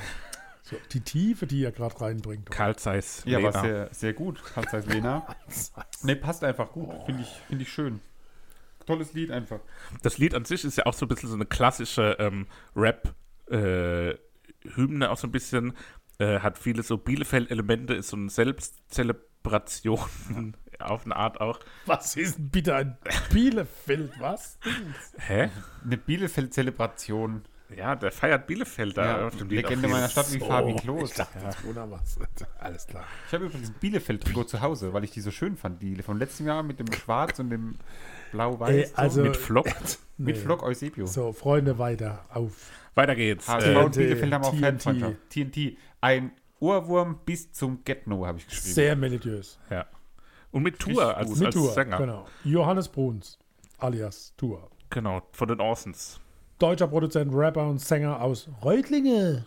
so 0.63 0.75
die 0.91 0.99
Tiefe, 1.01 1.47
die 1.47 1.61
ihr 1.61 1.71
gerade 1.71 1.99
reinbringt. 2.01 2.51
Karl 2.51 2.75
Zeiss, 2.75 3.23
Ja, 3.25 3.41
war 3.41 3.51
Lena. 3.51 3.61
sehr, 3.61 3.89
sehr 3.93 4.13
gut. 4.13 4.43
Kannst 4.53 4.73
heißt 4.73 4.87
Lena. 4.87 5.25
Ne, 6.03 6.15
passt 6.15 6.43
einfach 6.43 6.71
gut. 6.71 6.89
Finde 7.05 7.23
ich, 7.23 7.29
find 7.47 7.61
ich 7.61 7.71
schön. 7.71 7.99
Tolles 8.85 9.13
Lied 9.13 9.31
einfach. 9.31 9.59
Das 10.03 10.17
Lied 10.19 10.35
an 10.35 10.45
sich 10.45 10.63
ist 10.65 10.77
ja 10.77 10.85
auch 10.85 10.93
so 10.93 11.05
ein 11.05 11.07
bisschen 11.07 11.29
so 11.29 11.35
eine 11.35 11.45
klassische 11.45 12.17
ähm, 12.19 12.45
Rap-Hymne, 12.75 14.19
auch 15.09 15.17
so 15.17 15.27
ein 15.27 15.31
bisschen. 15.31 15.73
Äh, 16.17 16.39
hat 16.39 16.57
viele 16.57 16.83
so 16.83 16.97
Bielefeld-Elemente, 16.97 17.93
ist 17.93 18.09
so 18.09 18.17
eine 18.17 18.29
Selbstzelebration 18.29 20.55
auf 20.79 21.05
eine 21.05 21.15
Art 21.15 21.39
auch. 21.41 21.59
Was 21.85 22.15
ist 22.15 22.37
denn 22.37 22.49
bitte 22.49 22.75
ein 22.75 22.97
Bielefeld? 23.31 24.11
Was? 24.19 24.57
Hä? 25.17 25.49
Eine 25.83 25.97
Bielefeld-Zelebration. 25.97 27.43
Ja, 27.75 27.95
der 27.95 28.11
feiert 28.11 28.45
Bielefeld 28.45 28.95
da 28.95 29.05
Ja, 29.21 29.27
auf 29.27 29.35
dem. 29.37 29.49
Legende 29.49 29.87
meiner 29.87 30.07
Stadt 30.07 30.31
wie 30.33 30.39
Fabi 30.39 30.75
Klos. 30.75 31.09
Ich 31.11 31.15
dachte, 31.17 31.39
ja. 31.39 31.89
was. 31.89 32.19
Alles 32.59 32.85
klar. 32.85 33.05
Ich 33.27 33.33
habe 33.33 33.45
übrigens 33.45 33.69
ein 33.69 33.75
Bielefeld-Trikot 33.79 34.43
zu 34.43 34.61
Hause, 34.61 34.93
weil 34.93 35.03
ich 35.03 35.11
die 35.11 35.21
so 35.21 35.31
schön 35.31 35.57
fand. 35.57 35.81
Die 35.81 35.95
von 36.03 36.19
letztem 36.19 36.45
Jahr 36.45 36.61
mit 36.61 36.79
dem 36.79 36.91
Schwarz 36.93 37.39
und 37.39 37.49
dem 37.49 37.75
Blau-Weiß. 38.31 38.89
So. 38.91 38.95
also- 38.95 39.21
Mit 39.23 39.35
Flock. 39.37 39.65
mit 40.17 40.35
Nee. 40.35 40.41
Flock 40.41 40.61
Eusebio. 40.63 41.07
So, 41.07 41.33
Freunde, 41.33 41.77
weiter 41.79 42.25
auf. 42.29 42.69
Weiter 42.93 43.15
geht's. 43.15 43.47
HSV 43.47 43.67
Äh, 43.67 43.75
und 43.77 43.95
Bielefeld 43.97 44.33
haben 44.33 44.43
auch 44.43 44.51
TNT. 44.53 44.61
Fanfreundschaft. 44.83 45.15
TNT. 45.31 45.77
Ein 46.01 46.31
Ohrwurm 46.59 47.19
bis 47.25 47.51
zum 47.51 47.83
Get-No, 47.83 48.25
habe 48.27 48.37
ich 48.37 48.47
geschrieben. 48.47 48.73
Sehr 48.75 48.95
melodiös. 48.95 49.59
ja. 49.69 49.85
Und 50.55 50.63
mit 50.63 50.79
Tour 50.79 51.17
als. 51.17 51.35
Mit 51.35 51.47
als 51.47 51.55
Tour, 51.55 51.71
Sänger. 51.73 51.97
genau. 51.97 52.25
Johannes 52.45 52.87
Bruns, 52.87 53.37
alias 53.77 54.33
Tour. 54.37 54.69
Genau, 54.89 55.21
von 55.33 55.47
den 55.49 55.59
Orsons. 55.59 56.21
Deutscher 56.59 56.87
Produzent, 56.87 57.33
Rapper 57.33 57.67
und 57.67 57.79
Sänger 57.81 58.21
aus 58.21 58.47
Reutlinge. 58.63 59.45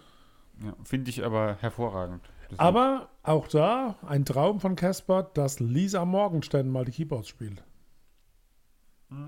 Ja, 0.62 0.74
Finde 0.84 1.08
ich 1.08 1.24
aber 1.24 1.56
hervorragend. 1.60 2.20
Das 2.50 2.58
Aber 2.58 3.08
auch 3.22 3.48
da 3.48 3.96
ein 4.06 4.26
Traum 4.26 4.60
von 4.60 4.76
Casper, 4.76 5.22
dass 5.22 5.60
Lisa 5.60 6.04
Morgenstern 6.04 6.68
mal 6.68 6.84
die 6.84 6.92
Keyboards 6.92 7.28
spielt. 7.28 7.64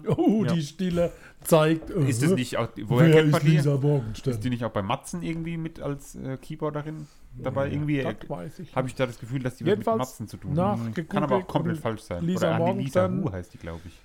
Oh, 0.07 0.45
Ja. 0.45 0.53
die 0.53 0.63
Stille 0.63 1.11
zeigt. 1.41 1.89
Lied. 1.89 2.09
ist 2.11 2.23
das 2.23 2.33
äh, 2.33 2.35
nicht 2.35 2.59
auch, 2.59 2.69
woher 2.85 3.07
wer 3.09 3.15
kennt 3.15 3.31
man 3.33 3.41
ist 3.41 3.47
die? 3.47 3.57
Lisa 3.57 3.77
Morgenstern? 3.79 4.35
Ist 4.35 4.45
die 4.45 4.51
nicht 4.51 4.65
auch 4.65 4.71
bei 4.71 4.83
Matzen 4.83 5.23
irgendwie 5.23 5.57
mit 5.57 5.81
als 5.81 6.15
äh, 6.17 6.37
Keyboarderin 6.37 7.07
dabei? 7.35 7.71
irgendwie 7.71 8.03
das 8.03 8.29
weiß 8.29 8.59
ich. 8.61 8.75
habe 8.77 8.89
ich 8.89 8.95
da 8.95 9.07
das 9.07 9.19
Gefühl, 9.19 9.43
dass 9.43 9.57
die 9.57 9.67
was 9.67 9.77
mit 9.79 9.87
Matzen 9.87 10.29
zu 10.29 10.37
tun 10.37 10.53
nachgegoogelt 10.55 11.11
Kann 11.11 11.23
aber 11.23 11.37
auch 11.37 11.47
komplett 11.47 11.79
falsch 11.79 12.03
sein. 12.03 12.25
Lisa 12.25 12.49
Oder 12.49 12.59
Morgenstern- 12.59 13.25
Hu 13.25 13.33
heißt 13.33 13.55
die, 13.55 13.59
glaube 13.59 13.81
ich. 13.87 13.99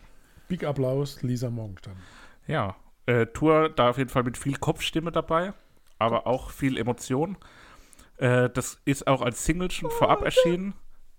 Big 0.47 0.63
Applaus, 0.63 1.21
Lisa 1.23 1.49
Morgenstern. 1.49 1.95
Ja, 2.47 2.75
äh, 3.07 3.25
Tour 3.27 3.69
da 3.69 3.89
auf 3.89 3.97
jeden 3.97 4.09
Fall 4.09 4.23
mit 4.23 4.37
viel 4.37 4.57
Kopfstimme 4.57 5.11
dabei, 5.11 5.53
aber 5.97 6.27
auch 6.27 6.51
viel 6.51 6.77
Emotion. 6.77 7.37
Äh, 8.17 8.49
das 8.49 8.79
ist 8.85 9.07
auch 9.07 9.21
als 9.21 9.43
Single 9.43 9.71
schon 9.71 9.89
vorab 9.91 10.21
erschienen 10.23 10.73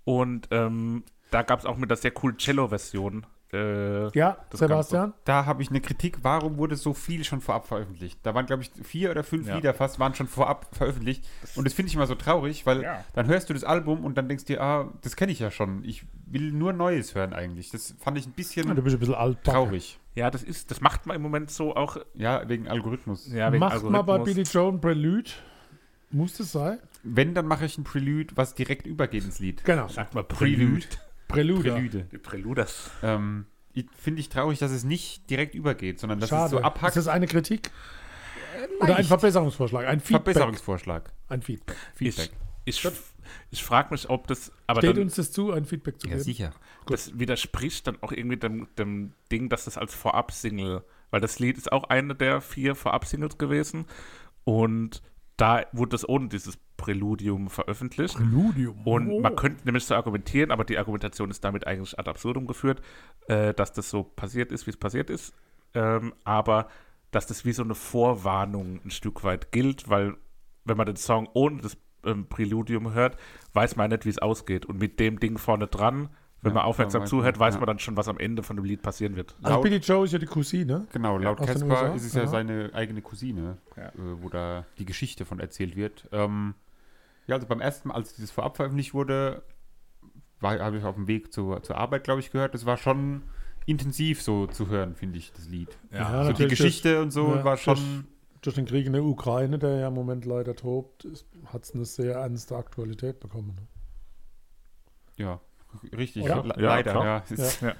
und 0.04 0.48
ähm, 0.52 1.02
da 1.30 1.42
gab 1.42 1.58
es 1.58 1.66
auch 1.66 1.76
mit 1.76 1.90
der 1.90 1.96
sehr 1.96 2.12
coolen 2.12 2.38
Cello-Version. 2.38 3.26
Äh, 3.52 4.08
Ja, 4.18 4.38
Das 4.50 4.58
Sebastian? 4.60 5.14
Da 5.24 5.46
habe 5.46 5.62
ich 5.62 5.70
eine 5.70 5.80
Kritik, 5.80 6.18
warum 6.22 6.58
wurde 6.58 6.74
so 6.76 6.94
viel 6.94 7.22
schon 7.24 7.40
vorab 7.40 7.66
veröffentlicht? 7.66 8.18
Da 8.24 8.34
waren, 8.34 8.46
glaube 8.46 8.62
ich, 8.62 8.70
vier 8.84 9.10
oder 9.12 9.22
fünf 9.22 9.46
Ja. 9.46 9.54
Lieder 9.54 9.72
fast, 9.72 9.98
waren 10.00 10.14
schon 10.14 10.26
vorab 10.26 10.74
veröffentlicht. 10.74 11.24
Und 11.54 11.64
das 11.64 11.72
finde 11.72 11.88
ich 11.88 11.94
immer 11.94 12.06
so 12.06 12.14
traurig, 12.16 12.66
weil 12.66 12.82
Ja. 12.82 13.04
dann 13.14 13.26
hörst 13.28 13.48
du 13.48 13.54
das 13.54 13.62
Album 13.64 14.04
und 14.04 14.18
dann 14.18 14.28
denkst 14.28 14.44
dir, 14.46 14.60
ah, 14.62 14.92
das 15.02 15.14
kenne 15.16 15.30
ich 15.32 15.38
ja 15.38 15.50
schon. 15.50 15.84
Ich 15.84 16.04
will 16.26 16.50
nur 16.52 16.72
Neues 16.72 17.14
hören 17.14 17.32
eigentlich. 17.32 17.70
Das 17.70 17.94
fand 17.98 18.18
ich 18.18 18.26
ein 18.26 18.32
bisschen 18.32 18.66
Ja, 18.68 18.74
du 18.74 18.82
bist 18.82 18.96
ein 18.96 19.00
bisschen 19.00 19.14
alt. 19.14 19.42
traurig. 19.44 19.98
ja, 20.16 20.30
das 20.30 20.42
ist, 20.42 20.70
das 20.70 20.80
macht 20.80 21.06
man 21.06 21.14
im 21.16 21.22
Moment 21.22 21.50
so 21.50 21.76
auch. 21.76 21.98
Ja, 22.14 22.48
wegen 22.48 22.66
Algorithmus. 22.68 23.30
Ja, 23.32 23.52
wegen 23.52 23.60
Macht 23.60 23.82
mal 23.84 24.02
bei 24.02 24.14
Algorithmus. 24.14 24.34
Billy 24.52 24.64
Joan 24.64 24.80
Prelude. 24.80 25.30
Muss 26.10 26.36
das 26.36 26.52
sein? 26.52 26.78
Wenn, 27.02 27.34
dann 27.34 27.46
mache 27.46 27.66
ich 27.66 27.78
ein 27.78 27.84
Prelude, 27.84 28.36
was 28.36 28.54
direkt 28.54 28.86
übergeht 28.86 29.24
ins 29.24 29.38
Lied. 29.38 29.64
Genau. 29.64 29.86
Sag 29.88 30.14
mal 30.14 30.24
Prelude. 30.24 30.56
Prelude. 30.66 30.86
Prelude. 31.28 31.72
Prelude. 31.72 32.04
Die 32.12 32.18
Preluders. 32.18 32.90
Ähm, 33.02 33.46
ich- 33.72 33.86
Finde 33.98 34.20
ich 34.20 34.28
traurig, 34.28 34.58
dass 34.58 34.70
es 34.70 34.84
nicht 34.84 35.28
direkt 35.30 35.54
übergeht, 35.54 35.98
sondern 36.00 36.20
dass 36.20 36.28
es 36.30 36.36
Schade. 36.36 36.50
so 36.50 36.58
ist 36.58 36.64
abhackt. 36.64 36.96
das 36.96 37.08
eine 37.08 37.26
Kritik? 37.26 37.70
Oder 38.80 38.84
ein 38.90 38.94
leicht. 38.96 39.08
Verbesserungsvorschlag? 39.08 39.86
Ein 39.86 40.00
Feedback. 40.00 40.34
Verbesserungsvorschlag. 40.34 41.12
Ein 41.28 41.42
Feedback. 41.42 41.76
Feedback. 41.94 42.30
Ich, 42.64 42.84
ich, 42.84 42.92
ich 43.50 43.62
frage 43.64 43.88
mich, 43.92 44.08
ob 44.08 44.26
das. 44.28 44.50
Aber 44.66 44.80
Steht 44.80 44.96
dann, 44.96 45.02
uns 45.04 45.16
das 45.16 45.30
zu, 45.32 45.52
ein 45.52 45.64
Feedback 45.66 46.00
zu 46.00 46.08
geben? 46.08 46.20
sicher. 46.20 46.52
das 46.86 47.18
widerspricht 47.18 47.86
dann 47.86 47.98
auch 48.02 48.12
irgendwie 48.12 48.36
dem, 48.38 48.66
dem 48.78 49.12
Ding, 49.30 49.48
dass 49.48 49.66
das 49.66 49.76
als 49.78 49.94
Vorab-Single, 49.94 50.82
weil 51.10 51.20
das 51.20 51.38
Lied 51.38 51.58
ist 51.58 51.70
auch 51.70 51.84
eine 51.84 52.14
der 52.14 52.40
vier 52.40 52.74
Vorab-Singles 52.74 53.38
gewesen 53.38 53.84
und 54.44 55.02
da 55.36 55.64
wurde 55.72 55.90
das 55.90 56.08
ohne 56.08 56.28
dieses 56.28 56.56
Präludium 56.76 57.48
veröffentlicht. 57.50 58.16
Preludium. 58.16 58.80
Und 58.86 59.08
Oh. 59.10 59.20
man 59.20 59.34
könnte 59.36 59.64
nämlich 59.64 59.84
so 59.84 59.94
argumentieren, 59.94 60.50
aber 60.50 60.64
die 60.64 60.78
Argumentation 60.78 61.30
ist 61.30 61.42
damit 61.44 61.66
eigentlich 61.66 61.98
ad 61.98 62.08
absurdum 62.10 62.46
geführt, 62.46 62.80
äh, 63.28 63.54
dass 63.54 63.72
das 63.72 63.88
so 63.90 64.02
passiert 64.02 64.52
ist, 64.52 64.66
wie 64.66 64.70
es 64.70 64.76
passiert 64.76 65.10
ist. 65.10 65.34
Ähm, 65.74 66.12
aber 66.24 66.68
dass 67.10 67.26
das 67.26 67.44
wie 67.44 67.52
so 67.52 67.62
eine 67.62 67.74
Vorwarnung 67.74 68.80
ein 68.84 68.90
Stück 68.90 69.24
weit 69.24 69.52
gilt, 69.52 69.88
weil 69.88 70.14
wenn 70.64 70.76
man 70.76 70.86
den 70.86 70.96
Song 70.96 71.28
ohne 71.34 71.60
das 71.62 71.76
ähm, 72.04 72.26
Präludium 72.28 72.92
hört, 72.92 73.16
weiß 73.54 73.76
man 73.76 73.90
nicht, 73.90 74.04
wie 74.04 74.10
es 74.10 74.18
ausgeht. 74.18 74.66
Und 74.66 74.78
mit 74.78 75.00
dem 75.00 75.18
Ding 75.18 75.38
vorne 75.38 75.66
dran, 75.66 76.08
wenn 76.42 76.50
Ja, 76.50 76.56
man 76.56 76.64
aufmerksam 76.64 77.02
weiß 77.02 77.08
zuhört, 77.10 77.36
man, 77.36 77.46
weiß 77.46 77.54
ja. 77.54 77.60
man 77.60 77.66
dann 77.66 77.78
schon, 77.78 77.96
was 77.96 78.06
am 78.08 78.18
Ende 78.18 78.42
von 78.42 78.54
dem 78.56 78.64
Lied 78.64 78.82
passieren 78.82 79.16
wird. 79.16 79.34
Also 79.42 79.56
laut- 79.56 79.62
Billy 79.64 79.76
Joe 79.78 80.04
ist 80.04 80.12
ja 80.12 80.18
die 80.18 80.26
Cousine. 80.26 80.86
Genau, 80.92 81.16
laut 81.18 81.38
Casper 81.38 81.94
ist 81.94 82.04
es 82.04 82.14
ja 82.14 82.22
Aha. 82.22 82.28
seine 82.28 82.70
eigene 82.74 83.00
Cousine, 83.02 83.58
Ja. 83.76 83.88
äh, 83.88 83.92
wo 84.22 84.28
da 84.28 84.66
die 84.78 84.84
Geschichte 84.84 85.24
von 85.24 85.40
erzählt 85.40 85.74
wird. 85.74 86.08
Ähm, 86.12 86.54
ja, 87.26 87.34
also 87.36 87.46
beim 87.46 87.60
ersten 87.60 87.88
Mal, 87.88 87.94
als 87.94 88.14
dieses 88.14 88.30
vorab 88.30 88.56
veröffentlicht 88.56 88.94
wurde, 88.94 89.42
war- 90.40 90.58
habe 90.58 90.78
ich 90.78 90.84
auf 90.84 90.94
dem 90.94 91.08
Weg 91.08 91.32
zur, 91.32 91.62
zur 91.62 91.76
Arbeit, 91.76 92.04
glaube 92.04 92.20
ich, 92.20 92.30
gehört. 92.30 92.54
Es 92.54 92.66
war 92.66 92.76
schon 92.76 93.22
intensiv 93.66 94.22
so 94.22 94.46
zu 94.46 94.68
hören, 94.68 94.94
finde 94.94 95.18
ich, 95.18 95.32
das 95.32 95.48
Lied. 95.48 95.76
Ja, 95.90 96.22
so 96.24 96.28
die 96.28 96.42
natürlich 96.42 96.50
Geschichte 96.50 97.02
und 97.02 97.10
so 97.10 97.34
ja, 97.36 97.44
war 97.44 97.52
das- 97.54 97.62
schon 97.62 98.06
durch 98.42 98.54
den 98.54 98.66
Krieg 98.66 98.86
in 98.86 98.92
der 98.92 99.02
Ukraine, 99.02 99.58
der 99.58 99.76
ja 99.78 99.88
im 99.88 99.94
Moment 99.94 100.24
leider 100.24 100.54
tobt, 100.54 101.08
hat 101.46 101.64
es 101.64 101.74
eine 101.74 101.84
sehr 101.84 102.14
ernste 102.14 102.54
Aktualität 102.56 103.18
bekommen. 103.18 103.56
ne? 103.56 103.66
Ja, 105.16 105.40
richtig. 105.96 106.22
Oder? 106.22 106.44
Le- 106.44 106.54
Ja, 106.62 106.68
Leider, 106.68 106.92
ja. 106.92 107.24
Ja. 107.60 107.74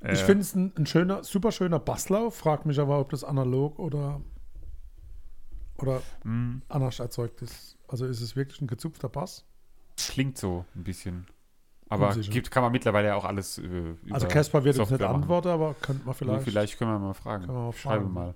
Ich 0.00 0.20
Äh, 0.20 0.24
finde 0.26 0.42
es 0.42 0.54
ein, 0.54 0.72
ein 0.76 0.84
schöner, 0.86 1.24
super 1.24 1.50
schöner 1.50 1.78
Basslauf, 1.78 2.36
frag 2.36 2.66
mich 2.66 2.78
aber, 2.78 3.00
ob 3.00 3.10
das 3.10 3.24
analog 3.24 3.78
oder, 3.78 4.20
oder 5.78 6.02
Mm, 6.24 6.58
anders 6.68 6.98
erzeugt 7.00 7.40
ist. 7.42 7.77
Also 7.88 8.06
ist 8.06 8.20
es 8.20 8.36
wirklich 8.36 8.60
ein 8.60 8.66
gezupfter 8.66 9.08
Bass? 9.08 9.44
Klingt 9.96 10.38
so 10.38 10.64
ein 10.76 10.84
bisschen. 10.84 11.26
Aber 11.88 12.08
Unsicher. 12.08 12.30
gibt, 12.32 12.50
kann 12.50 12.62
man 12.62 12.70
mittlerweile 12.72 13.14
auch 13.16 13.24
alles 13.24 13.58
äh, 13.58 13.62
über 13.62 13.96
Also 14.14 14.28
Casper 14.28 14.62
wird 14.62 14.76
jetzt 14.76 14.90
nicht 14.90 15.02
antworten, 15.02 15.48
aber 15.48 15.74
könnte 15.80 16.04
man 16.04 16.14
Vielleicht, 16.14 16.42
vielleicht, 16.42 16.50
vielleicht 16.74 16.78
können 16.78 16.90
wir 16.92 16.98
mal 16.98 17.14
fragen. 17.14 17.46
Können 17.46 17.56
wir 17.56 17.64
mal 17.64 17.72
Schreibe 17.72 18.02
fragen. 18.02 18.12
mal. 18.14 18.34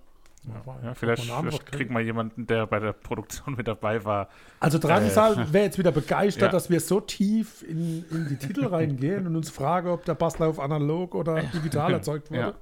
ja, 0.82 0.94
vielleicht, 0.94 1.22
vielleicht 1.24 1.66
kriegen 1.66 1.92
wir 1.94 2.00
jemanden, 2.00 2.46
der 2.46 2.66
bei 2.66 2.78
der 2.80 2.94
Produktion 2.94 3.54
mit 3.54 3.68
dabei 3.68 4.04
war. 4.06 4.28
Also 4.58 4.78
Drangsal 4.78 5.52
wäre 5.52 5.66
jetzt 5.66 5.76
wieder 5.78 5.92
begeistert, 5.92 6.42
Ja. 6.46 6.48
dass 6.48 6.70
wir 6.70 6.80
so 6.80 7.00
tief 7.00 7.62
in, 7.62 8.04
in 8.10 8.28
die 8.30 8.36
Titel 8.36 8.66
reingehen 8.66 9.26
und 9.26 9.36
uns 9.36 9.50
fragen, 9.50 9.88
ob 9.90 10.04
der 10.06 10.14
Basslauf 10.14 10.58
analog 10.58 11.14
oder 11.14 11.42
digital 11.42 11.92
erzeugt 11.92 12.30
wurde. 12.30 12.54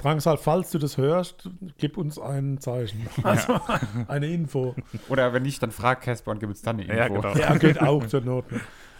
Ja. 0.00 0.10
Drangsal, 0.10 0.36
falls 0.36 0.70
du 0.70 0.78
das 0.78 0.96
hörst, 0.96 1.48
gib 1.78 1.96
uns 1.96 2.18
ein 2.18 2.58
Zeichen. 2.58 3.06
Also 3.22 3.60
eine 4.08 4.26
Info. 4.28 4.74
Oder 5.08 5.32
wenn 5.32 5.42
nicht, 5.42 5.62
dann 5.62 5.70
frag 5.70 6.00
Casper 6.02 6.30
und 6.32 6.40
gib 6.40 6.48
uns 6.48 6.62
dann 6.62 6.76
eine 6.80 6.84
Info. 6.84 6.94
Ja, 6.96 7.08
genau. 7.08 7.34
Ja, 7.34 7.56
geht 7.56 7.80
auch 7.80 8.06
zur 8.06 8.20
Not. 8.22 8.44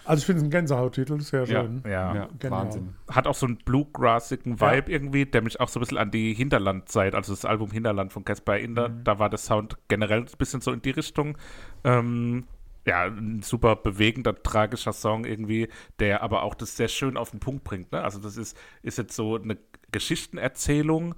Also 0.04 0.20
ich 0.20 0.26
finde 0.26 0.40
es 0.40 0.44
ein 0.46 0.50
Gänsehauttitel, 0.50 1.20
sehr 1.20 1.44
Ja. 1.44 1.62
schön. 1.62 1.82
Ja. 1.84 2.14
Ja, 2.14 2.28
Genial. 2.38 2.64
Wahnsinn. 2.64 2.94
Hat 3.10 3.26
auch 3.26 3.34
so 3.34 3.46
einen 3.46 3.58
bluegrassigen 3.58 4.56
Ja. 4.56 4.72
Vibe 4.76 4.90
irgendwie, 4.90 5.26
der 5.26 5.42
mich 5.42 5.60
auch 5.60 5.68
so 5.68 5.78
ein 5.78 5.82
bisschen 5.82 5.98
an 5.98 6.10
die 6.10 6.32
Hinterlandzeit, 6.34 7.14
also 7.14 7.32
das 7.32 7.44
Album 7.44 7.70
Hinterland 7.70 8.12
von 8.12 8.24
Casper 8.24 8.54
erinnert. 8.54 8.90
Mhm. 8.92 9.04
Da 9.04 9.18
war 9.18 9.28
der 9.30 9.38
Sound 9.38 9.76
generell 9.88 10.20
ein 10.20 10.26
bisschen 10.38 10.60
so 10.60 10.72
in 10.72 10.82
die 10.82 10.90
Richtung. 10.90 11.36
Ähm, 11.84 12.44
ja, 12.86 13.04
ein 13.04 13.42
super 13.42 13.76
bewegender, 13.76 14.42
tragischer 14.42 14.94
Song 14.94 15.26
irgendwie, 15.26 15.68
der 15.98 16.22
aber 16.22 16.42
auch 16.42 16.54
das 16.54 16.76
sehr 16.78 16.88
schön 16.88 17.18
auf 17.18 17.30
den 17.30 17.38
Punkt 17.38 17.62
bringt. 17.62 17.92
Ne? 17.92 18.02
Also 18.02 18.18
das 18.18 18.38
ist, 18.38 18.56
ist 18.82 18.96
jetzt 18.98 19.14
so 19.14 19.36
eine 19.36 19.58
Geschichtenerzählung, 19.92 21.14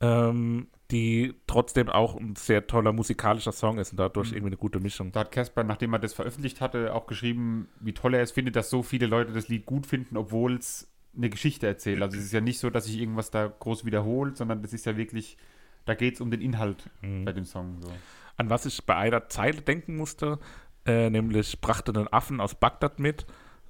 ähm, 0.00 0.68
die 0.90 1.34
trotzdem 1.46 1.88
auch 1.88 2.16
ein 2.16 2.34
sehr 2.36 2.66
toller 2.66 2.92
musikalischer 2.92 3.52
Song 3.52 3.78
ist 3.78 3.90
und 3.92 3.96
Mhm. 3.96 4.02
dadurch 4.02 4.32
irgendwie 4.32 4.46
eine 4.48 4.56
gute 4.56 4.80
Mischung. 4.80 5.12
Da 5.12 5.20
hat 5.20 5.32
Casper, 5.32 5.64
nachdem 5.64 5.92
er 5.92 5.98
das 5.98 6.14
veröffentlicht 6.14 6.60
hatte, 6.60 6.94
auch 6.94 7.06
geschrieben, 7.06 7.68
wie 7.80 7.92
toll 7.92 8.14
er 8.14 8.22
es 8.22 8.30
findet, 8.32 8.56
dass 8.56 8.70
so 8.70 8.82
viele 8.82 9.06
Leute 9.06 9.32
das 9.32 9.48
Lied 9.48 9.66
gut 9.66 9.86
finden, 9.86 10.16
obwohl 10.16 10.54
es 10.56 10.90
eine 11.16 11.28
Geschichte 11.30 11.66
erzählt. 11.66 12.00
Also 12.00 12.16
es 12.16 12.24
ist 12.24 12.32
ja 12.32 12.40
nicht 12.40 12.58
so, 12.58 12.70
dass 12.70 12.84
sich 12.84 12.98
irgendwas 13.00 13.30
da 13.30 13.48
groß 13.48 13.84
wiederholt, 13.84 14.36
sondern 14.36 14.62
das 14.62 14.72
ist 14.72 14.86
ja 14.86 14.96
wirklich, 14.96 15.36
da 15.84 15.94
geht 15.94 16.14
es 16.14 16.20
um 16.20 16.30
den 16.30 16.40
Inhalt 16.40 16.88
Mhm. 17.02 17.24
bei 17.24 17.32
dem 17.32 17.44
Song. 17.44 17.78
So. 17.80 17.90
an 18.36 18.50
was 18.50 18.66
ich 18.66 18.86
bei 18.86 18.94
einer 18.94 19.28
Zeile 19.28 19.60
denken 19.62 19.96
musste, 19.96 20.38
äh, 20.86 21.10
nämlich 21.10 21.60
brachte 21.60 21.92
einen 21.92 22.06
Affen 22.12 22.40
aus 22.40 22.54
Bagdad 22.54 23.00
mit, 23.00 23.26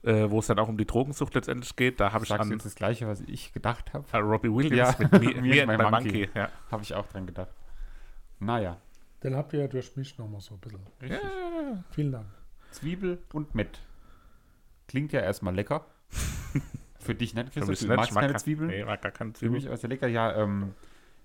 äh, 0.08 0.30
wo 0.30 0.38
es 0.38 0.46
dann 0.46 0.58
auch 0.58 0.68
um 0.68 0.76
die 0.78 0.86
Drogensucht 0.86 1.34
letztendlich 1.34 1.76
geht. 1.76 2.00
Da 2.00 2.12
habe 2.12 2.24
ich 2.24 2.32
an 2.32 2.50
jetzt 2.50 2.64
das 2.64 2.74
Gleiche, 2.74 3.06
was 3.06 3.20
ich 3.20 3.52
gedacht 3.52 3.92
habe? 3.92 4.04
äh, 4.12 4.16
Robbie 4.18 4.52
Williams 4.52 4.76
Ja, 4.76 4.94
mit 4.98 5.12
Me, 5.12 5.40
Me 5.42 5.62
and 5.62 5.78
My 5.78 5.90
Monkey. 5.90 6.28
Ja. 6.34 6.48
Habe 6.70 6.82
ich 6.82 6.94
auch 6.94 7.06
dran 7.06 7.26
gedacht. 7.26 7.50
Naja, 8.40 8.78
Den 9.22 9.36
habt 9.36 9.52
ihr 9.52 9.60
ja 9.60 9.66
durch 9.68 9.96
mich 9.96 10.16
nochmal 10.18 10.40
so 10.40 10.54
ein 10.54 10.60
bisschen. 10.60 10.80
Ja. 11.02 11.18
Vielen 11.90 12.12
Dank. 12.12 12.26
Zwiebel 12.70 13.18
und 13.32 13.54
Met. 13.54 13.80
Klingt 14.86 15.12
ja 15.12 15.20
erstmal 15.20 15.54
lecker. 15.54 15.84
Für 17.00 17.14
dich 17.14 17.34
nicht, 17.34 17.52
Für 17.52 17.60
Christoph. 17.60 17.68
mich 17.70 17.78
Du 17.80 17.86
nicht, 17.88 17.96
magst 17.96 18.14
keine 18.14 18.32
kein- 18.32 18.38
Zwiebeln? 18.40 18.70
Nee, 18.70 18.84
mag 18.84 19.02
gar 19.02 19.12
keine 19.12 19.30
Für 19.32 19.38
Zwiebeln. 19.38 19.62
mich 19.62 19.68
auch 19.70 19.76
sehr 19.76 19.90
lecker. 19.90 20.08
Ja, 20.08 20.34
ähm, 20.36 20.74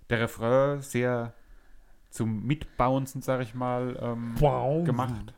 der 0.10 0.20
Refrain 0.22 0.82
sehr 0.82 1.34
zum 2.10 2.46
Mitbouncen, 2.46 3.22
sag 3.22 3.42
ich 3.42 3.54
mal, 3.54 3.98
ähm, 4.02 4.36
Wow. 4.40 4.84
gemacht. 4.86 5.34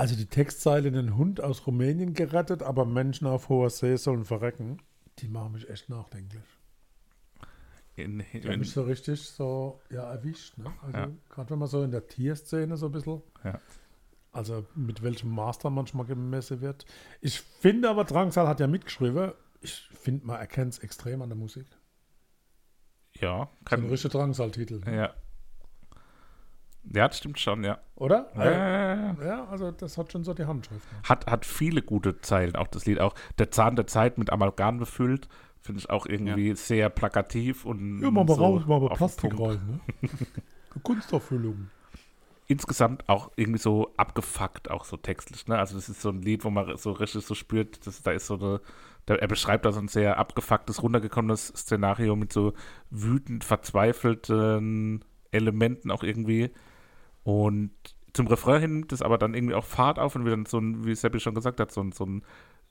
Also 0.00 0.16
die 0.16 0.24
Textzeile, 0.24 0.90
den 0.90 1.18
Hund 1.18 1.42
aus 1.42 1.66
Rumänien 1.66 2.14
gerettet, 2.14 2.62
aber 2.62 2.86
Menschen 2.86 3.26
auf 3.26 3.50
hoher 3.50 3.68
See 3.68 3.96
sollen 3.96 4.24
verrecken, 4.24 4.80
die 5.18 5.28
machen 5.28 5.52
mich 5.52 5.68
echt 5.68 5.90
nachdenklich. 5.90 6.42
In, 7.96 8.20
Die 8.32 8.38
haben 8.44 8.52
in, 8.52 8.60
mich 8.60 8.70
so 8.70 8.82
richtig 8.84 9.20
so, 9.28 9.78
ja, 9.90 10.10
erwischt. 10.10 10.56
Ne? 10.56 10.72
Also 10.80 10.96
Ja. 10.98 11.08
gerade 11.28 11.50
wenn 11.50 11.58
man 11.58 11.68
so 11.68 11.82
in 11.82 11.90
der 11.90 12.06
Tierszene 12.06 12.78
so 12.78 12.86
ein 12.86 12.92
bisschen, 12.92 13.20
Ja. 13.44 13.60
also 14.32 14.64
mit 14.74 15.02
welchem 15.02 15.28
Master 15.34 15.68
manchmal 15.68 16.06
gemessen 16.06 16.62
wird. 16.62 16.86
Ich 17.20 17.38
finde 17.42 17.90
aber, 17.90 18.04
Drangsal 18.04 18.48
hat 18.48 18.58
ja 18.58 18.68
mitgeschrieben, 18.68 19.32
ich 19.60 19.86
finde, 19.92 20.24
man 20.26 20.40
erkennt 20.40 20.72
es 20.72 20.78
extrem 20.78 21.20
an 21.20 21.28
der 21.28 21.36
Musik. 21.36 21.66
ja, 23.16 23.36
So 23.36 23.42
ein 23.42 23.64
kann, 23.66 23.86
richtiger 23.90 24.12
Drangsal-Titel. 24.18 24.80
ja. 24.90 25.12
Ja, 26.84 27.06
das 27.08 27.18
stimmt 27.18 27.38
schon, 27.38 27.62
ja. 27.62 27.78
Oder? 27.96 28.30
Ja, 28.36 28.44
ja, 28.50 28.94
ja. 28.94 29.16
Ja, 29.24 29.44
also 29.48 29.70
das 29.70 29.98
hat 29.98 30.10
schon 30.12 30.24
so 30.24 30.34
die 30.34 30.44
Handschrift. 30.46 30.86
Hat, 31.08 31.26
hat 31.26 31.44
viele 31.44 31.82
gute 31.82 32.20
Zeilen, 32.20 32.56
auch 32.56 32.68
das 32.68 32.86
Lied. 32.86 33.00
Auch 33.00 33.14
der 33.38 33.50
Zahn 33.50 33.76
der 33.76 33.86
Zeit 33.86 34.18
mit 34.18 34.30
Amalgam 34.32 34.78
befüllt, 34.78 35.28
finde 35.60 35.80
ich 35.80 35.90
auch 35.90 36.06
irgendwie 36.06 36.54
sehr 36.54 36.88
plakativ 36.88 37.64
und 37.66 38.00
Ja, 38.00 38.10
mal 38.10 38.24
mal 38.24 38.34
so 38.34 38.42
raus, 38.42 38.62
mal 38.66 38.80
mal 38.80 38.88
Plastik 38.90 39.38
rein. 39.38 39.80
Ne? 40.00 40.08
Kunstauffüllung. 40.82 41.68
insgesamt 42.46 43.08
auch 43.08 43.30
irgendwie 43.36 43.58
so 43.60 43.92
abgefuckt, 43.96 44.70
auch 44.70 44.84
so 44.84 44.96
textlich. 44.96 45.46
Ne? 45.46 45.58
Also 45.58 45.76
das 45.76 45.88
ist 45.88 46.00
so 46.00 46.08
ein 46.08 46.22
Lied, 46.22 46.44
wo 46.44 46.50
man 46.50 46.76
so 46.76 46.92
richtig 46.92 47.24
so 47.24 47.34
spürt, 47.34 47.86
dass 47.86 48.02
da 48.02 48.10
ist 48.12 48.26
so 48.26 48.34
eine, 48.34 48.60
er 49.06 49.28
beschreibt 49.28 49.64
da 49.64 49.72
so 49.72 49.80
ein 49.80 49.88
sehr 49.88 50.18
abgefucktes, 50.18 50.82
runtergekommenes 50.82 51.48
Szenario 51.48 52.16
mit 52.16 52.32
so 52.32 52.54
wütend 52.90 53.44
verzweifelten 53.44 55.04
Elementen 55.30 55.90
auch 55.90 56.02
irgendwie. 56.02 56.50
Und 57.22 57.72
zum 58.12 58.26
Refrain 58.26 58.60
hin 58.60 58.72
nimmt 58.80 58.92
es 58.92 59.02
aber 59.02 59.18
dann 59.18 59.34
irgendwie 59.34 59.54
auch 59.54 59.64
Fahrt 59.64 59.98
auf 59.98 60.16
und 60.16 60.24
wieder 60.24 60.38
so 60.48 60.58
ein, 60.58 60.84
wie 60.84 60.94
Seppi 60.94 61.20
schon 61.20 61.34
gesagt 61.34 61.60
hat, 61.60 61.70
so 61.70 61.80
ein, 61.82 61.92
so 61.92 62.04
ein 62.04 62.22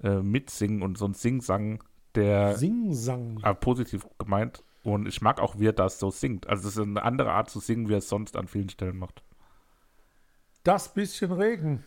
äh, 0.03 0.21
Mitsingen 0.21 0.81
und 0.81 0.97
so 0.97 1.05
ein 1.05 1.13
Singsang, 1.13 1.83
der 2.15 2.57
Sing-Sang. 2.57 3.39
äh, 3.43 3.53
positiv 3.53 4.07
gemeint. 4.17 4.63
Und 4.83 5.07
ich 5.07 5.21
mag 5.21 5.39
auch, 5.39 5.59
wie 5.59 5.67
er 5.67 5.73
das 5.73 5.99
so 5.99 6.09
singt. 6.09 6.47
Also 6.47 6.67
es 6.67 6.75
ist 6.77 6.81
eine 6.83 7.03
andere 7.03 7.31
Art 7.33 7.49
zu 7.49 7.59
singen, 7.59 7.89
wie 7.89 7.93
er 7.93 7.97
es 7.99 8.09
sonst 8.09 8.35
an 8.37 8.47
vielen 8.47 8.69
Stellen 8.69 8.97
macht. 8.97 9.21
Das 10.63 10.93
bisschen 10.93 11.31
Regen. 11.31 11.83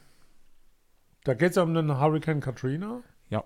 Da 1.25 1.35
geht 1.35 1.51
es 1.51 1.57
ja 1.57 1.63
um 1.63 1.75
den 1.75 1.99
Hurricane 2.01 2.41
Katrina. 2.41 3.01
Ja. 3.31 3.45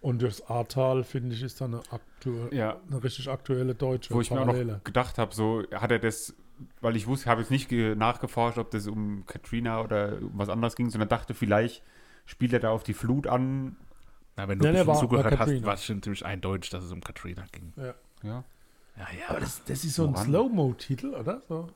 Und 0.00 0.22
das 0.22 0.42
Ahrtal, 0.48 1.04
finde 1.04 1.34
ich, 1.34 1.42
ist 1.42 1.60
da 1.60 1.64
eine, 1.66 1.80
aktu 1.90 2.48
Ja. 2.50 2.76
eine 2.90 3.02
richtig 3.02 3.28
aktuelle 3.30 3.74
deutsche 3.74 4.14
Wo 4.14 4.20
ich 4.20 4.30
mir 4.30 4.40
auch 4.40 4.46
Parallele. 4.46 4.74
noch 4.74 4.84
gedacht 4.84 5.18
habe, 5.18 5.34
so 5.34 5.62
hat 5.72 5.90
er 5.90 5.98
das, 5.98 6.34
weil 6.80 6.96
ich 6.96 7.06
wusste, 7.06 7.30
habe 7.30 7.40
jetzt 7.40 7.50
nicht 7.50 7.68
ge- 7.68 7.94
nachgeforscht, 7.94 8.58
ob 8.58 8.70
das 8.70 8.86
um 8.86 9.24
Katrina 9.26 9.80
oder 9.82 10.18
um 10.20 10.32
was 10.34 10.48
anderes 10.48 10.76
ging, 10.76 10.90
sondern 10.90 11.08
dachte, 11.08 11.34
vielleicht 11.34 11.82
spielt 12.26 12.52
er 12.52 12.60
da 12.60 12.70
auf 12.70 12.82
die 12.82 12.94
Flut 12.94 13.26
an. 13.26 13.76
Na, 14.36 14.46
wenn 14.48 14.58
du 14.58 14.64
Nee, 14.64 14.68
ein 14.68 14.72
nee, 14.74 14.78
bisschen 14.80 14.86
war- 14.88 14.94
war 14.94 15.00
zugehört 15.00 15.38
hast, 15.38 15.64
war 15.64 15.74
es 15.74 15.84
schon 15.84 16.02
ziemlich 16.02 16.24
eindeutig, 16.24 16.70
dass 16.70 16.84
es 16.84 16.92
um 16.92 17.00
Katrina 17.00 17.44
ging. 17.52 17.72
Ja. 17.76 17.94
Ja. 18.22 18.44
Ja, 18.96 19.06
ja. 19.18 19.28
Aber 19.28 19.40
das, 19.40 19.62
das 19.64 19.84
ist 19.84 19.94
so 19.94 20.06
ein? 20.08 20.16
Slow-Mo-Titel, 20.16 21.14
oder? 21.14 21.42
So. 21.48 21.68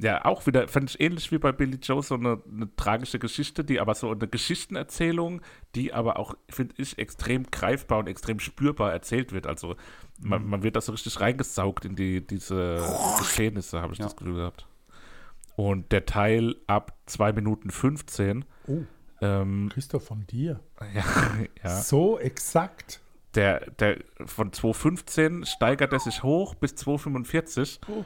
Ja, 0.00 0.24
auch 0.24 0.46
wieder, 0.46 0.68
fand 0.68 0.90
ich 0.90 1.00
ähnlich 1.00 1.32
wie 1.32 1.38
bei 1.38 1.50
Billy 1.50 1.78
Joe, 1.82 2.02
so 2.04 2.14
eine, 2.14 2.40
eine 2.48 2.68
tragische 2.76 3.18
Geschichte, 3.18 3.64
die 3.64 3.80
aber 3.80 3.94
so 3.96 4.10
eine 4.12 4.28
Geschichtenerzählung, 4.28 5.40
die 5.74 5.92
aber 5.92 6.18
auch, 6.20 6.34
finde 6.48 6.74
ich, 6.78 6.98
extrem 6.98 7.50
greifbar 7.50 7.98
und 7.98 8.06
extrem 8.06 8.38
spürbar 8.38 8.92
erzählt 8.92 9.32
wird. 9.32 9.46
Also 9.48 9.74
man, 10.20 10.44
Mhm. 10.44 10.50
man 10.50 10.62
wird 10.62 10.76
da 10.76 10.80
so 10.80 10.92
richtig 10.92 11.18
reingesaugt 11.20 11.84
in 11.84 11.96
die, 11.96 12.24
diese 12.24 12.80
Geschehnisse, 13.18 13.80
habe 13.82 13.92
ich 13.92 13.98
Ja. 13.98 14.04
das 14.04 14.16
Gefühl 14.16 14.34
gehabt. 14.36 14.66
Und 15.56 15.90
der 15.90 16.06
Teil 16.06 16.54
ab 16.68 16.96
2 17.06 17.32
Minuten 17.32 17.70
15, 17.70 18.44
Oh, 18.68 18.82
ähm, 19.20 19.68
Christoph, 19.72 20.04
von 20.06 20.24
dir. 20.28 20.60
ja, 20.94 21.04
ja. 21.64 21.80
So 21.82 22.18
exakt. 22.20 23.00
Der, 23.34 23.70
der 23.72 23.98
von 24.24 24.52
2,15 24.52 25.44
steigert 25.44 25.92
er 25.92 26.00
sich 26.00 26.22
hoch 26.22 26.54
bis 26.54 26.72
2,45. 26.72 27.78
Oh. 27.88 28.04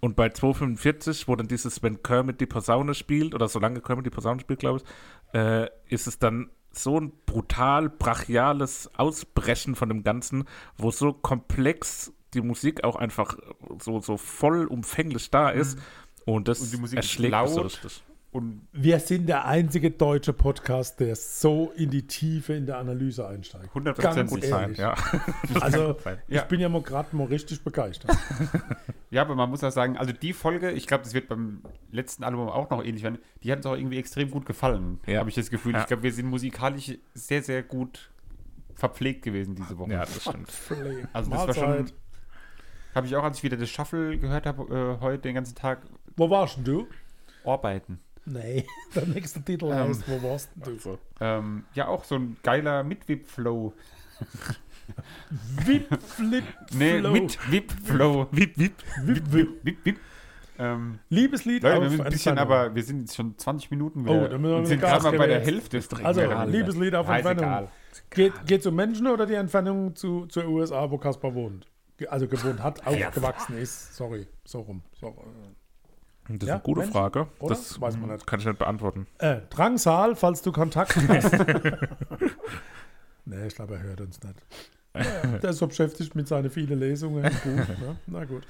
Und 0.00 0.14
bei 0.14 0.26
2,45, 0.26 1.26
wo 1.26 1.36
dann 1.36 1.48
dieses, 1.48 1.82
wenn 1.82 2.02
Kermit 2.02 2.40
die 2.40 2.46
Posaune 2.46 2.94
spielt, 2.94 3.34
oder 3.34 3.48
solange 3.48 3.80
Kermit 3.80 4.06
die 4.06 4.10
Posaune 4.10 4.40
spielt, 4.40 4.60
glaube 4.60 4.80
ich, 4.80 5.38
äh, 5.38 5.70
ist 5.88 6.06
es 6.06 6.18
dann 6.18 6.50
so 6.70 7.00
ein 7.00 7.12
brutal 7.26 7.88
brachiales 7.88 8.90
Ausbrechen 8.94 9.74
von 9.74 9.88
dem 9.88 10.02
Ganzen, 10.02 10.44
wo 10.76 10.90
so 10.90 11.12
komplex 11.12 12.12
die 12.34 12.42
Musik 12.42 12.84
auch 12.84 12.96
einfach 12.96 13.36
so, 13.80 14.00
so 14.00 14.16
vollumfänglich 14.16 15.30
da 15.30 15.50
ist. 15.50 15.78
Und 16.24 16.48
das 16.48 16.60
Und 16.60 16.72
die 16.72 16.76
Musik 16.76 16.98
ist 16.98 17.06
erschlägt 17.06 17.48
so 17.48 17.56
laut. 17.56 17.64
richtig. 17.64 18.04
Und 18.30 18.68
Wir 18.72 19.00
sind 19.00 19.26
der 19.26 19.46
einzige 19.46 19.90
deutsche 19.90 20.34
Podcast, 20.34 21.00
der 21.00 21.16
so 21.16 21.72
in 21.76 21.90
die 21.90 22.06
Tiefe 22.06 22.52
in 22.52 22.66
der 22.66 22.76
Analyse 22.76 23.26
einsteigt. 23.26 23.70
100% 23.74 24.02
Ganz 24.02 24.30
gut 24.30 24.44
Sein, 24.44 24.74
ja. 24.74 24.94
Also, 25.60 25.96
sein. 26.04 26.18
ich 26.28 26.34
Ja. 26.36 26.44
bin 26.44 26.60
ja 26.60 26.68
mal 26.68 26.82
gerade 26.82 27.16
mal 27.16 27.26
richtig 27.26 27.64
begeistert. 27.64 28.14
ja, 29.10 29.22
aber 29.22 29.34
man 29.34 29.48
muss 29.48 29.64
auch 29.64 29.70
sagen, 29.72 29.96
also 29.96 30.12
die 30.12 30.34
Folge, 30.34 30.70
ich 30.72 30.86
glaube, 30.86 31.04
das 31.04 31.14
wird 31.14 31.28
beim 31.28 31.62
letzten 31.90 32.22
Album 32.22 32.48
auch 32.48 32.68
noch 32.68 32.84
ähnlich 32.84 33.02
werden, 33.02 33.18
die 33.42 33.50
hat 33.50 33.58
uns 33.60 33.66
auch 33.66 33.76
irgendwie 33.76 33.98
extrem 33.98 34.30
gut 34.30 34.44
gefallen, 34.44 35.00
Ja. 35.06 35.20
habe 35.20 35.30
ich 35.30 35.34
das 35.34 35.48
Gefühl. 35.48 35.72
Ja. 35.72 35.80
Ich 35.80 35.86
glaube, 35.86 36.02
wir 36.02 36.12
sind 36.12 36.26
musikalisch 36.26 36.98
sehr, 37.14 37.42
sehr 37.42 37.62
gut 37.62 38.10
verpflegt 38.74 39.22
gewesen 39.22 39.54
diese 39.56 39.78
Woche. 39.78 39.90
ja, 39.92 40.00
das 40.00 40.20
stimmt. 40.22 40.52
Also 41.14 41.30
das 41.30 41.46
war 41.48 41.54
schon, 41.54 41.90
Habe 42.94 43.06
ich 43.06 43.16
auch, 43.16 43.24
als 43.24 43.38
ich 43.38 43.42
wieder 43.42 43.56
das 43.56 43.70
Shuffle 43.70 44.18
gehört 44.18 44.44
habe, 44.44 44.98
äh, 44.98 45.02
heute 45.02 45.22
den 45.22 45.34
ganzen 45.34 45.54
Tag 45.54 45.80
Wo 46.14 46.28
warst 46.28 46.58
denn 46.58 46.64
du? 46.64 46.86
arbeiten. 47.44 47.98
Nee, 48.28 48.66
der 48.94 49.06
nächste 49.06 49.42
Titel 49.42 49.66
Ähm. 49.66 49.88
heißt, 49.88 50.04
wo 50.08 50.22
warst 50.28 50.50
du? 50.56 50.78
So. 50.78 50.98
Ähm, 51.20 51.64
ja, 51.74 51.88
auch 51.88 52.04
so 52.04 52.16
ein 52.16 52.36
geiler 52.42 52.82
Mit-Whip-Flow. 52.82 53.72
Wip, 55.64 56.02
Flip, 56.02 56.44
Nee, 56.72 56.98
Flow. 56.98 57.12
Mit-Whip-Flow. 57.12 58.28
Wip, 58.32 58.58
wip. 58.58 58.72
Wip, 59.04 59.32
Wip. 59.32 59.48
Wip, 59.64 59.84
wip. 59.84 60.00
Ähm, 60.60 60.98
Liebeslied 61.08 61.62
Leute, 61.62 61.76
auf 61.76 61.82
wir 61.84 61.90
sind 61.90 62.00
ein 62.00 62.10
bisschen, 62.10 62.38
aber 62.38 62.74
wir 62.74 62.82
sind 62.82 63.00
jetzt 63.00 63.14
schon 63.14 63.38
20 63.38 63.70
Minuten 63.70 64.00
Oh, 64.00 64.14
wieder 64.14 64.28
da 64.28 64.38
müssen 64.38 64.60
wir 64.60 64.66
sind 64.66 64.80
gerade 64.80 65.04
mal 65.04 65.16
bei 65.16 65.26
der. 65.28 65.40
Hälfte. 65.40 65.78
des 65.78 65.88
Also. 66.02 66.20
Liebeslied 66.46 66.94
auf 66.96 67.08
Entfernung. 67.08 67.68
Geht, 68.10 68.32
geht 68.46 68.66
um 68.66 68.74
Menschen 68.74 69.06
oder 69.06 69.26
die 69.26 69.34
Entfernung 69.34 69.94
zu, 69.94 70.26
zur 70.26 70.48
USA, 70.48 70.90
wo 70.90 70.98
Kaspar 70.98 71.34
wohnt? 71.34 71.68
Also 72.08 72.26
gewohnt 72.28 72.62
hat, 72.62 72.84
aufgewachsen 72.86 73.58
ist. 73.58 73.94
Sorry, 73.94 74.26
so 74.44 74.60
rum. 74.60 74.82
So, 75.00 75.16
Das 76.28 76.36
ist 76.42 76.46
Ja, 76.48 76.54
eine 76.54 76.62
gute 76.62 76.80
Mensch, 76.80 76.92
Frage. 76.92 77.26
oder? 77.38 77.54
Das 77.54 77.80
Weiß 77.80 77.96
man 77.96 78.10
nicht. 78.10 78.26
kann 78.26 78.38
ich 78.40 78.46
nicht 78.46 78.58
beantworten. 78.58 79.06
äh, 79.18 79.40
Drangsal, 79.50 80.14
falls 80.14 80.42
du 80.42 80.52
Kontakt 80.52 80.94
hast. 81.08 81.32
nee, 83.24 83.46
ich 83.46 83.54
glaube, 83.54 83.74
er 83.76 83.82
hört 83.82 84.00
uns 84.00 84.20
nicht. 84.22 84.34
Ja, 84.94 85.38
der 85.38 85.50
ist 85.50 85.58
so 85.58 85.66
beschäftigt 85.66 86.14
mit 86.14 86.26
seinen 86.28 86.50
vielen 86.50 86.78
Lesungen. 86.78 87.22
Gut, 87.22 87.44
ne? 87.80 87.96
Na 88.06 88.24
gut. 88.24 88.42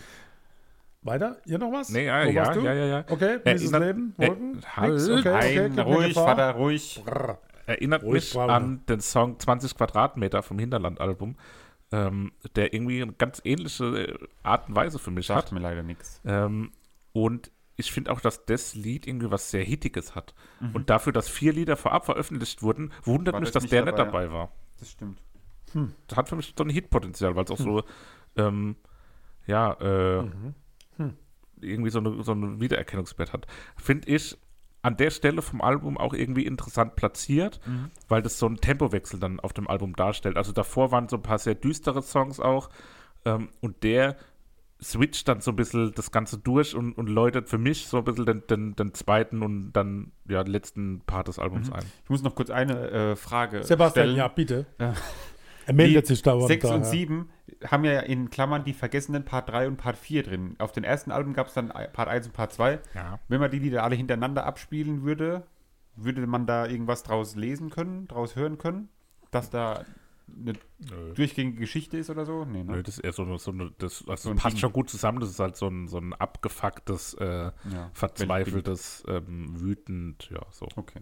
Weiter? 1.03 1.37
Hier 1.45 1.59
noch 1.59 1.71
was? 1.73 1.91
Nee, 1.91 2.07
ja, 2.07 2.25
Wo 2.27 2.31
ja, 2.31 2.55
ja, 2.55 2.73
ja, 2.75 2.87
ja. 2.87 3.05
Okay, 3.09 3.39
dieses 3.47 3.73
Erinnert- 3.73 3.87
Leben, 3.97 4.15
äh, 4.19 4.29
Wolken? 4.29 4.61
halt. 4.77 4.93
Nix? 4.95 5.09
Okay, 5.09 5.29
okay, 5.61 5.69
mir 5.69 5.83
ruhig. 5.83 6.15
Vater, 6.15 6.51
ruhig. 6.53 7.03
Brrr. 7.05 7.39
Erinnert 7.67 8.03
Ruhig, 8.03 8.13
mich 8.15 8.33
Brauner. 8.33 8.55
an 8.55 8.83
den 8.89 9.01
Song 9.01 9.39
20 9.39 9.77
Quadratmeter 9.77 10.43
vom 10.43 10.59
Hinterland-Album, 10.59 11.37
ähm, 11.93 12.33
der 12.57 12.73
irgendwie 12.73 13.03
eine 13.03 13.13
ganz 13.13 13.43
ähnliche 13.45 13.85
äh, 13.85 14.19
Art 14.43 14.69
und 14.69 14.75
Weise 14.75 14.99
für 14.99 15.11
mich 15.11 15.27
Sagt 15.27 15.47
hat. 15.47 15.53
mir 15.53 15.61
leider 15.61 15.83
nichts. 15.83 16.21
Ähm, 16.25 16.73
und 17.13 17.51
ich 17.79 17.93
finde 17.93 18.11
auch, 18.11 18.21
dass 18.21 18.45
das 18.45 18.75
Lied 18.75 19.07
irgendwie 19.07 19.31
was 19.31 19.51
sehr 19.51 19.63
Hittiges 19.63 20.17
hat. 20.17 20.35
Mhm. 20.59 20.75
Und 20.75 20.91
dafür, 20.91 21.13
dass 21.13 21.29
vier 21.29 21.53
Lieder 21.53 21.77
vorab 21.77 22.05
veröffentlicht 22.05 22.61
wurden, 22.61 22.93
wundert 23.05 23.35
War 23.35 23.41
mich, 23.41 23.49
das 23.49 23.55
dass 23.55 23.63
nicht 23.63 23.73
der 23.73 23.85
dabei, 23.85 24.03
nicht 24.03 24.07
dabei 24.07 24.33
war. 24.33 24.53
Das 24.81 24.91
stimmt. 24.91 25.23
Das 26.09 26.19
hat 26.19 26.29
für 26.29 26.37
mich 26.37 26.55
so 26.57 26.65
ein 26.65 26.71
Hitpotenzial, 26.71 27.37
weil 27.37 27.45
es 27.45 27.51
auch 27.51 27.59
so, 27.59 27.85
ähm, 28.37 28.77
ja, 29.47 29.73
äh, 29.75 30.29
irgendwie 31.61 31.91
so 31.91 32.01
eine, 32.01 32.23
so 32.23 32.33
einen 32.33 32.61
Wiedererkennungswert 32.61 33.33
hat. 33.33 33.47
Finde 33.77 34.09
ich 34.09 34.37
an 34.83 34.97
der 34.97 35.11
Stelle 35.11 35.43
vom 35.43 35.61
Album 35.61 35.99
auch 35.99 36.15
irgendwie 36.15 36.47
interessant 36.47 36.97
platziert, 36.97 37.61
weil 38.09 38.23
das 38.23 38.39
so 38.39 38.47
einen 38.47 38.61
Tempowechsel 38.61 39.21
dann 39.21 39.41
auf 39.41 39.53
dem 39.53 39.69
Album 39.69 39.95
darstellt. 39.95 40.37
Also 40.37 40.53
davor 40.53 40.91
waren 40.91 41.09
so 41.09 41.17
ein 41.17 41.23
paar 41.23 41.39
sehr 41.39 41.55
düstere 41.55 42.03
Songs 42.03 42.41
auch 42.41 42.71
ähm, 43.25 43.51
und 43.61 43.83
der 43.83 44.17
switcht 44.83 45.27
dann 45.29 45.41
so 45.41 45.51
ein 45.51 45.57
bisschen 45.57 45.93
das 45.95 46.13
Ganze 46.13 46.39
durch 46.39 46.75
und, 46.75 46.93
und 46.93 47.09
läutet 47.09 47.49
für 47.49 47.59
mich 47.59 47.87
so 47.87 47.99
ein 47.99 48.05
bisschen 48.05 48.27
den, 48.27 48.47
den, 48.49 48.77
den 48.77 48.95
zweiten 48.95 49.43
und 49.43 49.73
dann 49.73 50.13
ja 50.29 50.43
letzten 50.43 51.01
Part 51.01 51.29
des 51.29 51.39
Albums 51.39 51.73
ein. 51.73 51.85
Ich 52.05 52.11
muss 52.11 52.23
noch 52.23 52.35
kurz 52.35 52.51
eine 52.51 52.91
äh, 52.91 53.17
Frage 53.17 53.65
Sebastian, 53.65 54.05
stellen. 54.05 54.17
ja, 54.17 54.29
bitte. 54.29 54.67
Ja. 54.81 54.95
Er 55.67 55.75
meldet 55.75 56.05
Die 56.05 56.15
sich 56.15 56.23
dauernd. 56.23 56.49
6 56.49 56.63
da, 56.63 56.75
und 56.77 56.81
ja. 56.83 56.87
7 56.87 57.29
haben 57.67 57.85
ja 57.85 58.01
in 58.01 58.31
Klammern 58.31 58.65
die 58.65 58.73
vergessenen 58.73 59.25
Part 59.25 59.51
3 59.51 59.69
und 59.69 59.77
Part 59.77 59.99
4 59.99 60.23
drin. 60.23 60.57
Auf 60.59 60.73
den 60.73 60.85
ersten 60.85 61.11
Alben 61.11 61.35
gab 61.35 61.49
es 61.49 61.55
dann 61.55 61.69
Part 61.69 62.09
1 62.09 62.29
und 62.29 62.33
Part 62.33 62.53
2. 62.53 62.79
Ja. 62.95 63.19
Wenn 63.29 63.41
man 63.41 63.51
die 63.51 63.59
Lieder 63.59 63.83
alle 63.85 63.97
hintereinander 63.97 64.47
abspielen 64.47 65.03
würde, 65.03 65.47
würde 65.95 66.27
man 66.27 66.47
da 66.47 66.67
irgendwas 66.67 67.03
draus 67.03 67.37
lesen 67.37 67.69
können, 67.69 68.09
draus 68.09 68.37
hören 68.37 68.57
können? 68.59 68.89
Dass 69.31 69.51
da 69.51 69.85
eine 70.37 70.53
durchgängige 71.15 71.59
Geschichte 71.61 71.97
ist 71.99 72.11
oder 72.11 72.25
so? 72.27 72.45
Nee, 72.45 72.63
Nö, 72.65 72.77
ne? 72.77 72.83
das 72.83 72.99
ist 72.99 73.05
eher 73.05 73.13
so 73.13 73.23
eine, 73.23 73.39
so 73.39 73.51
eine 73.51 73.73
das 73.79 74.05
also 74.07 74.25
So 74.25 74.31
ein 74.31 74.37
passt 74.37 74.57
Ding. 74.57 74.61
schon 74.61 74.73
gut 74.73 74.91
zusammen. 74.91 75.21
Das 75.21 75.31
ist 75.31 75.39
halt 75.41 75.57
so 75.57 75.69
ein, 75.69 75.89
so 75.89 75.99
ein 75.99 76.13
abgefucktes, 76.15 77.15
äh, 77.15 77.51
Ja. 77.73 77.91
verzweifeltes, 77.93 79.05
ähm, 79.09 79.61
wütend, 79.61 80.29
ja, 80.31 80.41
so. 80.51 80.69
Okay. 80.77 81.01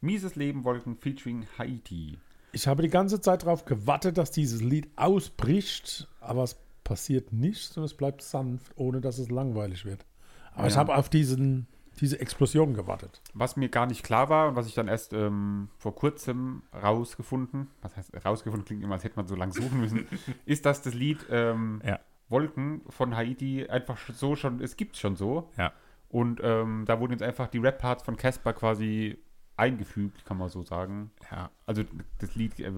Mieses 0.00 0.36
Leben 0.36 0.64
Wolken 0.64 0.96
featuring 0.96 1.46
Haiti. 1.58 2.18
Ich 2.52 2.66
habe 2.66 2.82
die 2.82 2.88
ganze 2.88 3.20
Zeit 3.20 3.42
darauf 3.42 3.64
gewartet, 3.64 4.16
dass 4.16 4.30
dieses 4.30 4.62
Lied 4.62 4.88
ausbricht, 4.96 6.08
aber 6.20 6.44
es 6.44 6.56
passiert 6.84 7.32
nicht 7.32 7.76
und 7.76 7.84
es 7.84 7.94
bleibt 7.94 8.22
sanft, 8.22 8.72
ohne 8.76 9.00
dass 9.00 9.18
es 9.18 9.28
langweilig 9.30 9.84
wird. 9.84 10.06
Aber 10.54 10.66
ich 10.68 10.74
Ja. 10.74 10.80
habe 10.80 10.96
auf 10.96 11.08
diesen, 11.08 11.66
diese 12.00 12.20
Explosion 12.20 12.74
gewartet. 12.74 13.20
Was 13.34 13.56
mir 13.56 13.68
gar 13.68 13.86
nicht 13.86 14.02
klar 14.02 14.28
war 14.28 14.48
und 14.48 14.56
was 14.56 14.66
ich 14.66 14.74
dann 14.74 14.88
erst 14.88 15.12
ähm, 15.12 15.68
vor 15.78 15.94
kurzem 15.94 16.62
rausgefunden, 16.72 17.68
was 17.82 17.96
heißt 17.96 18.24
rausgefunden, 18.24 18.64
klingt 18.64 18.82
immer, 18.82 18.94
als 18.94 19.04
hätte 19.04 19.16
man 19.16 19.26
so 19.26 19.34
lang 19.34 19.52
suchen 19.52 19.80
müssen, 19.80 20.06
ist, 20.46 20.66
dass 20.66 20.82
das 20.82 20.94
Lied 20.94 21.26
ähm, 21.30 21.80
Ja. 21.84 22.00
Wolken 22.28 22.82
von 22.90 23.16
Haiti 23.16 23.66
einfach 23.68 23.98
so 24.12 24.36
schon, 24.36 24.60
es 24.60 24.76
gibt 24.76 24.96
schon 24.96 25.16
so. 25.16 25.50
Ja. 25.56 25.72
Und 26.08 26.40
ähm, 26.42 26.84
da 26.86 27.00
wurden 27.00 27.12
jetzt 27.12 27.22
einfach 27.22 27.48
die 27.48 27.58
Rap-Parts 27.58 28.02
von 28.02 28.16
Casper 28.16 28.52
quasi 28.52 29.18
eingefügt, 29.56 30.24
kann 30.24 30.38
man 30.38 30.48
so 30.48 30.62
sagen. 30.62 31.10
Ja. 31.30 31.50
Also 31.66 31.84
das 32.18 32.34
Lied, 32.34 32.60
äh, 32.60 32.72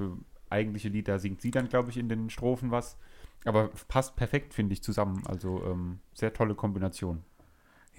eigentliche 0.49 0.89
Lied, 0.89 1.09
da 1.09 1.19
singt 1.19 1.41
sie 1.41 1.51
dann, 1.51 1.69
glaube 1.69 1.91
ich, 1.91 1.97
in 1.97 2.09
den 2.09 2.31
Strophen 2.31 2.71
was. 2.71 2.97
Aber 3.45 3.71
passt 3.89 4.17
perfekt, 4.17 4.53
finde 4.53 4.73
ich, 4.75 4.83
zusammen. 4.83 5.23
Also 5.27 5.65
ähm, 5.65 6.01
sehr 6.13 6.33
tolle 6.33 6.55
Kombination. 6.55 7.23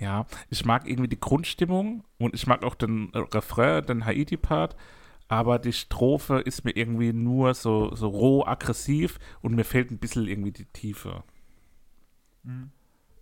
Ja, 0.01 0.25
ich 0.49 0.65
mag 0.65 0.89
irgendwie 0.89 1.09
die 1.09 1.19
Grundstimmung 1.19 2.03
und 2.17 2.33
ich 2.33 2.47
mag 2.47 2.63
auch 2.63 2.73
den 2.73 3.11
Refrain, 3.13 3.85
den 3.85 4.03
Haiti-Part, 4.03 4.75
aber 5.27 5.59
die 5.59 5.73
Strophe 5.73 6.39
ist 6.39 6.65
mir 6.65 6.75
irgendwie 6.75 7.13
nur 7.13 7.53
so, 7.53 7.93
so 7.93 8.07
roh 8.07 8.43
aggressiv 8.43 9.19
und 9.41 9.53
mir 9.53 9.63
fehlt 9.63 9.91
ein 9.91 9.99
bisschen 9.99 10.27
irgendwie 10.27 10.51
die 10.51 10.65
Tiefe. 10.65 11.23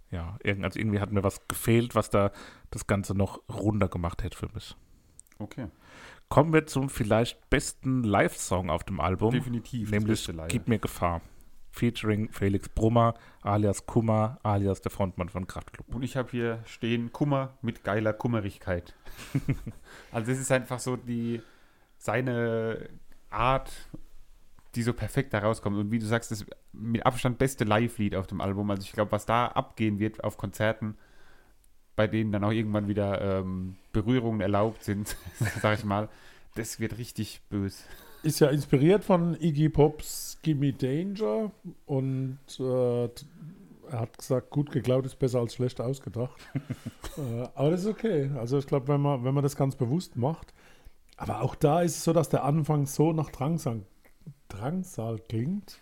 Ja, 0.10 0.38
irgend, 0.42 0.64
also 0.64 0.80
irgendwie 0.80 1.02
hat 1.02 1.12
mir 1.12 1.22
was 1.22 1.46
gefehlt, 1.50 1.96
was 1.96 2.10
da 2.10 2.32
das 2.72 2.88
Ganze 2.88 3.14
noch 3.14 3.42
runder 3.50 3.90
gemacht 3.90 4.24
hätte 4.24 4.38
für 4.38 4.50
mich. 4.54 4.78
Okay. 5.38 5.68
Kommen 6.30 6.54
wir 6.54 6.66
zum 6.66 6.90
vielleicht 6.90 7.50
besten 7.50 8.04
Live-Song 8.04 8.70
auf 8.70 8.86
dem 8.86 9.02
Album. 9.02 9.32
Definitiv. 9.32 9.92
Nämlich. 9.92 10.32
Gib 10.48 10.70
mir 10.70 10.80
Gefahr. 10.80 11.22
Featuring 11.72 12.30
Felix 12.32 12.68
Brummer, 12.70 13.14
alias 13.42 13.86
Kummer, 13.86 14.40
alias 14.44 14.82
der 14.82 14.92
Frontmann 14.92 15.30
von 15.30 15.48
Kraftklub. 15.48 15.94
Und 15.94 16.04
ich 16.04 16.18
habe 16.18 16.30
hier 16.32 16.60
stehen 16.66 17.12
Kummer 17.12 17.58
mit 17.62 17.84
geiler 17.84 18.14
Kummerigkeit. 18.14 18.94
also 20.12 20.32
es 20.32 20.40
ist 20.40 20.52
einfach 20.52 20.80
so 20.80 20.96
die 20.96 21.42
seine 21.98 22.90
Art, 23.30 23.72
die 24.76 24.84
so 24.84 24.94
perfekt 24.94 25.34
da 25.34 25.40
rauskommt. 25.40 25.78
Und 25.78 25.92
wie 25.92 26.00
du 26.00 26.06
sagst, 26.06 26.32
das 26.32 26.46
mit 26.72 27.06
Abstand 27.06 27.38
beste 27.38 27.64
Live-Lied 27.64 28.16
auf 28.16 28.28
dem 28.28 28.42
Album. 28.42 28.70
Also 28.72 28.84
ich 28.84 28.92
glaube, 28.92 29.12
was 29.12 29.26
da 29.26 29.48
abgehen 29.48 30.00
wird 30.00 30.24
auf 30.24 30.38
Konzerten, 30.38 30.98
bei 31.96 32.08
denen 32.08 32.32
dann 32.32 32.44
auch 32.44 32.52
irgendwann 32.52 32.88
wieder 32.88 33.40
ähm, 33.40 33.76
Berührungen 33.92 34.42
erlaubt 34.42 34.84
sind, 34.84 35.16
sag 35.62 35.78
ich 35.78 35.86
mal, 35.86 36.10
das 36.56 36.80
wird 36.80 36.98
richtig 36.98 37.42
böse. 37.50 37.84
Ist 38.24 38.40
ja 38.40 38.50
inspiriert 38.50 39.04
von 39.04 39.36
Iggy 39.40 39.70
Pops 39.70 40.38
Gimme 40.42 40.74
Danger 40.74 41.52
und 41.86 42.40
äh, 42.60 43.10
er 43.92 44.00
hat 44.00 44.18
gesagt, 44.18 44.50
gut 44.50 44.72
geklaut 44.72 45.06
ist 45.06 45.18
besser 45.18 45.40
als 45.40 45.56
schlecht 45.56 45.82
ausgedacht. 45.82 46.40
äh, 47.18 47.48
aber 47.56 47.72
das 47.72 47.82
ist 47.82 47.88
okay. 47.88 48.30
Also 48.38 48.58
ich 48.58 48.68
glaube, 48.68 48.88
wenn 48.88 49.02
man, 49.02 49.24
wenn 49.24 49.34
man 49.34 49.44
das 49.44 49.56
ganz 49.56 49.76
bewusst 49.76 50.16
macht, 50.16 50.54
aber 51.18 51.42
auch 51.42 51.56
da 51.56 51.82
ist 51.82 51.98
es 51.98 52.04
so, 52.04 52.14
dass 52.14 52.30
der 52.30 52.44
Anfang 52.44 52.86
so 52.86 53.12
nach 53.12 53.30
Drangsal, 53.30 53.82
Drangsal 54.48 55.20
klingt. 55.28 55.80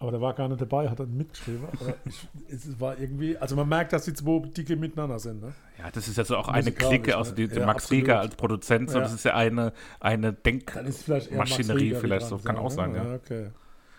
Aber 0.00 0.12
der 0.12 0.20
war 0.22 0.32
gar 0.32 0.48
nicht 0.48 0.60
dabei, 0.62 0.88
hat 0.88 0.98
dann 0.98 1.14
mitgeschrieben. 1.14 1.66
Aber 1.78 1.94
ich, 2.06 2.26
es 2.48 2.80
war 2.80 2.98
irgendwie, 2.98 3.36
also 3.36 3.54
man 3.54 3.68
merkt, 3.68 3.92
dass 3.92 4.06
die 4.06 4.14
zwei 4.14 4.40
Dicke 4.48 4.74
miteinander 4.74 5.18
sind. 5.18 5.42
Ne? 5.42 5.52
Ja, 5.78 5.90
das 5.90 6.08
ist 6.08 6.16
ja 6.16 6.24
so 6.24 6.38
auch 6.38 6.48
eine 6.48 6.72
Clique, 6.72 7.10
ne? 7.10 7.16
also 7.16 7.34
die, 7.34 7.48
die 7.48 7.56
Ja, 7.56 7.66
Max 7.66 7.84
absolut. 7.84 8.02
Rieger 8.04 8.20
als 8.20 8.34
Produzent, 8.34 8.90
so, 8.90 8.96
Ja. 8.96 9.04
das 9.04 9.12
ist 9.12 9.24
ja 9.26 9.34
eine, 9.34 9.74
eine 10.00 10.32
vielleicht 10.32 10.46
Denkmaschinerie, 10.46 11.90
wie 11.90 11.94
vielleicht 11.96 12.26
so, 12.26 12.38
kann 12.38 12.56
auch 12.56 12.70
sein, 12.70 12.94
ja. 12.94 13.04
Ja, 13.04 13.14
okay. 13.14 13.50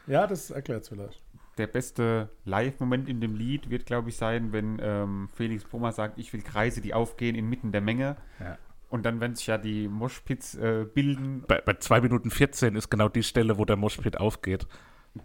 Ja, 0.07 0.25
das 0.25 0.49
erklärt 0.49 0.81
es 0.81 0.89
vielleicht. 0.89 1.21
Der 1.59 1.67
beste 1.67 2.29
Live-Moment 2.45 3.07
in 3.07 3.21
dem 3.21 3.35
Lied 3.35 3.69
wird, 3.69 3.85
glaube 3.85 4.09
ich, 4.09 4.17
sein, 4.17 4.51
wenn 4.53 4.79
ähm, 4.81 5.29
Felix 5.33 5.63
Brummer 5.65 5.91
sagt, 5.91 6.17
ich 6.17 6.33
will 6.33 6.41
Kreise, 6.41 6.81
die 6.81 6.95
aufgehen 6.95 7.35
inmitten 7.35 7.71
der 7.71 7.81
Menge. 7.81 8.15
Ja. 8.39 8.57
Und 8.89 9.05
dann, 9.05 9.19
wenn 9.19 9.35
sich 9.35 9.45
ja 9.47 9.59
die 9.59 9.87
Moshpits 9.87 10.55
äh, 10.55 10.85
bilden, 10.91 11.43
Bei, 11.47 11.61
bei 11.61 11.75
2 11.75 12.01
Minuten 12.01 12.31
14 12.31 12.75
ist 12.75 12.89
genau 12.89 13.07
die 13.07 13.23
Stelle, 13.23 13.59
wo 13.59 13.65
der 13.65 13.75
Moshpit 13.77 14.17
aufgeht. 14.19 14.65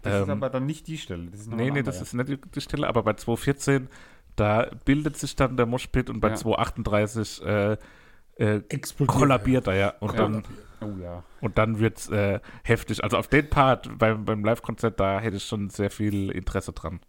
Das 0.01 0.21
ist 0.21 0.23
Ähm, 0.23 0.29
aber 0.31 0.49
dann 0.49 0.65
nicht 0.65 0.87
die 0.87 0.97
Stelle. 0.97 1.27
Das 1.31 1.41
ist 1.41 1.51
Nee, 1.51 1.71
nee, 1.71 1.83
das 1.83 2.01
ist 2.01 2.13
nicht 2.13 2.29
die, 2.29 2.37
die 2.37 2.61
Stelle, 2.61 2.87
aber 2.87 3.03
bei 3.03 3.11
2.14, 3.11 3.87
da 4.35 4.69
bildet 4.85 5.17
sich 5.17 5.35
dann 5.35 5.57
der 5.57 5.65
Moshpit 5.65 6.09
und 6.09 6.19
bei 6.19 6.29
Ja. 6.29 6.35
2.38 6.35 7.43
äh, 7.45 7.77
äh, 8.37 8.61
Explodiert. 8.69 9.17
kollabiert 9.17 9.67
er 9.67 9.75
ja. 9.75 9.89
Und 9.99 10.11
Ja. 10.13 10.17
dann, 10.17 10.43
Oh 10.79 10.93
ja. 11.01 11.23
und 11.41 11.57
dann 11.57 11.79
wird 11.79 11.97
es 11.97 12.09
äh, 12.09 12.39
heftig. 12.63 13.03
Also 13.03 13.17
auf 13.17 13.27
den 13.27 13.49
Part 13.49 13.97
beim, 13.97 14.25
beim 14.25 14.43
Live-Konzert, 14.43 14.99
da 14.99 15.19
hätte 15.19 15.37
ich 15.37 15.43
schon 15.45 15.69
sehr 15.71 15.89
viel 15.89 16.29
Interesse 16.29 16.71
dran. 16.73 16.99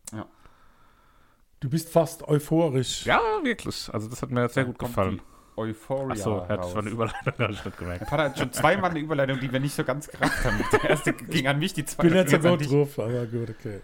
Du 1.60 1.68
bist 1.68 1.88
fast 1.90 2.22
euphorisch. 2.26 3.04
Ja, 3.04 3.20
wirklich. 3.42 3.90
Also 3.92 4.08
das 4.08 4.22
hat 4.22 4.30
mir 4.30 4.48
sehr 4.48 4.62
Da 4.64 4.70
gut 4.70 4.78
gefallen. 4.78 5.16
die 5.16 5.22
Euphoria. 5.58 6.12
Achso, 6.12 6.38
raus. 6.38 6.74
war 6.74 6.82
eine 6.82 6.90
Überleitung, 6.90 7.50
ich 7.50 7.64
nicht 7.64 7.76
gemerkt. 7.78 8.00
Der 8.00 8.08
Vater 8.08 8.22
hat 8.24 8.38
schon 8.38 8.52
zweimal 8.52 8.90
eine 8.90 9.00
Überleitung, 9.00 9.40
die 9.40 9.52
wir 9.52 9.60
nicht 9.60 9.74
so 9.74 9.84
ganz 9.84 10.08
gerafft 10.08 10.44
haben. 10.44 10.58
Der 10.72 10.90
erste 10.90 11.12
ging 11.30 11.46
an 11.46 11.58
mich, 11.58 11.74
die 11.74 11.82
Ich 11.82 11.88
zweite 11.88 12.08
bin 12.08 12.16
jetzt 12.18 12.30
so 12.30 12.38
ging 12.38 12.46
an 12.46 12.52
gut 12.52 12.60
dich. 12.60 12.68
drauf, 12.68 12.98
aber 12.98 13.26
gut, 13.26 13.50
okay. 13.50 13.80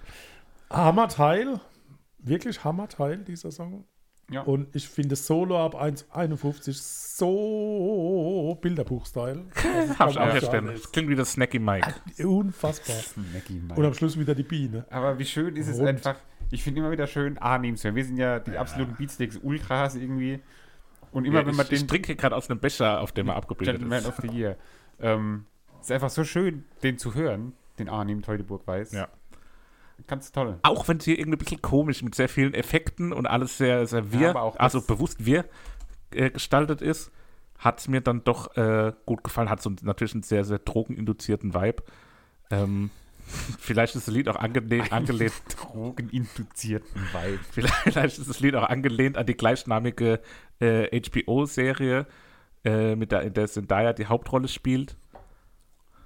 Hammer 0.71 1.09
Teil, 1.09 1.61
wirklich 2.19 2.65
Hammerteil, 2.65 3.19
dieser 3.19 3.51
Song. 3.51 3.85
Ja. 4.31 4.41
Und 4.41 4.75
ich 4.75 4.89
finde 4.89 5.17
Solo 5.17 5.63
ab 5.63 5.75
1,51 5.75 6.73
so 7.17 8.59
Bilderbuch-Style. 8.61 9.45
Das 9.55 9.65
Hab 9.99 10.11
ich 10.11 10.19
auch 10.19 10.41
sagen. 10.41 10.67
Das 10.73 10.91
klingt 10.91 11.11
wie 11.11 11.15
das 11.15 11.33
Snacky 11.33 11.59
Mike. 11.59 11.95
Unfassbar. 12.25 12.97
Snacky 12.97 13.53
Mike. 13.55 13.75
Und 13.79 13.85
am 13.85 13.93
Schluss 13.95 14.19
wieder 14.19 14.35
die 14.35 14.43
Biene. 14.43 14.87
Aber 14.91 15.19
wie 15.19 15.27
schön 15.27 15.57
ist 15.57 15.69
es 15.69 15.79
Rund. 15.79 15.89
einfach. 15.89 16.17
Ich 16.51 16.63
finde 16.63 16.81
immer 16.81 16.91
wieder 16.91 17.07
schön, 17.07 17.37
Arnim 17.39 17.77
zu 17.77 17.85
hören. 17.85 17.97
Wir 17.97 18.05
sind 18.05 18.17
ja 18.17 18.39
die 18.39 18.57
absoluten 18.57 18.95
Beatsteaks 18.97 19.39
Ultras 19.43 19.95
irgendwie. 19.97 20.41
Und 21.15 21.25
immer 21.25 21.41
Ja, 21.41 21.47
wenn 21.47 21.57
man 21.57 21.67
ich, 21.67 21.73
ich 21.73 21.81
den 21.81 21.89
trinke 21.89 22.17
gerade 22.17 22.37
aus 22.37 22.51
einem 22.51 22.59
Becher, 22.59 23.01
auf 23.01 23.13
dem 23.13 23.29
er 23.29 23.37
abgebildet 23.37 23.77
Gentleman 23.77 24.01
ist. 24.01 24.09
of 24.09 24.17
the 24.21 24.29
Year. 24.29 24.57
Ähm, 25.01 25.47
ist 25.81 25.91
einfach 25.91 26.11
so 26.11 26.25
schön, 26.25 26.65
den 26.83 26.99
zu 26.99 27.15
hören, 27.15 27.53
den 27.79 27.89
Arnim 27.89 28.23
Teutoburg 28.23 28.67
weiß. 28.67 28.93
Ja. 28.93 29.09
Ganz 30.07 30.33
toll. 30.33 30.59
Auch 30.63 30.89
wenn 30.89 30.99
es 30.99 31.05
hier 31.05 31.19
irgendwie 31.19 31.37
ein 31.37 31.39
bisschen 31.39 31.63
komisch 31.63 32.03
mit 32.03 32.15
sehr 32.15 32.29
vielen 32.29 32.53
Effekten 32.53 33.13
und 33.13 33.27
alles 33.27 33.57
sehr, 33.59 33.87
sehr 33.87 34.13
wir, 34.13 34.33
Ja, 34.33 34.53
also 34.57 34.81
bewusst 34.83 35.25
wir 35.25 35.45
äh, 36.11 36.31
gestaltet 36.31 36.83
ist, 36.83 37.13
hat 37.59 37.79
es 37.79 37.89
mir 37.89 38.01
dann 38.01 38.25
doch 38.25 38.57
äh, 38.57 38.93
gut 39.07 39.23
gefallen. 39.23 39.49
Hat 39.49 39.63
so 39.63 39.71
natürlich 39.83 40.15
einen 40.15 40.25
sehr, 40.25 40.45
sehr 40.45 40.59
drogeninduzierten 40.59 41.55
Vibe. 41.55 41.85
Ähm, 42.51 42.91
vielleicht 43.59 43.95
ist 43.95 44.09
das 44.09 44.15
Lied 44.15 44.29
auch 44.29 44.37
angelehnt, 44.37 44.93
angelehnt 44.93 45.33
Drogeninduzierten 45.57 47.01
Vibe. 47.13 47.39
Vielleicht 47.85 48.19
ist 48.19 48.29
das 48.29 48.41
Lied 48.41 48.55
auch 48.55 48.69
angelehnt 48.69 49.17
an 49.17 49.27
die 49.27 49.37
gleichnamige 49.37 50.21
äh, 50.65 51.01
HBO-Serie, 51.01 52.07
äh, 52.65 52.97
mit 52.97 53.13
der, 53.13 53.23
in 53.23 53.35
der 53.35 53.47
Zendaya 53.49 53.93
die 53.93 54.07
Hauptrolle 54.07 54.49
spielt. 54.49 54.97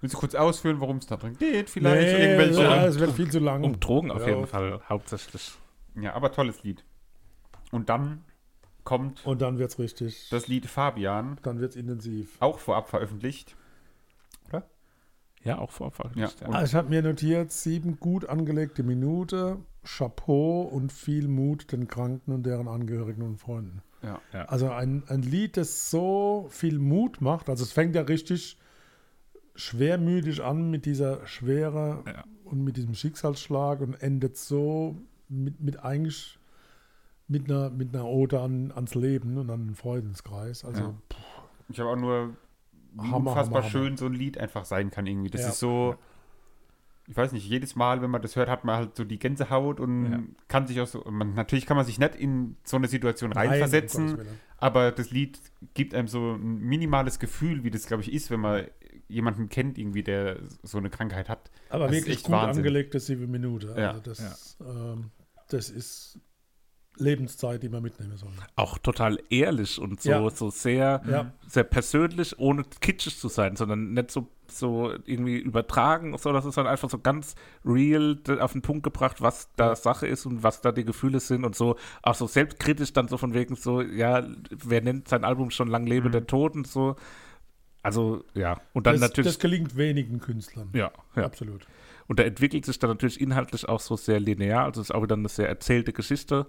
Willst 0.00 0.14
du 0.14 0.18
kurz 0.20 0.34
ausführen, 0.34 0.80
worum 0.80 0.98
es 0.98 1.06
da 1.06 1.16
drin 1.16 1.36
geht? 1.38 1.70
Vielleicht 1.70 2.02
Nee, 2.12 2.24
irgendwelche. 2.36 2.62
ja, 2.62 2.86
es 2.86 2.98
wird 3.00 3.12
viel 3.12 3.30
zu 3.30 3.38
lang. 3.40 3.64
Um 3.64 3.80
Drogen 3.80 4.10
auf 4.10 4.22
Ja. 4.22 4.28
jeden 4.28 4.46
Fall 4.46 4.80
hauptsächlich. 4.88 5.52
Ja, 6.00 6.14
aber 6.14 6.30
tolles 6.32 6.62
Lied. 6.62 6.84
Und 7.72 7.88
dann 7.88 8.24
kommt 8.84 9.26
Und 9.26 9.42
dann 9.42 9.58
wird 9.58 9.70
es 9.70 9.78
richtig. 9.78 10.28
das 10.30 10.46
Lied 10.48 10.66
Fabian, 10.66 11.38
dann 11.42 11.60
wird 11.60 11.70
es 11.72 11.76
intensiv. 11.76 12.36
auch 12.40 12.58
vorab 12.58 12.88
veröffentlicht. 12.88 13.56
Ja, 15.44 15.58
auch 15.58 15.70
vorfall. 15.70 16.10
Ja, 16.16 16.26
und- 16.44 16.52
Ah, 16.54 16.64
ich 16.64 16.74
habe 16.74 16.88
mir 16.88 17.00
notiert, 17.00 17.52
sieben 17.52 18.00
gut 18.00 18.28
angelegte 18.28 18.82
Minuten, 18.82 19.64
Chapeau 19.84 20.62
und 20.62 20.92
viel 20.92 21.28
Mut 21.28 21.70
den 21.70 21.86
Kranken 21.86 22.32
und 22.32 22.42
deren 22.44 22.66
Angehörigen 22.66 23.22
und 23.22 23.36
Freunden. 23.38 23.80
Ja. 24.02 24.44
Also 24.46 24.70
ein, 24.70 25.02
ein 25.08 25.22
Lied, 25.22 25.56
das 25.56 25.90
so 25.90 26.46
viel 26.50 26.78
Mut 26.78 27.20
macht. 27.20 27.48
Also 27.48 27.64
es 27.64 27.72
fängt 27.72 27.94
ja 27.94 28.02
richtig 28.02 28.58
schwermütig 29.54 30.42
an 30.42 30.70
mit 30.70 30.86
dieser 30.86 31.26
Schwere 31.26 32.04
Ja. 32.06 32.24
und 32.44 32.62
mit 32.62 32.76
diesem 32.76 32.94
Schicksalsschlag 32.94 33.80
und 33.80 33.94
endet 33.94 34.36
so 34.36 34.96
mit, 35.28 35.60
mit 35.60 35.84
eigentlich 35.84 36.38
mit 37.26 37.50
einer, 37.50 37.68
mit 37.70 37.94
einer 37.94 38.06
Ode 38.06 38.40
an, 38.40 38.72
ans 38.72 38.94
Leben 38.94 39.36
und 39.36 39.50
an 39.50 39.66
den 39.66 39.74
Freundeskreis. 39.74 40.64
Also 40.64 40.80
Ja. 40.82 40.94
Ich 41.68 41.78
habe 41.80 41.90
auch 41.90 41.96
nur, 41.96 42.30
wie 42.94 43.10
Hammer, 43.10 43.30
unfassbar 43.32 43.62
Hammer, 43.62 43.70
schön 43.70 43.96
so 43.98 44.06
ein 44.06 44.14
Lied 44.14 44.38
einfach 44.38 44.64
sein 44.64 44.90
kann 44.90 45.06
irgendwie. 45.06 45.28
Das 45.30 45.42
Ja. 45.42 45.48
ist 45.48 45.58
so, 45.58 45.96
ich 47.10 47.16
weiß 47.16 47.32
nicht, 47.32 47.48
jedes 47.48 47.74
Mal, 47.74 48.02
wenn 48.02 48.10
man 48.10 48.20
das 48.22 48.36
hört, 48.36 48.48
hat 48.50 48.64
man 48.64 48.76
halt 48.76 48.96
so 48.96 49.02
die 49.04 49.18
Gänsehaut 49.18 49.80
und 49.80 50.12
Ja. 50.12 50.20
kann 50.46 50.66
sich 50.66 50.80
auch 50.80 50.86
so, 50.86 51.02
man, 51.10 51.32
natürlich 51.34 51.64
kann 51.66 51.76
man 51.76 51.86
sich 51.86 51.98
nicht 51.98 52.14
in 52.16 52.56
so 52.64 52.76
eine 52.76 52.86
Situation 52.86 53.30
nein, 53.30 53.48
reinversetzen, 53.48 54.18
Willen. 54.18 54.28
aber 54.58 54.92
das 54.92 55.10
Lied 55.10 55.40
gibt 55.74 55.94
einem 55.94 56.06
so 56.08 56.34
ein 56.34 56.58
minimales 56.58 57.18
Gefühl, 57.18 57.64
wie 57.64 57.70
das, 57.70 57.86
glaube 57.86 58.02
ich, 58.02 58.12
ist, 58.12 58.30
wenn 58.30 58.40
man 58.40 58.66
jemanden 59.08 59.48
kennt, 59.48 59.78
irgendwie, 59.78 60.02
der 60.02 60.38
so 60.62 60.76
eine 60.76 60.90
Krankheit 60.90 61.30
hat. 61.30 61.50
Aber 61.70 61.86
Das 61.86 61.92
ist 61.94 62.00
wirklich 62.02 62.16
echt 62.18 62.26
gut 62.26 62.34
Wahnsinn. 62.34 62.58
angelegte 62.62 63.00
sieben 63.00 63.30
Minuten. 63.30 63.68
Ja. 63.78 63.92
Also 63.92 64.00
das, 64.02 64.58
ähm, 64.60 65.10
das 65.48 65.70
ist 65.70 66.20
Lebenszeit, 66.98 67.62
die 67.62 67.68
man 67.68 67.82
mitnehmen 67.82 68.16
soll. 68.16 68.30
Auch 68.56 68.78
total 68.78 69.18
ehrlich 69.30 69.78
und 69.80 70.00
so, 70.00 70.10
Ja. 70.10 70.30
so 70.30 70.50
sehr, 70.50 71.02
Ja. 71.08 71.32
sehr 71.46 71.64
persönlich, 71.64 72.38
ohne 72.38 72.64
kitschig 72.80 73.18
zu 73.18 73.28
sein, 73.28 73.56
sondern 73.56 73.92
nicht 73.94 74.10
so, 74.10 74.28
so 74.50 74.90
irgendwie 75.04 75.36
übertragen, 75.38 76.16
so, 76.16 76.32
das 76.32 76.44
ist 76.46 76.56
dann 76.56 76.66
einfach 76.66 76.88
so 76.88 76.98
ganz 76.98 77.34
real 77.64 78.18
auf 78.40 78.52
den 78.52 78.62
Punkt 78.62 78.82
gebracht, 78.82 79.20
was 79.20 79.50
da. 79.56 79.76
Sache 79.76 80.06
ist 80.06 80.24
und 80.26 80.42
was 80.42 80.60
da 80.62 80.72
die 80.72 80.84
Gefühle 80.84 81.20
sind 81.20 81.44
und 81.44 81.54
so, 81.54 81.76
auch 82.02 82.14
so 82.14 82.26
selbstkritisch 82.26 82.92
dann 82.94 83.08
so 83.08 83.18
von 83.18 83.34
wegen 83.34 83.56
so, 83.56 83.82
ja, 83.82 84.26
wer 84.50 84.80
nennt 84.80 85.08
sein 85.08 85.24
Album 85.24 85.50
schon 85.50 85.68
Lang 85.68 85.86
lebe 85.86 86.08
Mhm. 86.08 86.12
der 86.12 86.26
Tod 86.26 86.54
und 86.54 86.66
so. 86.66 86.96
Also, 87.82 88.24
ja. 88.34 88.60
Und 88.72 88.86
dann 88.86 88.94
das, 88.94 89.02
natürlich. 89.02 89.32
das 89.32 89.38
gelingt 89.38 89.76
wenigen 89.76 90.18
Künstlern. 90.20 90.70
ja, 90.72 90.90
ja. 91.14 91.24
Absolut. 91.24 91.66
Und 92.06 92.18
da 92.18 92.22
entwickelt 92.24 92.64
sich 92.64 92.78
dann 92.78 92.88
natürlich 92.90 93.20
inhaltlich 93.20 93.68
auch 93.68 93.80
so 93.80 93.94
sehr 93.96 94.18
linear, 94.18 94.64
also 94.64 94.80
es 94.80 94.88
ist 94.88 94.94
auch 94.94 95.02
wieder 95.02 95.14
eine 95.16 95.28
sehr 95.28 95.48
erzählte 95.48 95.92
Geschichte. 95.92 96.46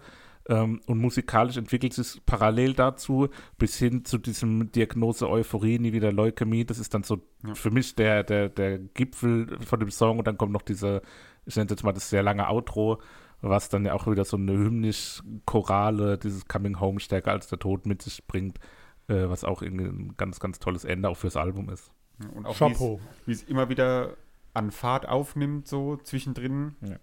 Ähm, 0.48 0.82
und 0.88 0.98
musikalisch 1.00 1.58
entwickelt 1.58 1.94
sich 1.94 2.22
parallel 2.26 2.74
dazu 2.74 3.28
bis 3.58 3.78
hin 3.78 4.04
zu 4.06 4.18
diesem 4.18 4.72
Diagnose 4.72 5.30
Euphorie, 5.30 5.78
nie 5.80 5.94
wieder 5.94 6.12
Leukämie. 6.12 6.66
Das 6.66 6.80
ist 6.80 6.94
dann 6.94 7.04
so 7.04 7.22
Ja. 7.46 7.54
für 7.56 7.70
mich 7.72 7.96
der, 7.96 8.24
der, 8.24 8.50
der 8.50 8.80
Gipfel 8.80 9.60
von 9.66 9.80
dem 9.80 9.92
Song. 9.92 10.18
Und 10.18 10.26
dann 10.28 10.38
kommt 10.38 10.52
noch 10.52 10.64
diese, 10.64 11.02
ich 11.46 11.56
nenne 11.56 11.66
es 11.68 11.72
jetzt 11.72 11.84
mal 11.84 11.92
das 11.94 12.10
sehr 12.10 12.24
lange 12.24 12.48
Outro, 12.50 13.00
was 13.42 13.70
dann 13.70 13.86
ja 13.86 13.94
auch 13.94 14.08
wieder 14.08 14.26
so 14.26 14.38
eine 14.38 14.54
hymnisch-chorale, 14.54 16.18
dieses 16.18 16.46
Coming 16.48 16.80
Home 16.80 17.00
stärker 17.00 17.32
als 17.32 17.48
der 17.48 17.60
Tod 17.60 17.86
mit 17.86 18.02
sich 18.02 18.26
bringt, 18.26 18.60
äh, 19.08 19.30
was 19.30 19.44
auch 19.44 19.62
irgendwie 19.62 19.86
ein 19.86 20.14
ganz, 20.18 20.40
ganz 20.40 20.60
tolles 20.60 20.84
Ende 20.86 21.10
auch 21.10 21.18
fürs 21.18 21.38
Album 21.38 21.70
ist. 21.70 21.92
Und 22.34 22.46
auch 22.46 22.50
wie 22.50 22.52
es- 22.54 22.58
Chapeau. 22.60 23.00
wie 23.26 23.32
es 23.32 23.44
immer 23.44 23.70
wieder 23.70 24.16
an 24.54 24.72
Fahrt 24.72 25.08
aufnimmt, 25.08 25.68
so 25.68 25.96
zwischendrin, 25.98 26.76
Ja. 26.82 26.98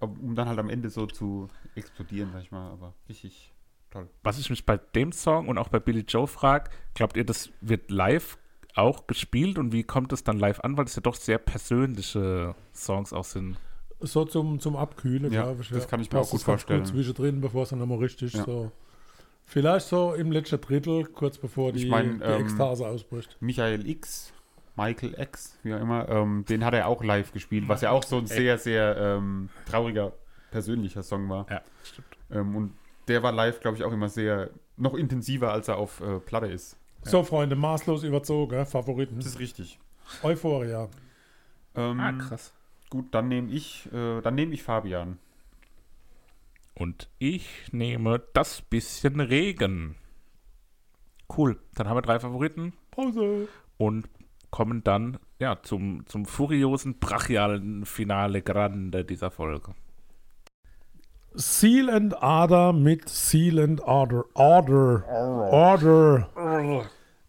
Um 0.00 0.34
dann 0.34 0.48
halt 0.48 0.58
am 0.58 0.68
Ende 0.70 0.90
so 0.90 1.06
zu 1.06 1.48
explodieren, 1.74 2.30
sag 2.32 2.42
ich 2.42 2.50
mal, 2.50 2.70
aber 2.70 2.94
richtig 3.08 3.52
toll. 3.90 4.08
Was 4.22 4.38
ich 4.38 4.50
mich 4.50 4.64
bei 4.66 4.76
dem 4.78 5.12
Song 5.12 5.48
und 5.48 5.58
auch 5.58 5.68
bei 5.68 5.78
Billy 5.78 6.00
Joe 6.06 6.26
frage, 6.26 6.70
glaubt 6.94 7.16
ihr, 7.16 7.24
das 7.24 7.50
wird 7.60 7.90
live 7.90 8.38
auch 8.74 9.06
gespielt 9.06 9.58
und 9.58 9.72
wie 9.72 9.82
kommt 9.82 10.12
es 10.12 10.22
dann 10.24 10.38
live 10.38 10.60
an? 10.60 10.76
Weil 10.76 10.84
es 10.84 10.94
ja 10.96 11.02
doch 11.02 11.16
sehr 11.16 11.38
persönliche 11.38 12.54
Songs 12.74 13.12
auch 13.12 13.24
sind. 13.24 13.56
So 14.00 14.24
zum, 14.24 14.60
zum 14.60 14.76
Abkühlen, 14.76 15.32
Ja, 15.32 15.42
glaube 15.44 15.62
ich. 15.62 15.68
das 15.68 15.86
kann 15.88 16.00
ich 16.00 16.10
mir 16.10 16.18
Passt 16.18 16.30
auch 16.30 16.32
gut 16.32 16.42
vorstellen. 16.42 16.86
zwischendrin, 16.86 17.40
bevor 17.40 17.64
es 17.64 17.70
dann 17.70 17.78
nochmal 17.80 17.98
richtig 17.98 18.32
Ja. 18.32 18.44
so. 18.44 18.72
Vielleicht 19.44 19.88
so 19.88 20.14
im 20.14 20.30
letzten 20.30 20.60
Drittel, 20.60 21.04
kurz 21.06 21.36
bevor 21.36 21.72
die, 21.72 21.82
Ich 21.84 21.90
mein, 21.90 22.18
die 22.18 22.24
ähm, 22.24 22.42
Ekstase 22.42 22.86
ausbricht. 22.86 23.36
Michael 23.40 23.86
X, 23.88 24.32
Michael 24.76 25.14
X, 25.18 25.58
wie 25.62 25.74
auch 25.74 25.80
immer, 25.80 26.08
ähm, 26.08 26.44
den 26.48 26.64
hat 26.64 26.74
er 26.74 26.86
auch 26.86 27.02
live 27.04 27.32
gespielt, 27.32 27.68
was 27.68 27.80
ja 27.82 27.90
auch 27.90 28.02
so 28.02 28.18
ein 28.18 28.26
sehr, 28.26 28.56
sehr 28.58 28.96
ähm, 28.96 29.48
trauriger, 29.66 30.12
persönlicher 30.50 31.02
Song 31.02 31.28
war. 31.28 31.46
Ja, 31.50 31.62
stimmt. 31.84 32.06
Ähm, 32.30 32.56
und 32.56 32.72
der 33.08 33.22
war 33.22 33.32
live, 33.32 33.60
glaube 33.60 33.76
ich, 33.76 33.84
auch 33.84 33.92
immer 33.92 34.08
sehr, 34.08 34.50
noch 34.76 34.94
intensiver, 34.94 35.52
als 35.52 35.68
er 35.68 35.76
auf 35.76 36.00
äh, 36.00 36.18
Platte 36.20 36.46
ist. 36.46 36.76
So, 37.02 37.22
Freunde, 37.22 37.56
maßlos 37.56 38.04
überzogen, 38.04 38.64
Favoriten. 38.66 39.16
Das 39.16 39.26
ist 39.26 39.38
richtig. 39.38 39.78
Euphoria. 40.22 40.88
Ähm, 41.74 42.00
Ah, 42.00 42.12
krass. 42.12 42.52
Gut, 42.90 43.06
dann 43.12 43.28
nehme 43.28 43.50
ich, 43.50 43.88
äh, 43.92 44.20
dann 44.20 44.34
nehme 44.34 44.52
ich 44.52 44.62
Fabian. 44.62 45.18
Und 46.74 47.08
ich 47.18 47.46
nehme 47.72 48.22
das 48.32 48.62
bisschen 48.62 49.20
Regen. 49.20 49.96
Cool. 51.36 51.60
Dann 51.74 51.88
haben 51.88 51.96
wir 51.96 52.02
drei 52.02 52.18
Favoriten 52.18 52.72
Pause. 52.90 53.48
und 53.76 54.08
kommen 54.50 54.82
dann 54.84 55.18
ja, 55.38 55.56
zum, 55.62 56.06
zum 56.06 56.26
furiosen, 56.26 56.98
brachialen 56.98 57.86
Finale 57.86 58.42
Grande 58.42 59.04
dieser 59.04 59.30
Folge. 59.30 59.72
Seal 61.34 61.88
and 61.88 62.22
Ader 62.22 62.72
mit 62.72 63.08
Seal 63.08 63.60
and 63.60 63.80
Order. 63.82 64.24
Order. 64.34 65.04
Order. 65.08 66.28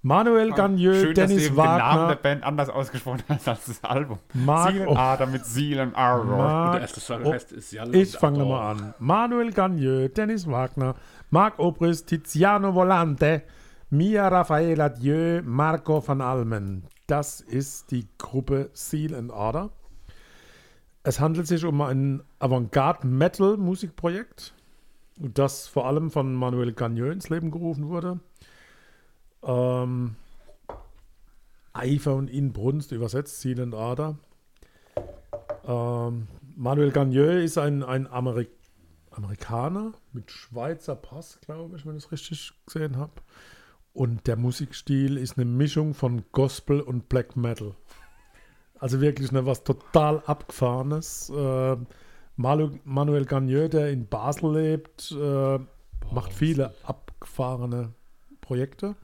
Manuel 0.03 0.51
Gagneux, 0.51 0.95
Schön, 0.95 1.13
dass 1.13 1.30
du 1.30 1.36
Dennis 1.36 1.45
eben 1.45 1.55
den 1.55 1.63
Namen 1.63 1.78
der 1.78 2.07
Wagner, 2.07 2.15
Band 2.15 2.43
anders 2.43 2.69
ausgesprochen 2.69 3.24
hast 3.30 3.47
als 3.47 3.65
das 3.65 3.84
Album. 3.84 4.17
Mark, 4.34 4.74
Seal 4.74 4.88
oh, 4.88 4.95
Ader 4.95 5.28
mit 5.28 5.45
Seal 5.45 5.80
and 5.80 5.95
Arrow. 5.95 6.26
Mark 6.26 6.89
Song 6.89 7.22
oh, 7.24 7.34
heißt 7.34 7.51
Isial 7.51 7.93
ich 7.93 8.17
fange 8.17 8.39
nochmal 8.39 8.72
an. 8.76 8.93
Manuel 8.97 9.51
Gagneux, 9.51 10.11
Dennis 10.11 10.49
Wagner, 10.49 10.95
Marc 11.30 11.59
Obrist, 11.59 12.07
Tiziano 12.07 12.74
Volante, 12.74 13.43
Mia 13.91 14.28
Raffaela 14.28 14.89
Dieu, 14.89 15.43
Marco 15.43 16.01
van 16.05 16.22
Almen. 16.22 16.88
Das 17.12 17.41
ist 17.41 17.91
die 17.91 18.07
Gruppe 18.18 18.72
Seal 18.72 19.14
and 19.14 19.30
Order. 19.32 19.70
Es 21.03 21.20
handelt 21.20 21.45
sich 21.45 21.66
um 21.66 21.82
ein 21.82 22.24
Avantgarde-Metal-Musikprojekt, 22.39 24.53
das 25.18 25.68
vor 25.68 25.88
allem 25.88 26.09
von 26.09 26.34
Manuel 26.34 26.72
Gagneux 26.72 27.12
ins 27.12 27.28
Leben 27.28 27.51
gerufen 27.51 27.89
wurde. 27.89 28.22
Ähm, 29.43 30.16
Eifer 31.74 32.16
und 32.16 32.30
Inbrunst 32.30 32.93
übersetzt, 32.93 33.41
Seal 33.41 33.59
and 33.59 33.74
Order. 33.74 34.16
Ähm, 35.66 36.30
Manuel 36.55 36.91
Gagneux 36.91 37.43
ist 37.43 37.57
ein, 37.57 37.84
ein 37.84 38.07
Amerik 38.07 38.51
Amerikaner 39.09 39.91
mit 40.14 40.32
Schweizer 40.32 40.95
Pass, 40.95 41.41
glaube 41.41 41.76
ich, 41.76 41.86
wenn 41.86 41.97
ich 41.97 42.05
es 42.05 42.12
richtig 42.14 42.53
gesehen 42.66 42.95
habe. 42.95 43.12
Und 43.93 44.27
der 44.27 44.37
Musikstil 44.37 45.17
ist 45.17 45.37
eine 45.37 45.45
Mischung 45.45 45.93
von 45.93 46.23
Gospel 46.31 46.81
und 46.81 47.09
Black 47.09 47.35
Metal. 47.35 47.75
Also 48.79 49.01
wirklich 49.01 49.31
ne, 49.31 49.45
was 49.45 49.63
total 49.63 50.23
abgefahrenes. 50.25 51.29
Äh, 51.29 51.77
Manuel 52.35 53.25
Gagneux, 53.25 53.69
der 53.69 53.91
in 53.91 54.07
Basel 54.07 54.53
lebt, 54.53 55.11
äh, 55.11 55.59
macht 56.11 56.33
viele 56.33 56.73
abgefahrene 56.83 57.93
Projekte 58.39 58.95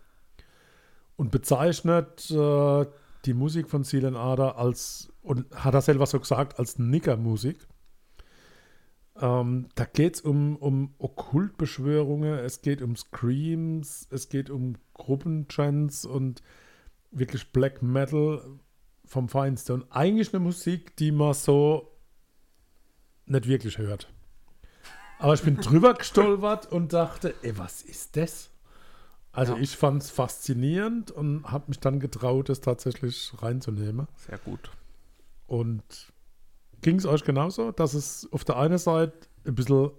und 1.15 1.31
bezeichnet 1.31 2.31
äh, 2.31 2.85
die 3.25 3.33
Musik 3.33 3.69
von 3.69 3.83
Seelen 3.83 4.15
Ader 4.15 4.57
als, 4.57 5.11
und 5.21 5.45
hat 5.53 5.73
er 5.73 5.81
selber 5.81 6.05
so 6.05 6.19
gesagt, 6.19 6.57
als 6.59 6.79
Nickermusik. 6.79 7.67
Ähm, 9.19 9.67
da 9.75 9.85
geht 9.85 10.15
es 10.15 10.21
um, 10.21 10.55
um 10.57 10.93
Okkultbeschwörungen, 10.99 12.39
es 12.39 12.61
geht 12.61 12.81
um 12.81 12.95
Screams, 12.95 14.07
es 14.11 14.29
geht 14.29 14.49
um 14.49 14.75
Gruppentrends 14.93 16.05
und 16.05 16.41
wirklich 17.11 17.51
Black 17.51 17.81
Metal 17.81 18.41
vom 19.05 19.29
Feinsten. 19.29 19.81
Und 19.81 19.91
eigentlich 19.91 20.33
eine 20.33 20.43
Musik, 20.43 20.95
die 20.97 21.11
man 21.11 21.33
so 21.33 21.91
nicht 23.25 23.47
wirklich 23.47 23.77
hört. 23.77 24.11
Aber 25.19 25.33
ich 25.33 25.41
bin 25.41 25.55
drüber 25.61 25.93
gestolpert 25.93 26.71
und 26.71 26.93
dachte, 26.93 27.33
ey, 27.41 27.57
was 27.57 27.81
ist 27.81 28.17
das? 28.17 28.51
Also 29.31 29.53
Ja. 29.55 29.59
ich 29.61 29.75
fand 29.77 30.03
es 30.03 30.09
faszinierend 30.09 31.11
und 31.11 31.45
habe 31.51 31.65
mich 31.67 31.79
dann 31.79 31.99
getraut, 31.99 32.49
es 32.49 32.61
tatsächlich 32.61 33.31
reinzunehmen. 33.39 34.07
Sehr 34.15 34.37
gut. 34.39 34.71
Und 35.45 36.11
ging 36.81 36.97
es 36.97 37.05
euch 37.05 37.23
genauso, 37.23 37.71
dass 37.71 37.93
es 37.93 38.27
auf 38.31 38.43
der 38.45 38.57
einen 38.57 38.77
Seite 38.77 39.13
ein 39.45 39.55
bisschen, 39.55 39.91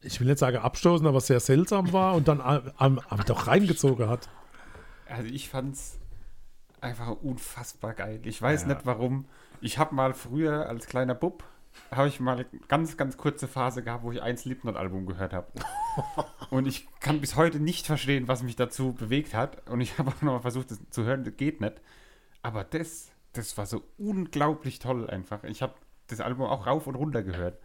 ich 0.00 0.20
will 0.20 0.26
nicht 0.26 0.38
sagen 0.38 0.58
abstoßend, 0.58 1.08
aber 1.08 1.20
sehr 1.20 1.40
seltsam 1.40 1.92
war 1.92 2.14
und 2.14 2.28
dann 2.28 2.40
am- 2.40 3.00
doch 3.26 3.46
reingezogen 3.46 4.08
hat? 4.08 4.28
Also 5.08 5.28
ich 5.28 5.48
fand's 5.48 5.98
einfach 6.80 7.10
unfassbar 7.22 7.94
geil. 7.94 8.20
Ich 8.24 8.40
weiß 8.40 8.62
Ja. 8.62 8.68
nicht 8.68 8.80
warum. 8.86 9.26
Ich 9.60 9.78
habe 9.78 9.94
mal 9.94 10.14
früher 10.14 10.68
als 10.68 10.86
kleiner 10.86 11.14
Bub 11.14 11.44
habe 11.90 12.08
ich 12.08 12.20
mal 12.20 12.32
eine 12.34 12.44
ganz, 12.68 12.98
ganz 12.98 13.16
kurze 13.16 13.48
Phase 13.48 13.82
gehabt, 13.82 14.04
wo 14.04 14.12
ich 14.12 14.20
ein 14.20 14.36
Slipknot-Album 14.36 15.06
gehört 15.06 15.32
habe. 15.32 15.46
Und 16.50 16.66
ich 16.66 16.86
kann 17.00 17.20
bis 17.22 17.34
heute 17.36 17.60
nicht 17.60 17.86
verstehen, 17.86 18.28
was 18.28 18.42
mich 18.42 18.56
dazu 18.56 18.92
bewegt 18.92 19.32
hat. 19.32 19.70
Und 19.70 19.80
ich 19.80 19.96
habe 19.96 20.10
auch 20.10 20.20
noch 20.20 20.32
mal 20.34 20.40
versucht, 20.40 20.70
das 20.70 20.78
zu 20.90 21.04
hören, 21.04 21.24
das 21.24 21.34
geht 21.38 21.62
nicht. 21.62 21.80
Aber 22.42 22.62
das, 22.64 23.11
das 23.32 23.56
war 23.56 23.66
so 23.66 23.82
unglaublich 23.98 24.78
toll 24.78 25.08
einfach. 25.08 25.44
Ich 25.44 25.62
habe 25.62 25.74
das 26.08 26.20
Album 26.20 26.46
auch 26.46 26.66
rauf 26.66 26.86
und 26.86 26.94
runter 26.94 27.22
gehört. 27.22 27.58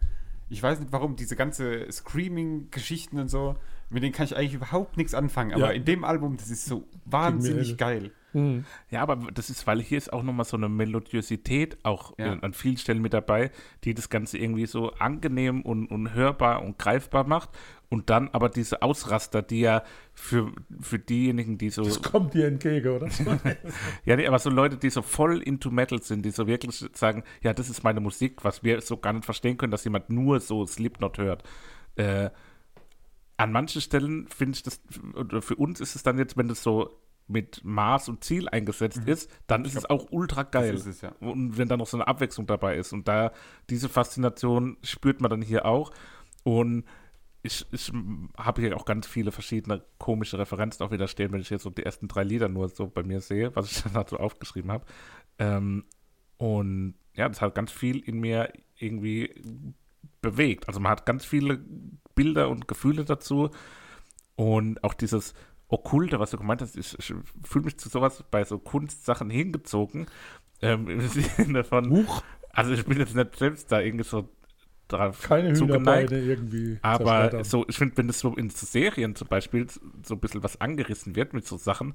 Ich 0.48 0.62
weiß 0.62 0.80
nicht 0.80 0.92
warum, 0.92 1.16
diese 1.16 1.36
ganze 1.36 1.90
Screaming-Geschichten 1.92 3.18
und 3.18 3.28
so, 3.28 3.56
mit 3.90 4.02
denen 4.02 4.12
kann 4.14 4.24
ich 4.24 4.36
eigentlich 4.36 4.54
überhaupt 4.54 4.96
nichts 4.96 5.14
anfangen. 5.14 5.52
Aber 5.52 5.66
Ja. 5.66 5.70
in 5.72 5.84
dem 5.84 6.04
Album, 6.04 6.36
das 6.36 6.48
ist 6.50 6.64
so 6.64 6.84
wahnsinnig 7.04 7.76
Hell. 7.78 8.12
Geil. 8.32 8.64
Ja, 8.90 9.02
aber 9.02 9.16
das 9.32 9.50
ist, 9.50 9.66
weil 9.66 9.80
hier 9.80 9.98
ist 9.98 10.12
auch 10.12 10.22
nochmal 10.22 10.44
so 10.44 10.56
eine 10.56 10.68
Melodiosität 10.68 11.78
auch 11.82 12.18
Ja. 12.18 12.34
äh, 12.34 12.38
an 12.40 12.52
vielen 12.52 12.76
Stellen 12.76 13.02
mit 13.02 13.12
dabei, 13.12 13.50
die 13.84 13.94
das 13.94 14.08
Ganze 14.10 14.38
irgendwie 14.38 14.66
so 14.66 14.92
angenehm 14.92 15.62
und, 15.62 15.86
und 15.86 16.14
hörbar 16.14 16.62
und 16.62 16.78
greifbar 16.78 17.26
macht. 17.26 17.50
Und 17.90 18.10
dann 18.10 18.28
aber 18.28 18.50
diese 18.50 18.82
Ausraster, 18.82 19.40
die 19.40 19.60
ja 19.60 19.82
für, 20.12 20.52
für 20.80 20.98
diejenigen, 20.98 21.56
die 21.56 21.70
so. 21.70 21.82
Das 21.84 22.02
kommt 22.02 22.34
dir 22.34 22.46
entgegen, 22.46 22.88
oder? 22.88 23.08
Ja, 24.04 24.16
nee, 24.16 24.26
aber 24.26 24.38
so 24.38 24.50
Leute, 24.50 24.76
die 24.76 24.90
so 24.90 25.00
voll 25.00 25.40
into 25.42 25.70
Metal 25.70 26.02
sind, 26.02 26.24
die 26.24 26.30
so 26.30 26.46
wirklich 26.46 26.84
sagen, 26.92 27.24
ja, 27.42 27.54
das 27.54 27.70
ist 27.70 27.82
meine 27.84 28.00
Musik, 28.00 28.44
was 28.44 28.62
wir 28.62 28.80
so 28.82 28.98
gar 28.98 29.14
nicht 29.14 29.24
verstehen 29.24 29.56
können, 29.56 29.70
dass 29.70 29.84
jemand 29.84 30.10
nur 30.10 30.40
so 30.40 30.66
Slipknot 30.66 31.16
hört. 31.18 31.44
Äh, 31.96 32.28
an 33.38 33.52
manchen 33.52 33.80
Stellen 33.80 34.26
finde 34.28 34.56
ich 34.56 34.62
das, 34.64 34.80
oder 35.14 35.40
für 35.40 35.54
uns 35.56 35.80
ist 35.80 35.94
es 35.96 36.02
dann 36.02 36.18
jetzt, 36.18 36.36
wenn 36.36 36.48
das 36.48 36.62
so 36.62 37.00
mit 37.28 37.62
Maß 37.62 38.08
und 38.08 38.24
Ziel 38.24 38.48
eingesetzt 38.48 39.02
ist, 39.06 39.30
dann 39.46 39.64
ist 39.64 39.76
es 39.76 39.84
auch 39.84 40.06
ultra 40.10 40.42
geil. 40.42 40.74
Es, 40.74 41.00
ja. 41.00 41.12
Und 41.20 41.58
wenn 41.58 41.68
da 41.68 41.76
noch 41.76 41.86
so 41.86 41.96
eine 41.96 42.08
Abwechslung 42.08 42.46
dabei 42.46 42.76
ist. 42.76 42.92
Und 42.92 43.06
da, 43.06 43.32
diese 43.70 43.88
Faszination 43.88 44.78
spürt 44.82 45.20
man 45.20 45.30
dann 45.30 45.42
hier 45.42 45.66
auch. 45.66 45.92
Und 46.42 46.84
ich, 47.42 47.66
ich 47.70 47.92
habe 48.36 48.62
hier 48.62 48.76
auch 48.76 48.84
ganz 48.84 49.06
viele 49.06 49.30
verschiedene 49.30 49.84
komische 49.98 50.38
Referenzen 50.38 50.84
auch 50.84 50.90
wieder 50.90 51.06
stehen, 51.06 51.32
wenn 51.32 51.40
ich 51.40 51.50
jetzt 51.50 51.62
so 51.62 51.70
die 51.70 51.84
ersten 51.84 52.08
drei 52.08 52.24
Lieder 52.24 52.48
nur 52.48 52.68
so 52.68 52.88
bei 52.88 53.02
mir 53.02 53.20
sehe, 53.20 53.54
was 53.54 53.70
ich 53.70 53.82
dann 53.84 53.92
dazu 53.92 54.18
aufgeschrieben 54.18 54.72
habe. 54.72 54.84
Ähm, 55.38 55.84
und 56.38 56.94
ja, 57.14 57.28
das 57.28 57.40
hat 57.40 57.54
ganz 57.54 57.70
viel 57.70 58.00
in 58.00 58.20
mir 58.20 58.52
irgendwie 58.76 59.34
bewegt. 60.22 60.68
Also 60.68 60.80
man 60.80 60.92
hat 60.92 61.06
ganz 61.06 61.24
viele 61.24 61.60
Bilder 62.14 62.48
und 62.48 62.68
Gefühle 62.68 63.04
dazu. 63.04 63.50
Und 64.36 64.82
auch 64.84 64.94
dieses 64.94 65.34
Okkulte, 65.68 66.18
was 66.18 66.30
du 66.30 66.38
gemeint 66.38 66.62
hast, 66.62 66.76
ich, 66.76 66.98
ich 66.98 67.14
fühle 67.44 67.64
mich 67.66 67.78
zu 67.78 67.88
sowas 67.88 68.24
bei 68.30 68.44
so 68.44 68.58
Kunstsachen 68.58 69.30
hingezogen. 69.30 70.06
Ähm, 70.62 70.88
Im 70.88 71.00
Sinne 71.08 71.64
von, 71.64 71.90
Huch, 71.90 72.22
also 72.50 72.72
ich 72.72 72.84
bin 72.84 72.98
jetzt 72.98 73.14
nicht 73.14 73.36
selbst 73.36 73.70
da 73.70 73.80
irgendwie 73.80 74.04
so 74.04 74.28
drauf 74.88 75.22
keine 75.22 75.52
zugeneigt. 75.52 76.10
Hühnerbeine 76.10 76.20
irgendwie. 76.20 76.78
Aber 76.82 77.44
so, 77.44 77.66
ich 77.68 77.76
finde, 77.76 77.96
wenn 77.98 78.08
es 78.08 78.20
so 78.20 78.34
in 78.34 78.50
so 78.50 78.66
Serien 78.66 79.14
zum 79.14 79.28
Beispiel 79.28 79.66
so 80.02 80.14
ein 80.14 80.20
bisschen 80.20 80.42
was 80.42 80.60
angerissen 80.60 81.14
wird 81.14 81.34
mit 81.34 81.46
so 81.46 81.58
Sachen, 81.58 81.94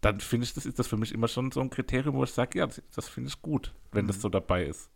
dann 0.00 0.20
finde 0.20 0.44
ich, 0.44 0.54
das 0.54 0.64
ist 0.64 0.78
das 0.78 0.88
für 0.88 0.96
mich 0.96 1.12
immer 1.12 1.28
schon 1.28 1.52
so 1.52 1.60
ein 1.60 1.68
Kriterium, 1.70 2.14
wo 2.14 2.24
ich 2.24 2.32
sage, 2.32 2.58
ja, 2.58 2.66
das, 2.66 2.82
das 2.94 3.08
finde 3.08 3.28
ich 3.28 3.42
gut, 3.42 3.74
wenn 3.92 4.06
das 4.06 4.20
so 4.20 4.30
dabei 4.30 4.64
ist. 4.64 4.90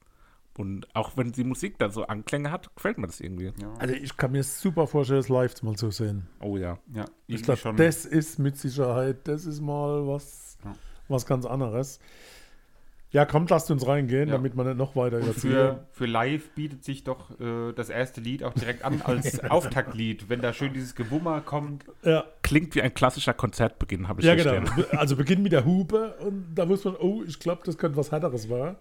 Und 0.56 0.86
auch 0.94 1.16
wenn 1.16 1.32
die 1.32 1.42
Musik 1.44 1.78
dann 1.78 1.90
so 1.90 2.06
Anklänge 2.06 2.50
hat, 2.52 2.74
gefällt 2.76 2.98
mir 2.98 3.06
das 3.08 3.20
irgendwie. 3.20 3.52
Ja, 3.60 3.72
Also 3.78 3.94
ich 3.94 4.16
kann 4.16 4.30
mir 4.32 4.44
super 4.44 4.86
vorstellen, 4.86 5.18
das 5.20 5.28
live 5.28 5.60
mal 5.62 5.74
zu 5.74 5.90
sehen. 5.90 6.28
Oh 6.40 6.56
ja. 6.56 6.78
ja 6.94 7.04
Ich 7.26 7.42
glaube, 7.42 7.58
schon. 7.58 7.76
das 7.76 8.04
ist 8.06 8.38
mit 8.38 8.56
Sicherheit, 8.56 9.26
das 9.26 9.46
ist 9.46 9.60
mal 9.60 10.06
was, 10.06 10.56
Ja. 10.64 10.74
was 11.08 11.26
ganz 11.26 11.44
anderes. 11.44 11.98
Ja, 13.10 13.24
komm, 13.24 13.46
lasst 13.48 13.70
uns 13.70 13.86
reingehen, 13.86 14.28
Ja. 14.28 14.34
damit 14.34 14.56
man 14.56 14.66
nicht 14.66 14.76
noch 14.76 14.96
weiter 14.96 15.18
Und 15.18 15.22
überziehen. 15.24 15.50
für, 15.52 15.86
für 15.92 16.06
live 16.06 16.50
bietet 16.50 16.82
sich 16.84 17.04
doch 17.04 17.30
äh, 17.40 17.72
das 17.72 17.88
erste 17.88 18.20
Lied 18.20 18.42
auch 18.42 18.52
direkt 18.54 18.84
an 18.84 19.02
als 19.02 19.38
Auftaktlied, 19.50 20.28
wenn 20.28 20.40
da 20.40 20.52
schön 20.52 20.72
dieses 20.72 20.94
Gewummer 20.96 21.40
kommt. 21.40 21.84
Ja, 22.02 22.24
Klingt 22.42 22.74
wie 22.74 22.82
ein 22.82 22.92
klassischer 22.92 23.32
Konzertbeginn, 23.34 24.08
habe 24.08 24.20
ich 24.20 24.26
ja 24.26 24.34
genau. 24.34 24.68
Also 24.92 25.14
Beginn 25.16 25.42
mit 25.42 25.52
der 25.52 25.64
Hupe 25.64 26.14
und 26.20 26.54
da 26.56 26.68
wusste 26.68 26.90
man, 26.90 26.98
oh, 27.00 27.22
ich 27.26 27.38
glaube, 27.38 27.62
das 27.64 27.78
könnte 27.78 27.96
was 27.96 28.10
Härteres 28.10 28.48
war. 28.50 28.76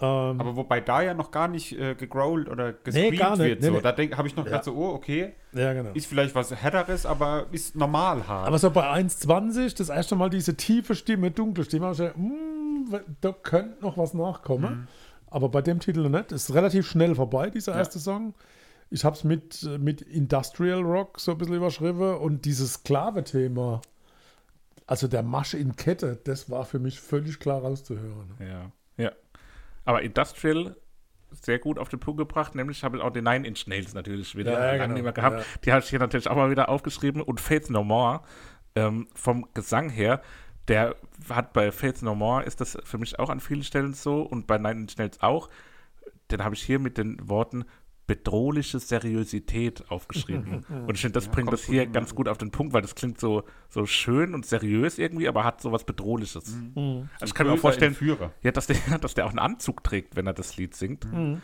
Ähm, 0.00 0.40
Aber 0.40 0.56
wobei 0.56 0.80
da 0.80 1.02
ja 1.02 1.14
noch 1.14 1.30
gar 1.30 1.46
nicht 1.46 1.78
äh, 1.78 1.94
gegrowlt 1.94 2.48
oder 2.48 2.72
gescreamt 2.72 3.16
gar 3.18 3.36
nicht. 3.36 3.46
wird. 3.46 3.60
Nee, 3.60 3.66
so. 3.68 3.72
nee. 3.74 3.80
Da 3.80 4.16
habe 4.16 4.26
ich 4.28 4.34
noch 4.36 4.44
Ja. 4.44 4.50
gedacht, 4.50 4.64
so, 4.64 4.74
oh, 4.74 4.88
okay, 4.92 5.34
ja, 5.52 5.72
genau. 5.72 5.90
ist 5.94 6.06
vielleicht 6.06 6.34
was 6.34 6.52
Härteres, 6.54 7.06
aber 7.06 7.46
ist 7.52 7.76
normal 7.76 8.26
hart. 8.26 8.48
Aber 8.48 8.58
so 8.58 8.70
bei 8.70 8.88
1,20 8.90 9.76
das 9.76 9.90
erste 9.90 10.16
Mal 10.16 10.30
diese 10.30 10.56
tiefe 10.56 10.96
Stimme, 10.96 11.30
dunkle 11.30 11.64
Stimme, 11.64 11.92
ich 11.92 11.98
gedacht, 11.98 12.16
mm, 12.16 12.92
da 13.20 13.32
könnte 13.32 13.82
noch 13.82 13.96
was 13.96 14.14
nachkommen. 14.14 14.74
Mhm. 14.74 14.88
Aber 15.28 15.48
bei 15.48 15.62
dem 15.62 15.78
Titel 15.80 16.08
nicht. 16.08 16.32
Ist 16.32 16.52
relativ 16.54 16.88
schnell 16.88 17.14
vorbei, 17.14 17.50
dieser 17.50 17.72
Ja. 17.72 17.78
erste 17.78 17.98
Song. 18.00 18.34
Ich 18.90 19.04
habe 19.04 19.14
es 19.16 19.22
mit, 19.24 19.62
äh, 19.62 19.78
mit 19.78 20.02
Industrial 20.02 20.80
Rock 20.82 21.18
so 21.20 21.32
ein 21.32 21.38
bisschen 21.38 21.54
überschrieben 21.56 22.16
und 22.16 22.44
dieses 22.44 22.74
Sklave-Thema, 22.74 23.80
also 24.86 25.08
der 25.08 25.22
Marsch 25.22 25.54
in 25.54 25.76
Kette, 25.76 26.18
das 26.24 26.50
war 26.50 26.64
für 26.64 26.78
mich 26.78 27.00
völlig 27.00 27.38
klar 27.40 27.60
rauszuhören. 27.62 28.34
Ja. 28.40 28.70
Ja. 29.84 29.90
Aber 29.90 30.02
Industrial 30.02 30.76
sehr 31.30 31.58
gut 31.58 31.78
auf 31.78 31.88
den 31.88 31.98
Punkt 31.98 32.18
gebracht, 32.18 32.54
nämlich 32.54 32.84
habe 32.84 32.96
ich 32.96 33.02
auch 33.02 33.10
den 33.10 33.24
Nine 33.24 33.46
Inch 33.46 33.66
Nails 33.66 33.92
natürlich 33.94 34.36
wieder 34.36 34.52
Ja, 34.52 34.74
lange 34.76 34.94
genau, 35.00 35.12
gehabt. 35.12 35.38
ja. 35.40 35.44
Die 35.64 35.72
habe 35.72 35.82
ich 35.82 35.90
hier 35.90 35.98
natürlich 35.98 36.28
auch 36.28 36.36
mal 36.36 36.50
wieder 36.50 36.68
aufgeschrieben 36.68 37.20
und 37.22 37.40
Faith 37.40 37.70
No 37.70 37.82
More 37.82 38.20
ähm, 38.76 39.08
vom 39.14 39.48
Gesang 39.54 39.90
her, 39.90 40.22
der 40.68 40.96
hat 41.28 41.52
bei 41.52 41.70
Faith 41.72 42.02
No 42.02 42.14
More 42.14 42.44
ist 42.44 42.60
das 42.60 42.78
für 42.84 42.98
mich 42.98 43.18
auch 43.18 43.30
an 43.30 43.40
vielen 43.40 43.64
Stellen 43.64 43.94
so 43.94 44.22
und 44.22 44.46
bei 44.46 44.58
Nine 44.58 44.82
Inch 44.82 44.96
Nails 44.96 45.20
auch. 45.22 45.48
Den 46.30 46.42
habe 46.44 46.54
ich 46.54 46.62
hier 46.62 46.78
mit 46.78 46.96
den 46.98 47.28
Worten 47.28 47.64
bedrohliche 48.06 48.78
Seriosität 48.78 49.84
aufgeschrieben. 49.90 50.64
und 50.86 50.94
ich 50.94 51.00
finde, 51.00 51.14
das 51.14 51.26
Ja, 51.26 51.32
bringt 51.32 51.52
das 51.52 51.64
hier 51.64 51.86
ganz 51.86 52.14
gut 52.14 52.28
auf 52.28 52.38
den 52.38 52.50
Punkt, 52.50 52.72
weil 52.72 52.82
das 52.82 52.94
klingt 52.94 53.18
so, 53.18 53.44
so 53.68 53.86
schön 53.86 54.34
und 54.34 54.44
seriös 54.44 54.98
irgendwie, 54.98 55.26
aber 55.28 55.44
hat 55.44 55.60
so 55.60 55.72
was 55.72 55.84
Bedrohliches. 55.84 56.54
Mhm. 56.74 57.08
Also 57.20 57.26
ich 57.26 57.34
kann 57.34 57.46
mir 57.46 57.54
auch 57.54 57.58
vorstellen, 57.58 57.96
ja, 58.42 58.50
dass 58.52 58.66
der, 58.66 58.76
dass 59.00 59.14
der 59.14 59.24
auch 59.26 59.30
einen 59.30 59.38
Anzug 59.38 59.82
trägt, 59.84 60.16
wenn 60.16 60.26
er 60.26 60.34
das 60.34 60.56
Lied 60.56 60.74
singt. 60.74 61.10
Mhm. 61.10 61.40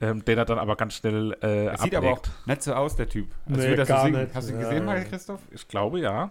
Ähm, 0.00 0.24
den 0.24 0.38
er 0.38 0.44
dann 0.44 0.60
aber 0.60 0.76
ganz 0.76 0.94
schnell 0.94 1.36
äh, 1.42 1.64
Er 1.66 1.78
sieht 1.78 1.92
aber 1.96 2.12
auch 2.12 2.22
nicht 2.46 2.62
so 2.62 2.72
aus, 2.72 2.94
der 2.94 3.08
Typ. 3.08 3.34
Als 3.46 3.56
Nee, 3.58 3.76
so 3.76 3.84
gar 3.84 4.04
singen. 4.04 4.22
nicht. 4.22 4.34
Hast 4.34 4.48
du 4.48 4.52
ihn 4.52 4.60
gesehen, 4.60 4.76
ja. 4.76 4.82
Mario 4.84 5.04
Christoph? 5.08 5.40
Ich 5.50 5.66
glaube, 5.66 5.98
ja. 5.98 6.30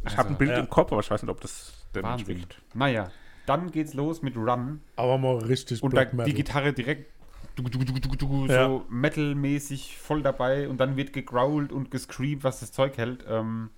Ich 0.00 0.06
Also, 0.06 0.18
habe 0.18 0.28
ein 0.30 0.36
Bild 0.36 0.50
ja. 0.50 0.58
im 0.58 0.68
Kopf, 0.68 0.90
aber 0.90 1.00
ich 1.00 1.08
weiß 1.10 1.22
nicht, 1.22 1.30
ob 1.30 1.40
das 1.40 1.86
der 1.94 2.02
Mensch 2.02 2.22
Wahnsinn. 2.22 2.36
winkt. 2.38 2.60
Naja, 2.74 3.12
dann 3.46 3.70
geht's 3.70 3.94
los 3.94 4.20
mit 4.22 4.36
Run. 4.36 4.80
Aber 4.96 5.16
mal 5.18 5.36
richtig 5.38 5.80
Und 5.80 5.92
da 5.94 5.98
Black 6.00 6.12
Metal. 6.12 6.26
die 6.26 6.34
Gitarre 6.34 6.72
direkt 6.72 7.13
du, 7.54 7.62
du, 7.62 8.16
du, 8.16 8.46
Ja. 8.46 8.66
so 8.66 8.84
metalmäßig 8.88 9.98
voll 9.98 10.22
dabei 10.22 10.68
und 10.68 10.78
dann 10.78 10.96
wird 10.96 11.12
gegrowlt 11.12 11.72
und 11.72 11.90
gescreamt, 11.90 12.44
was 12.44 12.60
das 12.60 12.72
Zeug 12.72 12.96
hält. 12.98 13.24
Ähm, 13.28 13.70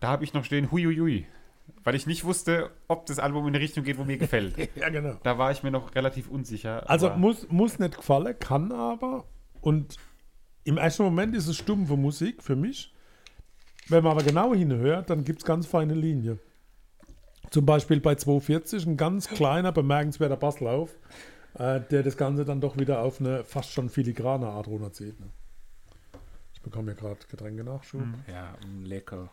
da 0.00 0.08
habe 0.08 0.24
ich 0.24 0.34
noch 0.34 0.44
stehen, 0.44 0.70
huiuiui. 0.70 1.26
Weil 1.84 1.94
ich 1.94 2.06
nicht 2.06 2.24
wusste, 2.24 2.70
ob 2.86 3.06
das 3.06 3.18
Album 3.18 3.46
in 3.46 3.54
eine 3.54 3.60
Richtung 3.60 3.84
geht, 3.84 3.98
wo 3.98 4.04
mir 4.04 4.16
gefällt. 4.16 4.56
ja, 4.74 4.88
genau. 4.88 5.16
Da 5.22 5.38
war 5.38 5.50
ich 5.50 5.62
mir 5.62 5.70
noch 5.70 5.94
relativ 5.94 6.28
unsicher. 6.28 6.88
Also 6.88 7.10
muss, 7.10 7.48
muss 7.50 7.78
nicht 7.78 7.96
gefallen, 7.96 8.34
kann 8.38 8.72
aber. 8.72 9.24
Und 9.60 9.96
im 10.64 10.78
ersten 10.78 11.02
Moment 11.02 11.34
ist 11.34 11.46
es 11.46 11.56
stumpfe 11.56 11.96
Musik 11.96 12.42
für 12.42 12.56
mich. 12.56 12.94
Wenn 13.88 14.04
man 14.04 14.12
aber 14.12 14.22
genau 14.22 14.54
hinhört, 14.54 15.10
dann 15.10 15.24
gibt 15.24 15.40
es 15.40 15.44
ganz 15.44 15.66
feine 15.66 15.94
Linien. 15.94 16.38
Zum 17.50 17.64
Beispiel 17.64 18.00
bei 18.00 18.14
240 18.14 18.86
ein 18.86 18.96
ganz 18.96 19.28
kleiner, 19.28 19.72
bemerkenswerter 19.72 20.36
Basslauf. 20.36 20.94
Äh, 21.58 21.80
der 21.80 22.02
das 22.02 22.16
Ganze 22.16 22.44
dann 22.44 22.60
doch 22.60 22.76
wieder 22.78 23.00
auf 23.00 23.20
eine 23.20 23.44
fast 23.44 23.72
schon 23.72 23.88
filigrane 23.88 24.46
Art 24.46 24.68
runterzieht. 24.68 25.18
Ne? 25.20 25.26
Ich 26.54 26.62
bekomme 26.62 26.92
ja 26.92 26.96
gerade 26.98 27.18
Getränkenachschub. 27.28 28.02
Ja, 28.30 28.54
mm, 28.66 28.84
lecker. 28.84 29.30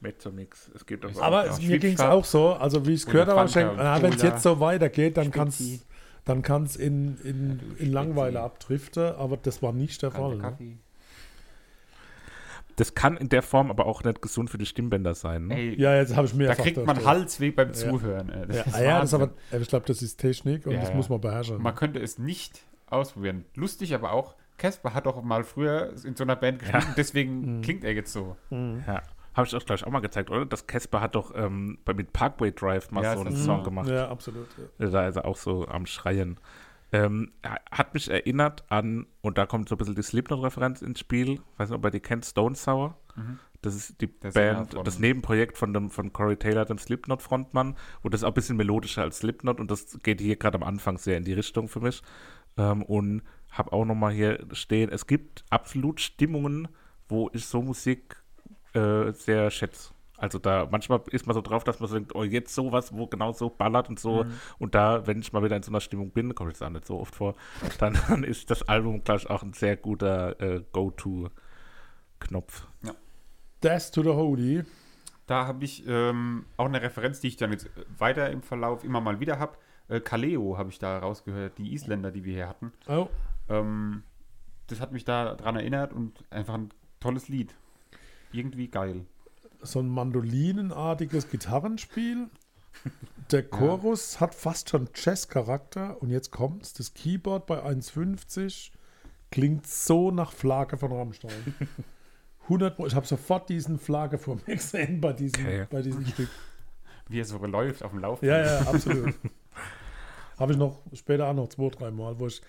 Mezzomix. 0.00 0.70
Es 0.74 0.84
gibt 0.84 1.04
aber, 1.04 1.22
Aber 1.22 1.50
auch, 1.50 1.60
mir 1.60 1.78
ging 1.78 1.94
es 1.94 2.00
auch 2.00 2.24
so, 2.24 2.52
also 2.52 2.86
wie 2.86 2.92
ich 2.92 3.00
es 3.00 3.06
gehört 3.06 3.28
habe, 3.28 4.02
wenn 4.02 4.12
es 4.12 4.22
jetzt 4.22 4.42
so 4.42 4.60
weitergeht, 4.60 5.16
dann 5.16 5.30
kann 5.30 5.48
es 5.48 5.80
dann 6.26 6.42
kann's 6.42 6.74
in, 6.74 7.18
in, 7.22 7.60
in 7.78 7.92
Langeweile 7.92 8.32
Spezi. 8.32 8.44
abdriften, 8.44 9.14
aber 9.14 9.36
das 9.36 9.62
war 9.62 9.72
nicht 9.72 10.02
der 10.02 10.10
Fall. 10.10 10.36
Ne? 10.36 10.78
Das 12.76 12.94
kann 12.94 13.16
in 13.16 13.28
der 13.30 13.42
Form 13.42 13.70
aber 13.70 13.86
auch 13.86 14.04
nicht 14.04 14.20
gesund 14.22 14.50
für 14.50 14.58
die 14.58 14.66
Stimmbänder 14.66 15.14
sein. 15.14 15.46
Ne? 15.48 15.56
Ey, 15.56 15.80
Ja, 15.80 15.94
jetzt 15.96 16.14
habe 16.14 16.26
ich 16.26 16.34
mir 16.34 16.46
da 16.48 16.54
kriegt 16.54 16.76
man 16.84 17.04
Halsweh 17.04 17.50
beim 17.50 17.72
Zuhören. 17.72 18.28
ey. 18.28 18.46
Das 18.46 18.56
Ja, 18.56 18.62
ist 18.64 18.74
ah, 18.74 18.82
ja 18.84 19.00
das 19.00 19.14
aber, 19.14 19.30
ich 19.58 19.68
glaube, 19.68 19.86
das 19.86 20.02
ist 20.02 20.16
Technik 20.18 20.66
und 20.66 20.72
Ja, 20.74 20.80
das 20.80 20.90
ja. 20.90 20.94
muss 20.94 21.08
man 21.08 21.20
beherrschen. 21.20 21.60
Man 21.62 21.74
könnte 21.74 22.00
es 22.00 22.18
nicht 22.18 22.60
ausprobieren. 22.86 23.44
Lustig, 23.54 23.94
aber 23.94 24.12
auch, 24.12 24.34
Casper 24.58 24.94
hat 24.94 25.06
doch 25.06 25.22
mal 25.22 25.42
früher 25.44 25.92
in 26.04 26.14
so 26.16 26.24
einer 26.24 26.36
Band 26.36 26.58
gespielt, 26.60 26.82
Ja. 26.82 26.88
und 26.90 26.98
deswegen 26.98 27.60
klingt 27.62 27.82
er 27.84 27.92
jetzt 27.94 28.12
so. 28.12 28.36
Ja. 28.50 29.02
Habe 29.34 29.46
ich 29.46 29.54
auch 29.54 29.64
gleich 29.66 29.84
auch 29.84 29.90
mal 29.90 30.00
gezeigt, 30.00 30.30
oder? 30.30 30.46
Das 30.46 30.66
Casper 30.66 31.00
hat 31.02 31.14
doch 31.14 31.34
ähm, 31.36 31.78
mit 31.94 32.12
Parkway 32.14 32.52
Drive 32.52 32.90
mal 32.90 33.02
Ja, 33.04 33.16
so 33.16 33.24
das 33.24 33.34
einen 33.34 33.42
Song 33.44 33.58
so. 33.58 33.64
gemacht. 33.64 33.88
Ja, 33.88 34.08
absolut. 34.08 34.46
Ja. 34.78 34.86
Da 34.88 35.08
ist 35.08 35.16
er 35.16 35.24
auch 35.26 35.36
so 35.36 35.66
am 35.68 35.84
Schreien. 35.84 36.38
Ähm, 37.04 37.32
hat 37.70 37.94
mich 37.94 38.10
erinnert 38.10 38.64
an, 38.70 39.06
und 39.20 39.38
da 39.38 39.46
kommt 39.46 39.68
so 39.68 39.74
ein 39.74 39.78
bisschen 39.78 39.94
die 39.94 40.02
Slipknot-Referenz 40.02 40.82
ins 40.82 41.00
Spiel. 41.00 41.40
Weiß 41.56 41.68
nicht, 41.70 41.76
ob 41.78 41.84
ihr 41.84 41.90
die 41.90 42.00
kennt, 42.00 42.24
Stone 42.24 42.54
Sour. 42.54 42.96
Das 43.62 43.74
ist 43.74 44.00
die 44.00 44.08
Sänger 44.20 44.54
Band, 44.54 44.74
von- 44.74 44.84
das 44.84 44.98
Nebenprojekt 44.98 45.58
von, 45.58 45.72
dem, 45.72 45.90
von 45.90 46.12
Corey 46.12 46.36
Taylor, 46.36 46.64
dem 46.64 46.78
Slipknot-Frontmann. 46.78 47.76
Und 48.02 48.14
das 48.14 48.20
ist 48.20 48.24
auch 48.24 48.28
ein 48.30 48.34
bisschen 48.34 48.56
melodischer 48.56 49.02
als 49.02 49.18
Slipknot. 49.18 49.58
Und 49.60 49.70
das 49.70 49.98
geht 50.02 50.20
hier 50.20 50.36
gerade 50.36 50.56
am 50.58 50.62
Anfang 50.62 50.98
sehr 50.98 51.16
in 51.16 51.24
die 51.24 51.32
Richtung 51.32 51.68
für 51.68 51.80
mich. 51.80 52.02
Ähm, 52.56 52.82
und 52.82 53.22
habe 53.50 53.72
auch 53.72 53.84
nochmal 53.84 54.12
hier 54.12 54.46
stehen, 54.52 54.90
es 54.90 55.06
gibt 55.06 55.44
absolut 55.50 56.00
Stimmungen, 56.00 56.68
wo 57.08 57.30
ich 57.32 57.46
so 57.46 57.62
Musik 57.62 58.16
äh, 58.74 59.12
sehr 59.12 59.50
schätze. 59.50 59.92
Also 60.18 60.38
da 60.38 60.66
manchmal 60.70 61.00
ist 61.10 61.26
man 61.26 61.34
so 61.34 61.40
drauf, 61.42 61.64
dass 61.64 61.80
man 61.80 61.88
so 61.88 61.94
denkt, 61.96 62.14
oh, 62.14 62.24
jetzt 62.24 62.54
sowas, 62.54 62.92
wo 62.94 63.06
genau 63.06 63.32
so 63.32 63.50
ballert 63.50 63.88
und 63.88 63.98
so. 64.00 64.24
Und 64.58 64.74
da, 64.74 65.06
wenn 65.06 65.20
ich 65.20 65.32
mal 65.32 65.42
wieder 65.42 65.56
in 65.56 65.62
so 65.62 65.70
einer 65.70 65.80
Stimmung 65.80 66.10
bin, 66.10 66.34
kommt 66.34 66.50
jetzt 66.50 66.62
auch 66.62 66.70
nicht 66.70 66.86
so 66.86 66.98
oft 66.98 67.14
vor, 67.14 67.34
dann, 67.78 67.98
dann 68.08 68.24
ist 68.24 68.50
das 68.50 68.62
Album, 68.68 69.04
glaube 69.04 69.20
ich, 69.20 69.30
auch 69.30 69.42
ein 69.42 69.52
sehr 69.52 69.76
guter 69.76 70.40
äh, 70.40 70.62
Go-To-Knopf. 70.72 72.66
Death 73.62 73.92
to 73.92 74.02
the 74.02 74.10
Holy. 74.10 74.64
Da 75.26 75.46
habe 75.46 75.64
ich 75.64 75.86
ähm, 75.88 76.46
auch 76.56 76.66
eine 76.66 76.80
Referenz, 76.80 77.20
die 77.20 77.28
ich 77.28 77.36
dann 77.36 77.50
jetzt 77.50 77.68
weiter 77.98 78.30
im 78.30 78.42
Verlauf 78.42 78.84
immer 78.84 79.00
mal 79.00 79.18
wieder 79.18 79.38
habe. 79.38 79.56
Äh, 79.88 80.00
Kaleo 80.00 80.56
habe 80.56 80.70
ich 80.70 80.78
da 80.78 80.98
rausgehört, 80.98 81.58
die 81.58 81.72
Isländer, 81.74 82.10
die 82.12 82.24
wir 82.24 82.34
hier 82.34 82.48
hatten. 82.48 82.72
Oh, 82.88 83.08
Ähm, 83.48 84.02
das 84.68 84.80
hat 84.80 84.92
mich 84.92 85.04
da 85.04 85.34
dran 85.34 85.56
erinnert 85.56 85.92
und 85.92 86.24
einfach 86.30 86.54
ein 86.54 86.70
tolles 87.00 87.28
Lied. 87.28 87.54
Irgendwie 88.32 88.68
geil. 88.68 89.04
So 89.66 89.80
ein 89.80 89.88
mandolinenartiges 89.88 91.28
Gitarrenspiel. 91.30 92.28
Der 93.30 93.42
Chorus 93.42 94.20
hat 94.20 94.34
fast 94.34 94.70
schon 94.70 94.88
Jazz-Charakter 94.94 96.00
und 96.00 96.10
jetzt 96.10 96.30
kommt's. 96.30 96.72
Das 96.74 96.94
Keyboard 96.94 97.46
bei 97.46 97.62
1,50 97.64 98.70
klingt 99.30 99.66
so 99.66 100.10
nach 100.10 100.32
Flagge 100.32 100.76
von 100.76 100.92
Rammstein. 100.92 101.54
100 102.44 102.76
Pro- 102.76 102.86
Ich 102.86 102.94
habe 102.94 103.06
sofort 103.06 103.48
diesen 103.48 103.78
Flagge 103.78 104.18
vor 104.18 104.36
mir 104.46 104.54
gesehen 104.56 105.00
bei 105.00 105.12
diesem, 105.12 105.44
Okay. 105.44 105.66
bei 105.70 105.82
diesem 105.82 106.06
Stück. 106.06 106.28
Wie 107.08 107.18
er 107.20 107.24
so 107.24 107.38
läuft 107.44 107.82
auf 107.82 107.90
dem 107.90 108.00
Lauf. 108.00 108.22
Ja, 108.22 108.44
ja, 108.44 108.60
absolut. 108.68 109.14
habe 110.38 110.52
ich 110.52 110.58
noch 110.58 110.80
später 110.92 111.26
auch 111.26 111.34
noch 111.34 111.48
zwei, 111.48 111.68
drei 111.70 111.90
Mal, 111.90 112.18
wo 112.18 112.26
ich. 112.28 112.40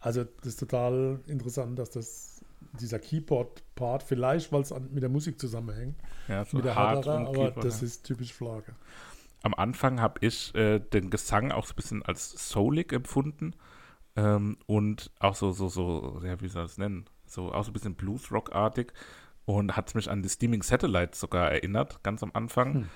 Also, 0.00 0.24
das 0.24 0.46
ist 0.48 0.60
total 0.60 1.20
interessant, 1.26 1.78
dass 1.78 1.90
das 1.90 2.35
dieser 2.80 2.98
Keyboard-Part, 2.98 4.02
vielleicht, 4.02 4.52
weil 4.52 4.62
es 4.62 4.74
mit 4.90 5.02
der 5.02 5.08
Musik 5.08 5.40
zusammenhängt, 5.40 5.96
Ja, 6.28 6.44
so 6.44 6.56
mit 6.56 6.66
der 6.66 6.74
hart 6.74 7.06
und 7.06 7.12
aber 7.12 7.32
Keyboard, 7.32 7.64
das 7.64 7.80
ja. 7.80 7.86
ist 7.86 8.04
typisch 8.04 8.32
Flagge. 8.32 8.74
Am 9.42 9.54
Anfang 9.54 10.00
habe 10.00 10.24
ich 10.24 10.54
äh, 10.54 10.80
den 10.80 11.10
Gesang 11.10 11.52
auch 11.52 11.66
so 11.66 11.72
ein 11.72 11.76
bisschen 11.76 12.02
als 12.02 12.50
soulig 12.50 12.92
empfunden 12.92 13.54
ähm, 14.16 14.56
und 14.66 15.10
auch 15.20 15.34
so, 15.34 15.52
so, 15.52 15.68
so, 15.68 16.20
ja, 16.24 16.40
wie 16.40 16.48
soll 16.48 16.64
ich 16.64 16.70
das 16.70 16.78
nennen? 16.78 17.06
So 17.26 17.52
auch 17.52 17.64
so 17.64 17.70
ein 17.70 17.72
bisschen 17.72 17.94
Blues-Rock-artig 17.94 18.92
und 19.44 19.76
hat 19.76 19.94
mich 19.94 20.10
an 20.10 20.22
die 20.22 20.28
Steaming 20.28 20.62
Satellites 20.62 21.20
sogar 21.20 21.50
erinnert, 21.52 22.02
ganz 22.02 22.22
am 22.22 22.30
Anfang. 22.34 22.74
Hm. 22.74 22.88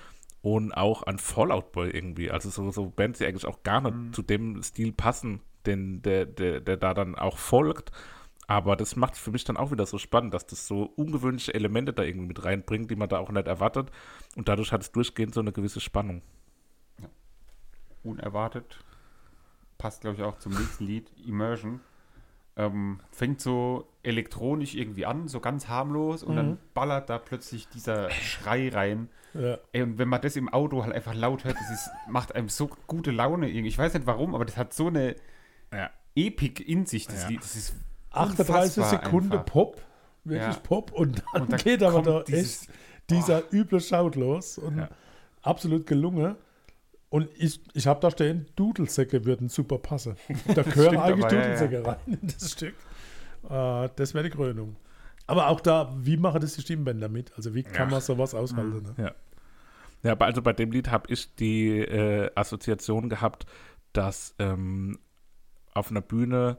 Und 0.43 0.71
auch 0.71 1.03
an 1.05 1.19
Fallout 1.19 1.71
Boy 1.71 1.91
irgendwie. 1.91 2.31
Also 2.31 2.49
so, 2.49 2.71
so 2.71 2.89
Bands, 2.89 3.19
die 3.19 3.27
eigentlich 3.27 3.45
auch 3.45 3.61
gar 3.61 3.79
nicht 3.81 4.15
zu 4.15 4.23
dem 4.23 4.63
Stil 4.63 4.91
passen, 4.91 5.41
den, 5.67 6.01
der, 6.01 6.25
der, 6.25 6.61
der 6.61 6.77
da 6.77 6.95
dann 6.95 7.13
auch 7.13 7.37
folgt. 7.37 7.91
Aber 8.51 8.75
das 8.75 8.97
macht 8.97 9.13
es 9.13 9.19
für 9.21 9.31
mich 9.31 9.45
dann 9.45 9.55
auch 9.55 9.71
wieder 9.71 9.85
so 9.85 9.97
spannend, 9.97 10.33
dass 10.33 10.45
das 10.45 10.67
so 10.67 10.83
ungewöhnliche 10.97 11.53
Elemente 11.53 11.93
da 11.93 12.03
irgendwie 12.03 12.27
mit 12.27 12.43
reinbringt, 12.43 12.91
die 12.91 12.97
man 12.97 13.07
da 13.07 13.17
auch 13.19 13.31
nicht 13.31 13.47
erwartet. 13.47 13.89
Und 14.35 14.49
dadurch 14.49 14.73
hat 14.73 14.81
es 14.81 14.91
durchgehend 14.91 15.33
so 15.33 15.39
eine 15.39 15.53
gewisse 15.53 15.79
Spannung. 15.79 16.21
Unerwartet. 18.03 18.83
Passt, 19.77 20.01
glaube 20.01 20.17
ich, 20.17 20.23
auch 20.23 20.37
zum 20.37 20.51
nächsten 20.51 20.85
Lied, 20.85 21.09
Immersion. 21.25 21.79
Ähm, 22.57 22.99
fängt 23.13 23.39
so 23.39 23.87
elektronisch 24.03 24.75
irgendwie 24.75 25.05
an, 25.05 25.29
so 25.29 25.39
ganz 25.39 25.69
harmlos 25.69 26.21
und 26.21 26.35
dann 26.35 26.57
ballert 26.73 27.09
da 27.09 27.19
plötzlich 27.19 27.69
dieser 27.69 28.09
Schrei 28.09 28.67
rein. 28.67 29.07
Ja. 29.33 29.59
Ey, 29.71 29.83
und 29.83 29.97
wenn 29.97 30.09
man 30.09 30.19
das 30.19 30.35
im 30.35 30.49
Auto 30.49 30.83
halt 30.83 30.93
einfach 30.93 31.13
laut 31.13 31.45
hört, 31.45 31.55
das 31.55 31.71
ist, 31.71 31.89
macht 32.09 32.35
einem 32.35 32.49
so 32.49 32.69
gute 32.87 33.11
Laune 33.11 33.47
irgendwie. 33.47 33.69
Ich 33.69 33.77
weiß 33.77 33.93
nicht 33.93 34.05
warum, 34.07 34.35
aber 34.35 34.43
das 34.43 34.57
hat 34.57 34.73
so 34.73 34.87
eine 34.87 35.15
Ja. 35.71 35.89
Epik 36.15 36.59
in 36.67 36.85
sich, 36.85 37.07
das 37.07 37.23
Ja. 37.23 37.29
Lied. 37.29 37.39
Das 37.41 37.55
ist 37.55 37.75
38 38.11 38.77
unfassbar 38.77 38.89
Sekunden 38.89 39.31
einfach. 39.31 39.45
Pop, 39.45 39.81
wirklich 40.23 40.53
Ja. 40.55 40.59
Pop 40.61 40.91
und 40.91 41.23
dann, 41.33 41.41
Und 41.43 41.51
dann 41.51 41.59
geht 41.59 41.83
aber 41.83 42.01
da 42.01 42.21
echt 42.23 42.67
dieser 43.09 43.43
üble 43.53 43.79
Schaut 43.81 44.15
los 44.15 44.57
und 44.57 44.77
Ja. 44.77 44.89
absolut 45.41 45.85
gelungen. 45.87 46.35
Und 47.09 47.29
ich, 47.37 47.59
ich 47.73 47.87
habe 47.87 47.99
da 47.99 48.09
stehen, 48.09 48.45
Dudelsäcke 48.55 49.25
würden 49.25 49.49
super 49.49 49.77
passen. 49.79 50.15
Da 50.55 50.61
gehören 50.63 50.95
eigentlich 50.97 51.25
aber, 51.25 51.33
ja, 51.35 51.41
Dudelsäcke 51.43 51.85
rein 51.85 51.97
in 52.05 52.19
das 52.27 52.51
Stück. 52.53 52.75
Äh, 53.49 53.89
das 53.95 54.13
wäre 54.13 54.23
die 54.23 54.29
Krönung. 54.29 54.77
Aber 55.27 55.47
auch 55.49 55.59
da, 55.61 55.93
wie 55.97 56.17
machen 56.17 56.39
das 56.41 56.53
die 56.53 56.61
Stimmbänder 56.61 57.09
mit? 57.09 57.33
Also 57.35 57.53
wie 57.53 57.63
kann 57.63 57.87
Ja. 57.89 57.91
man 57.95 58.01
sowas 58.01 58.33
aushalten? 58.33 58.93
Ne? 58.97 59.03
Ja. 59.03 59.11
Ja, 60.03 60.17
also 60.17 60.41
bei 60.41 60.51
dem 60.53 60.71
Lied 60.71 60.89
habe 60.89 61.11
ich 61.13 61.35
die 61.35 61.77
äh, 61.79 62.31
Assoziation 62.33 63.07
gehabt, 63.07 63.45
dass 63.93 64.33
ähm, 64.39 64.97
auf 65.73 65.91
einer 65.91 66.01
Bühne 66.01 66.57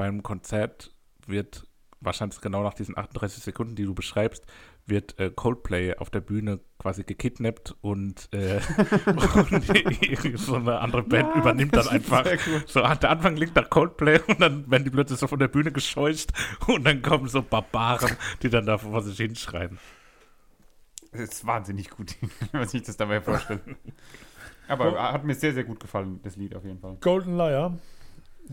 beim 0.00 0.22
Konzert 0.22 0.94
wird, 1.26 1.66
wahrscheinlich 2.00 2.40
genau 2.40 2.62
nach 2.62 2.72
diesen 2.72 2.96
38 2.96 3.44
Sekunden, 3.44 3.74
die 3.74 3.84
du 3.84 3.94
beschreibst, 3.94 4.46
wird 4.86 5.18
äh, 5.18 5.30
Coldplay 5.30 5.94
auf 5.94 6.08
der 6.08 6.22
Bühne 6.22 6.60
quasi 6.78 7.04
gekidnappt 7.04 7.74
und, 7.82 8.30
äh, 8.32 8.62
und 9.04 10.38
so 10.38 10.54
eine 10.54 10.78
andere 10.78 11.02
Band 11.02 11.36
übernimmt 11.36 11.76
dann 11.76 11.86
einfach. 11.88 12.24
So, 12.66 12.80
der 12.80 13.10
Anfang 13.10 13.34
klingt 13.34 13.54
nach 13.54 13.68
Coldplay 13.68 14.20
und 14.26 14.40
dann 14.40 14.70
werden 14.70 14.84
die 14.84 14.90
plötzlich 14.90 15.18
so 15.18 15.26
von 15.26 15.38
der 15.38 15.48
Bühne 15.48 15.70
gescheucht 15.70 16.32
und 16.66 16.84
dann 16.84 17.02
kommen 17.02 17.28
so 17.28 17.42
Barbaren, 17.42 18.16
die 18.42 18.48
dann 18.48 18.64
da 18.64 18.78
vor 18.78 19.02
sich 19.02 19.18
hinschreien. 19.18 19.78
Das 21.12 21.20
ist 21.20 21.46
wahnsinnig 21.46 21.90
gut, 21.90 22.16
wenn 22.52 22.60
man 22.60 22.68
sich 22.70 22.84
das 22.84 22.96
dabei 22.96 23.20
vorstellt. 23.20 23.60
Aber 24.66 25.12
hat 25.12 25.24
mir 25.24 25.34
sehr, 25.34 25.52
sehr 25.52 25.64
gut 25.64 25.78
gefallen, 25.78 26.20
das 26.22 26.36
Lied 26.36 26.56
auf 26.56 26.64
jeden 26.64 26.78
Fall. 26.78 26.96
Golden 27.02 27.36
Liar, 27.36 27.76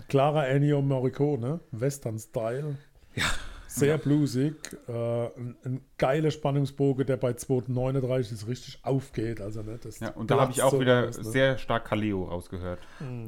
klarer 0.07 0.47
Ennio 0.47 0.81
Morricone, 0.81 1.59
Western-Style. 1.71 2.77
Ja. 3.15 3.23
Sehr 3.67 3.97
bluesig. 3.99 4.55
Äh, 4.87 4.91
ein, 4.91 5.55
ein 5.63 5.81
geiler 5.99 6.31
Spannungsbogen, 6.31 7.05
der 7.05 7.17
bei 7.17 7.33
239 7.33 8.31
ist 8.33 8.47
richtig 8.47 8.79
aufgeht. 8.83 9.39
Also, 9.39 9.61
ne, 9.61 9.77
das 9.81 9.99
Ja, 9.99 10.09
und 10.11 10.31
da 10.31 10.39
habe 10.39 10.51
ich 10.51 10.63
auch 10.63 10.71
so 10.71 10.79
wieder 10.79 11.05
raus, 11.05 11.17
ne? 11.17 11.23
sehr 11.25 11.57
stark 11.59 11.85
Kaleo 11.85 12.23
rausgehört. 12.23 12.79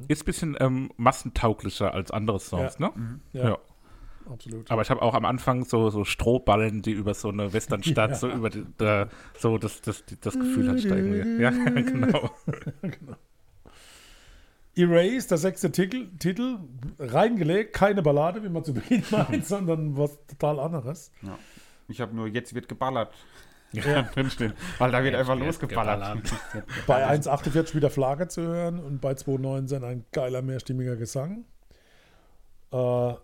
Ist 0.08 0.24
ein 0.24 0.26
bisschen 0.26 0.58
ähm, 0.60 0.92
massentauglicher 0.98 1.94
als 1.94 2.10
andere 2.10 2.40
Songs, 2.40 2.80
ne? 2.80 2.92
Ja, 3.34 3.50
Ja. 3.50 3.58
absolut. 4.32 4.72
Aber 4.72 4.82
ich 4.82 4.90
habe 4.90 5.02
auch 5.04 5.14
am 5.14 5.26
Anfang 5.26 5.66
so, 5.66 5.92
so 5.92 6.04
Strohballen, 6.04 6.82
die 6.82 6.94
über 6.94 7.14
so 7.14 7.30
eine 7.30 7.54
Westernstadt, 7.54 8.10
Ja. 8.12 8.16
so 8.16 8.30
über 8.30 8.50
die, 8.50 8.66
da, 8.78 9.08
so 9.38 9.58
das, 9.60 9.82
das, 9.82 10.04
das 10.22 10.34
Gefühl 10.34 10.68
hatte 10.70 10.80
ich 10.80 10.88
da 10.88 10.96
irgendwie. 10.96 11.44
Ja, 11.44 11.52
genau. 11.82 12.32
Erase, 14.82 15.28
der 15.28 15.38
sechste 15.38 15.72
Titel, 15.72 16.08
Titel, 16.20 16.58
reingelegt, 17.00 17.74
keine 17.74 18.02
Ballade, 18.02 18.44
wie 18.44 18.50
man 18.50 18.64
zu 18.64 18.74
Beginn 18.74 19.04
meint, 19.12 19.46
sondern 19.46 19.98
was 19.98 20.18
total 20.28 20.60
anderes. 20.60 21.12
Ja. 21.22 21.38
Ich 21.88 22.00
habe 22.02 22.16
nur 22.16 22.28
jetzt 22.28 22.54
wird 22.54 22.68
geballert 22.70 23.14
Ja. 23.72 24.04
drinstehen, 24.04 24.54
weil 24.78 24.92
da 24.92 25.04
wird 25.04 25.14
Jetzt 25.14 25.22
einfach 25.22 25.36
wird 25.36 25.46
losgeballert. 25.48 26.34
Bei 26.88 27.08
1,48 27.08 27.76
wieder 27.76 27.90
Flagge 27.90 28.28
zu 28.28 28.42
hören 28.42 28.80
und 28.80 29.02
bei 29.02 29.12
2,19 29.14 29.84
ein 29.84 30.06
geiler, 30.12 30.42
mehrstimmiger 30.42 30.96
Gesang. 30.96 31.46
Äh, 32.72 32.76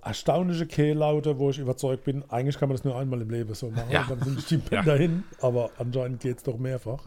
erstaunliche 0.01 0.65
Kehllaute, 0.65 1.37
wo 1.37 1.51
ich 1.51 1.59
überzeugt 1.59 2.05
bin, 2.05 2.23
eigentlich 2.31 2.57
kann 2.57 2.67
man 2.69 2.77
das 2.77 2.83
nur 2.83 2.97
einmal 2.97 3.21
im 3.21 3.29
Leben 3.29 3.53
so 3.53 3.69
machen, 3.69 3.91
Ja. 3.91 4.03
dann 4.09 4.19
sind 4.23 4.37
die 4.37 4.41
Stimmbänder 4.41 4.97
hin, 4.97 5.23
aber 5.39 5.69
anscheinend 5.77 6.19
geht 6.21 6.37
es 6.37 6.43
doch 6.43 6.57
mehrfach. 6.57 7.03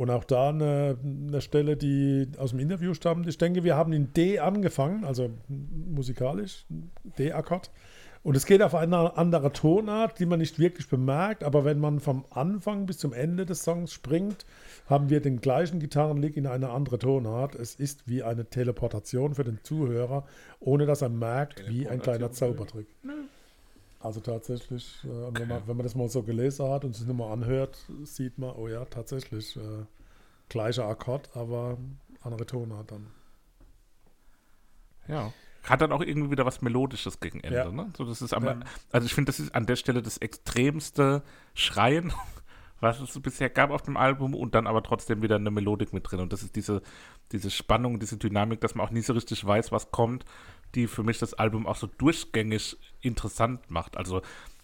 Und 0.00 0.08
auch 0.08 0.24
da 0.24 0.48
eine, 0.48 0.96
eine 1.02 1.42
Stelle, 1.42 1.76
die 1.76 2.26
aus 2.38 2.52
dem 2.52 2.58
Interview 2.58 2.94
stammt. 2.94 3.28
Ich 3.28 3.36
denke, 3.36 3.64
wir 3.64 3.76
haben 3.76 3.92
in 3.92 4.14
D 4.14 4.38
angefangen, 4.38 5.04
also 5.04 5.28
musikalisch, 5.46 6.64
D-Akkord. 7.18 7.70
Und 8.22 8.34
es 8.34 8.46
geht 8.46 8.62
auf 8.62 8.74
eine 8.74 9.18
andere 9.18 9.52
Tonart, 9.52 10.18
die 10.18 10.24
man 10.24 10.38
nicht 10.38 10.58
wirklich 10.58 10.88
bemerkt, 10.88 11.44
aber 11.44 11.66
wenn 11.66 11.78
man 11.78 12.00
vom 12.00 12.24
Anfang 12.30 12.86
bis 12.86 12.96
zum 12.96 13.12
Ende 13.12 13.44
des 13.44 13.62
Songs 13.62 13.92
springt, 13.92 14.46
haben 14.88 15.10
wir 15.10 15.20
den 15.20 15.42
gleichen 15.42 15.80
Gitarrenlick 15.80 16.34
in 16.38 16.46
eine 16.46 16.70
andere 16.70 16.98
Tonart. 16.98 17.54
Es 17.54 17.74
ist 17.74 18.08
wie 18.08 18.22
eine 18.22 18.46
Teleportation 18.46 19.34
für 19.34 19.44
den 19.44 19.58
Zuhörer, 19.64 20.24
ohne 20.60 20.86
dass 20.86 21.02
er 21.02 21.10
merkt, 21.10 21.68
wie 21.68 21.86
ein 21.86 22.00
kleiner 22.00 22.32
Zaubertrick. 22.32 22.86
Also 24.00 24.20
tatsächlich, 24.20 25.04
äh, 25.04 25.08
wenn, 25.38 25.46
man, 25.46 25.62
wenn 25.66 25.76
man 25.76 25.84
das 25.84 25.94
mal 25.94 26.08
so 26.08 26.22
gelesen 26.22 26.68
hat 26.70 26.84
und 26.86 26.96
sich 26.96 27.06
nochmal 27.06 27.32
anhört, 27.32 27.78
sieht 28.02 28.38
man, 28.38 28.56
oh 28.56 28.66
ja, 28.66 28.86
tatsächlich, 28.86 29.56
äh, 29.56 29.84
gleicher 30.48 30.86
Akkord, 30.86 31.28
aber 31.36 31.76
andere 32.22 32.46
Tonart 32.46 32.90
dann. 32.90 33.06
Ja. 35.06 35.32
Hat 35.64 35.82
dann 35.82 35.92
auch 35.92 36.00
irgendwie 36.00 36.30
wieder 36.30 36.46
was 36.46 36.62
Melodisches 36.62 37.20
gegen 37.20 37.40
Ende. 37.40 37.58
Ja. 37.58 37.70
Ne? 37.70 37.92
So, 37.96 38.04
das 38.04 38.22
ist 38.22 38.32
am, 38.32 38.44
Ja. 38.44 38.58
Also 38.90 39.04
ich 39.04 39.14
finde, 39.14 39.30
das 39.30 39.38
ist 39.38 39.54
an 39.54 39.66
der 39.66 39.76
Stelle 39.76 40.00
das 40.00 40.16
extremste 40.16 41.22
Schreien, 41.52 42.12
was 42.80 43.00
es 43.00 43.20
bisher 43.20 43.50
gab 43.50 43.70
auf 43.70 43.82
dem 43.82 43.98
Album 43.98 44.34
und 44.34 44.54
dann 44.54 44.66
aber 44.66 44.82
trotzdem 44.82 45.20
wieder 45.20 45.36
eine 45.36 45.50
Melodik 45.50 45.92
mit 45.92 46.10
drin. 46.10 46.20
Und 46.20 46.32
das 46.32 46.42
ist 46.42 46.56
diese, 46.56 46.80
diese 47.32 47.50
Spannung, 47.50 48.00
diese 48.00 48.16
Dynamik, 48.16 48.62
dass 48.62 48.74
man 48.74 48.86
auch 48.86 48.90
nie 48.90 49.02
so 49.02 49.12
richtig 49.12 49.44
weiß, 49.44 49.70
was 49.72 49.90
kommt, 49.90 50.24
die 50.74 50.86
für 50.86 51.02
mich 51.02 51.18
das 51.18 51.34
Album 51.34 51.66
auch 51.66 51.76
so 51.76 51.86
durchgängig 51.86 52.78
interessant 53.02 53.70
macht. 53.70 53.96
Also 53.96 54.22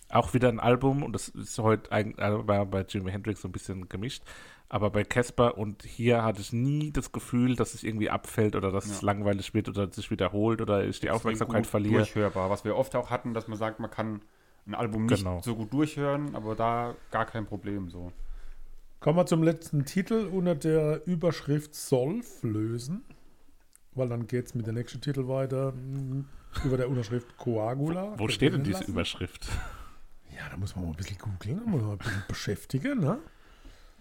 auch 0.08 0.34
wieder 0.34 0.48
ein 0.48 0.60
Album, 0.60 1.02
und 1.02 1.12
das 1.12 1.28
ist 1.28 1.58
heute 1.58 1.90
eigentlich 1.92 2.18
äh, 2.24 2.46
war 2.46 2.64
bei 2.66 2.82
Jimi 2.82 3.10
Hendrix 3.10 3.40
so 3.42 3.48
ein 3.48 3.52
bisschen 3.52 3.88
gemischt, 3.88 4.22
aber 4.68 4.90
bei 4.90 5.04
Casper 5.04 5.58
und 5.58 5.82
hier 5.84 6.22
hatte 6.24 6.40
ich 6.40 6.52
nie 6.52 6.90
das 6.92 7.12
Gefühl, 7.12 7.56
dass 7.56 7.74
es 7.74 7.82
irgendwie 7.84 8.10
abfällt 8.10 8.56
oder 8.56 8.70
dass 8.72 8.86
es 8.86 9.02
langweilig 9.02 9.54
wird 9.54 9.68
oder 9.68 9.90
sich 9.92 10.10
wiederholt 10.10 10.60
oder 10.60 10.84
ich 10.84 11.00
die 11.00 11.10
Aufmerksamkeit 11.10 11.62
gut 11.62 11.66
verliere. 11.70 11.98
Durchhörbar, 11.98 12.50
was 12.50 12.64
wir 12.64 12.76
oft 12.76 12.94
auch 12.96 13.10
hatten, 13.10 13.34
dass 13.34 13.48
man 13.48 13.58
sagt, 13.58 13.80
man 13.80 13.90
kann 13.90 14.22
ein 14.66 14.74
Album 14.74 15.06
nicht 15.06 15.18
Genau. 15.18 15.40
so 15.42 15.54
gut 15.54 15.72
durchhören, 15.72 16.34
aber 16.34 16.54
da 16.56 16.94
gar 17.12 17.26
kein 17.26 17.46
Problem 17.46 17.88
so. 17.88 18.12
Kommen 18.98 19.18
wir 19.18 19.26
zum 19.26 19.42
letzten 19.42 19.84
Titel 19.84 20.28
unter 20.32 20.54
der 20.56 21.06
Überschrift 21.06 21.74
Solf 21.74 22.42
lösen, 22.42 23.04
weil 23.96 24.08
dann 24.08 24.26
geht 24.26 24.46
es 24.46 24.54
mit 24.54 24.66
dem 24.66 24.74
nächsten 24.74 25.00
Titel 25.00 25.28
weiter 25.28 25.72
mm, 25.72 26.24
über 26.64 26.76
der 26.76 26.88
Unterschrift 26.88 27.36
Coagula. 27.36 28.14
Wo 28.18 28.28
steht 28.28 28.52
denn 28.54 28.62
diese 28.64 28.80
lassen. 28.80 28.90
Überschrift? 28.92 29.48
Ja, 30.36 30.48
da 30.50 30.56
muss 30.56 30.76
man 30.76 30.84
mal 30.84 30.90
ein 30.90 30.96
bisschen 30.96 31.18
googeln, 31.18 31.60
da 31.64 31.70
muss 31.70 31.80
man 31.80 31.86
mal 31.88 31.92
ein 31.94 31.98
bisschen 31.98 32.22
beschäftigen. 32.28 33.00
Ne? 33.00 33.18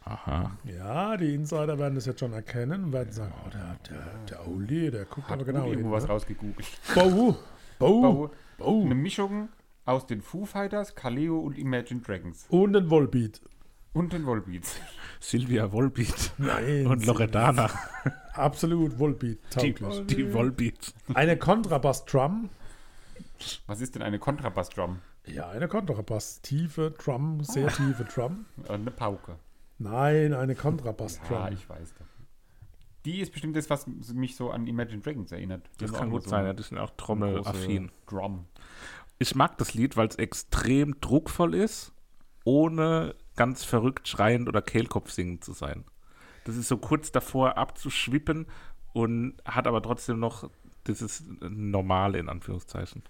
Aha. 0.03 0.51
Ja, 0.65 1.17
die 1.17 1.33
Insider 1.33 1.79
werden 1.79 1.95
das 1.95 2.05
jetzt 2.05 2.19
schon 2.19 2.33
erkennen 2.33 2.85
und 2.85 2.93
werden 2.93 3.11
sagen, 3.11 3.33
oh, 3.45 3.49
der, 3.49 3.77
der, 3.89 4.05
der 4.29 4.47
Oli, 4.47 4.91
der 4.91 5.05
guckt 5.05 5.27
Hat 5.27 5.33
aber 5.33 5.45
genau 5.45 5.65
irgendwo 5.65 5.87
hin. 5.89 5.91
was 5.91 6.03
Ne? 6.03 6.09
rausgegoogelt. 6.09 6.67
Bau, 6.93 7.37
Bau, 7.79 8.01
Bau, 8.01 8.31
Bau. 8.59 8.81
Eine 8.83 8.95
Mischung 8.95 9.49
aus 9.85 10.05
den 10.05 10.21
Foo 10.21 10.45
Fighters, 10.45 10.93
Kaleo 10.95 11.39
und 11.39 11.57
Imagine 11.57 12.01
Dragons. 12.01 12.45
Und 12.49 12.73
den 12.73 12.89
Volbeat. 12.89 13.41
Und 13.95 14.13
den 14.13 14.25
Volbeats. 14.25 14.75
Silvia 15.19 15.71
Volbeat 15.71 16.33
Nein. 16.37 16.85
und 16.85 17.05
Loredana. 17.05 17.69
Absolut 18.33 18.99
Volbeat, 18.99 19.39
Die, 19.61 19.73
tauglich. 19.73 20.05
die 20.07 20.33
Volbeat. 20.33 20.93
Eine 21.13 21.37
Kontrabass-Drum. 21.37 22.49
Was 23.67 23.79
ist 23.81 23.95
denn 23.95 24.01
eine 24.01 24.19
Kontrabass-Drum? 24.19 24.99
Ja, 25.25 25.49
eine 25.49 25.67
Kontrabass. 25.67 26.41
Tiefe 26.41 26.91
Drum, 26.91 27.43
sehr 27.43 27.69
tiefe 27.69 28.03
Drum. 28.03 28.45
Eine 28.67 28.91
Pauke. 28.91 29.37
Nein, 29.79 30.33
eine 30.33 30.55
Kontrabass-Drum. 30.55 31.37
Ja, 31.37 31.49
ich 31.49 31.67
weiß 31.67 31.93
doch. 31.97 32.05
Die 33.05 33.21
ist 33.21 33.31
bestimmt 33.31 33.55
das, 33.55 33.69
was 33.69 33.87
mich 33.87 34.35
so 34.35 34.51
an 34.51 34.67
Imagine 34.67 35.01
Dragons 35.01 35.31
erinnert. 35.31 35.69
Die 35.79 35.85
Das 35.85 35.93
kann 35.93 36.09
gut 36.09 36.23
so 36.23 36.29
sein, 36.31 36.45
ja, 36.45 36.53
die 36.53 36.63
sind 36.63 36.77
auch 36.79 36.91
trommelaffin. 36.97 37.91
Drum. 38.07 38.45
Ich 39.19 39.35
mag 39.35 39.57
das 39.57 39.73
Lied, 39.73 39.95
weil 39.95 40.07
es 40.09 40.15
extrem 40.17 40.99
druckvoll 40.99 41.55
ist, 41.55 41.93
ohne 42.43 43.15
ganz 43.35 43.63
verrückt 43.63 44.07
schreiend 44.07 44.47
oder 44.47 44.61
Kehlkopf 44.61 45.11
singend 45.11 45.43
zu 45.43 45.53
sein. 45.53 45.83
Das 46.45 46.55
ist 46.55 46.67
so 46.67 46.77
kurz 46.77 47.11
davor 47.11 47.57
abzuschwippen 47.57 48.45
und 48.93 49.35
hat 49.45 49.67
aber 49.67 49.81
trotzdem 49.81 50.19
noch 50.19 50.49
dieses 50.87 51.23
Normale 51.41 52.19
in 52.19 52.29
Anführungszeichen. 52.29 53.03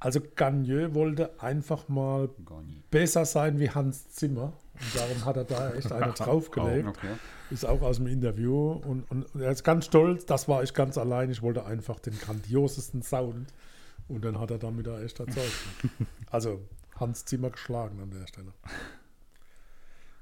Also 0.00 0.20
Gagneux 0.36 0.94
wollte 0.94 1.42
einfach 1.42 1.88
mal 1.88 2.28
besser 2.90 3.24
sein 3.24 3.58
wie 3.58 3.70
Hans 3.70 4.10
Zimmer. 4.10 4.52
Und 4.74 4.94
darum 4.94 5.24
hat 5.24 5.36
er 5.36 5.44
da 5.44 5.72
echt 5.72 5.90
eine 5.90 6.12
draufgelegt. 6.16 6.86
Okay. 6.86 7.14
Ist 7.50 7.64
auch 7.64 7.82
aus 7.82 7.96
dem 7.96 8.06
Interview. 8.06 8.72
Und, 8.72 9.10
und 9.10 9.26
er 9.34 9.50
ist 9.50 9.64
ganz 9.64 9.86
stolz, 9.86 10.24
das 10.24 10.46
war 10.46 10.62
ich 10.62 10.72
ganz 10.72 10.98
allein. 10.98 11.30
Ich 11.30 11.42
wollte 11.42 11.64
einfach 11.64 11.98
den 11.98 12.16
grandiosesten 12.16 13.02
Sound. 13.02 13.52
Und 14.06 14.24
dann 14.24 14.38
hat 14.38 14.52
er 14.52 14.58
damit 14.58 14.86
da 14.86 15.00
echt 15.00 15.18
erzeugt. 15.18 15.52
Also 16.30 16.60
Hans 17.00 17.24
Zimmer 17.24 17.50
geschlagen 17.50 18.00
an 18.00 18.10
der 18.10 18.26
Stelle. 18.26 18.52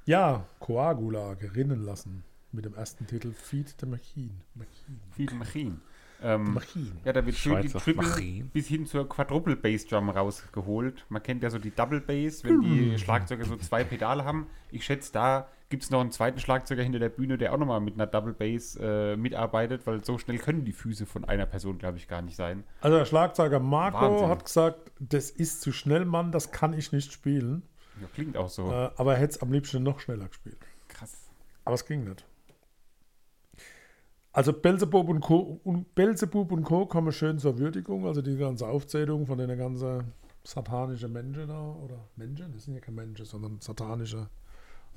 Ja, 0.07 0.45
Coagula 0.61 1.35
gerinnen 1.35 1.85
lassen. 1.85 2.23
Mit 2.53 2.65
dem 2.65 2.75
ersten 2.75 3.07
Titel 3.07 3.33
Feed 3.33 3.75
the 3.81 3.87
Machine. 3.87 4.31
Machine. 4.55 4.99
Viel 5.11 5.35
Machin. 5.35 5.81
Ähm, 6.23 6.55
Machine. 6.55 6.93
ja, 7.05 7.13
da 7.13 7.27
wird 7.27 7.37
schön 7.37 7.61
die 7.61 7.69
Triple 7.69 8.09
Machin. 8.09 8.49
bis 8.49 8.69
hin 8.69 8.87
zur 8.87 9.07
Quadruple 9.09 9.57
Bass 9.57 9.85
Drum 9.85 10.09
rausgeholt. 10.09 11.05
Man 11.09 11.23
kennt 11.23 11.43
ja 11.43 11.51
so 11.51 11.59
die 11.59 11.73
Double 11.75 12.01
Bass, 12.01 12.45
wenn 12.45 12.63
die 12.63 12.97
Schlagzeuger 12.99 13.45
so 13.45 13.57
zwei 13.57 13.85
Pedale 13.85 14.25
haben. 14.25 14.47
Ich 14.71 14.85
schätze, 14.85 15.13
da 15.13 15.49
gibt 15.69 15.83
es 15.83 15.91
noch 15.91 16.01
einen 16.01 16.13
zweiten 16.13 16.39
Schlagzeuger 16.39 16.83
hinter 16.83 17.01
der 17.01 17.09
Bühne, 17.09 17.37
der 17.37 17.53
auch 17.53 17.59
nochmal 17.59 17.81
mit 17.81 17.95
einer 17.95 18.07
Double 18.07 18.33
Bass 18.33 18.79
äh, 18.81 19.17
mitarbeitet, 19.17 19.87
weil 19.87 20.05
so 20.05 20.17
schnell 20.17 20.39
können 20.39 20.65
die 20.65 20.73
Füße 20.73 21.05
von 21.05 21.25
einer 21.25 21.45
Person, 21.47 21.77
glaube 21.79 21.99
ich, 21.99 22.09
gar 22.09 22.23
nicht 22.23 22.37
sein. 22.37 22.65
Also 22.81 22.97
der 22.97 23.05
Schlagzeuger 23.05 23.59
Marco 23.61 24.01
Wahnsinn. 24.01 24.29
hat 24.29 24.45
gesagt, 24.45 24.93
das 25.01 25.31
ist 25.31 25.61
zu 25.61 25.73
schnell, 25.73 26.05
Mann, 26.05 26.33
das 26.33 26.53
kann 26.53 26.73
ich 26.73 26.93
nicht 26.93 27.13
spielen. 27.13 27.65
Ja, 28.01 28.09
klingt 28.15 28.37
auch 28.37 28.49
so. 28.49 28.71
Äh, 28.71 28.91
aber 28.97 29.15
er 29.15 29.21
hätte 29.21 29.35
es 29.35 29.43
am 29.43 29.53
liebsten 29.53 29.83
noch 29.83 30.01
schneller 30.01 30.29
gespielt. 30.29 30.59
Krass. 30.89 31.13
Aber 31.65 31.75
es 31.75 31.85
ging 31.85 32.05
nicht. 32.05 32.25
Also 34.33 34.53
Belzebub 34.53 35.09
und 35.09 35.21
Co. 35.21 35.61
und 35.65 35.95
Belzebub 35.95 36.53
und 36.53 36.65
Co. 36.65 36.85
kommen 36.87 37.11
schön 37.11 37.39
zur 37.39 37.59
Würdigung, 37.59 38.07
also 38.07 38.21
die 38.21 38.37
ganze 38.37 38.69
Aufzählung 38.69 39.27
von 39.27 39.39
den 39.39 39.57
ganzen 39.57 40.13
satanischen 40.45 41.13
Menschen 41.13 41.49
da, 41.49 41.73
oder 41.73 42.07
Menschen, 42.17 42.53
das 42.53 42.65
sind 42.65 42.75
ja 42.75 42.81
keine 42.81 42.97
Menschen, 42.97 43.25
sondern 43.25 43.61
satanische 43.61 44.29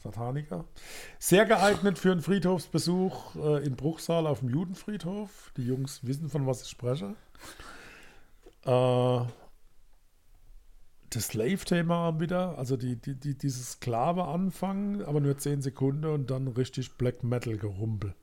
Sataniker. 0.03 0.65
Sehr 1.19 1.45
geeignet 1.45 1.97
für 1.97 2.11
einen 2.11 2.21
Friedhofsbesuch 2.21 3.35
äh, 3.35 3.65
in 3.65 3.75
Bruchsal 3.75 4.27
auf 4.27 4.39
dem 4.39 4.49
Judenfriedhof. 4.49 5.51
Die 5.57 5.65
Jungs 5.65 6.05
wissen, 6.05 6.29
von 6.29 6.45
was 6.45 6.61
ich 6.63 6.69
spreche. 6.69 7.15
Äh, 8.65 9.21
das 11.09 11.27
Slave-Thema 11.27 12.19
wieder, 12.19 12.57
also 12.57 12.77
die, 12.77 12.95
die, 12.95 13.15
die, 13.15 13.37
dieses 13.37 13.73
Sklave 13.73 14.25
anfangen, 14.25 15.03
aber 15.03 15.19
nur 15.19 15.37
10 15.37 15.61
Sekunden 15.61 16.05
und 16.05 16.29
dann 16.29 16.47
richtig 16.47 16.97
Black 16.97 17.23
Metal 17.23 17.57
gerumpel. 17.57 18.13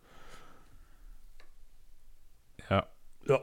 Ja. 2.70 2.87
Ja, 3.26 3.41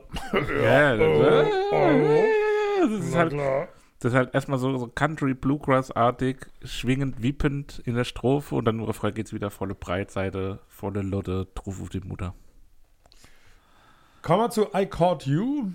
Ja, 0.63 0.97
das, 0.97 1.47
oh, 1.71 2.23
das 2.81 3.05
ist 3.05 3.15
halt, 3.15 3.33
klar. 3.33 3.67
das 3.99 4.11
ist 4.11 4.17
halt 4.17 4.33
erstmal 4.33 4.59
so, 4.59 4.77
so 4.77 4.87
Country 4.87 5.33
Bluegrass-artig, 5.33 6.47
schwingend, 6.63 7.21
wippend 7.21 7.81
in 7.85 7.95
der 7.95 8.05
Strophe 8.05 8.55
und 8.55 8.65
dann 8.65 8.79
im 8.79 8.85
Refrain 8.85 9.13
geht 9.13 9.27
es 9.27 9.33
wieder 9.33 9.49
volle 9.49 9.75
Breitseite, 9.75 10.59
volle 10.67 11.01
Lotte, 11.01 11.47
drauf 11.53 11.81
auf 11.81 11.89
die 11.89 11.99
Mutter. 11.99 12.33
Kommen 14.21 14.41
wir 14.41 14.49
zu 14.51 14.67
I 14.73 14.85
Caught 14.85 15.25
You. 15.25 15.71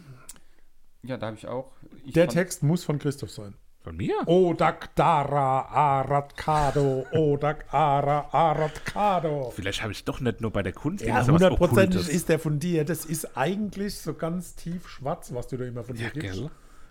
Ja, 1.02 1.16
da 1.16 1.26
habe 1.26 1.36
ich 1.36 1.46
auch. 1.46 1.70
Ich 2.04 2.12
Der 2.14 2.28
Text 2.28 2.62
muss 2.62 2.84
von 2.84 2.98
Christoph 2.98 3.30
sein. 3.30 3.54
Von 3.82 3.96
mir? 3.96 4.14
Odak 4.26 4.94
Dara 4.96 5.62
Aratkado, 5.62 7.06
Odak 7.12 7.72
Ara 7.72 8.28
Aratkado. 8.32 9.52
Vielleicht 9.54 9.82
habe 9.82 9.92
ich 9.92 10.04
doch 10.04 10.20
nicht 10.20 10.40
nur 10.40 10.50
bei 10.50 10.62
der 10.62 10.72
Kunst 10.72 11.04
Ja, 11.04 11.24
hundertprozentig 11.26 12.08
ist 12.08 12.28
der 12.28 12.38
von 12.38 12.58
dir. 12.58 12.84
Das 12.84 13.04
ist 13.04 13.36
eigentlich 13.36 13.96
so 13.98 14.14
ganz 14.14 14.56
tief 14.56 14.88
schwarz, 14.88 15.32
was 15.32 15.46
du 15.46 15.56
da 15.56 15.64
immer 15.64 15.84
von 15.84 15.96
dir 15.96 16.04
Ja, 16.06 16.10
gibst. 16.10 16.32
gell? 16.32 16.50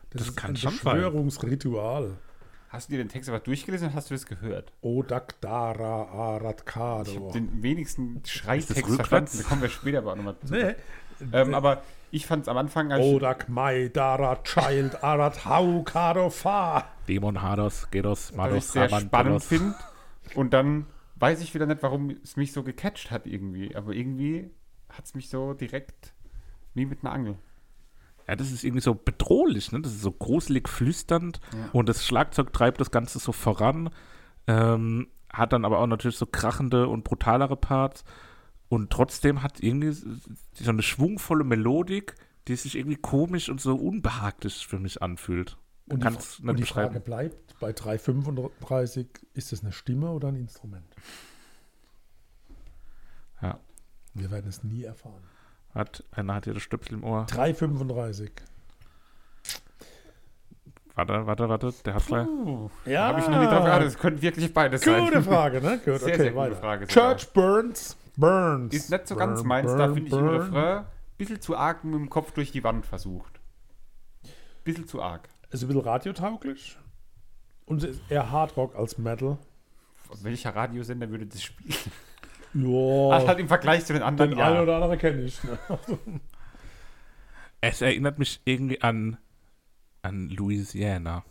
Das, 0.09 0.21
Das 0.21 0.29
ist 0.29 0.37
kann 0.37 0.51
ein 0.51 0.55
schon. 0.57 0.71
Beschwörungsritual. 0.71 2.17
Hast 2.69 2.89
du 2.89 2.93
dir 2.93 2.97
den 3.03 3.09
Text 3.09 3.29
aber 3.29 3.39
durchgelesen 3.39 3.87
oder 3.87 3.95
hast 3.95 4.09
du 4.09 4.13
das 4.15 4.25
gehört? 4.25 4.71
Odak 4.81 5.39
Dara 5.41 6.03
Aratkado. 6.05 7.31
Den 7.31 7.61
wenigsten 7.61 8.21
Schreitext 8.25 8.95
verstanden. 8.95 9.37
Da 9.37 9.43
kommen 9.43 9.61
wir 9.61 9.69
später 9.69 9.99
aber 9.99 10.13
auch 10.13 10.15
nochmal 10.15 10.35
zu. 10.43 10.53
Nee. 10.53 10.75
Ähm, 11.33 11.53
aber 11.53 11.81
ich 12.11 12.25
fand 12.25 12.43
es 12.43 12.47
am 12.47 12.57
Anfang, 12.57 12.91
als 12.91 13.03
Odak 13.05 13.49
Mai 13.49 13.89
Dara 13.93 14.37
Child 14.43 15.03
Arat 15.03 15.45
Hau 15.45 15.83
Kado 15.83 16.29
Fa. 16.29 16.85
Dämon 17.07 17.41
Hados, 17.41 17.89
Gedos, 17.91 18.33
Mados, 18.33 18.71
sehr 18.71 18.83
Raban, 18.91 19.01
spannend 19.07 19.43
finde. 19.43 19.75
Und 20.35 20.53
dann 20.53 20.85
weiß 21.15 21.41
ich 21.41 21.53
wieder 21.53 21.65
nicht, 21.65 21.83
warum 21.83 22.11
es 22.23 22.35
mich 22.37 22.51
so 22.53 22.63
gecatcht 22.63 23.11
hat 23.11 23.25
irgendwie. 23.27 23.75
Aber 23.75 23.93
irgendwie 23.93 24.49
hat 24.89 25.05
es 25.05 25.15
mich 25.15 25.29
so 25.29 25.53
direkt 25.53 26.13
wie 26.73 26.85
mit 26.85 27.03
einer 27.03 27.13
Angel. 27.13 27.35
Ja, 28.27 28.35
das 28.35 28.51
ist 28.51 28.63
irgendwie 28.63 28.81
so 28.81 28.93
bedrohlich, 28.93 29.71
ne? 29.71 29.79
Das 29.81 29.93
ist 29.93 30.01
so 30.01 30.11
gruselig 30.11 30.67
flüsternd 30.67 31.39
Ja. 31.53 31.69
und 31.71 31.87
das 31.87 32.05
Schlagzeug 32.05 32.51
treibt 32.51 32.81
das 32.81 32.91
Ganze 32.91 33.19
so 33.19 33.31
voran. 33.31 33.89
Ähm, 34.47 35.07
hat 35.31 35.53
dann 35.53 35.65
aber 35.65 35.79
auch 35.79 35.87
natürlich 35.87 36.17
so 36.17 36.25
krachende 36.25 36.87
und 36.87 37.03
brutalere 37.03 37.55
Parts. 37.55 38.03
Und 38.69 38.89
trotzdem 38.91 39.43
hat 39.43 39.61
irgendwie 39.61 39.91
so 39.91 40.69
eine 40.69 40.81
schwungvolle 40.81 41.43
Melodik, 41.43 42.15
die 42.47 42.55
sich 42.55 42.75
irgendwie 42.75 42.97
komisch 42.97 43.49
und 43.49 43.61
so 43.61 43.75
unbehaglich 43.75 44.67
für 44.67 44.79
mich 44.79 45.01
anfühlt. 45.01 45.57
Und 45.89 46.03
die, 46.03 46.09
nicht 46.09 46.39
und 46.43 46.59
die. 46.59 46.63
Frage 46.63 46.99
bleibt, 46.99 47.59
bei 47.59 47.71
3,35 47.71 49.07
ist 49.33 49.51
das 49.51 49.61
eine 49.63 49.71
Stimme 49.71 50.11
oder 50.11 50.27
ein 50.27 50.35
Instrument? 50.35 50.85
Ja. 53.41 53.59
Wir 54.13 54.31
werden 54.31 54.47
es 54.49 54.63
nie 54.63 54.83
erfahren. 54.83 55.23
Hat, 55.73 56.03
einer 56.11 56.35
hat 56.35 56.45
hier 56.45 56.53
das 56.53 56.63
Stöpsel 56.63 56.95
im 56.95 57.03
Ohr. 57.03 57.25
3,35. 57.29 58.31
Warte, 60.95 61.27
warte, 61.27 61.47
warte. 61.47 61.73
Der 61.85 61.93
hat 61.93 62.05
gleich. 62.07 62.27
Ja, 62.85 63.07
Habe 63.09 63.19
ich 63.19 63.27
noch 63.27 63.39
nicht 63.39 63.51
drauf 63.51 63.65
geachtet. 63.65 63.87
Es 63.89 63.99
könnte 63.99 64.21
wirklich 64.23 64.51
beides 64.51 64.81
sein. 64.81 65.05
Gute 65.05 65.21
Frage, 65.21 65.61
ne? 65.61 65.77
Gut, 65.77 65.83
Sehr, 65.83 65.93
okay, 65.93 66.17
sehr 66.17 66.17
gute 66.31 66.35
weiter. 66.35 66.55
Frage 66.55 66.87
sogar. 66.87 67.15
Church 67.15 67.31
Burns. 67.33 67.95
Burns. 68.17 68.73
Ist 68.73 68.89
nicht 68.91 69.07
so 69.07 69.15
ganz 69.15 69.39
Burn, 69.39 69.47
meins. 69.47 69.71
da 69.71 69.85
burn, 69.87 69.93
finde 69.93 70.07
ich 70.09 70.13
im. 70.17 70.27
Refrain 70.27 70.77
ein 70.79 70.85
bisschen 71.17 71.41
zu 71.41 71.55
arg 71.57 71.83
mit 71.83 71.93
dem 71.95 72.09
Kopf 72.09 72.31
durch 72.33 72.51
die 72.51 72.63
Wand 72.63 72.85
versucht. 72.85 73.39
Bisschen 74.63 74.87
zu 74.87 75.01
arg. 75.01 75.29
Ist 75.49 75.63
ein 75.63 75.67
bisschen 75.67 75.81
radiotauglich. 75.83 76.77
Und 77.65 77.83
es 77.83 77.91
ist 77.97 78.01
eher 78.09 78.29
Hardrock 78.31 78.75
als 78.75 78.97
Metal. 78.97 79.37
Welcher 80.21 80.55
Radiosender 80.55 81.09
würde 81.09 81.25
das 81.25 81.41
spielen? 81.43 81.73
Ja, 82.53 83.09
Ah, 83.11 83.27
halt 83.27 83.39
im 83.39 83.47
Vergleich 83.49 83.85
zu 83.85 83.93
den 83.93 84.01
anderen. 84.01 84.31
den 84.31 84.39
ja. 84.39 84.47
einen 84.47 84.61
oder 84.61 84.75
anderen 84.75 84.97
kenne 84.97 85.21
ich. 85.21 85.43
Ne? 85.43 85.59
Es 87.61 87.81
erinnert 87.81 88.17
mich 88.17 88.41
irgendwie 88.45 88.81
an, 88.81 89.17
an 90.01 90.29
Louisiana. 90.29 91.23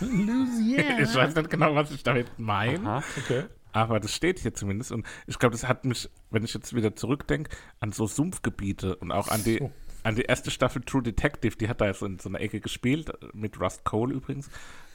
Louisiana. 0.00 0.98
Ich 1.00 1.14
weiß 1.14 1.34
nicht 1.36 1.48
genau, 1.48 1.74
was 1.74 1.90
ich 1.90 2.02
damit 2.02 2.26
meine. 2.38 3.02
Okay. 3.18 3.44
Aber 3.74 3.98
das 3.98 4.14
steht 4.14 4.38
hier 4.38 4.54
zumindest. 4.54 4.92
Und 4.92 5.04
ich 5.26 5.38
glaube, 5.38 5.52
das 5.52 5.66
hat 5.66 5.84
mich, 5.84 6.08
wenn 6.30 6.44
ich 6.44 6.54
jetzt 6.54 6.74
wieder 6.74 6.94
zurückdenke, 6.94 7.50
an 7.80 7.90
so 7.92 8.06
Sumpfgebiete 8.06 8.94
und 8.96 9.10
auch 9.10 9.26
an 9.28 9.42
die, 9.42 9.58
So. 9.58 9.70
an 10.04 10.14
die 10.14 10.22
erste 10.22 10.50
Staffel 10.52 10.80
True 10.82 11.02
Detective, 11.02 11.56
die 11.56 11.68
hat 11.68 11.80
da 11.80 11.92
so 11.92 12.06
in 12.06 12.20
so 12.20 12.28
einer 12.28 12.40
Ecke 12.40 12.60
gespielt, 12.60 13.12
mit 13.34 13.60
Rust 13.60 13.82
Cole 13.84 14.14
übrigens. 14.14 14.48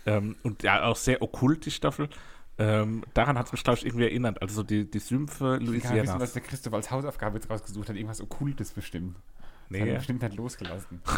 Ähm, 0.06 0.38
und 0.44 0.64
ja, 0.64 0.84
auch 0.86 0.96
sehr 0.96 1.22
okkult, 1.22 1.66
die 1.66 1.72
Staffel. 1.72 2.08
Ähm, 2.58 3.04
daran 3.14 3.38
hat 3.38 3.48
es 3.48 3.52
mich, 3.52 3.64
glaube 3.64 3.80
ich, 3.80 3.86
irgendwie 3.86 4.06
erinnert. 4.06 4.42
Also 4.42 4.56
so 4.56 4.64
die, 4.64 4.90
die 4.90 5.00
Sümpfe 5.00 5.60
Ich 5.62 5.84
kann 5.84 5.96
wissen, 6.02 6.20
was 6.20 6.34
der 6.34 6.42
Christoph 6.42 6.74
als 6.74 6.90
Hausaufgabe 6.90 7.36
jetzt 7.38 7.50
rausgesucht 7.50 7.90
hat. 7.90 7.96
Irgendwas 7.98 8.22
Okkultes 8.22 8.72
bestimmt. 8.72 9.16
Das 9.70 9.80
hat 9.82 9.86
Nee. 9.86 9.92
er 9.92 9.98
bestimmt 9.98 10.22
nicht 10.24 10.36
losgelassen. 10.36 11.02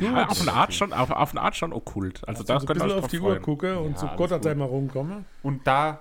Ja, 0.00 0.26
auf 0.26 0.40
eine 0.40 0.52
Art 0.52 0.74
schon, 0.74 0.92
auf, 0.92 1.10
auf 1.10 1.30
eine 1.30 1.40
Art 1.40 1.54
schon 1.54 1.72
okkult. 1.72 2.26
Also 2.26 2.42
da 2.42 2.54
Also 2.54 2.66
so 2.66 2.72
ein 2.72 2.78
bisschen 2.80 2.98
auf 2.98 3.06
die 3.06 3.20
Uhr 3.20 3.30
freuen. 3.30 3.42
gucken 3.42 3.76
und 3.76 3.90
Ja, 3.92 3.96
zu 3.96 4.06
alles 4.08 4.16
Gotterdämmerung 4.18 4.88
kommen. 4.88 5.24
Und 5.44 5.64
da 5.68 6.00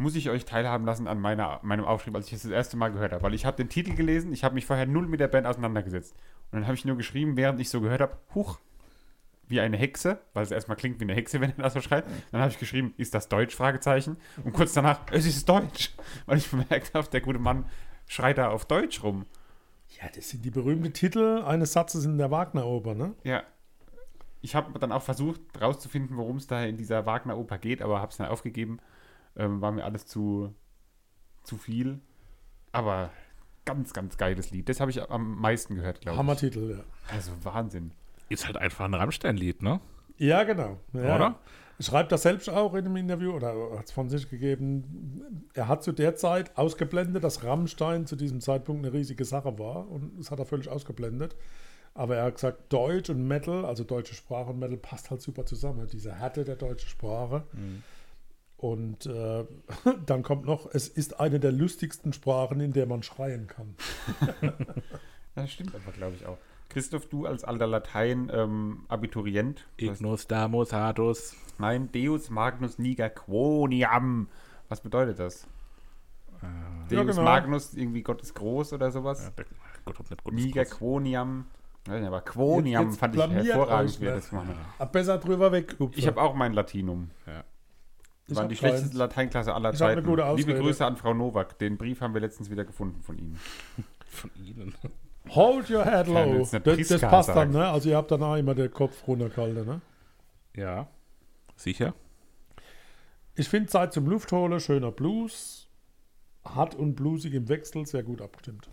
muss 0.00 0.16
ich 0.16 0.30
euch 0.30 0.44
teilhaben 0.46 0.86
lassen 0.86 1.06
an 1.06 1.20
meiner, 1.20 1.60
meinem 1.62 1.84
Aufschrieb, 1.84 2.14
als 2.16 2.26
ich 2.28 2.32
es 2.32 2.42
das 2.42 2.50
erste 2.50 2.76
Mal 2.76 2.90
gehört 2.90 3.12
habe. 3.12 3.22
Weil 3.22 3.34
ich 3.34 3.44
habe 3.44 3.56
den 3.56 3.68
Titel 3.68 3.94
gelesen, 3.94 4.32
ich 4.32 4.42
habe 4.44 4.54
mich 4.54 4.64
vorher 4.64 4.86
null 4.86 5.06
mit 5.06 5.20
der 5.20 5.28
Band 5.28 5.46
auseinandergesetzt. 5.46 6.14
Und 6.50 6.60
dann 6.60 6.66
habe 6.66 6.74
ich 6.74 6.84
nur 6.84 6.96
geschrieben, 6.96 7.36
während 7.36 7.60
ich 7.60 7.68
so 7.68 7.80
gehört 7.80 8.00
habe, 8.00 8.16
huch, 8.34 8.58
wie 9.46 9.60
eine 9.60 9.76
Hexe, 9.76 10.18
weil 10.32 10.42
es 10.42 10.50
erstmal 10.50 10.76
klingt 10.76 11.00
wie 11.00 11.04
eine 11.04 11.14
Hexe, 11.14 11.40
wenn 11.40 11.50
er 11.50 11.64
das 11.64 11.74
so 11.74 11.80
schreibt. 11.80 12.08
Dann 12.32 12.40
habe 12.40 12.50
ich 12.50 12.58
geschrieben, 12.58 12.94
ist 12.96 13.14
das 13.14 13.28
Deutsch? 13.28 13.54
Fragezeichen. 13.54 14.16
Und 14.42 14.54
kurz 14.54 14.72
danach, 14.72 15.00
es 15.10 15.26
ist 15.26 15.48
Deutsch. 15.48 15.92
Weil 16.26 16.38
ich 16.38 16.50
bemerkt 16.50 16.94
habe, 16.94 17.08
der 17.08 17.20
gute 17.20 17.38
Mann 17.38 17.66
schreit 18.06 18.38
da 18.38 18.48
auf 18.48 18.64
Deutsch 18.64 19.02
rum. 19.02 19.26
Ja, 20.00 20.08
das 20.14 20.30
sind 20.30 20.44
die 20.44 20.50
berühmten 20.50 20.92
Titel 20.92 21.42
eines 21.44 21.72
Satzes 21.72 22.04
in 22.04 22.16
der 22.16 22.30
Wagner-Oper, 22.30 22.94
ne? 22.94 23.14
Ja. 23.22 23.42
Ich 24.40 24.54
habe 24.54 24.78
dann 24.78 24.92
auch 24.92 25.02
versucht, 25.02 25.40
rauszufinden, 25.60 26.16
worum 26.16 26.36
es 26.36 26.46
da 26.46 26.64
in 26.64 26.78
dieser 26.78 27.04
Wagner-Oper 27.04 27.58
geht, 27.58 27.82
aber 27.82 28.00
habe 28.00 28.10
es 28.10 28.16
dann 28.16 28.28
aufgegeben. 28.28 28.78
Ähm, 29.36 29.60
war 29.60 29.72
mir 29.72 29.84
alles 29.84 30.06
zu, 30.06 30.54
zu 31.44 31.56
viel. 31.56 32.00
Aber 32.72 33.10
ganz, 33.64 33.92
ganz 33.92 34.16
geiles 34.16 34.50
Lied. 34.50 34.68
Das 34.68 34.80
habe 34.80 34.90
ich 34.90 35.10
am 35.10 35.40
meisten 35.40 35.74
gehört, 35.74 36.00
glaube 36.00 36.14
ich. 36.14 36.18
Hammertitel, 36.18 36.70
ja. 36.70 36.84
Also 37.14 37.32
Wahnsinn. 37.42 37.92
Ist 38.28 38.46
halt 38.46 38.56
einfach 38.56 38.84
ein 38.84 38.94
Rammstein-Lied, 38.94 39.62
ne? 39.62 39.80
Ja, 40.16 40.44
genau. 40.44 40.78
Ja. 40.92 41.16
Oder? 41.16 41.38
Schreibt 41.80 42.12
das 42.12 42.22
selbst 42.22 42.50
auch 42.50 42.74
in 42.74 42.84
einem 42.84 42.96
Interview 42.96 43.32
oder 43.32 43.78
hat 43.78 43.86
es 43.86 43.92
von 43.92 44.10
sich 44.10 44.28
gegeben. 44.28 45.48
Er 45.54 45.66
hat 45.66 45.82
zu 45.82 45.92
der 45.92 46.14
Zeit 46.14 46.56
ausgeblendet, 46.58 47.24
dass 47.24 47.42
Rammstein 47.42 48.06
zu 48.06 48.16
diesem 48.16 48.40
Zeitpunkt 48.40 48.84
eine 48.84 48.92
riesige 48.92 49.24
Sache 49.24 49.58
war 49.58 49.88
und 49.88 50.18
das 50.18 50.30
hat 50.30 50.38
er 50.38 50.44
völlig 50.44 50.68
ausgeblendet. 50.68 51.36
Aber 51.94 52.16
er 52.16 52.24
hat 52.24 52.34
gesagt, 52.34 52.72
Deutsch 52.72 53.08
und 53.08 53.26
Metal, 53.26 53.64
also 53.64 53.82
deutsche 53.82 54.14
Sprache 54.14 54.50
und 54.50 54.58
Metal, 54.58 54.76
passt 54.76 55.10
halt 55.10 55.22
super 55.22 55.46
zusammen. 55.46 55.88
Diese 55.90 56.14
Härte 56.14 56.44
der 56.44 56.56
deutschen 56.56 56.88
Sprache. 56.88 57.44
Und 58.60 59.06
äh, 59.06 59.46
dann 60.06 60.22
kommt 60.22 60.44
noch, 60.44 60.68
es 60.72 60.86
ist 60.86 61.18
eine 61.18 61.40
der 61.40 61.50
lustigsten 61.50 62.12
Sprachen, 62.12 62.60
in 62.60 62.72
der 62.74 62.84
man 62.86 63.02
schreien 63.02 63.46
kann. 63.46 63.74
Das 65.36 65.52
stimmt 65.52 65.72
aber, 65.74 65.92
glaube 65.92 66.16
ich, 66.16 66.26
auch. 66.26 66.36
Christoph, 66.68 67.06
du 67.08 67.24
als 67.24 67.44
alter 67.44 67.68
Latein-Abiturient. 67.68 69.64
Ignus 69.76 70.26
damus 70.26 70.72
hatus. 70.72 71.36
nein, 71.58 71.88
Deus 71.92 72.30
Magnus 72.30 72.78
Niger 72.78 73.08
Quoniam. 73.10 74.28
Was 74.68 74.80
bedeutet 74.80 75.20
das? 75.20 75.46
Deus 76.90 77.06
genau. 77.16 77.22
Magnus, 77.22 77.74
irgendwie 77.74 78.02
Gott 78.02 78.20
ist 78.22 78.34
groß 78.34 78.72
oder 78.72 78.90
sowas? 78.90 79.24
Ja, 79.24 79.30
der, 79.30 79.46
Gott, 79.84 80.00
ob 80.00 80.10
nicht 80.10 80.24
Gott 80.24 80.32
Niger. 80.34 80.64
Quoniam. 80.64 81.46
Nicht, 81.88 82.04
aber 82.04 82.20
Quoniam 82.22 82.82
Jetzt- 82.82 82.92
jetzt 82.94 83.00
fand 83.00 83.14
ich 83.14 83.46
hervorragend, 83.48 84.00
wie 84.00 84.06
er 84.06 84.14
das 84.16 84.32
hat. 84.32 84.46
Ab 84.78 84.92
besser 84.92 85.18
drüber 85.18 85.52
weg. 85.52 85.76
Ich 85.92 86.06
habe 86.08 86.20
auch 86.20 86.34
mein 86.34 86.52
Latinum. 86.52 87.10
Ja. 87.26 87.44
Ich 88.30 88.36
War 88.36 88.44
hab 88.44 88.50
die 88.50 88.56
schlechteste 88.56 88.88
keins. 88.88 88.98
Lateinklasse 88.98 89.54
aller 89.54 89.72
Ich 89.72 89.80
hab 89.80 89.88
eine 89.88 89.96
Zeiten. 90.02 90.08
gute 90.08 90.34
Liebe. 90.36 90.54
Grüße 90.54 90.84
an 90.86 90.96
Frau 90.96 91.14
Nowak. 91.14 91.58
Den 91.58 91.76
Brief 91.76 92.00
haben 92.00 92.14
wir 92.14 92.20
letztens 92.20 92.50
wieder 92.50 92.64
gefunden 92.64 93.02
von 93.02 93.18
Ihnen. 93.18 93.38
Von 94.06 94.30
Ihnen. 94.34 94.74
Hold 95.28 95.70
your 95.70 95.84
head 95.84 96.08
low. 96.08 96.44
Das, 96.50 96.88
das 96.88 97.00
passt 97.00 97.28
dann, 97.28 97.50
ne? 97.52 97.68
Also 97.68 97.90
ihr 97.90 97.96
habt 97.96 98.10
danach 98.10 98.36
immer 98.36 98.56
den 98.56 98.70
Kopf 98.72 99.06
runtergehalten, 99.06 99.64
ne? 99.64 99.80
Ja. 100.56 100.88
Sicher? 101.54 101.94
Ich 103.36 103.48
finde 103.48 103.68
Zeit 103.68 103.92
zum 103.92 104.06
Luftholen, 104.06 104.58
schöner 104.58 104.90
Blues. 104.90 105.68
Hart 106.44 106.74
und 106.74 106.96
bluesig 106.96 107.34
im 107.34 107.48
Wechsel, 107.48 107.86
sehr 107.86 108.02
gut 108.02 108.20
abgestimmt. 108.20 108.68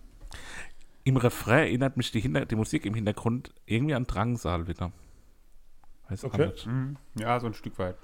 Im 1.04 1.18
Refrain 1.18 1.60
erinnert 1.68 1.98
mich 1.98 2.12
die, 2.12 2.20
Hinter 2.20 2.46
die 2.46 2.56
Musik 2.56 2.86
im 2.86 2.96
Hintergrund 2.96 3.54
irgendwie 3.66 3.94
an 3.94 4.08
Drangsal 4.08 4.68
wieder. 4.68 4.92
Weiß 6.10 6.24
Okay. 6.24 6.52
Mhm. 6.66 6.98
Ja, 7.20 7.40
so 7.40 7.48
ein 7.48 7.54
Stück 7.54 7.78
weit. 7.78 7.96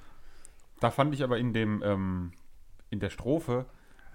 Da 0.84 0.92
fand 0.92 1.14
ich 1.14 1.24
aber 1.24 1.38
in 1.38 1.54
dem, 1.54 1.82
ähm, 1.86 2.32
in 2.90 3.00
der 3.00 3.10
Strophe 3.10 3.66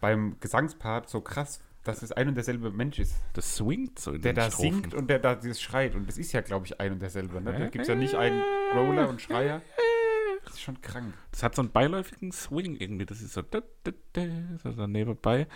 beim 0.03 0.37
Gesangspart 0.39 1.09
so 1.09 1.23
krass, 1.23 1.61
dass 1.85 2.03
es 2.03 2.13
ein 2.13 2.29
und 2.29 2.35
derselbe 2.35 2.71
Mensch 2.71 2.99
ist, 2.99 3.17
Das 3.33 3.57
swingt 3.57 3.99
so 3.99 4.13
in 4.13 4.21
der 4.21 4.35
den 4.35 4.37
da 4.37 4.51
Strophen. 4.51 4.73
singt 4.83 4.93
und 4.95 5.09
der 5.09 5.19
da 5.19 5.35
dieses 5.35 5.63
schreit. 5.63 5.95
Und 5.95 6.07
das 6.07 6.19
ist 6.19 6.31
ja, 6.33 6.43
glaube 6.43 6.67
ich, 6.67 6.79
ein 6.79 6.93
und 6.93 7.01
derselbe. 7.01 7.41
Ne? 7.41 7.53
Da 7.59 7.67
gibt 7.69 7.83
es 7.83 7.89
ja 7.89 7.95
nicht 7.95 8.15
einen 8.15 8.43
Roller 8.75 9.09
und 9.09 9.19
Schreier. 9.23 9.63
Das 10.45 10.53
ist 10.55 10.61
schon 10.61 10.79
krank. 10.83 11.15
Das 11.31 11.43
hat 11.43 11.55
so 11.55 11.63
einen 11.63 11.71
beiläufigen 11.73 12.33
Swing 12.33 12.77
irgendwie. 12.77 13.07
Das 13.07 13.23
ist 13.23 13.33
so, 13.33 13.41
da, 13.41 13.61
da, 13.85 13.93
da, 14.13 14.23
so 14.63 14.73
so 14.73 14.87
nebenbei. 14.87 15.47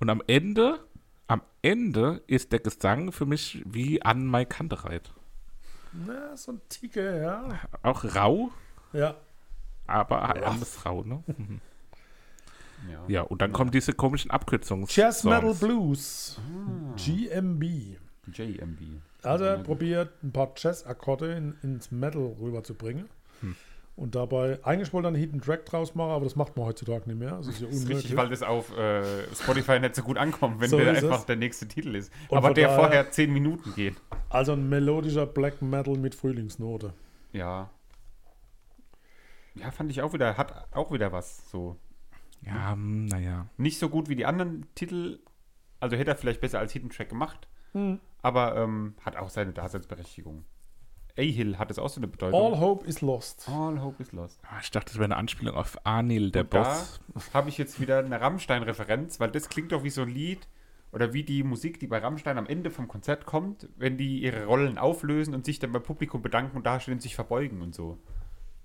Und 0.00 0.10
am 0.10 0.22
Ende, 0.26 0.80
am 1.28 1.40
Ende 1.62 2.22
ist 2.26 2.52
der 2.52 2.60
Gesang 2.60 3.10
für 3.10 3.24
mich 3.24 3.62
wie 3.66 4.02
an 4.02 4.26
Mai 4.26 4.44
Kantereit. 4.44 5.14
Na, 5.92 6.36
so 6.36 6.52
ein 6.52 6.60
Ticke, 6.68 7.22
ja. 7.22 7.58
Auch 7.82 8.04
rau, 8.14 8.50
Ja. 8.92 9.16
Aber 9.88 10.36
alles 10.46 10.84
rau, 10.86 11.02
ne? 11.02 11.22
Mhm. 11.26 11.60
Ja. 12.88 13.00
Ja, 13.08 13.22
und 13.22 13.42
dann 13.42 13.52
kommen 13.52 13.72
diese 13.72 13.92
komischen 13.92 14.30
Abkürzungen. 14.30 14.86
Jazz 14.88 15.24
Metal 15.24 15.52
Blues. 15.52 16.38
GMB. 16.96 17.64
JMB. 18.32 18.80
Also 19.24 19.44
er 19.46 19.58
probiert 19.58 20.10
ein 20.22 20.30
paar 20.30 20.52
Jazz-Akkorde 20.56 21.32
in, 21.32 21.54
ins 21.64 21.90
Metal 21.90 22.36
rüberzubringen. 22.40 23.06
Hm. 23.40 23.56
Und 23.96 24.14
dabei, 24.14 24.60
eigentlich 24.62 24.92
wollte 24.92 25.06
er 25.06 25.08
einen 25.08 25.16
Hidden 25.16 25.40
Track 25.40 25.66
draus 25.66 25.96
machen, 25.96 26.10
aber 26.12 26.22
das 26.24 26.36
macht 26.36 26.56
man 26.56 26.66
heutzutage 26.66 27.08
nicht 27.08 27.18
mehr. 27.18 27.32
Das 27.38 27.48
ist 27.48 27.60
ja 27.60 27.66
Das 27.66 27.74
ist 27.74 27.82
unmöglich. 27.82 27.98
richtig, 28.04 28.16
weil 28.16 28.28
das 28.28 28.42
auf 28.44 28.70
äh, 28.78 29.24
Spotify 29.34 29.80
nicht 29.80 29.96
so 29.96 30.02
gut 30.04 30.16
ankommt, 30.16 30.60
wenn 30.60 30.70
So 30.70 30.78
der 30.78 30.90
einfach 30.92 31.18
es. 31.18 31.26
der 31.26 31.34
nächste 31.34 31.66
Titel 31.66 31.96
ist. 31.96 32.12
Und 32.28 32.38
Aber 32.38 32.54
der 32.54 32.68
daher- 32.68 32.78
vorher 32.78 33.10
10 33.10 33.32
Minuten 33.32 33.74
geht. 33.74 33.96
Also 34.28 34.52
ein 34.52 34.68
melodischer 34.68 35.26
Black 35.26 35.60
Metal 35.62 35.96
mit 35.96 36.14
Frühlingsnote. 36.14 36.92
Ja. 37.32 37.70
Ja, 39.60 39.70
fand 39.70 39.90
ich 39.90 40.02
auch 40.02 40.12
wieder, 40.12 40.36
hat 40.36 40.66
auch 40.74 40.92
wieder 40.92 41.12
was 41.12 41.50
so. 41.50 41.76
Ja, 42.42 42.72
hm, 42.72 43.06
naja. 43.06 43.46
Nicht 43.56 43.78
so 43.78 43.88
gut 43.88 44.08
wie 44.08 44.16
die 44.16 44.26
anderen 44.26 44.66
Titel, 44.74 45.18
also 45.80 45.96
hätte 45.96 46.10
er 46.12 46.16
vielleicht 46.16 46.40
besser 46.40 46.58
als 46.60 46.72
Hidden 46.72 46.90
Track 46.90 47.08
gemacht, 47.08 47.48
Hm. 47.72 48.00
aber 48.22 48.56
ähm, 48.56 48.94
hat 49.04 49.16
auch 49.16 49.28
seine 49.30 49.52
Daseinsberechtigung. 49.52 50.44
A-Hill 51.18 51.58
hat 51.58 51.70
es 51.72 51.80
auch 51.80 51.88
so 51.88 51.98
eine 51.98 52.06
Bedeutung. 52.06 52.40
All 52.40 52.60
Hope 52.60 52.86
is 52.86 53.00
Lost. 53.00 53.48
All 53.48 53.80
Hope 53.82 54.00
is 54.00 54.12
Lost. 54.12 54.40
Ah, 54.44 54.58
Ich 54.62 54.70
dachte, 54.70 54.86
das 54.92 54.94
wäre 54.98 55.06
eine 55.06 55.16
Anspielung 55.16 55.56
auf 55.56 55.84
Anil, 55.84 56.30
der 56.30 56.42
Und 56.42 56.54
da 56.54 56.62
Boss. 56.62 57.00
habe 57.34 57.48
ich 57.48 57.58
jetzt 57.58 57.80
wieder 57.80 57.98
eine 57.98 58.20
Rammstein-Referenz, 58.20 59.18
weil 59.18 59.30
das 59.32 59.48
klingt 59.48 59.72
doch 59.72 59.82
wie 59.82 59.90
so 59.90 60.02
ein 60.02 60.08
Lied 60.10 60.46
oder 60.92 61.12
wie 61.12 61.24
die 61.24 61.42
Musik, 61.42 61.80
die 61.80 61.88
bei 61.88 61.98
Rammstein 61.98 62.38
am 62.38 62.46
Ende 62.46 62.70
vom 62.70 62.86
Konzert 62.86 63.26
kommt, 63.26 63.68
wenn 63.76 63.98
die 63.98 64.22
ihre 64.22 64.46
Rollen 64.46 64.78
auflösen 64.78 65.34
und 65.34 65.44
sich 65.44 65.58
dann 65.58 65.72
beim 65.72 65.82
Publikum 65.82 66.22
bedanken 66.22 66.56
und 66.56 66.64
dastehen 66.66 66.94
und 66.94 67.00
sich 67.02 67.16
verbeugen 67.16 67.62
und 67.62 67.74
so. 67.74 67.98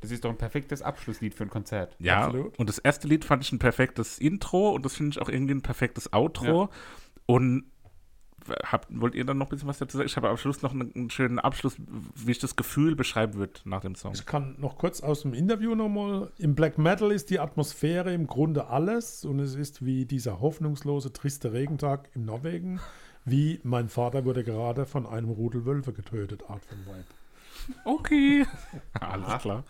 Das 0.03 0.11
ist 0.11 0.25
doch 0.25 0.29
ein 0.29 0.37
perfektes 0.37 0.81
Abschlusslied 0.81 1.33
für 1.33 1.43
ein 1.43 1.49
Konzert. 1.49 1.95
Ja, 1.97 2.25
Absolut. 2.25 2.59
und 2.59 2.67
das 2.67 2.77
erste 2.77 3.07
Lied 3.07 3.23
fand 3.23 3.43
ich 3.43 3.53
ein 3.53 3.59
perfektes 3.59 4.19
Intro 4.19 4.71
und 4.71 4.83
das 4.83 4.95
finde 4.95 5.11
ich 5.11 5.21
auch 5.21 5.29
irgendwie 5.29 5.53
ein 5.53 5.61
perfektes 5.61 6.11
Outro. 6.11 6.69
Und 7.25 7.71
habt, 8.63 8.87
wollt 8.89 9.15
ihr 9.15 9.25
dann 9.25 9.37
noch 9.37 9.47
ein 9.47 9.49
bisschen 9.49 9.69
was 9.69 9.77
dazu 9.77 9.97
sagen? 9.97 10.07
Ich 10.07 10.17
habe 10.17 10.29
am 10.29 10.35
Schluss 10.35 10.61
noch 10.61 10.73
einen, 10.73 10.93
einen 10.93 11.09
schönen 11.09 11.39
Abschluss, 11.39 11.77
wie 12.15 12.31
ich 12.31 12.39
das 12.39 12.57
Gefühl 12.57 12.95
beschreiben 12.95 13.35
würde 13.35 13.53
nach 13.65 13.79
dem 13.79 13.95
Song. 13.95 14.13
Ich 14.13 14.25
kann 14.25 14.55
noch 14.59 14.77
kurz 14.77 15.01
aus 15.01 15.21
dem 15.21 15.33
Interview 15.33 15.75
nochmal. 15.75 16.31
Im 16.37 16.55
Black 16.55 16.77
Metal 16.77 17.11
ist 17.11 17.29
die 17.29 17.39
Atmosphäre 17.39 18.13
im 18.13 18.27
Grunde 18.27 18.67
alles 18.67 19.25
und 19.25 19.39
es 19.39 19.55
ist 19.55 19.85
wie 19.85 20.05
dieser 20.05 20.41
hoffnungslose, 20.41 21.13
triste 21.13 21.53
Regentag 21.53 22.09
in 22.13 22.25
Norwegen, 22.25 22.79
wie 23.25 23.59
mein 23.63 23.89
Vater 23.89 24.25
wurde 24.25 24.43
gerade 24.43 24.85
von 24.85 25.05
einem 25.05 25.29
Rudel 25.29 25.65
Wölfe 25.65 25.93
getötet, 25.93 26.43
Art 26.49 26.65
von 26.65 26.77
Vibe. 26.79 27.05
Okay. 27.85 28.45
Alles 28.99 29.41
klar. 29.41 29.63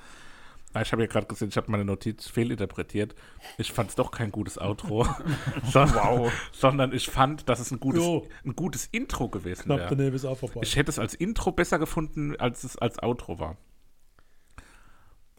Ich 0.81 0.91
habe 0.91 1.03
ja 1.03 1.07
gerade 1.07 1.27
gesehen, 1.27 1.49
ich 1.49 1.57
habe 1.57 1.71
meine 1.71 1.85
Notiz 1.85 2.27
fehlinterpretiert. 2.27 3.13
Ich 3.57 3.71
fand 3.71 3.89
es 3.89 3.95
doch 3.95 4.09
kein 4.09 4.31
gutes 4.31 4.57
Outro. 4.57 5.07
sondern, 5.63 6.31
sondern 6.51 6.93
ich 6.93 7.07
fand, 7.07 7.47
dass 7.47 7.59
es 7.59 7.71
ein 7.71 7.79
gutes, 7.79 8.01
Jo. 8.01 8.27
ein 8.43 8.55
gutes 8.55 8.87
Intro 8.87 9.29
gewesen 9.29 9.65
Knapp 9.65 9.79
wäre. 9.79 9.95
daneben 9.95 10.15
ist 10.15 10.25
auch 10.25 10.37
vorbei. 10.37 10.61
Ich 10.63 10.75
hätte 10.75 10.89
es 10.89 10.97
als 10.97 11.13
Intro 11.13 11.51
besser 11.51 11.77
gefunden, 11.77 12.35
als 12.37 12.63
es 12.63 12.77
als 12.77 13.01
Outro 13.03 13.39
war. 13.39 13.57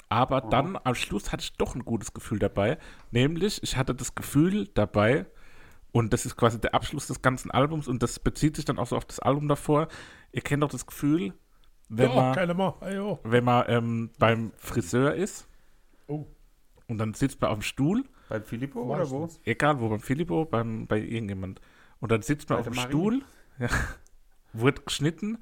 Aber 0.08 0.40
dann 0.42 0.78
am 0.84 0.94
Schluss 0.94 1.32
hatte 1.32 1.42
ich 1.42 1.54
doch 1.54 1.74
ein 1.74 1.84
gutes 1.84 2.12
Gefühl 2.14 2.38
dabei. 2.38 2.78
Nämlich, 3.10 3.60
ich 3.64 3.76
hatte 3.76 3.96
das 3.96 4.14
Gefühl 4.14 4.68
dabei, 4.74 5.26
und 5.90 6.12
das 6.12 6.26
ist 6.26 6.36
quasi 6.36 6.60
der 6.60 6.74
Abschluss 6.74 7.08
des 7.08 7.22
ganzen 7.22 7.50
Albums, 7.50 7.88
und 7.88 8.02
das 8.02 8.20
bezieht 8.20 8.54
sich 8.54 8.64
dann 8.64 8.78
auch 8.78 8.86
so 8.86 8.96
auf 8.96 9.04
das 9.04 9.18
Album 9.18 9.48
davor. 9.48 9.88
Ihr 10.30 10.42
kennt 10.42 10.62
doch 10.62 10.70
das 10.70 10.86
Gefühl, 10.86 11.34
wenn 11.96 12.10
ja, 12.10 12.14
man, 12.14 12.34
keine 12.34 12.54
Mal. 12.54 12.74
Hey, 12.80 12.98
oh. 12.98 13.18
wenn 13.24 13.44
man 13.44 13.64
ähm, 13.68 14.10
beim 14.18 14.52
Friseur 14.56 15.14
ist 15.14 15.48
oh. 16.06 16.26
und 16.88 16.98
dann 16.98 17.14
sitzt 17.14 17.40
man 17.40 17.50
auf 17.50 17.58
dem 17.58 17.62
Stuhl, 17.62 18.04
Bei 18.28 18.40
Filippo 18.40 18.82
oder 18.82 19.08
wo? 19.10 19.28
Egal 19.44 19.80
wo, 19.80 19.88
beim 19.88 20.00
Philippo, 20.00 20.44
beim, 20.44 20.86
bei 20.86 20.98
irgendjemand, 20.98 21.60
und 22.00 22.12
dann 22.12 22.22
sitzt 22.22 22.48
man 22.48 22.56
Bei 22.56 22.60
auf 22.60 22.66
dem 22.66 22.76
Marie. 22.76 22.88
Stuhl, 22.88 23.22
ja, 23.58 23.68
wird 24.52 24.86
geschnitten, 24.86 25.38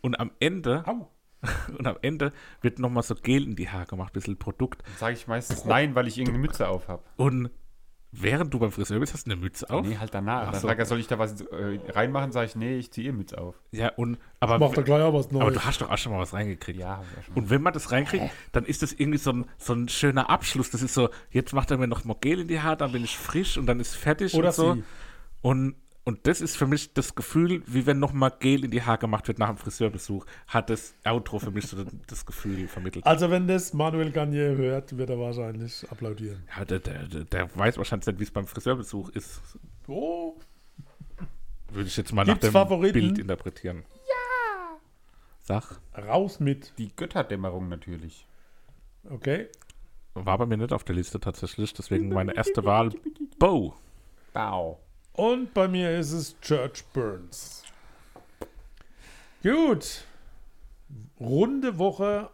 und 0.00 0.18
am 0.20 0.30
Ende 0.38 0.86
Au. 0.86 1.10
Und 1.78 1.86
am 1.86 1.96
Ende 2.02 2.32
wird 2.62 2.78
nochmal 2.78 3.02
so 3.02 3.14
Gel 3.14 3.44
in 3.44 3.56
die 3.56 3.68
Haare 3.68 3.86
gemacht, 3.86 4.12
ein 4.12 4.14
bisschen 4.14 4.38
Produkt. 4.38 4.82
Dann 4.82 4.96
sage 4.96 5.14
ich 5.14 5.26
meistens 5.26 5.64
nein, 5.64 5.94
weil 5.94 6.06
ich 6.08 6.16
irgendeine 6.18 6.38
Mütze 6.38 6.68
auf 6.68 6.88
habe. 6.88 7.02
Und 7.16 7.50
während 8.20 8.52
du 8.52 8.58
beim 8.58 8.70
Friseur 8.70 9.00
bist, 9.00 9.14
hast 9.14 9.26
du 9.26 9.32
eine 9.32 9.40
Mütze 9.40 9.68
auf. 9.70 9.86
Nee, 9.86 9.98
halt 9.98 10.14
danach. 10.14 10.48
Ach 10.48 10.52
Dann 10.52 10.60
so. 10.60 10.68
fragt 10.68 10.80
er, 10.80 10.86
soll 10.86 11.00
ich 11.00 11.06
da 11.06 11.18
was 11.18 11.40
äh, 11.40 11.78
reinmachen? 11.88 12.32
Sage 12.32 12.46
ich, 12.46 12.56
nee, 12.56 12.76
ich 12.76 12.90
ziehe 12.90 13.08
ihr 13.08 13.12
Mütze 13.12 13.38
auf. 13.38 13.54
Ja, 13.72 13.92
und, 13.96 14.18
aber, 14.40 14.58
Macht 14.58 14.76
er 14.76 14.82
gleich 14.82 15.02
auch 15.02 15.14
was 15.14 15.28
aber 15.28 15.38
Neues. 15.40 15.54
du 15.54 15.60
hast 15.64 15.80
doch 15.80 15.90
auch 15.90 15.98
schon 15.98 16.12
mal 16.12 16.18
was 16.18 16.32
reingekriegt. 16.32 16.78
Ja, 16.78 16.98
hab 16.98 17.04
ich 17.12 17.18
auch 17.18 17.24
schon. 17.24 17.34
Und 17.34 17.50
wenn 17.50 17.62
man 17.62 17.72
das 17.72 17.92
reinkriegt, 17.92 18.30
dann 18.52 18.64
ist 18.64 18.82
das 18.82 18.92
irgendwie 18.92 19.18
so 19.18 19.32
ein, 19.32 19.44
so 19.58 19.72
ein 19.72 19.88
schöner 19.88 20.30
Abschluss. 20.30 20.70
Das 20.70 20.82
ist 20.82 20.94
so, 20.94 21.10
jetzt 21.30 21.52
macht 21.52 21.70
er 21.70 21.78
mir 21.78 21.88
noch 21.88 22.04
mal 22.04 22.16
Gel 22.20 22.40
in 22.40 22.48
die 22.48 22.60
Haare, 22.60 22.76
dann 22.76 22.92
bin 22.92 23.04
ich 23.04 23.16
frisch 23.16 23.58
und 23.58 23.66
dann 23.66 23.80
ist 23.80 23.94
fertig 23.96 24.34
Oder 24.34 24.48
und 24.48 24.54
so. 24.54 24.74
sie. 24.74 24.84
Und, 25.42 25.74
und 26.04 26.26
das 26.26 26.40
ist 26.40 26.56
für 26.56 26.66
mich 26.66 26.92
das 26.92 27.14
Gefühl, 27.14 27.62
wie 27.66 27.86
wenn 27.86 27.98
noch 27.98 28.12
mal 28.12 28.30
Gel 28.30 28.64
in 28.64 28.70
die 28.70 28.82
Haare 28.82 28.98
gemacht 28.98 29.26
wird 29.28 29.38
nach 29.38 29.48
dem 29.48 29.56
Friseurbesuch, 29.56 30.26
hat 30.46 30.68
das 30.70 30.94
Outro 31.04 31.38
für 31.38 31.50
mich 31.50 31.66
so 31.66 31.82
das 32.06 32.26
Gefühl 32.26 32.68
vermittelt. 32.68 33.06
Also 33.06 33.30
wenn 33.30 33.46
das 33.48 33.72
Manuel 33.72 34.10
Garnier 34.10 34.56
hört, 34.56 34.96
wird 34.96 35.10
er 35.10 35.18
wahrscheinlich 35.18 35.84
applaudieren. 35.90 36.46
Ja, 36.56 36.64
der, 36.64 36.78
der, 36.80 37.06
der- 37.06 37.56
weiß 37.56 37.78
wahrscheinlich 37.78 38.06
nicht, 38.06 38.18
wie 38.20 38.24
es 38.24 38.30
beim 38.30 38.46
Friseurbesuch 38.46 39.08
ist. 39.10 39.40
Oh. 39.88 40.34
Würde 41.70 41.88
ich 41.88 41.96
jetzt 41.96 42.12
mal 42.12 42.24
Gibt's 42.24 42.44
nach 42.44 42.50
dem 42.50 42.52
Favoriten? 42.52 42.92
Bild 42.92 43.18
interpretieren. 43.18 43.84
Ja. 43.94 44.78
Sag. 45.42 45.80
Raus 45.96 46.38
mit. 46.38 46.72
Die 46.78 46.94
Götterdämmerung 46.94 47.68
natürlich. 47.68 48.26
Okay. 49.10 49.48
War 50.14 50.38
bei 50.38 50.46
mir 50.46 50.56
nicht 50.58 50.72
auf 50.72 50.84
der 50.84 50.94
Liste 50.94 51.18
tatsächlich, 51.18 51.74
deswegen 51.74 52.08
meine 52.10 52.36
erste 52.36 52.64
Wahl. 52.64 52.90
Bo. 53.38 53.74
Bau. 54.32 54.78
Und 55.14 55.54
bei 55.54 55.68
mir 55.68 55.96
ist 55.96 56.10
es 56.10 56.38
Church 56.40 56.84
Burns. 56.92 57.62
Gut. 59.44 60.04
Runde 61.20 61.78
Woche, 61.78 62.30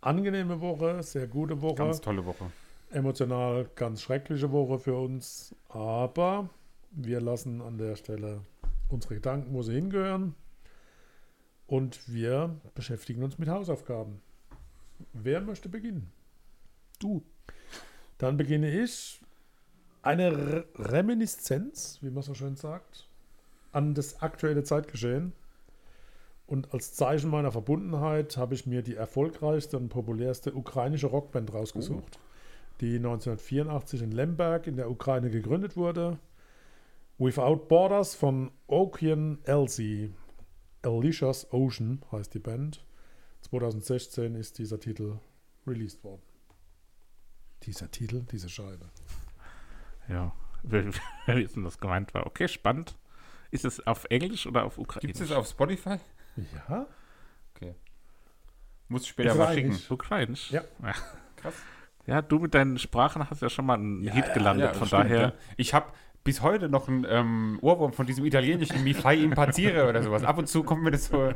angenehme 0.00 0.60
Woche, 0.62 1.02
sehr 1.02 1.26
gute 1.26 1.60
Woche. 1.60 1.74
Ganz 1.74 2.00
tolle 2.00 2.24
Woche. 2.24 2.50
Emotional 2.90 3.68
ganz 3.74 4.00
schreckliche 4.00 4.50
Woche 4.50 4.78
für 4.78 4.94
uns. 4.96 5.54
Aber 5.68 6.48
wir 6.92 7.20
lassen 7.20 7.60
an 7.60 7.76
der 7.76 7.94
Stelle 7.96 8.40
unsere 8.88 9.16
Gedanken, 9.16 9.52
wo 9.52 9.62
sie 9.62 9.74
hingehören. 9.74 10.34
Und 11.66 12.10
wir 12.10 12.58
beschäftigen 12.74 13.22
uns 13.22 13.36
mit 13.36 13.50
Hausaufgaben. 13.50 14.22
Wer 15.12 15.42
möchte 15.42 15.68
beginnen? 15.68 16.10
Du. 16.98 17.22
Dann 18.16 18.38
beginne 18.38 18.70
ich. 18.82 19.20
Eine 20.08 20.32
Re 20.32 20.64
Reminiszenz, 20.76 21.98
wie 22.00 22.08
man 22.08 22.22
so 22.22 22.32
schön 22.32 22.56
sagt, 22.56 23.06
an 23.72 23.92
das 23.92 24.22
aktuelle 24.22 24.64
Zeitgeschehen. 24.64 25.34
Und 26.46 26.72
als 26.72 26.94
Zeichen 26.94 27.28
meiner 27.28 27.52
Verbundenheit 27.52 28.38
habe 28.38 28.54
ich 28.54 28.64
mir 28.64 28.80
die 28.80 28.94
erfolgreichste 28.94 29.76
und 29.76 29.90
populärste 29.90 30.54
ukrainische 30.54 31.08
Rockband 31.08 31.52
rausgesucht, 31.52 32.18
die 32.80 32.96
1984 32.96 34.00
in 34.00 34.12
Lemberg 34.12 34.66
in 34.66 34.76
der 34.76 34.90
Ukraine 34.90 35.28
gegründet 35.28 35.76
wurde. 35.76 36.18
Without 37.18 37.66
Borders 37.68 38.14
von 38.14 38.50
Okian 38.66 39.36
Elsie. 39.44 40.14
Alicia's 40.80 41.52
Ocean 41.52 42.02
heißt 42.10 42.32
die 42.32 42.38
Band. 42.38 42.82
2016 43.42 44.36
ist 44.36 44.56
dieser 44.56 44.80
Titel 44.80 45.18
released 45.66 46.02
worden. 46.02 46.22
Dieser 47.64 47.90
Titel, 47.90 48.24
diese 48.32 48.48
Scheibe. 48.48 48.86
Ja. 50.08 50.32
Wie 50.62 51.42
ist 51.42 51.56
denn 51.56 51.64
das 51.64 51.78
gemeint 51.78 52.14
war? 52.14 52.26
Okay, 52.26 52.48
spannend. 52.48 52.96
Ist 53.50 53.64
es 53.64 53.86
auf 53.86 54.04
Englisch 54.10 54.46
oder 54.46 54.64
auf 54.64 54.78
Ukrainisch? 54.78 55.18
Gibt 55.18 55.30
es 55.30 55.34
auf 55.34 55.46
Spotify? 55.48 55.96
Ja? 56.68 56.86
Muss 58.88 59.02
ich 59.02 59.08
später 59.08 59.34
mal 59.34 59.54
schicken. 59.54 59.68
Ukrainisch. 59.68 59.90
Ukrainisch? 59.90 60.50
Ja. 60.50 60.62
ja. 60.82 60.94
Krass. 61.36 61.54
Ja, 62.06 62.22
du 62.22 62.38
mit 62.38 62.54
deinen 62.54 62.78
Sprachen 62.78 63.28
hast 63.28 63.42
ja 63.42 63.50
schon 63.50 63.66
mal 63.66 63.74
einen 63.74 64.02
Ja, 64.02 64.14
Hit 64.14 64.28
ja, 64.28 64.32
gelandet, 64.34 64.76
von 64.76 64.86
stimmt, 64.86 65.04
daher. 65.04 65.20
ja. 65.20 65.32
Ich 65.58 65.74
habe 65.74 65.92
bis 66.24 66.40
heute 66.40 66.70
noch 66.70 66.88
einen 66.88 67.06
ähm, 67.08 67.58
Ohrwurm 67.60 67.92
von 67.92 68.06
diesem 68.06 68.24
italienischen 68.24 68.82
Mi 68.82 68.94
fai 68.94 69.16
impazzire 69.18 69.88
oder 69.88 70.02
sowas. 70.02 70.24
Ab 70.24 70.38
und 70.38 70.48
zu 70.48 70.62
kommt 70.62 70.82
mir 70.82 70.90
das 70.90 71.06
so. 71.06 71.32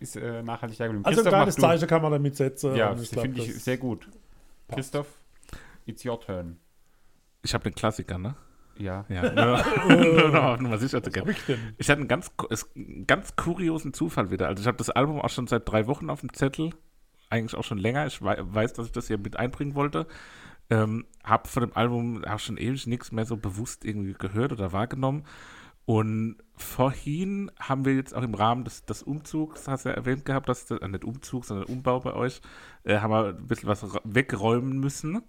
Ist 0.00 0.16
äh, 0.16 0.42
nachhaltig 0.42 0.78
geblieben. 0.78 1.04
Also 1.04 1.22
ein 1.22 1.28
kleines. 1.28 1.54
Zeichen 1.54 1.86
kann 1.86 2.02
man 2.02 2.10
damit 2.10 2.34
setzen. 2.34 2.74
Ja, 2.74 2.94
finde 2.96 3.40
ich 3.40 3.62
sehr 3.62 3.76
gut. 3.78 4.08
passt. 4.66 4.76
Christoph, 4.76 5.06
it's 5.86 6.04
your 6.04 6.20
turn. 6.20 6.58
Ich 7.42 7.54
habe 7.54 7.64
den 7.64 7.74
Klassiker, 7.74 8.18
ne? 8.18 8.34
Ja. 8.78 9.06
Ja. 9.08 9.32
nur, 9.88 9.96
nur 9.96 10.28
noch 10.30 10.58
Nummer 10.60 10.78
sicher 10.78 11.02
zu 11.02 11.10
Was 11.24 11.46
gehen. 11.46 11.74
ich 11.78 11.88
hatte 11.88 12.00
einen 12.00 12.08
ganz, 12.08 12.30
einen 12.74 13.06
ganz 13.06 13.34
kuriosen 13.36 13.94
Zufall 13.94 14.30
wieder. 14.30 14.48
Also 14.48 14.60
ich 14.60 14.66
habe 14.66 14.76
das 14.76 14.90
Album 14.90 15.20
auch 15.20 15.30
schon 15.30 15.46
seit 15.46 15.68
drei 15.68 15.86
Wochen 15.86 16.10
auf 16.10 16.20
dem 16.20 16.32
Zettel. 16.32 16.70
Eigentlich 17.30 17.54
auch 17.56 17.64
schon 17.64 17.78
länger. 17.78 18.06
Ich 18.06 18.20
wei- 18.22 18.38
weiß, 18.40 18.74
dass 18.74 18.86
ich 18.86 18.92
das 18.92 19.06
hier 19.08 19.18
mit 19.18 19.38
einbringen 19.38 19.74
wollte. 19.74 20.06
Ähm, 20.68 21.06
habe 21.24 21.48
von 21.48 21.62
dem 21.62 21.76
Album 21.76 22.24
auch 22.24 22.38
schon 22.40 22.56
ewig 22.56 22.86
nichts 22.86 23.12
mehr 23.12 23.24
so 23.24 23.36
bewusst 23.36 23.84
irgendwie 23.84 24.12
gehört 24.14 24.52
oder 24.52 24.72
wahrgenommen. 24.72 25.24
Und 25.84 26.36
vorhin 26.56 27.50
haben 27.60 27.84
wir 27.84 27.94
jetzt 27.94 28.12
auch 28.14 28.22
im 28.22 28.34
Rahmen 28.34 28.64
des, 28.64 28.84
des 28.84 29.04
Umzugs, 29.04 29.68
hast 29.68 29.84
du 29.84 29.90
ja 29.90 29.94
erwähnt 29.94 30.24
gehabt, 30.24 30.48
dass 30.48 30.68
äh, 30.70 30.88
nicht 30.88 31.04
Umzug, 31.04 31.44
sondern 31.44 31.66
Umbau 31.68 32.00
bei 32.00 32.12
euch, 32.12 32.40
äh, 32.82 32.98
haben 32.98 33.12
wir 33.12 33.28
ein 33.28 33.46
bisschen 33.46 33.68
was 33.68 33.86
wegräumen 34.02 34.78
müssen. 34.80 35.22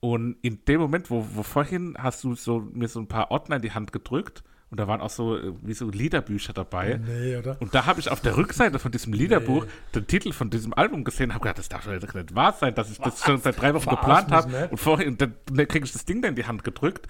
Und 0.00 0.36
in 0.42 0.64
dem 0.66 0.80
Moment, 0.80 1.10
wo, 1.10 1.26
wo 1.34 1.42
vorhin 1.42 1.96
hast 1.98 2.22
du 2.24 2.34
so 2.34 2.60
mir 2.72 2.88
so 2.88 3.00
ein 3.00 3.08
paar 3.08 3.30
Ordner 3.30 3.56
in 3.56 3.62
die 3.62 3.72
Hand 3.72 3.92
gedrückt 3.92 4.44
und 4.70 4.78
da 4.80 4.88
waren 4.88 5.00
auch 5.00 5.10
so 5.10 5.36
äh, 5.36 5.52
wie 5.62 5.72
so 5.74 5.88
Liederbücher 5.88 6.52
dabei. 6.52 7.00
Nee, 7.04 7.36
oder? 7.36 7.56
Und 7.60 7.74
da 7.74 7.86
habe 7.86 8.00
ich 8.00 8.10
auf 8.10 8.20
der 8.20 8.36
Rückseite 8.36 8.78
von 8.78 8.90
diesem 8.92 9.12
Liederbuch 9.12 9.64
den 9.94 10.06
Titel 10.06 10.32
von 10.32 10.50
diesem 10.50 10.74
Album 10.74 11.04
gesehen 11.04 11.30
und 11.30 11.34
habe 11.34 11.42
gedacht, 11.44 11.58
das 11.58 11.68
darf 11.68 11.84
doch 11.86 12.14
nicht 12.14 12.34
wahr 12.34 12.52
sein, 12.52 12.74
dass 12.74 12.90
ich 12.90 12.98
das 12.98 13.20
schon 13.24 13.38
seit 13.38 13.60
drei 13.60 13.74
Wochen 13.74 13.84
Verarsch 13.84 14.00
geplant 14.26 14.32
habe. 14.32 14.50
nicht. 14.50 14.70
Und 14.72 14.78
vorhin 14.78 15.16
dann, 15.16 15.34
dann 15.50 15.68
kriege 15.68 15.84
ich 15.84 15.92
das 15.92 16.04
Ding 16.04 16.20
da 16.20 16.28
in 16.28 16.34
die 16.34 16.46
Hand 16.46 16.62
gedrückt, 16.64 17.06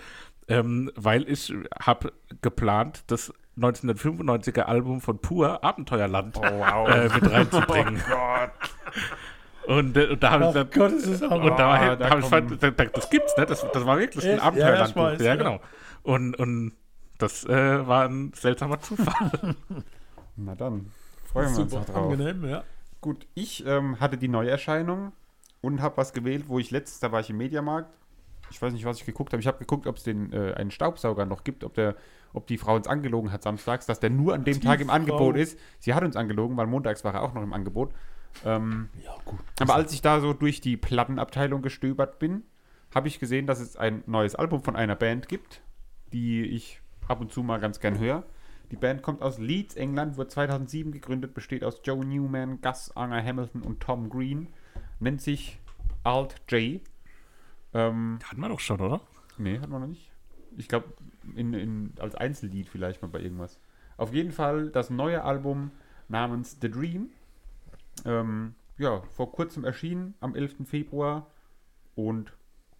ähm, 0.48 0.90
weil 0.96 1.28
ich 1.28 1.52
habe 1.82 2.12
geplant, 2.42 3.04
das 3.08 3.32
1995er 3.58 4.60
Album 4.62 5.00
von 5.00 5.18
Pur, 5.18 5.64
Abenteuerland, 5.64 6.36
Oh, 6.36 6.42
wow. 6.42 6.88
äh, 6.90 7.08
mit 7.08 7.30
reinzubringen. 7.32 8.00
Gott. 8.08 8.50
Und, 9.66 9.96
äh, 9.96 10.06
und 10.08 10.22
da 10.22 10.30
habe 10.30 10.44
ich 10.46 10.70
Gott, 10.78 10.92
ist 10.92 11.06
das 11.20 11.22
und 11.22 11.30
da, 11.58 11.74
Ah, 11.74 11.88
war, 11.88 11.96
da 11.96 12.10
hab 12.10 12.18
ich 12.20 12.26
fand, 12.26 12.62
da, 12.62 12.70
da, 12.70 12.84
das 12.84 13.10
gibt's, 13.10 13.36
ne? 13.36 13.46
Das, 13.46 13.66
das 13.72 13.84
war 13.86 13.98
wirklich 13.98 14.24
ein? 14.24 14.36
Ja, 14.36 14.42
Abenteuerlandbuch. 14.42 15.02
weiß, 15.02 15.20
Ja, 15.20 15.26
ja. 15.26 15.36
genau. 15.36 15.60
Und, 16.02 16.36
und 16.38 16.72
das 17.18 17.44
äh, 17.44 17.86
war 17.86 18.04
ein 18.08 18.32
seltsamer 18.34 18.80
Zufall. 18.80 19.54
Na 20.36 20.54
dann, 20.54 20.90
freuen 21.24 21.52
wir 21.54 21.60
uns 21.62 21.70
Super 21.72 21.80
noch 21.82 21.86
drauf. 21.94 22.12
angenehm, 22.12 22.44
ja. 22.48 22.62
Gut, 23.00 23.26
ich 23.34 23.64
ähm, 23.66 23.98
hatte 24.00 24.16
die 24.18 24.28
Neuerscheinung 24.28 25.12
und 25.62 25.80
habe 25.82 25.96
was 25.96 26.12
gewählt, 26.12 26.44
wo 26.48 26.58
ich 26.58 26.70
letztes, 26.70 27.00
da 27.00 27.10
war 27.12 27.20
ich 27.20 27.30
im 27.30 27.36
Mediamarkt 27.38 27.90
Ich 28.50 28.60
weiß 28.60 28.72
nicht, 28.72 28.84
was 28.84 28.98
ich 28.98 29.06
geguckt 29.06 29.32
habe. 29.32 29.40
Ich 29.40 29.46
habe 29.46 29.58
geguckt, 29.58 29.86
ob 29.86 29.96
es 29.96 30.02
den 30.02 30.32
äh, 30.32 30.52
einen 30.54 30.70
Staubsauger 30.70 31.24
noch 31.26 31.42
gibt, 31.44 31.64
ob 31.64 31.74
der, 31.74 31.96
ob 32.32 32.46
die 32.46 32.58
Frau 32.58 32.74
uns 32.76 32.86
angelogen 32.86 33.32
hat 33.32 33.42
samstags, 33.42 33.86
dass 33.86 33.98
der 34.00 34.10
nur 34.10 34.34
an 34.34 34.44
dem 34.44 34.60
Die 34.60 34.66
Tag 34.66 34.80
im 34.80 34.88
Frau. 34.88 34.94
Angebot 34.94 35.36
ist. 35.36 35.58
Sie 35.80 35.94
hat 35.94 36.04
uns 36.04 36.16
angelogen, 36.16 36.56
weil 36.56 36.66
montags 36.66 37.02
war 37.04 37.14
er 37.14 37.22
auch 37.22 37.34
noch 37.34 37.42
im 37.42 37.52
Angebot. 37.52 37.92
Ähm, 38.44 38.88
Ja, 39.04 39.14
gut. 39.24 39.38
aber 39.60 39.74
als 39.74 39.92
ich 39.92 40.02
da 40.02 40.20
so 40.20 40.32
durch 40.32 40.60
die 40.60 40.76
Plattenabteilung 40.76 41.62
gestöbert 41.62 42.18
bin, 42.18 42.42
habe 42.94 43.08
ich 43.08 43.18
gesehen, 43.18 43.46
dass 43.46 43.60
es 43.60 43.76
ein 43.76 44.02
neues 44.06 44.34
Album 44.34 44.62
von 44.62 44.76
einer 44.76 44.94
Band 44.96 45.28
gibt, 45.28 45.62
die 46.12 46.42
ich 46.42 46.80
ab 47.08 47.20
und 47.20 47.32
zu 47.32 47.42
mal 47.42 47.58
ganz 47.60 47.80
gern 47.80 47.98
höre. 47.98 48.24
Die 48.70 48.76
Band 48.76 49.02
kommt 49.02 49.22
aus 49.22 49.38
Leeds, 49.38 49.76
England, 49.76 50.16
wurde 50.16 50.28
2007 50.28 50.90
gegründet, 50.92 51.34
besteht 51.34 51.62
aus 51.62 51.80
Joe 51.84 52.04
Newman, 52.04 52.60
Gus 52.60 52.90
Anger 52.96 53.22
Hamilton 53.22 53.62
und 53.62 53.80
Tom 53.80 54.08
Green. 54.08 54.48
Nennt 54.98 55.20
sich 55.20 55.60
Alt 56.02 56.36
J. 56.48 56.80
Ähm, 57.74 58.18
Hatten 58.24 58.40
wir 58.40 58.48
doch 58.48 58.60
schon, 58.60 58.80
oder? 58.80 59.00
nee, 59.38 59.58
hat 59.58 59.68
man 59.68 59.82
noch 59.82 59.88
nicht. 59.88 60.10
Ich 60.56 60.66
glaube, 60.68 60.86
in, 61.34 61.52
in, 61.52 61.92
als 61.98 62.14
Einzellied 62.14 62.68
vielleicht 62.68 63.02
mal 63.02 63.08
bei 63.08 63.20
irgendwas. 63.20 63.60
Auf 63.98 64.12
jeden 64.14 64.32
Fall 64.32 64.70
das 64.70 64.90
neue 64.90 65.22
Album 65.22 65.70
namens 66.08 66.56
The 66.60 66.70
Dream. 66.70 67.10
Ähm, 68.04 68.54
ja, 68.78 69.00
vor 69.10 69.32
kurzem 69.32 69.64
erschienen, 69.64 70.14
am 70.20 70.34
11. 70.34 70.56
Februar. 70.68 71.30
Und 71.94 72.32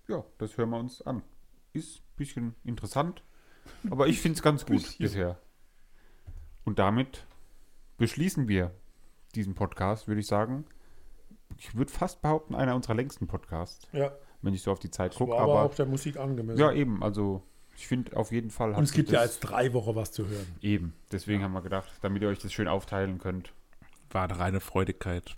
ja, 0.08 0.24
das 0.38 0.56
hören 0.58 0.70
wir 0.70 0.78
uns 0.78 1.02
an. 1.02 1.22
Ist 1.72 1.98
ein 2.00 2.16
bisschen 2.16 2.54
interessant, 2.64 3.22
aber 3.90 4.06
ich 4.06 4.20
finde 4.20 4.36
es 4.36 4.42
ganz 4.42 4.64
gut 4.66 4.76
Bisschen. 4.82 4.98
bisher. 5.04 5.38
Und 6.64 6.78
damit 6.78 7.26
beschließen 7.98 8.48
wir 8.48 8.72
diesen 9.34 9.54
Podcast, 9.54 10.08
würde 10.08 10.20
ich 10.20 10.26
sagen. 10.26 10.64
Ich 11.58 11.74
würde 11.76 11.92
fast 11.92 12.20
behaupten, 12.22 12.54
einer 12.54 12.74
unserer 12.74 12.94
längsten 12.94 13.26
Podcasts, 13.26 13.86
Ja, 13.92 14.12
wenn 14.42 14.52
ich 14.52 14.62
so 14.62 14.72
auf 14.72 14.78
die 14.80 14.90
Zeit 14.90 15.14
gucke. 15.14 15.32
aber 15.34 15.42
Aber 15.42 15.62
auch 15.62 15.74
der 15.74 15.86
Musik 15.86 16.16
angemessen. 16.18 16.58
ja, 16.58 16.72
eben, 16.72 17.02
also 17.02 17.42
ich 17.76 17.86
finde 17.86 18.16
auf 18.16 18.32
jeden 18.32 18.50
Fall. 18.50 18.72
Und 18.72 18.82
es 18.84 18.92
gibt 18.92 19.10
ja 19.10 19.22
jetzt 19.22 19.40
drei 19.40 19.72
Wochen 19.72 19.94
was 19.94 20.10
zu 20.12 20.26
hören. 20.26 20.46
Eben, 20.60 20.94
deswegen 21.12 21.42
haben 21.42 21.52
wir 21.52 21.62
gedacht, 21.62 21.90
damit 22.02 22.22
ihr 22.22 22.28
euch 22.28 22.38
das 22.38 22.52
schön 22.52 22.68
aufteilen 22.68 23.18
könnt. 23.18 23.52
War 24.16 24.24
eine 24.24 24.38
reine 24.38 24.60
Freudigkeit. 24.60 25.36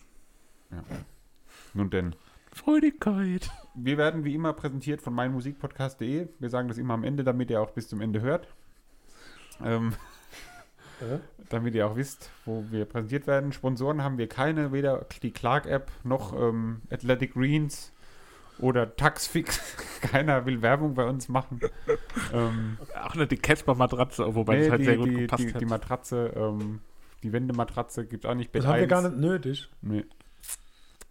Nun 1.75 1.91
denn, 1.91 2.15
Freudigkeit. 2.53 3.51
wir 3.75 3.99
werden 3.99 4.23
wie 4.23 4.37
immer 4.37 4.53
präsentiert 4.53 5.03
von 5.03 5.15
meinmusikpodcast.de. 5.15 6.29
Wir 6.39 6.49
sagen 6.49 6.69
das 6.69 6.79
immer 6.79 6.95
am 6.95 7.03
Ende, 7.03 7.25
damit 7.25 7.51
ihr 7.51 7.61
auch 7.61 7.73
bis 7.73 7.89
zum 7.89 8.01
Ende 8.01 8.21
hört. 8.21 8.47
Ähm, 9.65 9.95
Äh? 11.01 11.19
damit 11.49 11.75
ihr 11.75 11.89
auch 11.89 11.97
wisst, 11.97 12.31
wo 12.45 12.67
wir 12.71 12.85
präsentiert 12.85 13.27
werden. 13.27 13.53
Sponsoren 13.53 14.05
haben 14.05 14.17
wir 14.17 14.29
keine, 14.29 14.71
weder 14.71 15.07
die 15.23 15.33
Clark-App 15.33 15.91
noch 16.05 16.33
ähm, 16.41 16.83
Athletic 16.89 17.35
Greens 17.35 17.91
oder 18.61 18.95
Taxfix. 18.95 19.61
Keiner 20.03 20.47
will 20.47 20.63
Werbung 20.63 20.95
bei 20.95 21.05
uns 21.05 21.29
machen. 21.29 21.59
ähm, 22.33 22.79
Auch 23.03 23.17
nicht 23.17 23.33
die 23.33 23.39
Casper-Matratze, 23.39 24.37
wobei 24.37 24.55
nee, 24.57 24.61
das 24.63 24.71
halt 24.71 24.81
die, 24.83 24.85
sehr 24.85 24.97
gut 24.99 25.09
die, 25.09 25.15
gepasst 25.15 25.43
die, 25.43 25.53
hat. 25.55 25.61
die 25.61 25.67
Matratze, 25.67 26.33
ähm, 26.37 26.81
die 27.23 27.33
Wendematratze 27.33 28.07
gibt 28.07 28.25
es 28.25 28.31
auch 28.31 28.35
nicht. 28.35 28.55
Das 28.55 28.63
Bett 28.63 28.67
haben 28.67 28.77
wir 28.77 28.83
1. 28.83 28.89
gar 28.91 29.03
nicht 29.03 29.17
nötig. 29.21 29.69
Nee. 29.81 30.05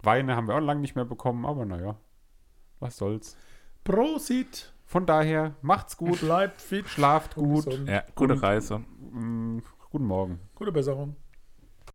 Weine 0.02 0.36
haben 0.36 0.46
wir 0.48 0.54
auch 0.54 0.60
lange 0.60 0.80
nicht 0.80 0.94
mehr 0.94 1.04
bekommen, 1.04 1.44
aber 1.44 1.64
naja, 1.66 1.96
was 2.80 2.96
soll's. 2.96 3.36
Prosit. 3.84 4.72
Von 4.86 5.04
daher, 5.04 5.54
macht's 5.60 5.96
gut, 5.98 6.20
Bleibt 6.20 6.62
fit. 6.62 6.88
schlaft 6.88 7.34
gut, 7.34 7.66
ja, 7.86 8.04
gute 8.14 8.32
Und- 8.34 8.42
Reise. 8.42 8.78
mm, 8.78 9.58
guten 9.90 10.06
Morgen. 10.06 10.40
Gute 10.54 10.72
Besserung. 10.72 11.14